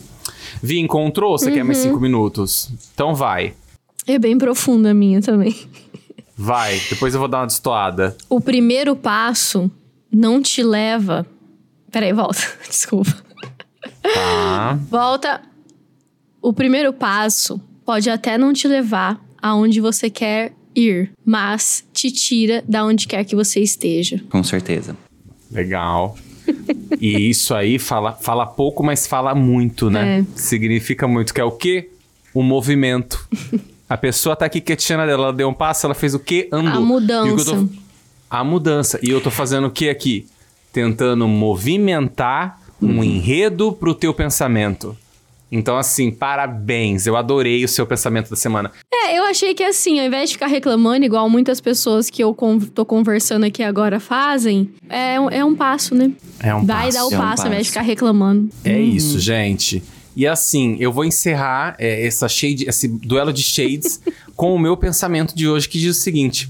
Vi, 0.64 0.80
encontrou? 0.80 1.38
Você 1.38 1.51
quer 1.51 1.64
mais 1.64 1.78
Uhum. 1.78 1.84
cinco 1.91 1.99
minutos? 1.99 2.72
Então 2.91 3.14
vai. 3.14 3.53
É 4.07 4.18
bem 4.18 4.36
profunda 4.36 4.89
a 4.89 4.93
minha 4.95 5.22
também. 5.22 5.55
Vai. 6.36 6.82
Depois 6.89 7.14
eu 7.14 7.20
vou 7.20 7.30
dar 7.30 7.41
uma 7.41 7.45
destoada. 7.45 8.18
O 8.28 8.41
primeiro 8.41 8.95
passo 8.95 9.70
não 10.12 10.41
te 10.41 10.64
leva. 10.64 11.24
Peraí, 11.91 12.12
volta. 12.12 12.41
Desculpa. 12.68 13.16
Tá. 14.01 14.80
Volta. 14.89 15.41
O 16.41 16.51
primeiro 16.51 16.91
passo 16.91 17.62
pode 17.86 18.10
até 18.10 18.39
não 18.39 18.53
te 18.53 18.68
levar 18.68 19.24
aonde 19.39 19.80
você 19.80 20.10
quer 20.10 20.53
ir, 20.80 21.11
mas 21.25 21.84
te 21.93 22.11
tira 22.11 22.63
da 22.67 22.86
onde 22.86 23.07
quer 23.07 23.23
que 23.23 23.36
você 23.36 23.59
esteja. 23.59 24.21
Com 24.30 24.43
certeza. 24.43 24.95
Legal. 25.51 26.15
E 26.99 27.30
isso 27.30 27.53
aí 27.53 27.77
fala, 27.77 28.13
fala 28.13 28.45
pouco, 28.45 28.84
mas 28.84 29.05
fala 29.05 29.36
muito, 29.36 29.89
né? 29.89 30.19
É. 30.21 30.25
Significa 30.36 31.07
muito. 31.07 31.32
Que 31.34 31.39
é 31.39 31.43
o 31.43 31.51
quê? 31.51 31.91
O 32.34 32.41
movimento. 32.41 33.25
A 33.88 33.95
pessoa 33.95 34.36
tá 34.36 34.45
aqui 34.45 34.59
quietinha 34.59 34.97
dela, 35.05 35.11
ela 35.25 35.34
deu 35.34 35.47
um 35.47 35.53
passo, 35.53 35.86
ela 35.86 35.93
fez 35.93 36.15
o 36.15 36.19
quê? 36.19 36.49
Andou. 36.51 36.73
A 36.73 36.80
mudança. 36.82 37.41
E 37.41 37.45
tô- 37.45 37.69
A 38.30 38.43
mudança. 38.43 38.99
E 39.03 39.09
eu 39.11 39.21
tô 39.21 39.30
fazendo 39.30 39.67
o 39.67 39.71
quê 39.71 39.89
aqui? 39.89 40.27
Tentando 40.73 41.27
movimentar 41.27 42.59
um 42.82 43.03
enredo 43.03 43.71
pro 43.71 43.93
teu 43.93 44.13
pensamento. 44.13 44.97
Então, 45.52 45.78
assim, 45.78 46.12
parabéns. 46.12 47.08
Eu 47.08 47.16
adorei 47.18 47.64
o 47.64 47.68
seu 47.68 47.86
pensamento 47.88 48.30
da 48.30 48.36
semana. 48.36 48.72
É, 48.93 49.18
eu 49.18 49.24
achei 49.24 49.54
que 49.56 49.64
assim, 49.64 50.00
ao 50.00 50.06
invés 50.06 50.30
de 50.30 50.36
ficar 50.36 50.47
reclamando, 50.47 51.04
igual 51.06 51.28
muitas 51.30 51.60
pessoas 51.60 52.10
que 52.10 52.24
eu 52.24 52.34
con 52.36 52.60
tô 52.60 52.86
conversando 52.86 53.45
aqui 53.45 53.64
agora 53.64 54.00
fazem, 54.00 54.70
é, 54.88 55.20
um- 55.20 55.30
é 55.30 55.43
um 55.43 55.56
passo, 55.56 55.95
né? 55.95 56.12
É 56.39 56.54
um 56.54 56.66
Vai 56.66 56.86
passo. 56.86 56.97
dar 56.97 57.06
o 57.08 57.12
é 57.14 57.16
um 57.16 57.20
passo, 57.20 57.41
ao 57.43 57.47
invés 57.47 57.66
de 57.68 57.74
passo. 57.74 57.80
ficar 57.80 57.82
reclamando. 57.82 58.50
É 58.64 58.80
isso, 58.80 59.20
gente. 59.20 59.82
E 60.16 60.28
assim, 60.28 60.76
eu 60.80 60.91
vou 60.91 61.06
encerrar 61.06 61.76
é, 61.80 62.06
essa 62.06 62.28
shade, 62.28 62.66
esse 62.68 62.88
duelo 62.88 63.32
de 63.34 63.41
shades 63.41 64.00
com 64.36 64.54
o 64.54 64.60
meu 64.60 64.76
pensamento 64.78 65.36
de 65.36 65.47
hoje, 65.47 65.68
que 65.68 65.80
diz 65.80 65.97
o 65.97 66.00
seguinte: 66.02 66.50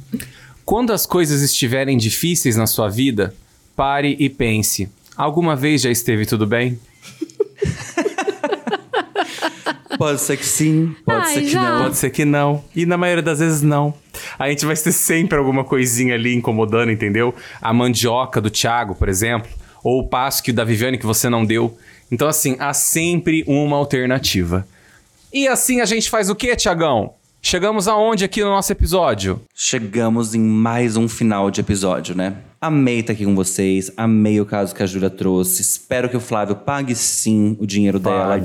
quando 0.66 0.92
as 0.92 1.06
coisas 1.06 1.42
estiverem 1.42 1.98
difíceis 1.98 2.56
na 2.58 2.68
sua 2.68 2.90
vida, 2.90 3.34
pare 3.76 4.16
e 4.20 4.28
pense. 4.30 4.90
Alguma 5.16 5.56
vez 5.56 5.82
já 5.82 5.92
esteve 5.92 6.26
tudo 6.26 6.46
bem? 6.48 6.80
Pode 10.00 10.22
ser 10.22 10.38
que 10.38 10.46
sim, 10.46 10.96
pode 11.06 11.26
Ai, 11.28 11.34
ser 11.34 11.42
que 11.42 11.50
já. 11.50 11.62
não. 11.62 11.84
Pode 11.84 11.98
ser 11.98 12.10
que 12.10 12.24
não. 12.24 12.64
E 12.74 12.86
na 12.86 12.96
maioria 12.96 13.22
das 13.22 13.40
vezes 13.40 13.62
não. 13.62 13.94
A 14.40 14.48
gente 14.50 14.66
vai 14.66 14.74
ter 14.74 14.94
sempre 14.94 15.38
alguma 15.38 15.66
coisinha 15.66 16.16
ali 16.16 16.34
incomodando, 16.34 16.90
entendeu? 16.90 17.36
A 17.62 17.74
mandioca 17.74 18.40
do 18.40 18.50
Thiago, 18.50 18.96
por 18.96 19.10
exemplo, 19.10 19.52
ou 19.84 20.00
o 20.00 20.08
passo 20.08 20.42
que 20.42 20.52
o 20.52 20.54
da 20.54 20.64
Viviane 20.64 20.98
que 20.98 21.06
você 21.06 21.28
não 21.28 21.44
deu. 21.46 21.78
Então, 22.10 22.30
assim, 22.30 22.56
há 22.60 22.74
sempre 22.74 23.44
uma 23.46 23.76
alternativa. 23.76 24.66
E 25.34 25.50
assim 25.50 25.82
a 25.82 25.86
gente 25.86 26.10
faz 26.10 26.30
o 26.30 26.36
quê, 26.36 26.56
Tiagão? 26.56 27.14
Chegamos 27.42 27.86
aonde 27.90 28.24
aqui 28.24 28.42
no 28.42 28.52
nosso 28.52 28.72
episódio? 28.72 29.42
Chegamos 29.54 30.34
em 30.34 30.40
mais 30.40 30.96
um 30.96 31.10
final 31.10 31.52
de 31.52 31.60
episódio, 31.60 32.16
né? 32.16 32.38
Amei 32.62 33.00
estar 33.02 33.12
aqui 33.12 33.26
com 33.26 33.36
vocês, 33.36 33.92
amei 33.98 34.40
o 34.40 34.46
caso 34.46 34.74
que 34.74 34.82
a 34.82 34.86
Júlia 34.86 35.10
trouxe. 35.10 35.62
Espero 35.62 36.08
que 36.08 36.16
o 36.16 36.22
Flávio 36.22 36.56
pague 36.56 36.96
sim 36.96 37.58
o 37.60 37.68
dinheiro 37.68 38.00
dela. 38.00 38.40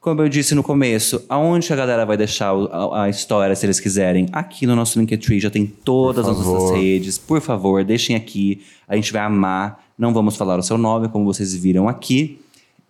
Como 0.00 0.22
eu 0.22 0.30
disse 0.30 0.54
no 0.54 0.62
começo, 0.62 1.22
aonde 1.28 1.70
a 1.70 1.76
galera 1.76 2.06
vai 2.06 2.16
deixar 2.16 2.52
a, 2.54 3.02
a 3.04 3.08
história, 3.10 3.54
se 3.54 3.66
eles 3.66 3.78
quiserem? 3.78 4.26
Aqui 4.32 4.66
no 4.66 4.74
nosso 4.74 4.98
Linktree 4.98 5.38
já 5.38 5.50
tem 5.50 5.66
todas 5.66 6.26
as 6.26 6.38
nossas 6.38 6.70
redes. 6.70 7.18
Por 7.18 7.38
favor, 7.42 7.84
deixem 7.84 8.16
aqui. 8.16 8.62
A 8.88 8.96
gente 8.96 9.12
vai 9.12 9.20
amar. 9.20 9.84
Não 9.98 10.14
vamos 10.14 10.36
falar 10.36 10.58
o 10.58 10.62
seu 10.62 10.78
nome, 10.78 11.08
como 11.10 11.26
vocês 11.26 11.54
viram 11.54 11.86
aqui. 11.86 12.40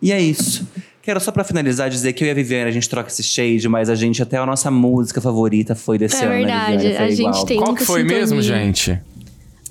E 0.01 0.13
é 0.13 0.21
isso. 0.21 0.69
Quero 1.03 1.19
só 1.19 1.33
pra 1.33 1.43
finalizar 1.43 1.91
dizer 1.91 2.13
que 2.13 2.23
eu 2.23 2.29
e 2.29 2.31
a 2.31 2.35
Viviane, 2.35 2.69
a 2.69 2.73
gente 2.73 2.89
troca 2.89 3.09
esse 3.09 3.25
shade, 3.25 3.69
mas 3.69 3.91
a 3.91 3.97
gente 3.97 4.23
até 4.23 4.37
a 4.37 4.47
nossa 4.47 4.71
música 4.71 5.21
favorita 5.21 5.75
foi 5.75 5.99
desse 5.99 6.23
É 6.23 6.27
ano, 6.27 6.31
né, 6.31 6.37
verdade, 6.39 6.77
Viviane? 6.77 6.97
Foi 6.97 7.05
a 7.05 7.33
gente 7.33 7.47
tem 7.47 7.59
Qual 7.59 7.75
que 7.75 7.85
foi 7.85 8.05
mesmo, 8.05 8.41
sintonia. 8.41 8.65
gente? 8.67 9.01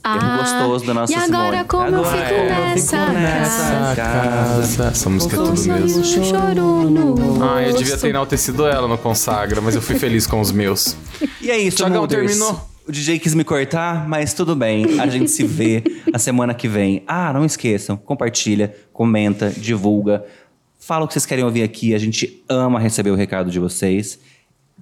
Ah, 0.03 0.37
gostoso 0.37 0.85
da 0.85 0.93
nossa 0.93 1.11
E 1.11 1.15
agora 1.15 1.45
Simone. 1.45 1.63
como 1.67 1.87
eu 1.87 1.99
Agora 2.05 2.17
fico 2.17 2.29
como 2.29 2.39
eu 2.41 2.49
nessa 2.49 2.97
fico 3.05 3.11
nessa 3.19 3.95
casa? 3.95 3.95
casa. 3.95 4.83
Essa 4.89 5.09
música 5.09 5.35
é 5.35 5.37
tudo 5.37 5.49
mesmo. 5.61 6.03
sorriso 6.05 6.35
Ah, 7.41 7.61
eu 7.63 7.75
devia 7.75 7.97
ter 7.97 8.09
enaltecido 8.09 8.65
ela 8.65 8.87
no 8.87 8.97
Consagra, 8.97 9.61
mas 9.61 9.75
eu 9.75 9.81
fui 9.81 9.97
feliz 9.97 10.25
com 10.27 10.39
os 10.39 10.51
meus. 10.51 10.95
E 11.41 11.49
é 11.51 11.57
isso, 11.57 11.87
Mooders. 11.89 12.27
terminou. 12.37 12.69
O 12.87 12.91
DJ 12.91 13.17
quis 13.19 13.33
me 13.33 13.43
cortar, 13.43 14.07
mas 14.07 14.33
tudo 14.33 14.55
bem. 14.55 14.99
A 14.99 15.07
gente 15.07 15.29
se 15.31 15.43
vê 15.43 15.83
a 16.13 16.19
semana 16.19 16.53
que 16.53 16.67
vem. 16.67 17.03
Ah, 17.07 17.31
não 17.31 17.45
esqueçam, 17.45 17.95
compartilha, 17.95 18.75
comenta, 18.91 19.49
divulga. 19.55 20.23
Fala 20.79 21.05
o 21.05 21.07
que 21.07 21.13
vocês 21.13 21.25
querem 21.25 21.43
ouvir 21.45 21.63
aqui. 21.63 21.93
A 21.93 21.97
gente 21.97 22.43
ama 22.49 22.79
receber 22.79 23.09
o 23.11 23.15
recado 23.15 23.49
de 23.51 23.59
vocês. 23.59 24.19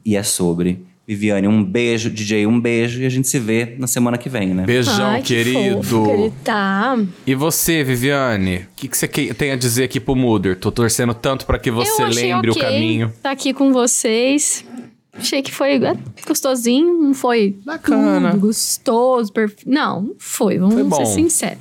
E 0.06 0.16
é 0.16 0.24
sobre. 0.24 0.86
Viviane, 1.08 1.48
um 1.48 1.64
beijo. 1.64 2.10
DJ, 2.10 2.46
um 2.46 2.60
beijo. 2.60 3.02
E 3.02 3.06
a 3.06 3.10
gente 3.10 3.30
se 3.30 3.40
vê 3.40 3.76
na 3.80 3.88
semana 3.88 4.18
que 4.18 4.28
vem, 4.28 4.54
né? 4.54 4.66
Beijão, 4.66 5.06
Ai, 5.12 5.22
que 5.22 5.36
querido. 5.36 5.82
fofo 5.82 6.04
que 6.04 6.10
ele 6.12 6.34
tá. 6.44 7.00
E 7.26 7.34
você, 7.34 7.82
Viviane? 7.82 8.58
O 8.58 8.68
que, 8.76 8.88
que 8.90 8.98
você 8.98 9.08
que- 9.08 9.34
tem 9.34 9.52
a 9.52 9.56
dizer 9.56 9.86
aqui 9.86 10.02
pro 10.02 10.16
Muder? 10.18 10.58
Tô 10.60 10.70
torcendo 10.70 11.14
tanto 11.14 11.46
pra 11.46 11.58
que 11.58 11.72
você 11.72 12.04
lembre 12.04 12.52
ok 12.52 12.62
o 12.62 12.66
caminho. 12.66 13.14
Tá 13.24 13.32
aqui 13.32 13.54
com 13.54 13.72
vocês. 13.72 14.66
Achei 15.14 15.42
que 15.42 15.52
foi 15.52 15.84
é, 15.84 15.96
gostosinho, 16.28 16.94
não 17.02 17.14
foi 17.14 17.56
Bacana. 17.66 18.32
tudo 18.32 18.42
gostoso, 18.42 19.32
perfeito. 19.34 19.68
Não, 19.68 20.02
não 20.02 20.16
foi, 20.20 20.60
vamos 20.60 20.76
Foi 20.96 21.06
ser 21.06 21.14
sinceros. 21.14 21.58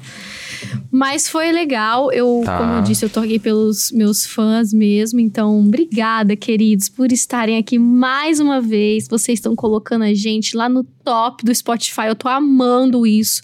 Mas 0.90 1.28
foi 1.28 1.52
legal. 1.52 2.12
Eu, 2.12 2.42
Tá. 2.44 2.58
como 2.58 2.72
eu 2.74 2.82
disse, 2.82 3.04
eu 3.04 3.10
aqui 3.22 3.38
pelos 3.38 3.90
meus 3.92 4.26
fãs 4.26 4.72
mesmo. 4.72 5.20
Então, 5.20 5.60
obrigada, 5.60 6.36
queridos, 6.36 6.88
por 6.88 7.12
estarem 7.12 7.56
aqui 7.56 7.78
mais 7.78 8.40
uma 8.40 8.60
vez. 8.60 9.08
Vocês 9.08 9.38
estão 9.38 9.54
colocando 9.54 10.02
a 10.02 10.14
gente 10.14 10.56
lá 10.56 10.68
no 10.68 10.84
top 11.04 11.44
do 11.44 11.54
Spotify. 11.54 12.06
Eu 12.08 12.16
tô 12.16 12.28
amando 12.28 13.06
isso. 13.06 13.40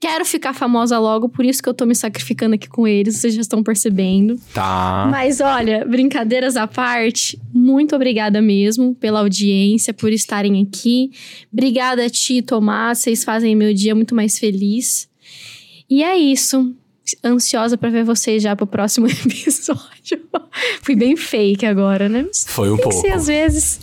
Quero 0.00 0.24
ficar 0.24 0.52
famosa 0.52 0.98
logo, 0.98 1.28
por 1.28 1.44
isso 1.44 1.62
que 1.62 1.68
eu 1.68 1.74
tô 1.74 1.86
me 1.86 1.94
sacrificando 1.94 2.54
aqui 2.54 2.68
com 2.68 2.86
eles. 2.86 3.16
Vocês 3.16 3.34
já 3.34 3.40
estão 3.40 3.62
percebendo. 3.62 4.38
Tá. 4.52 5.08
Mas 5.10 5.40
olha, 5.40 5.84
brincadeiras 5.84 6.56
à 6.56 6.66
parte, 6.66 7.38
muito 7.52 7.94
obrigada 7.94 8.42
mesmo 8.42 8.94
pela 8.96 9.20
audiência, 9.20 9.94
por 9.94 10.12
estarem 10.12 10.62
aqui. 10.62 11.10
Obrigada 11.52 12.04
a 12.04 12.10
ti, 12.10 12.42
Tomás, 12.42 12.98
vocês 12.98 13.24
fazem 13.24 13.54
meu 13.54 13.72
dia 13.72 13.94
muito 13.94 14.14
mais 14.14 14.38
feliz. 14.38 15.08
E 15.88 16.02
é 16.02 16.16
isso. 16.16 16.74
Ansiosa 17.22 17.76
pra 17.76 17.90
ver 17.90 18.02
vocês 18.04 18.42
já 18.42 18.56
pro 18.56 18.66
próximo 18.66 19.06
episódio. 19.10 20.22
Fui 20.82 20.96
bem 20.96 21.16
fake 21.16 21.66
agora, 21.66 22.08
né? 22.08 22.22
Mas 22.26 22.46
Foi 22.48 22.70
um 22.70 22.76
que 22.76 22.82
pouco. 22.82 22.98
ser 23.00 23.12
às 23.12 23.26
vezes. 23.26 23.78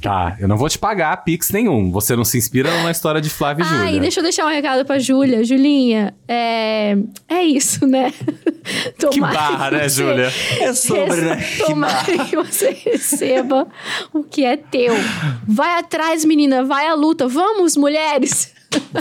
Tá, 0.00 0.36
eu 0.40 0.48
não 0.48 0.56
vou 0.56 0.68
te 0.68 0.78
pagar 0.78 1.14
pix 1.22 1.50
nenhum. 1.50 1.90
Você 1.92 2.16
não 2.16 2.24
se 2.24 2.38
inspira 2.38 2.74
numa 2.78 2.90
história 2.90 3.20
de 3.20 3.28
Flávia 3.28 3.62
e 3.62 3.66
Ah, 3.66 3.74
e 3.82 3.86
Júlia. 3.86 4.00
deixa 4.00 4.20
eu 4.20 4.22
deixar 4.24 4.46
um 4.46 4.48
recado 4.48 4.86
pra 4.86 4.98
Júlia. 4.98 5.44
Julinha, 5.44 6.14
é, 6.26 6.96
é 7.28 7.42
isso, 7.42 7.86
né? 7.86 8.12
Que 8.98 9.06
Tomara 9.10 9.34
barra, 9.34 9.70
né, 9.72 9.88
você- 9.88 10.02
Júlia? 10.02 10.32
É 10.60 10.72
sobre, 10.72 11.20
né? 11.20 11.36
Tomara 11.66 12.24
que 12.24 12.34
você 12.34 12.70
receba 12.70 13.68
o 14.12 14.24
que 14.24 14.44
é 14.44 14.56
teu. 14.56 14.92
Vai 15.46 15.78
atrás, 15.78 16.24
menina, 16.24 16.64
vai 16.64 16.86
à 16.88 16.94
luta. 16.94 17.28
Vamos, 17.28 17.76
mulheres! 17.76 18.52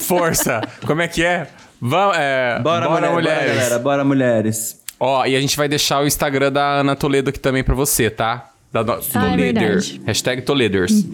Força! 0.02 0.62
Como 0.86 1.02
é 1.02 1.08
que 1.08 1.24
é? 1.24 1.48
Vamos, 1.82 2.18
é, 2.18 2.60
Bora, 2.62 2.90
mulher, 2.90 3.12
mulheres. 3.12 3.44
Bora, 3.44 3.56
galera. 3.56 3.80
Bora, 3.80 4.04
mulheres. 4.04 4.82
Ó, 5.00 5.26
e 5.26 5.36
a 5.36 5.42
gente 5.42 5.58
vai 5.58 5.68
deixar 5.68 6.02
o 6.02 6.08
Instagram 6.08 6.52
da 6.52 6.80
Ana 6.80 6.96
Toledo 6.96 7.30
aqui 7.30 7.40
também 7.40 7.64
pra 7.64 7.76
você, 7.76 8.10
tá? 8.10 8.50
Da 8.72 8.84
no... 8.84 8.94
Ah, 9.14 9.36
é. 9.40 10.06
Hashtag 10.06 10.42
Toleders. 10.42 11.06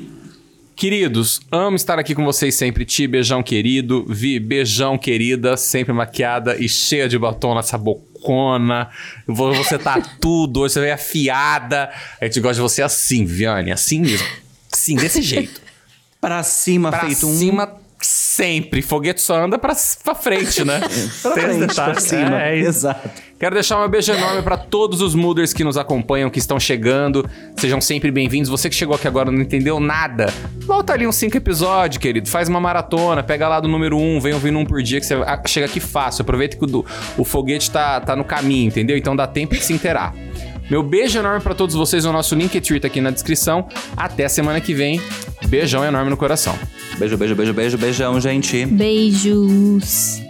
Queridos, 0.76 1.42
amo 1.52 1.76
estar 1.76 2.00
aqui 2.00 2.16
com 2.16 2.24
vocês 2.26 2.56
sempre. 2.56 2.86
Ti, 2.86 3.06
beijão 3.08 3.44
querido. 3.44 4.06
Vi, 4.08 4.40
beijão 4.40 4.98
querida. 4.98 5.56
Sempre 5.58 5.94
maquiada 5.94 6.56
e 6.58 6.68
cheia 6.68 7.08
de 7.08 7.20
batom 7.20 7.54
nessa 7.54 7.78
bocona. 7.78 8.90
Vo- 9.28 9.54
Você 9.54 9.78
tá 9.78 10.02
tudo, 10.20 10.62
hoje 10.62 10.74
você 10.76 10.80
veio 10.82 10.94
afiada. 10.94 11.92
A 12.20 12.26
gente 12.26 12.40
gosta 12.40 12.56
de 12.56 12.62
você 12.62 12.82
assim, 12.82 13.26
Viane. 13.26 13.72
Assim 13.72 14.02
mesmo. 14.02 14.26
Sim, 14.70 14.96
desse 14.96 15.22
jeito. 15.24 15.62
Pra 16.20 16.42
cima, 16.44 16.90
Pra 16.90 17.02
feito 17.02 17.28
um... 17.28 17.32
sempre. 18.42 18.82
Foguete 18.82 19.22
só 19.22 19.44
anda 19.44 19.60
pra, 19.60 19.76
pra 20.04 20.16
frente, 20.16 20.66
né? 20.66 20.80
Pra 21.22 21.32
Tem 21.32 21.44
frente, 21.44 21.76
pra 21.76 22.00
cima. 22.00 22.42
É, 22.42 22.56
é. 22.56 22.60
Exato. 22.60 23.10
Quero 23.40 23.54
deixar 23.56 23.84
um 23.84 23.88
beijo 23.88 24.12
enorme 24.12 24.42
pra 24.42 24.58
todos 24.58 25.02
os 25.02 25.14
Mooders 25.16 25.52
que 25.54 25.64
nos 25.64 25.78
acompanham, 25.78 26.30
que 26.30 26.40
estão 26.40 26.60
chegando. 26.60 27.28
Sejam 27.58 27.80
sempre 27.80 28.10
bem-vindos. 28.12 28.50
Você 28.50 28.70
que 28.70 28.76
chegou 28.76 28.96
aqui 28.96 29.08
agora 29.08 29.32
e 29.32 29.36
não 29.36 29.42
entendeu 29.42 29.80
nada, 29.80 30.28
volta 30.66 30.94
ali 30.94 31.06
uns 31.08 31.16
cinco 31.16 31.38
episódios, 31.38 31.98
querido. 32.00 32.28
Faz 32.30 32.48
uma 32.50 32.60
maratona, 32.60 33.22
pega 33.24 33.48
lá 33.48 33.60
do 33.60 33.68
número 33.68 33.98
um, 33.98 34.20
vem 34.20 34.34
ouvindo 34.34 34.58
um 34.60 34.66
por 34.66 34.82
dia, 34.82 35.00
que 35.00 35.06
você 35.06 35.16
ah, 35.16 35.42
chega 35.48 35.66
aqui 35.68 35.80
fácil. 35.80 36.22
Aproveita 36.24 36.58
que 36.58 36.64
o, 36.64 36.68
do- 36.68 36.86
o 37.18 37.24
foguete 37.24 37.70
tá, 37.72 38.00
tá 38.00 38.16
no 38.16 38.24
caminho, 38.24 38.68
entendeu? 38.68 38.96
Então 38.98 39.16
dá 39.16 39.26
tempo 39.28 39.56
de 39.56 39.64
se 39.64 39.74
inteirar. 39.74 40.14
Meu 40.72 40.82
beijo 40.82 41.20
enorme 41.20 41.42
para 41.42 41.54
todos 41.54 41.76
vocês. 41.76 42.06
O 42.06 42.14
nosso 42.14 42.34
Linktree 42.34 42.80
tá 42.80 42.88
aqui 42.88 43.02
na 43.02 43.12
descrição. 43.12 43.68
Até 43.98 44.30
semana 44.30 44.62
que 44.62 44.74
vem. 44.74 45.02
Beijão 45.48 45.84
enorme 45.84 46.10
no 46.10 46.16
coração. 46.16 46.58
Beijo, 46.98 47.18
beijo, 47.18 47.36
beijo, 47.36 47.54
beijo, 47.54 47.78
beijão, 47.78 48.22
gente. 48.22 48.66
Beijos. 48.68 50.22